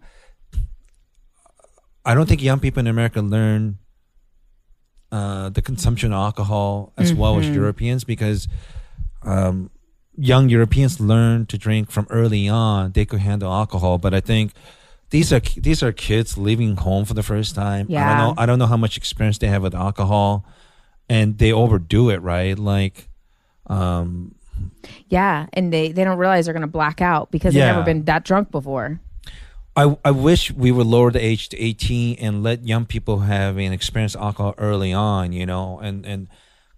I 2.05 2.15
don't 2.15 2.27
think 2.27 2.41
young 2.41 2.59
people 2.59 2.79
in 2.79 2.87
America 2.87 3.21
learn 3.21 3.77
uh, 5.11 5.49
the 5.49 5.61
consumption 5.61 6.11
of 6.13 6.17
alcohol 6.17 6.93
as 6.97 7.13
well 7.13 7.37
as 7.37 7.47
Europeans 7.49 8.03
because 8.03 8.47
um, 9.23 9.69
young 10.17 10.49
Europeans 10.49 10.99
learn 10.99 11.45
to 11.47 11.57
drink 11.57 11.91
from 11.91 12.07
early 12.09 12.47
on. 12.47 12.93
They 12.93 13.05
could 13.05 13.19
handle 13.19 13.51
alcohol, 13.51 13.97
but 13.97 14.13
I 14.13 14.19
think 14.21 14.53
these 15.11 15.31
are 15.33 15.41
these 15.57 15.83
are 15.83 15.91
kids 15.91 16.37
leaving 16.37 16.77
home 16.77 17.05
for 17.05 17.13
the 17.13 17.23
first 17.23 17.53
time. 17.53 17.87
I 17.89 17.93
Yeah. 17.93 18.07
don't 18.07 18.17
know. 18.17 18.33
I 18.41 18.45
don't 18.45 18.57
know 18.57 18.67
how 18.67 18.77
much 18.77 18.97
experience 18.97 19.37
they 19.37 19.47
have 19.47 19.61
with 19.61 19.75
alcohol, 19.75 20.45
and 21.09 21.37
they 21.37 21.51
overdo 21.51 22.09
it. 22.09 22.21
Right? 22.21 22.57
Like, 22.57 23.09
um, 23.67 24.35
yeah 25.09 25.47
and 25.53 25.71
they 25.71 25.91
they 25.91 26.03
don't 26.03 26.17
realize 26.17 26.45
they're 26.45 26.53
going 26.53 26.61
to 26.61 26.67
black 26.67 27.01
out 27.01 27.31
because 27.31 27.53
they've 27.53 27.63
never 27.63 27.83
been 27.83 28.05
that 28.05 28.23
drunk 28.25 28.51
before 28.51 28.99
I 29.75 29.95
I 30.03 30.11
wish 30.11 30.51
we 30.51 30.69
would 30.71 30.85
lower 30.87 31.11
the 31.11 31.23
age 31.23 31.47
to 31.49 31.57
eighteen 31.59 32.17
and 32.19 32.43
let 32.43 32.67
young 32.67 32.85
people 32.85 33.19
have 33.19 33.57
an 33.57 33.71
experience 33.71 34.17
alcohol 34.17 34.53
early 34.57 34.91
on. 34.91 35.31
You 35.31 35.45
know, 35.45 35.79
and 35.79 36.05
and 36.05 36.27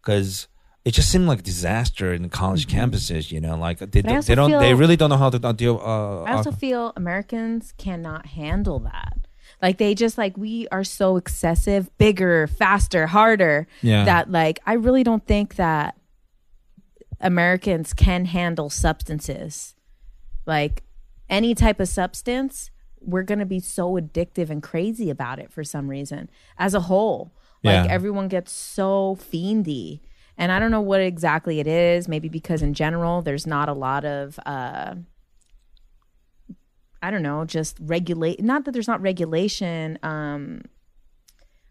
because. 0.01 0.47
It 0.85 0.93
just 0.93 1.09
seemed 1.09 1.27
like 1.29 1.39
a 1.39 1.43
disaster 1.43 2.11
in 2.13 2.27
college 2.27 2.67
campuses, 2.67 3.31
you 3.31 3.39
know. 3.39 3.55
Like 3.55 3.79
they, 3.79 3.85
Mm-hmm. 3.85 4.09
I 4.09 4.11
they, 4.11 4.15
also 4.17 4.35
don't, 4.35 4.51
they 4.51 4.67
feel- 4.71 4.77
really 4.77 4.97
don't 4.97 5.09
know 5.09 5.15
how 5.17 5.29
to 5.29 5.39
not 5.39 5.55
deal. 5.55 5.77
Uh, 5.79 6.23
i 6.23 6.33
also 6.33 6.49
alcohol. 6.49 6.51
feel 6.59 6.93
americans 6.97 7.73
cannot 7.77 8.25
handle 8.25 8.79
that 8.79 9.13
like 9.61 9.77
they 9.77 9.95
just 9.95 10.17
like 10.17 10.35
we 10.37 10.67
are 10.73 10.83
so 10.83 11.15
excessive 11.15 11.89
bigger 11.97 12.47
faster 12.47 13.07
harder 13.07 13.65
Yeah. 13.81 14.03
that 14.03 14.29
like 14.29 14.59
i 14.65 14.73
really 14.73 15.03
don't 15.05 15.25
think 15.25 15.55
that 15.55 15.95
americans 17.23 17.93
can 17.93 18.25
handle 18.25 18.69
substances 18.69 19.73
like 20.45 20.83
any 21.29 21.55
type 21.55 21.79
of 21.79 21.87
substance 21.87 22.69
we're 22.99 23.23
going 23.23 23.39
to 23.39 23.45
be 23.45 23.59
so 23.59 23.93
addictive 23.93 24.49
and 24.49 24.61
crazy 24.61 25.09
about 25.09 25.39
it 25.39 25.51
for 25.51 25.63
some 25.63 25.89
reason 25.89 26.29
as 26.57 26.73
a 26.73 26.81
whole 26.81 27.33
like 27.63 27.85
Yeah. 27.85 27.91
everyone 27.91 28.27
gets 28.27 28.51
so 28.51 29.17
fiendy 29.19 30.01
and 30.37 30.51
i 30.51 30.59
don't 30.59 30.71
know 30.71 30.81
what 30.81 31.01
exactly 31.01 31.59
it 31.59 31.67
is 31.67 32.07
maybe 32.07 32.29
because 32.29 32.61
in 32.61 32.73
general 32.73 33.21
there's 33.21 33.47
not 33.47 33.67
a 33.69 33.73
lot 33.73 34.05
of 34.05 34.37
uh 34.45 34.95
i 37.01 37.09
don't 37.11 37.23
know 37.23 37.45
just 37.45 37.77
regulate 37.81 38.41
not 38.43 38.65
that 38.65 38.71
there's 38.71 38.87
not 38.87 39.01
regulation 39.01 39.97
um 40.03 40.61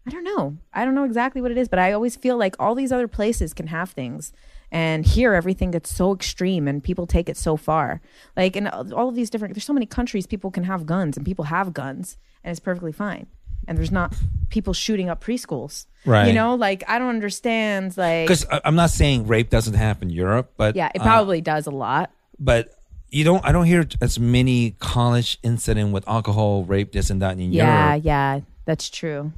I 0.05 0.09
don't 0.09 0.25
know. 0.25 0.57
I 0.73 0.83
don't 0.83 0.95
know 0.95 1.05
exactly 1.05 1.41
what 1.41 1.51
it 1.51 1.57
is, 1.57 1.69
but 1.69 1.79
I 1.79 1.93
always 1.93 2.17
feel 2.17 2.35
like 2.35 2.57
all 2.59 2.75
these 2.75 2.91
other 2.91 3.07
places 3.07 3.53
can 3.53 3.67
have 3.67 3.91
things. 3.91 4.33
And 4.73 5.05
here, 5.05 5.35
everything 5.35 5.69
gets 5.71 5.93
so 5.93 6.13
extreme 6.15 6.67
and 6.67 6.83
people 6.83 7.05
take 7.05 7.29
it 7.29 7.37
so 7.37 7.55
far. 7.55 8.01
Like 8.35 8.55
in 8.55 8.67
all 8.67 9.07
of 9.09 9.15
these 9.15 9.29
different, 9.29 9.53
there's 9.53 9.63
so 9.65 9.71
many 9.73 9.85
countries 9.85 10.25
people 10.25 10.49
can 10.49 10.63
have 10.63 10.87
guns 10.87 11.15
and 11.15 11.23
people 11.25 11.45
have 11.45 11.73
guns 11.73 12.17
and 12.43 12.49
it's 12.51 12.59
perfectly 12.59 12.91
fine. 12.91 13.27
And 13.67 13.77
there's 13.77 13.91
not 13.91 14.13
people 14.49 14.73
shooting 14.73 15.09
up 15.09 15.23
preschools. 15.23 15.85
Right. 16.05 16.27
You 16.27 16.33
know, 16.33 16.55
like 16.55 16.83
I 16.89 16.97
don't 16.99 17.09
understand. 17.09 17.95
Like, 17.95 18.27
Because 18.27 18.45
I'm 18.65 18.75
not 18.75 18.89
saying 18.89 19.27
rape 19.27 19.49
doesn't 19.51 19.75
happen 19.75 20.09
in 20.09 20.15
Europe, 20.15 20.53
but 20.57 20.75
yeah, 20.75 20.89
it 20.95 21.01
uh, 21.01 21.03
probably 21.05 21.39
does 21.39 21.67
a 21.67 21.71
lot. 21.71 22.09
but 22.39 22.69
you 23.09 23.23
don't. 23.23 23.45
I 23.45 23.51
don't 23.51 23.67
hear 23.67 23.85
as 24.01 24.19
many 24.19 24.71
college 24.79 25.37
incident 25.43 25.93
with 25.93 26.03
alcohol, 26.09 26.63
rape, 26.65 26.91
this 26.93 27.11
and 27.11 27.21
that 27.21 27.37
in 27.37 27.53
Yeah, 27.53 27.89
Europe. 27.91 28.05
yeah, 28.05 28.39
that's 28.65 28.89
true. 28.89 29.31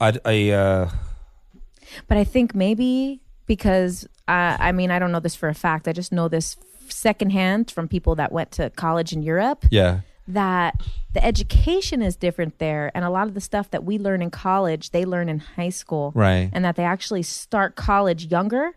I, 0.00 0.18
I 0.24 0.50
uh, 0.50 0.90
But 2.08 2.18
I 2.18 2.24
think 2.24 2.52
maybe 2.54 3.20
because 3.46 4.08
uh, 4.28 4.56
I 4.58 4.72
mean 4.72 4.90
I 4.90 4.98
don't 4.98 5.12
know 5.12 5.20
this 5.20 5.34
for 5.34 5.48
a 5.48 5.54
fact. 5.54 5.88
I 5.88 5.92
just 5.92 6.12
know 6.12 6.28
this 6.28 6.56
secondhand 6.88 7.70
from 7.70 7.88
people 7.88 8.14
that 8.16 8.32
went 8.32 8.50
to 8.52 8.70
college 8.70 9.12
in 9.12 9.22
Europe 9.22 9.64
Yeah. 9.70 10.00
that 10.28 10.80
the 11.14 11.24
education 11.24 12.02
is 12.02 12.16
different 12.16 12.58
there, 12.58 12.90
and 12.94 13.04
a 13.04 13.10
lot 13.10 13.26
of 13.28 13.34
the 13.34 13.40
stuff 13.40 13.70
that 13.70 13.84
we 13.84 13.98
learn 13.98 14.22
in 14.22 14.30
college 14.30 14.90
they 14.90 15.04
learn 15.04 15.28
in 15.28 15.38
high 15.40 15.70
school, 15.70 16.12
Right. 16.14 16.50
And 16.52 16.64
that 16.64 16.76
they 16.76 16.84
actually 16.84 17.22
start 17.22 17.76
college 17.76 18.26
younger. 18.30 18.72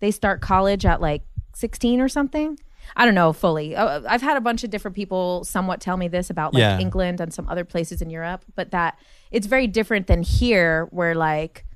They 0.00 0.10
start 0.10 0.40
college 0.40 0.84
at 0.86 1.00
like 1.00 1.22
sixteen 1.54 2.00
or 2.00 2.08
something. 2.08 2.58
I 2.96 3.04
don't 3.04 3.14
know 3.14 3.32
fully. 3.34 3.76
Uh, 3.76 4.00
I've 4.08 4.22
had 4.22 4.36
a 4.38 4.40
bunch 4.40 4.64
of 4.64 4.70
different 4.70 4.94
people 4.96 5.44
somewhat 5.44 5.80
tell 5.80 5.96
me 5.98 6.08
this 6.08 6.30
about 6.30 6.54
like 6.54 6.60
Yeah. 6.62 6.78
England 6.78 7.20
and 7.20 7.34
some 7.34 7.46
other 7.48 7.64
places 7.64 8.00
in 8.00 8.08
Europe, 8.08 8.44
but 8.54 8.70
that 8.70 8.98
it's 9.30 9.46
very 9.46 9.66
different 9.66 10.06
than 10.06 10.22
here, 10.22 10.86
where 10.90 11.14
like 11.14 11.66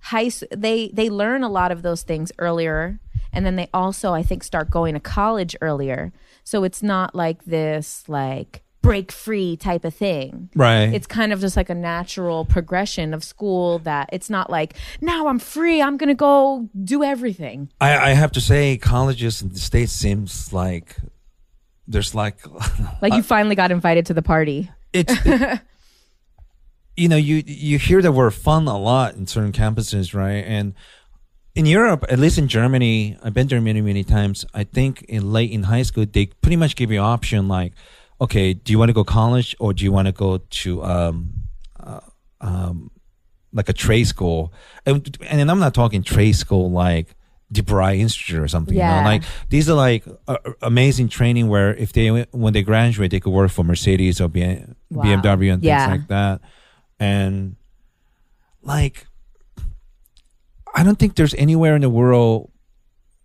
high 0.00 0.30
they 0.50 0.88
they 0.88 1.10
learn 1.10 1.42
a 1.42 1.48
lot 1.48 1.72
of 1.72 1.82
those 1.82 2.02
things 2.02 2.30
earlier 2.38 2.98
and 3.32 3.44
then 3.44 3.56
they 3.56 3.68
also 3.74 4.12
i 4.14 4.22
think 4.22 4.42
start 4.42 4.70
going 4.70 4.94
to 4.94 5.00
college 5.00 5.54
earlier. 5.60 6.12
So 6.44 6.64
it's 6.64 6.82
not 6.82 7.14
like 7.14 7.44
this 7.44 8.04
like 8.08 8.62
break 8.80 9.12
free 9.12 9.56
type 9.56 9.84
of 9.84 9.92
thing. 9.92 10.48
Right. 10.54 10.84
it's 10.94 11.06
kind 11.06 11.32
of 11.32 11.40
just 11.40 11.56
like 11.56 11.68
a 11.68 11.74
natural 11.74 12.44
progression 12.46 13.12
of 13.12 13.22
school 13.22 13.80
that 13.80 14.08
it's 14.12 14.30
not 14.30 14.48
like 14.48 14.74
now 15.02 15.26
i'm 15.26 15.38
free 15.38 15.82
i'm 15.82 15.96
gonna 15.98 16.14
go 16.14 16.68
do 16.84 17.02
everything. 17.04 17.70
I, 17.80 17.98
I 17.98 18.08
have 18.14 18.32
to 18.32 18.40
say, 18.40 18.78
colleges 18.78 19.42
in 19.42 19.50
the 19.50 19.58
states 19.58 19.92
seems 19.92 20.52
like 20.52 20.96
there's 21.86 22.14
like 22.14 22.38
like 23.02 23.12
you 23.12 23.22
finally 23.22 23.56
got 23.56 23.70
invited 23.70 24.06
to 24.06 24.14
the 24.14 24.22
party. 24.22 24.70
It's 24.92 25.12
it- 25.26 25.60
you 27.02 27.08
know 27.08 27.16
you 27.28 27.36
you 27.46 27.78
hear 27.78 28.00
the 28.02 28.10
word 28.18 28.32
fun 28.32 28.66
a 28.66 28.78
lot 28.90 29.14
in 29.18 29.26
certain 29.26 29.52
campuses 29.52 30.06
right 30.22 30.44
and 30.56 30.74
in 31.54 31.64
europe 31.66 32.04
at 32.08 32.18
least 32.18 32.38
in 32.38 32.48
germany 32.48 33.16
i've 33.22 33.34
been 33.38 33.46
there 33.48 33.60
many 33.60 33.80
many 33.80 34.02
times 34.16 34.44
i 34.54 34.64
think 34.76 35.02
in 35.16 35.32
late 35.36 35.50
in 35.56 35.62
high 35.74 35.82
school 35.88 36.04
they 36.16 36.26
pretty 36.42 36.56
much 36.56 36.72
give 36.80 36.90
you 36.90 36.98
an 36.98 37.04
option 37.16 37.40
like 37.58 37.72
okay 38.20 38.52
do 38.52 38.72
you 38.72 38.78
want 38.78 38.88
to 38.88 38.92
go 39.00 39.04
college 39.04 39.54
or 39.60 39.72
do 39.72 39.84
you 39.84 39.92
want 39.92 40.06
to 40.06 40.12
go 40.26 40.38
to 40.62 40.82
um 40.82 41.16
uh, 41.88 42.00
um 42.40 42.90
like 43.52 43.68
a 43.68 43.72
trade 43.84 44.06
school 44.14 44.52
and, 44.86 45.16
and 45.30 45.50
i'm 45.50 45.60
not 45.66 45.74
talking 45.74 46.02
trade 46.02 46.32
school 46.44 46.70
like 46.70 47.14
DeVry 47.50 47.96
Institute 48.00 48.40
or 48.40 48.48
something. 48.54 48.74
You 48.74 48.80
Yeah. 48.80 49.00
know? 49.00 49.04
Like 49.12 49.22
these 49.48 49.70
are 49.70 49.78
like 49.88 50.04
uh, 50.32 50.36
amazing 50.60 51.08
training 51.08 51.48
where 51.48 51.70
if 51.84 51.94
they 51.94 52.08
when 52.42 52.52
they 52.52 52.62
graduate 52.62 53.10
they 53.10 53.20
could 53.20 53.32
work 53.32 53.50
for 53.50 53.64
Mercedes 53.64 54.20
or 54.20 54.28
B- 54.28 54.60
Wow. 54.90 55.02
BMW 55.04 55.54
and 55.54 55.62
things 55.62 55.80
Yeah. 55.80 55.88
like 55.94 56.06
that. 56.08 56.42
And 57.00 57.56
like 58.62 59.06
I 60.74 60.82
don't 60.82 60.98
think 60.98 61.16
there's 61.16 61.34
anywhere 61.34 61.74
in 61.74 61.82
the 61.82 61.90
world 61.90 62.50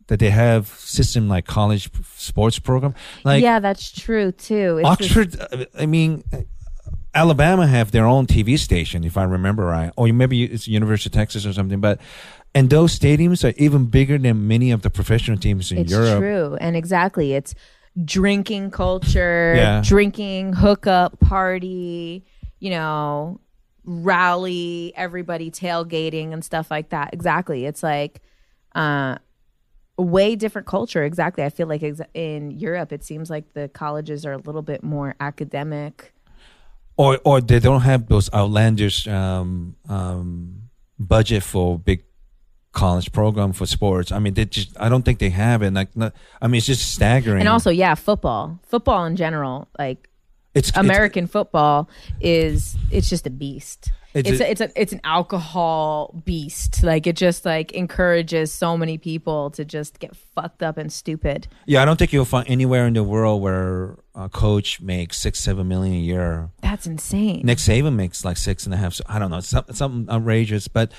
that 0.08 0.20
they 0.20 0.30
have 0.30 0.68
system 0.68 1.28
like 1.30 1.46
college 1.46 1.90
sports 2.16 2.60
program. 2.60 2.94
Like 3.24 3.42
yeah 3.44 3.60
that's 3.60 3.92
true 3.92 4.32
too 4.32 4.78
It's 4.80 4.88
Oxford, 4.88 5.38
uh, 5.40 5.66
I 5.78 5.86
mean, 5.86 6.24
uh, 6.34 6.42
Alabama 7.16 7.68
have 7.68 7.92
their 7.92 8.06
own 8.06 8.26
TV 8.26 8.58
station, 8.58 9.04
if 9.04 9.18
I 9.18 9.24
remember 9.24 9.66
right, 9.66 9.92
or 9.96 10.08
maybe 10.08 10.44
it's 10.44 10.68
University 10.68 11.10
of 11.10 11.14
Texas 11.14 11.46
or 11.46 11.54
something. 11.54 11.80
But 11.80 12.00
and 12.56 12.70
those 12.70 12.98
stadiums 12.98 13.44
are 13.48 13.54
even 13.58 13.86
bigger 13.86 14.18
than 14.18 14.48
many 14.48 14.72
of 14.72 14.82
the 14.82 14.90
professional 14.90 15.38
teams 15.38 15.72
in 15.72 15.80
it's 15.80 15.92
Europe. 15.92 16.20
true 16.20 16.58
and 16.60 16.76
exactly 16.76 17.34
it's 17.34 17.54
drinking 18.04 18.72
culture 18.72 19.54
Yeah. 19.56 19.82
drinking 19.86 20.54
hookup 20.54 21.20
party 21.20 22.26
you 22.60 22.72
know 22.72 23.40
rally 23.86 24.94
everybody 24.96 25.52
tailgating 25.52 26.32
and 26.34 26.44
stuff 26.44 26.72
like 26.72 26.90
that 26.90 27.14
exactly 27.14 27.66
it's 27.66 27.84
like 27.84 28.22
uh 28.76 29.16
way 29.98 30.36
different 30.36 30.66
culture 30.68 31.04
exactly 31.04 31.44
i 31.44 31.50
feel 31.50 31.68
like 31.68 31.84
ex- 31.84 32.02
in 32.14 32.50
europe 32.52 32.92
it 32.92 33.04
seems 33.04 33.30
like 33.30 33.54
the 33.54 33.68
colleges 33.70 34.26
are 34.26 34.34
a 34.34 34.38
little 34.38 34.62
bit 34.62 34.84
more 34.84 35.16
academic 35.20 36.14
Or 36.98 37.20
or 37.26 37.42
they 37.42 37.60
don't 37.60 37.82
have 37.82 38.08
those 38.08 38.30
outlandish 38.34 39.08
um, 39.08 39.76
um, 39.90 40.70
budget 41.00 41.42
for 41.44 41.80
big 41.80 42.04
college 42.72 43.12
program 43.12 43.54
for 43.54 43.66
sports. 43.66 44.12
I 44.12 44.20
mean, 44.20 44.34
they 44.34 44.46
just 44.46 44.70
I 44.80 44.90
don't 44.90 45.04
think 45.04 45.18
they 45.20 45.30
have 45.32 45.62
it. 45.66 45.74
Like, 45.74 45.96
not, 45.96 46.14
I 46.42 46.48
mean, 46.48 46.58
it's 46.58 46.68
just 46.68 46.94
staggering. 46.94 47.40
and 47.40 47.50
also 47.50 47.72
yeah 47.72 47.96
football 47.96 48.60
football 48.64 49.06
in 49.06 49.16
general 49.16 49.68
like 49.80 50.10
it's 50.56 50.70
it's- 50.70 50.84
American 50.84 51.28
football 51.28 51.90
is 52.22 52.76
it's 52.92 53.10
just 53.10 53.26
a 53.28 53.30
beast. 53.30 53.92
It's 54.16 54.30
It's 54.30 54.42
a- 54.42 54.44
a, 54.44 54.48
it's 54.52 54.62
a 54.62 54.82
it's 54.82 54.94
an 54.94 55.02
alcohol 55.04 56.22
beast. 56.24 56.84
Like 56.84 57.08
it 57.08 57.16
just 57.16 57.46
like 57.46 57.72
encourages 57.72 58.54
so 58.54 58.78
many 58.78 58.98
people 59.00 59.50
to 59.52 59.66
just 59.66 60.00
get 60.00 60.16
fucked 60.16 60.62
up 60.62 60.78
and 60.78 60.92
stupid. 60.94 61.48
Yeah, 61.66 61.82
I 61.82 61.86
don't 61.86 61.98
think 61.98 62.14
you'll 62.14 62.26
find 62.26 62.48
anywhere 62.48 62.86
in 62.86 62.94
the 62.94 63.04
world 63.04 63.42
where 63.42 63.98
a 64.14 64.30
coach 64.30 64.80
makes 64.82 65.18
six, 65.18 65.40
seven 65.40 65.68
million 65.68 65.96
a 65.96 66.00
year. 66.00 66.50
That's 66.62 66.86
insane. 66.86 67.42
Nick 67.44 67.58
Saban 67.58 67.96
makes 67.96 68.24
like 68.24 68.38
six 68.38 68.66
and 68.66 68.74
a 68.74 68.78
half. 68.78 68.94
So 68.94 69.04
I 69.08 69.18
don't 69.18 69.32
know, 69.32 69.40
some, 69.40 69.66
something 69.72 70.14
outrageous, 70.14 70.68
but 70.68 70.92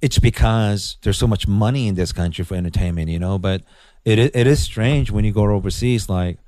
it's 0.00 0.18
because 0.20 0.98
there's 1.02 1.18
so 1.18 1.26
much 1.26 1.48
money 1.48 1.88
in 1.88 1.96
this 1.96 2.12
country 2.12 2.44
for 2.44 2.54
entertainment, 2.54 3.08
you 3.08 3.18
know. 3.18 3.38
But 3.38 3.62
it 4.04 4.18
it 4.20 4.46
is 4.46 4.62
strange 4.62 5.10
when 5.10 5.24
you 5.24 5.32
go 5.32 5.44
overseas. 5.50 6.08
Like, 6.08 6.38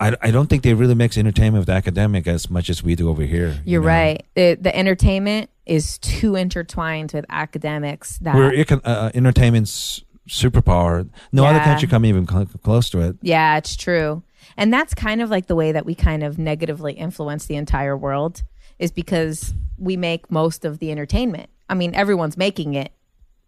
I, 0.00 0.16
I 0.22 0.30
don't 0.30 0.48
think 0.48 0.62
they 0.62 0.74
really 0.74 0.94
mix 0.94 1.18
entertainment 1.18 1.62
with 1.62 1.70
academic 1.70 2.26
as 2.26 2.48
much 2.48 2.70
as 2.70 2.82
we 2.82 2.94
do 2.94 3.08
over 3.08 3.22
here. 3.22 3.48
you 3.64 3.72
You're 3.72 3.80
know? 3.82 3.88
right. 3.88 4.26
The, 4.34 4.56
the 4.60 4.74
entertainment 4.76 5.50
is 5.66 5.98
too 5.98 6.36
intertwined 6.36 7.12
with 7.12 7.24
academics 7.28 8.18
that 8.18 8.34
We're 8.36 8.52
econ- 8.52 8.80
uh, 8.84 9.10
entertainment's 9.14 10.02
superpower. 10.28 11.08
No 11.32 11.44
other 11.44 11.60
country 11.60 11.88
come 11.88 12.04
even 12.04 12.26
cl- 12.28 12.46
close 12.62 12.90
to 12.90 13.00
it. 13.00 13.16
Yeah, 13.22 13.56
it's 13.56 13.76
true. 13.76 14.22
And 14.56 14.72
that's 14.72 14.94
kind 14.94 15.20
of 15.20 15.30
like 15.30 15.46
the 15.46 15.54
way 15.56 15.72
that 15.72 15.84
we 15.84 15.94
kind 15.94 16.22
of 16.22 16.38
negatively 16.38 16.92
influence 16.92 17.46
the 17.46 17.56
entire 17.56 17.96
world 17.96 18.42
is 18.78 18.92
because 18.92 19.52
we 19.76 19.96
make 19.96 20.30
most 20.30 20.64
of 20.64 20.78
the 20.78 20.90
entertainment. 20.92 21.50
I 21.68 21.74
mean, 21.74 21.94
everyone's 21.94 22.36
making 22.36 22.74
it, 22.74 22.92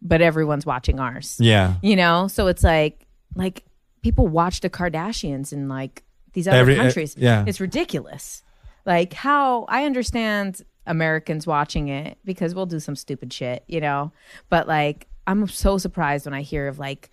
but 0.02 0.20
everyone's 0.20 0.66
watching 0.66 0.98
ours. 1.00 1.36
Yeah. 1.38 1.74
You 1.82 1.96
know? 1.96 2.28
So 2.28 2.48
it's 2.48 2.64
like 2.64 3.06
like 3.34 3.64
people 4.02 4.26
watch 4.26 4.60
the 4.60 4.70
Kardashians 4.70 5.52
and 5.52 5.68
like 5.68 6.02
these 6.32 6.46
other 6.48 6.58
Every- 6.58 6.78
uh, 6.78 6.82
countries. 6.82 7.14
yeah. 7.18 7.44
It's 7.46 7.60
ridiculous. 7.60 8.42
Like 8.86 9.12
how 9.12 9.64
I 9.68 9.84
understand 9.84 10.62
Americans 10.86 11.46
watching 11.46 11.88
it 11.88 12.18
because 12.24 12.54
we'll 12.54 12.66
do 12.66 12.80
some 12.80 12.96
stupid 12.96 13.32
shit, 13.32 13.62
you 13.68 13.80
know? 13.80 14.12
But 14.48 14.66
like 14.66 15.06
I'm 15.26 15.46
so 15.48 15.78
surprised 15.78 16.24
when 16.26 16.34
I 16.34 16.42
hear 16.42 16.66
of 16.68 16.78
like 16.78 17.10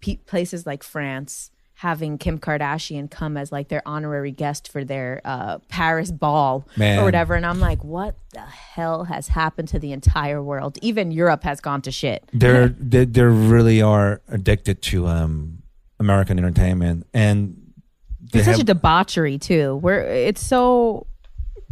pe- 0.00 0.16
places 0.16 0.64
like 0.66 0.82
France 0.82 1.50
having 1.74 2.18
Kim 2.18 2.38
Kardashian 2.40 3.08
come 3.08 3.36
as 3.36 3.52
like 3.52 3.68
their 3.68 3.82
honorary 3.86 4.32
guest 4.32 4.70
for 4.72 4.84
their 4.84 5.20
uh, 5.24 5.58
Paris 5.68 6.10
ball 6.10 6.66
Man. 6.76 6.98
or 6.98 7.04
whatever. 7.04 7.34
And 7.34 7.46
I'm 7.46 7.60
like, 7.60 7.84
what 7.84 8.16
the 8.32 8.40
hell 8.40 9.04
has 9.04 9.28
happened 9.28 9.68
to 9.68 9.78
the 9.78 9.92
entire 9.92 10.42
world? 10.42 10.76
Even 10.82 11.10
Europe 11.12 11.44
has 11.44 11.60
gone 11.60 11.82
to 11.82 11.90
shit. 11.92 12.28
they're 12.32 12.68
they, 12.68 13.04
they 13.04 13.22
really 13.22 13.80
are 13.82 14.20
addicted 14.28 14.82
to 14.82 15.06
um 15.06 15.62
American 16.00 16.38
entertainment 16.38 17.06
and 17.12 17.67
It's 18.26 18.46
have 18.46 18.56
such 18.56 18.62
a 18.62 18.64
debauchery 18.64 19.38
too. 19.38 19.76
Where 19.76 20.02
it's 20.04 20.42
so, 20.42 21.06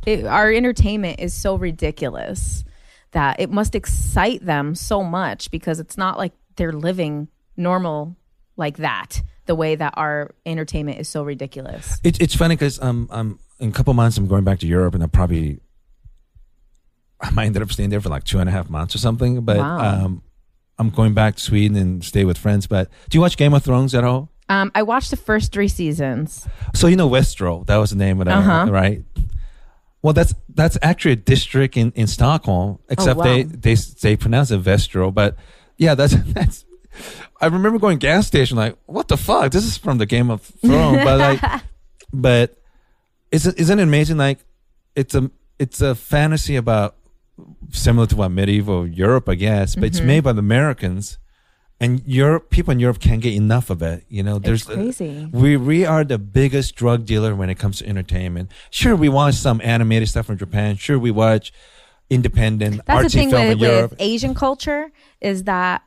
it, 0.06 0.24
our 0.24 0.52
entertainment 0.52 1.20
is 1.20 1.34
so 1.34 1.56
ridiculous 1.56 2.64
that 3.12 3.40
it 3.40 3.50
must 3.50 3.74
excite 3.74 4.44
them 4.44 4.74
so 4.74 5.02
much 5.02 5.50
because 5.50 5.80
it's 5.80 5.96
not 5.96 6.18
like 6.18 6.32
they're 6.56 6.72
living 6.72 7.28
normal 7.56 8.16
like 8.56 8.78
that. 8.78 9.22
The 9.46 9.54
way 9.54 9.74
that 9.76 9.94
our 9.96 10.34
entertainment 10.44 10.98
is 10.98 11.08
so 11.08 11.22
ridiculous. 11.22 12.00
it's 12.02 12.18
it's 12.18 12.34
funny 12.34 12.56
because 12.56 12.80
um 12.82 13.08
um 13.12 13.38
in 13.60 13.68
a 13.68 13.72
couple 13.72 13.94
months 13.94 14.18
I'm 14.18 14.26
going 14.26 14.42
back 14.44 14.58
to 14.60 14.66
Europe 14.66 14.94
and 14.94 15.04
I 15.04 15.06
probably 15.06 15.60
I 17.20 17.30
might 17.30 17.46
end 17.46 17.56
up 17.56 17.72
staying 17.72 17.90
there 17.90 18.00
for 18.00 18.08
like 18.08 18.24
two 18.24 18.38
and 18.40 18.48
a 18.48 18.52
half 18.52 18.68
months 18.68 18.94
or 18.94 18.98
something 18.98 19.42
but 19.42 19.56
Wow. 19.58 20.04
um 20.04 20.22
I'm 20.78 20.90
going 20.90 21.14
back 21.14 21.36
to 21.36 21.42
Sweden 21.42 21.76
and 21.76 22.04
stay 22.04 22.24
with 22.24 22.36
friends 22.38 22.66
but 22.66 22.90
do 23.08 23.16
you 23.16 23.22
watch 23.22 23.36
Game 23.36 23.54
of 23.54 23.62
Thrones 23.62 23.94
at 23.94 24.04
all? 24.04 24.30
Um, 24.48 24.70
I 24.74 24.82
watched 24.82 25.10
the 25.10 25.16
first 25.16 25.52
three 25.52 25.68
seasons. 25.68 26.46
So 26.74 26.86
you 26.86 26.96
know 26.96 27.08
Westeros 27.08 27.66
that 27.66 27.76
was 27.78 27.90
the 27.90 27.96
name 27.96 28.20
of 28.20 28.26
that 28.26 28.38
Uh-huh. 28.38 28.70
right? 28.70 29.02
Well, 30.02 30.12
that's 30.12 30.34
that's 30.54 30.78
actually 30.82 31.12
a 31.12 31.16
district 31.16 31.76
in, 31.76 31.90
in 31.92 32.06
Stockholm, 32.06 32.78
except 32.88 33.18
wow. 33.18 33.24
they 33.24 33.42
they 33.42 33.74
they 33.74 34.16
pronounce 34.16 34.52
it 34.52 34.62
Vestro. 34.62 35.12
But 35.12 35.36
yeah, 35.78 35.94
that's 35.94 36.14
that's. 36.26 36.64
I 37.40 37.46
remember 37.46 37.78
going 37.78 37.98
gas 37.98 38.26
station 38.26 38.56
like, 38.56 38.76
what 38.86 39.08
the 39.08 39.16
fuck? 39.16 39.52
This 39.52 39.64
is 39.64 39.76
from 39.76 39.98
the 39.98 40.06
Game 40.06 40.30
of 40.30 40.42
Thrones, 40.42 41.04
but 41.04 41.18
like, 41.18 41.62
but 42.12 42.56
isn't 43.32 43.58
isn't 43.58 43.78
it 43.78 43.82
amazing? 43.82 44.16
Like, 44.16 44.38
it's 44.94 45.14
a 45.14 45.30
it's 45.58 45.80
a 45.80 45.94
fantasy 45.94 46.56
about 46.56 46.94
similar 47.70 48.06
to 48.06 48.16
what 48.16 48.30
medieval 48.30 48.86
Europe, 48.86 49.28
I 49.28 49.34
guess, 49.34 49.74
but 49.74 49.84
it's 49.84 50.00
made 50.00 50.20
by 50.20 50.32
the 50.32 50.38
Americans, 50.38 51.18
and 51.80 52.02
Europe 52.06 52.50
people 52.50 52.72
in 52.72 52.80
Europe 52.80 53.00
can't 53.00 53.20
get 53.20 53.34
enough 53.34 53.68
of 53.70 53.82
it. 53.82 54.04
You 54.08 54.22
know, 54.22 54.38
there's 54.38 54.64
crazy. 54.64 55.28
we 55.32 55.56
we 55.56 55.84
are 55.84 56.04
the 56.04 56.18
biggest 56.18 56.74
drug 56.74 57.04
dealer 57.04 57.34
when 57.34 57.50
it 57.50 57.56
comes 57.56 57.78
to 57.78 57.86
entertainment. 57.88 58.50
Sure, 58.70 58.96
we 58.96 59.08
watch 59.08 59.34
some 59.34 59.60
animated 59.62 60.08
stuff 60.08 60.26
from 60.26 60.38
Japan. 60.38 60.76
Sure, 60.76 60.98
we 60.98 61.10
watch 61.10 61.52
independent 62.08 62.80
That's 62.86 63.12
the 63.12 63.18
artsy 63.18 63.20
thing 63.22 63.30
film 63.30 63.42
with, 63.48 63.52
in 63.52 63.58
Europe. 63.58 63.90
with 63.92 64.00
Asian 64.00 64.34
culture 64.34 64.90
is 65.20 65.44
that 65.44 65.82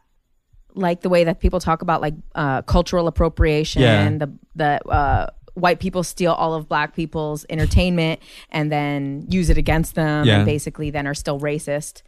like 0.75 1.01
the 1.01 1.09
way 1.09 1.23
that 1.23 1.39
people 1.39 1.59
talk 1.59 1.81
about 1.81 2.01
like 2.01 2.13
uh, 2.35 2.61
cultural 2.63 3.07
appropriation, 3.07 3.81
Yeah. 3.81 4.09
the 4.17 4.31
the 4.55 4.87
uh, 4.89 5.27
white 5.55 5.79
people 5.79 6.03
steal 6.03 6.33
all 6.33 6.53
of 6.53 6.69
black 6.69 6.95
people's 6.95 7.45
entertainment 7.49 8.19
and 8.51 8.71
then 8.71 9.25
use 9.29 9.49
it 9.49 9.57
against 9.57 9.95
them, 9.95 10.25
Yeah. 10.25 10.37
and 10.37 10.45
basically 10.45 10.89
then 10.91 11.07
are 11.07 11.13
still 11.15 11.39
racist. 11.39 12.03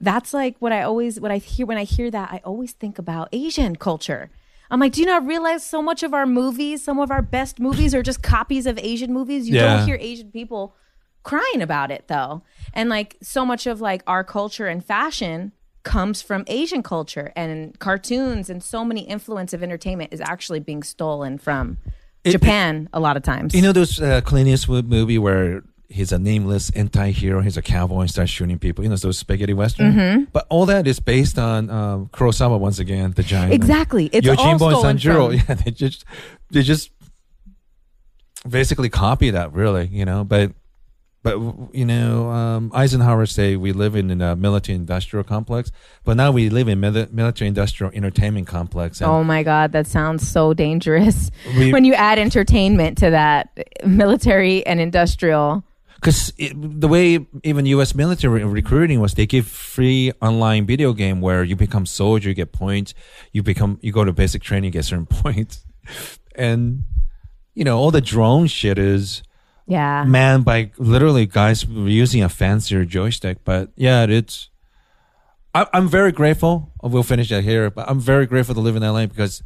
That's 0.00 0.32
like 0.32 0.56
what 0.58 0.72
I 0.72 0.82
always 0.82 1.20
what 1.20 1.30
I 1.30 1.38
hear 1.38 1.66
when 1.66 1.76
I 1.76 1.84
hear 1.84 2.10
that. 2.10 2.30
I 2.32 2.40
always 2.44 2.72
think 2.72 2.98
about 2.98 3.28
Asian 3.32 3.76
culture. 3.76 4.30
I'm 4.70 4.78
like, 4.80 4.92
do 4.92 5.00
you 5.00 5.06
not 5.06 5.26
realize 5.26 5.66
so 5.66 5.82
much 5.82 6.02
of 6.04 6.14
our 6.14 6.26
movies, 6.26 6.82
some 6.84 7.00
of 7.00 7.10
our 7.10 7.22
best 7.22 7.58
movies, 7.58 7.92
are 7.94 8.02
just 8.02 8.22
copies 8.22 8.66
of 8.66 8.78
Asian 8.78 9.12
movies? 9.12 9.48
You 9.48 9.56
Yeah. 9.56 9.76
don't 9.78 9.86
hear 9.86 9.98
Asian 10.00 10.30
people 10.30 10.74
crying 11.22 11.60
about 11.60 11.90
it 11.90 12.04
though 12.08 12.40
and 12.72 12.88
like 12.88 13.14
so 13.20 13.44
much 13.44 13.66
of 13.66 13.78
like 13.78 14.02
our 14.06 14.24
culture 14.24 14.66
and 14.66 14.82
fashion 14.82 15.52
comes 15.82 16.22
from 16.22 16.44
asian 16.46 16.82
culture 16.82 17.30
and 17.36 17.78
cartoons 17.78 18.48
and 18.48 18.62
so 18.62 18.86
many 18.86 19.02
influence 19.02 19.52
of 19.52 19.62
entertainment 19.62 20.10
is 20.14 20.20
actually 20.22 20.60
being 20.60 20.82
stolen 20.82 21.36
from 21.36 21.76
japan 22.26 22.88
a 22.94 22.98
lot 23.00 23.18
of 23.18 23.22
times 23.22 23.54
You 23.54 23.60
know 23.60 23.72
those 23.72 24.00
uh, 24.00 24.22
Clint 24.22 24.48
Eastwood 24.48 24.88
movie 24.88 25.18
where 25.18 25.62
he's 25.90 26.12
a 26.12 26.18
nameless 26.18 26.70
anti-hero, 26.70 27.40
he's 27.42 27.56
a 27.56 27.62
cowboy 27.62 28.00
and 28.02 28.10
starts 28.10 28.30
shooting 28.30 28.58
people. 28.58 28.84
You 28.84 28.90
know 28.90 28.96
those 28.96 29.18
spaghetti 29.18 29.52
western. 29.52 29.92
Mm-hmm. 29.92 30.24
But 30.32 30.46
all 30.48 30.66
that 30.66 30.86
is 30.86 31.00
based 31.00 31.38
on 31.38 31.68
um, 31.68 32.08
Kurosawa 32.12 32.58
once 32.58 32.78
again, 32.78 33.12
the 33.12 33.22
giant. 33.22 33.52
exactly 33.52 34.06
it's 34.12 34.26
all 34.28 34.56
stolen 34.58 34.86
and 34.86 34.98
Sanjuro. 34.98 35.38
from, 35.40 35.48
Yeah, 35.48 35.54
they 35.62 35.70
just 35.72 36.04
they 36.50 36.62
just 36.62 36.90
basically 38.48 38.88
copy 38.88 39.30
that, 39.30 39.52
really. 39.52 39.86
You 39.86 40.04
know, 40.04 40.24
but 40.24 40.52
but 41.22 41.38
you 41.72 41.84
know, 41.84 42.30
um, 42.30 42.70
Eisenhower 42.74 43.26
say 43.26 43.56
we 43.56 43.72
live 43.72 43.94
in, 43.94 44.22
a 44.22 44.34
military-industrial 44.36 45.24
complex, 45.24 45.70
but 46.04 46.16
now 46.16 46.30
we 46.30 46.48
live 46.48 46.66
in 46.68 46.80
mili- 46.80 47.12
military-industrial 47.12 47.92
entertainment 47.94 48.46
complex. 48.46 49.02
Oh 49.02 49.22
my 49.22 49.42
god 49.42 49.72
that 49.72 49.86
sounds 49.86 50.26
so 50.26 50.54
dangerous 50.54 51.30
We- 51.58 51.72
when 51.72 51.84
you 51.84 51.92
add 51.94 52.18
entertainment 52.18 52.96
to 52.98 53.10
that 53.10 53.50
military 53.84 54.64
and 54.66 54.80
industrial 54.80 55.62
because 56.00 56.32
the 56.38 56.88
way 56.88 57.26
even 57.44 57.66
U.S. 57.66 57.94
military 57.94 58.42
recruiting 58.42 59.00
was, 59.00 59.14
they 59.14 59.26
give 59.26 59.46
free 59.46 60.12
online 60.22 60.64
video 60.64 60.94
game 60.94 61.20
where 61.20 61.44
you 61.44 61.56
become 61.56 61.84
soldier, 61.84 62.30
you 62.30 62.34
get 62.34 62.52
points, 62.52 62.94
you 63.32 63.42
become 63.42 63.78
you 63.82 63.92
go 63.92 64.04
to 64.04 64.12
basic 64.12 64.42
training, 64.42 64.68
you 64.68 64.70
get 64.70 64.86
certain 64.86 65.06
points, 65.22 65.66
and 66.34 66.84
you 67.54 67.64
know 67.64 67.78
all 67.78 67.90
the 67.90 68.00
drone 68.00 68.46
shit 68.46 68.78
is 68.78 69.22
yeah 69.66 70.04
manned 70.04 70.44
by 70.44 70.70
literally 70.78 71.26
guys 71.26 71.64
using 71.64 72.22
a 72.22 72.30
fancier 72.30 72.86
joystick. 72.86 73.44
But 73.44 73.70
yeah, 73.76 74.06
it's. 74.08 74.48
I, 75.52 75.66
I'm 75.74 75.88
very 75.88 76.12
grateful. 76.12 76.72
We'll 76.82 77.02
finish 77.02 77.28
that 77.28 77.42
here, 77.42 77.70
but 77.70 77.90
I'm 77.90 78.00
very 78.00 78.24
grateful 78.24 78.54
to 78.54 78.60
live 78.60 78.76
in 78.76 78.82
LA 78.82 79.06
because 79.06 79.42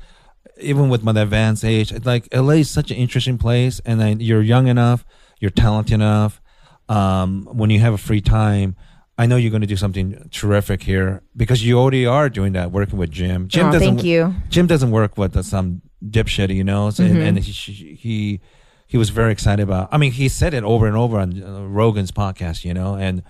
even 0.60 0.89
with 0.89 1.02
my 1.02 1.18
advanced 1.20 1.64
age, 1.64 1.90
it's 1.90 2.06
like 2.06 2.28
LA 2.32 2.60
is 2.62 2.70
such 2.70 2.93
an 2.93 2.97
interesting 2.97 3.39
place, 3.39 3.81
and 3.85 3.98
then 3.98 4.20
you're 4.20 4.43
young 4.43 4.68
enough, 4.68 5.05
you're 5.40 5.51
talented 5.51 5.94
enough. 5.94 6.40
Um, 6.89 7.48
when 7.51 7.70
you 7.70 7.81
have 7.81 7.94
a 7.94 7.98
free 7.98 8.20
time, 8.20 8.77
I 9.16 9.27
know 9.27 9.36
you're 9.36 9.51
going 9.51 9.61
to 9.62 9.66
do 9.66 9.77
something 9.77 10.28
terrific 10.31 10.82
here 10.82 11.23
because 11.36 11.65
you 11.65 11.78
already 11.78 12.05
are 12.05 12.28
doing 12.28 12.52
that, 12.55 12.73
working 12.73 12.98
with 12.98 13.11
Jim. 13.11 13.48
Jim 13.48 13.69
Oh, 13.69 13.73
doesn't. 13.73 13.86
thank 13.97 14.05
you 14.05 14.35
Jim 14.48 14.66
doesn't 14.66 14.90
work 14.90 15.16
with 15.16 15.43
some 15.44 15.82
dipshit, 16.05 16.55
you 16.55 16.65
know, 16.65 16.90
so- 16.90 17.05
and, 17.05 17.19
and 17.19 17.39
he, 17.39 17.52
he 17.94 18.40
he 18.86 18.98
was 18.98 19.11
very 19.11 19.32
excited 19.32 19.62
about. 19.62 19.89
I 19.93 19.97
mean, 19.98 20.12
he 20.12 20.28
said 20.28 20.52
it 20.52 20.62
over 20.62 20.86
and 20.86 20.97
over 20.97 21.19
on 21.19 21.43
uh, 21.43 21.65
Rogan's 21.66 22.12
podcast, 22.12 22.65
you 22.65 22.74
know, 22.74 22.97
and 22.97 23.23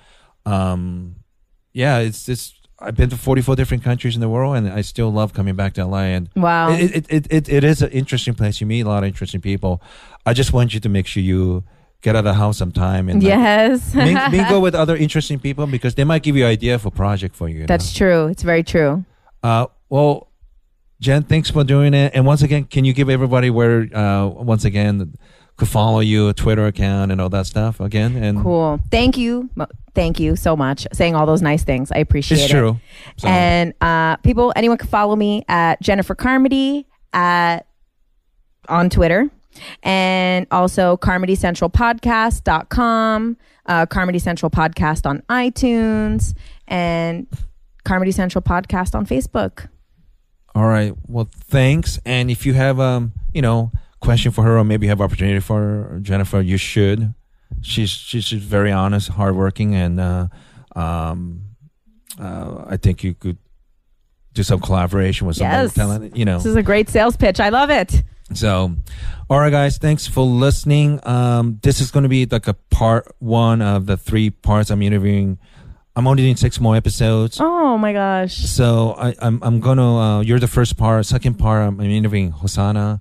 um, 0.47 1.17
yeah, 1.73 1.99
it's 1.99 2.27
just 2.27 2.69
I've 2.81 2.97
been 2.97 3.09
to 3.11 3.17
44 3.17 3.55
different 3.57 3.83
countries 3.85 4.15
in 4.15 4.21
the 4.21 4.29
world, 4.29 4.57
and 4.57 4.69
I 4.69 4.81
still 4.81 5.11
love 5.13 5.33
coming 5.33 5.55
back 5.55 5.75
to 5.75 5.87
LA. 5.87 5.99
And 6.17 6.29
Wow. 6.35 6.71
it 6.73 6.97
it, 6.97 7.07
it, 7.09 7.27
it 7.31 7.49
it 7.49 7.65
is 7.65 7.83
an 7.83 7.91
interesting 7.93 8.35
place. 8.35 8.61
You 8.61 8.67
meet 8.67 8.81
a 8.83 8.89
lot 8.89 9.05
of 9.05 9.09
interesting 9.09 9.41
people. 9.41 9.81
I 10.27 10.33
just 10.33 10.53
want 10.53 10.75
you 10.75 10.81
to 10.81 10.89
make 10.89 11.07
sure 11.07 11.23
you 11.23 11.65
get 12.05 12.15
out 12.15 12.21
of 12.21 12.25
the 12.33 12.35
house 12.45 12.57
sometime 12.63 13.09
and 13.11 13.23
like, 13.23 13.29
yes 13.35 13.95
ming- 14.07 14.31
mingle 14.31 14.61
with 14.67 14.75
other 14.83 14.95
interesting 15.07 15.39
people 15.47 15.67
because 15.67 15.93
they 15.99 16.05
might 16.05 16.23
give 16.23 16.37
you 16.39 16.45
idea 16.47 16.79
for 16.79 16.91
project 16.91 17.35
for 17.35 17.49
you. 17.49 17.67
that's 17.67 17.93
true 18.01 18.27
it's 18.33 18.45
very 18.53 18.63
true 18.63 18.93
Uh, 19.43 19.67
well, 19.91 20.13
Jen, 21.01 21.23
thanks 21.25 21.51
for 21.51 21.65
doing 21.65 21.93
it. 21.93 22.13
And 22.15 22.25
once 22.25 22.41
again, 22.43 22.65
can 22.65 22.83
you 22.89 22.95
give 22.95 23.09
everybody 23.11 23.51
where, 23.51 23.77
uh, 23.95 24.25
once 24.53 24.65
again, 24.65 25.13
could 25.59 25.69
follow 25.69 26.01
you, 26.01 26.29
a 26.29 26.33
Twitter 26.33 26.65
account, 26.67 27.13
and 27.13 27.21
all 27.21 27.29
that 27.29 27.45
stuff 27.47 27.79
again? 27.79 28.17
And 28.17 28.41
Cool. 28.43 28.81
Thank 28.91 29.19
you. 29.19 29.51
Thank 29.95 30.19
you 30.19 30.35
so 30.35 30.57
much. 30.57 30.87
Saying 30.95 31.15
all 31.15 31.27
those 31.27 31.43
nice 31.43 31.63
things. 31.63 31.93
I 31.93 31.99
appreciate 31.99 32.39
it. 32.39 32.45
it's 32.45 32.51
it. 32.53 32.57
true. 32.57 32.81
So, 33.19 33.29
And 33.29 33.75
uh, 33.83 34.17
people, 34.29 34.53
anyone 34.57 34.79
can 34.79 34.89
follow 34.89 35.15
me 35.15 35.45
at 35.47 35.83
Jennifer 35.83 36.15
Carmody 36.15 36.87
at 37.13 37.67
on 38.69 38.89
Twitter. 38.89 39.29
And 39.83 40.47
also 40.51 40.97
carmodycentralpodcast.com, 40.99 43.37
uh, 43.67 43.87
Carmody 43.87 44.19
Central 44.19 44.51
Podcast 44.51 45.07
on 45.09 45.23
iTunes, 45.29 46.35
and 46.69 47.27
Carmody 47.85 48.13
Central 48.13 48.43
Podcast 48.43 48.95
on 48.95 49.07
Facebook. 49.07 49.69
all 50.55 50.67
right. 50.67 50.95
Well, 51.09 51.29
thanks. 51.33 51.99
And 52.07 52.31
if 52.31 52.47
you 52.47 52.55
have, 52.55 52.79
um, 52.81 53.13
you 53.33 53.43
know, 53.43 53.73
question 54.01 54.31
for 54.33 54.43
her, 54.45 54.59
or 54.59 54.65
maybe 54.65 54.87
you 54.87 54.91
have 54.91 55.01
opportunity 55.01 55.41
for 55.41 55.99
Jennifer, 56.03 56.41
you 56.41 56.57
should. 56.57 57.15
She's 57.61 57.91
she's 57.91 58.29
very 58.31 58.73
honest, 58.73 59.09
hardworking, 59.11 59.75
and 59.75 60.01
uh, 60.01 60.29
um, 60.77 61.43
uh, 62.21 62.65
I 62.69 62.77
think 62.77 63.03
you 63.05 63.15
could 63.15 63.39
do 64.33 64.43
some 64.43 64.61
collaboration 64.61 65.27
with 65.27 65.37
someone 65.37 65.61
Yes. 65.63 65.75
talented. 65.75 66.17
You 66.17 66.25
know, 66.25 66.39
This 66.39 66.47
is 66.47 66.57
a 66.57 66.63
great 66.63 66.89
sales 66.89 67.17
pitch. 67.17 67.39
I 67.41 67.49
love 67.51 67.71
it. 67.71 68.03
So, 68.33 68.75
all 69.29 69.39
right, 69.39 69.51
guys, 69.51 69.77
thanks 69.79 70.07
for 70.07 70.25
listening. 70.25 70.99
Um, 71.05 71.59
this 71.63 71.81
is 71.81 71.91
going 71.91 72.05
to 72.05 72.09
be 72.09 72.25
like 72.27 72.49
a 72.49 72.55
part 72.71 73.15
one 73.19 73.61
of 73.61 73.87
the 73.87 73.97
three 73.97 74.31
parts 74.31 74.71
I'm 74.71 74.83
interviewing. 74.83 75.39
I'm 75.97 76.07
only 76.09 76.23
doing 76.25 76.37
six 76.37 76.59
more 76.59 76.75
episodes. 76.75 77.39
Oh 77.41 77.79
my 77.79 77.93
gosh. 77.93 78.35
So 78.35 78.95
I, 78.99 79.15
I'm 79.21 79.41
I'm 79.43 79.61
gonna 79.61 79.97
uh, 79.99 80.21
you're 80.23 80.41
the 80.41 80.49
first 80.49 80.77
part. 80.77 81.07
Second 81.07 81.35
part 81.35 81.63
I'm, 81.63 81.79
I'm 81.79 81.89
interviewing 81.89 82.33
Hosanna, 82.33 83.01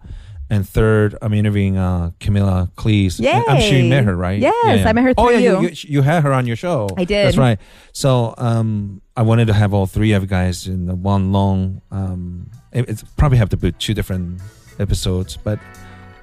and 0.52 0.68
third 0.70 1.18
I'm 1.20 1.34
interviewing 1.34 1.76
uh, 1.76 2.12
Camilla 2.20 2.70
Cleese. 2.76 3.20
Yay. 3.20 3.32
I'm 3.32 3.62
sure 3.62 3.80
you 3.80 3.90
met 3.90 4.04
her, 4.04 4.16
right? 4.16 4.40
Yes, 4.40 4.86
I 4.86 4.94
met 4.94 5.06
her 5.06 5.14
Oh 5.18 5.30
yeah, 5.30 5.60
you. 5.60 5.70
you, 5.70 5.76
you 5.88 6.02
had 6.04 6.22
her 6.22 6.32
on 6.34 6.46
your 6.46 6.56
show. 6.56 6.88
I 6.96 7.06
did. 7.06 7.26
That's 7.26 7.38
right. 7.38 7.60
So 7.94 8.36
um, 8.38 9.02
I 9.18 9.24
wanted 9.24 9.48
to 9.48 9.54
have 9.54 9.74
all 9.74 9.88
three 9.88 10.12
of 10.12 10.22
you 10.22 10.28
guys 10.28 10.68
in 10.68 10.86
the 10.86 10.94
one 10.94 11.32
long. 11.32 11.82
Um, 11.90 12.52
it, 12.72 12.88
it's 12.88 13.04
probably 13.18 13.40
have 13.40 13.50
to 13.50 13.58
be 13.58 13.72
two 13.72 13.96
different 13.96 14.40
episodes, 14.80 15.38
but 15.38 15.60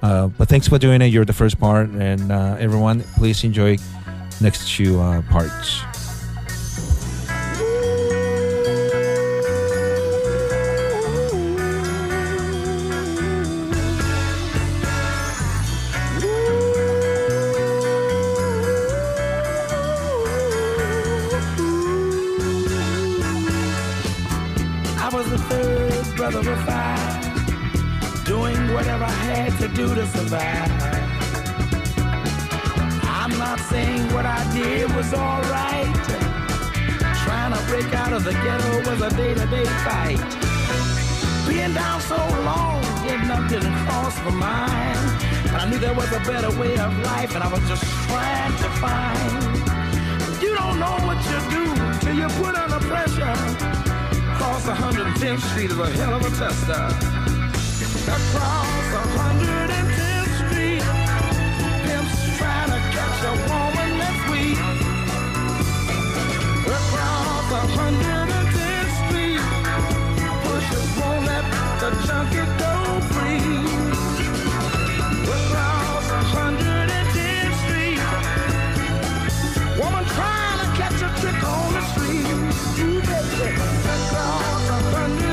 uh, 0.01 0.27
but 0.27 0.49
thanks 0.49 0.67
for 0.67 0.79
doing 0.79 1.01
it. 1.01 1.07
You're 1.07 1.25
the 1.25 1.33
first 1.33 1.59
part, 1.59 1.89
and 1.89 2.31
uh, 2.31 2.57
everyone, 2.59 3.01
please 3.17 3.43
enjoy 3.43 3.77
next 4.41 4.67
two 4.69 4.99
uh, 4.99 5.21
parts. 5.23 5.83
Didn't 44.23 44.39
cross. 44.39 45.51
But 45.51 45.61
I 45.61 45.69
knew 45.69 45.79
there 45.79 45.93
was 45.93 46.11
a 46.11 46.19
better 46.19 46.51
way 46.59 46.77
of 46.77 46.97
life, 46.99 47.35
and 47.35 47.43
I 47.43 47.47
was 47.51 47.67
just 47.67 47.83
trying 48.07 48.55
to 48.57 48.69
find. 48.81 50.41
You 50.41 50.55
don't 50.55 50.79
know 50.79 50.97
what 51.05 51.19
you 51.29 51.39
do 51.49 51.65
till 52.01 52.15
you 52.15 52.27
put 52.39 52.55
under 52.55 52.79
pressure. 52.87 53.35
Across 54.33 54.65
110th 54.67 55.41
Street 55.51 55.71
is 55.71 55.77
a 55.77 55.89
hell 55.91 56.15
of 56.15 56.21
a 56.21 56.29
tester. 56.29 56.87
Across 58.07 58.91
110th 59.15 60.33
Street, 60.41 60.83
pimps 61.85 62.37
trying 62.37 62.71
to 62.73 62.79
catch 62.95 63.19
a 63.23 63.33
woman 63.49 63.89
that's 63.99 64.21
weak. 64.31 64.59
Across 66.65 67.49
110th 67.51 68.91
Street, 69.01 69.43
pushers 70.43 70.89
won't 70.99 71.25
let 71.25 71.45
the 71.81 71.89
junkie 72.07 72.60
Ooh, 82.83 82.99
baby, 83.01 83.43
across 83.45 84.69
110th 84.69 85.30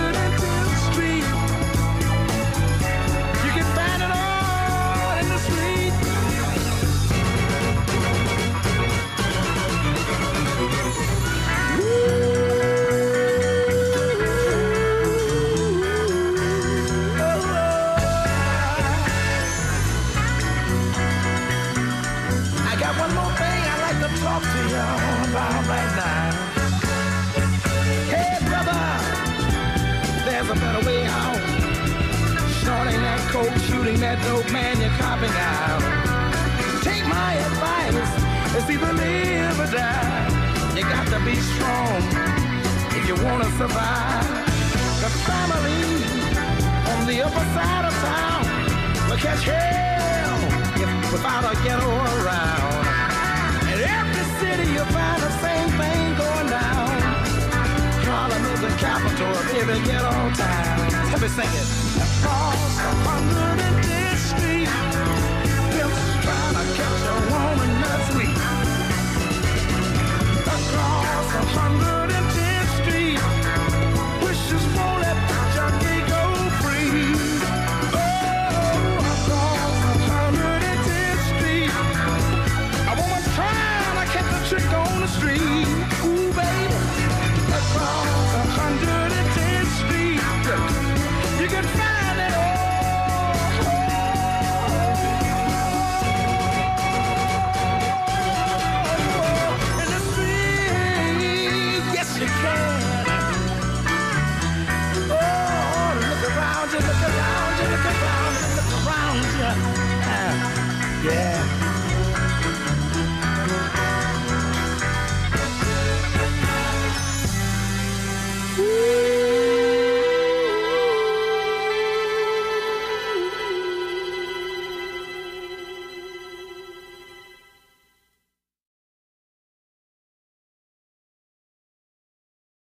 that 34.08 34.24
dope, 34.24 34.50
man, 34.50 34.80
you're 34.80 34.96
copping 34.96 35.36
out. 35.36 35.84
Take 36.80 37.04
my 37.04 37.32
advice, 37.36 38.08
it's 38.56 38.68
either 38.72 38.92
live 38.96 39.60
or 39.60 39.68
die. 39.68 40.72
You 40.72 40.82
got 40.88 41.06
to 41.12 41.20
be 41.28 41.36
strong 41.36 42.00
if 42.96 43.04
you 43.04 43.16
want 43.20 43.44
to 43.44 43.50
survive. 43.60 44.24
The 45.04 45.12
family 45.28 45.84
on 46.88 47.00
the 47.04 47.20
upper 47.20 47.46
side 47.52 47.84
of 47.84 47.94
town 48.00 48.44
will 49.12 49.20
catch 49.20 49.44
hell 49.44 50.40
if 50.80 50.88
without 51.12 51.44
a 51.44 51.54
ghetto 51.60 51.92
around. 52.16 52.84
In 53.72 53.78
every 53.84 54.26
city 54.40 54.72
you 54.72 54.84
find 54.88 55.20
the 55.20 55.32
same 55.44 55.68
thing 55.76 56.02
going 56.16 56.48
down. 56.48 56.96
Harlem 58.08 58.44
is 58.56 58.60
the 58.64 58.72
capital 58.80 59.32
of 59.36 59.46
every 59.60 59.80
ghetto 59.84 60.16
town. 60.32 60.78
Let 61.12 61.20
me 61.20 61.28
sing 61.28 61.52
it. 61.60 61.68
Across 61.98 62.78
a 62.78 62.92
hundred 63.04 63.87
woman 67.20 67.72
that's 67.82 68.12
sweet. 68.12 68.36
Across 70.54 71.34
a 71.34 71.44
hundred 71.56 72.10
and 72.16 72.28
tenth 72.34 72.47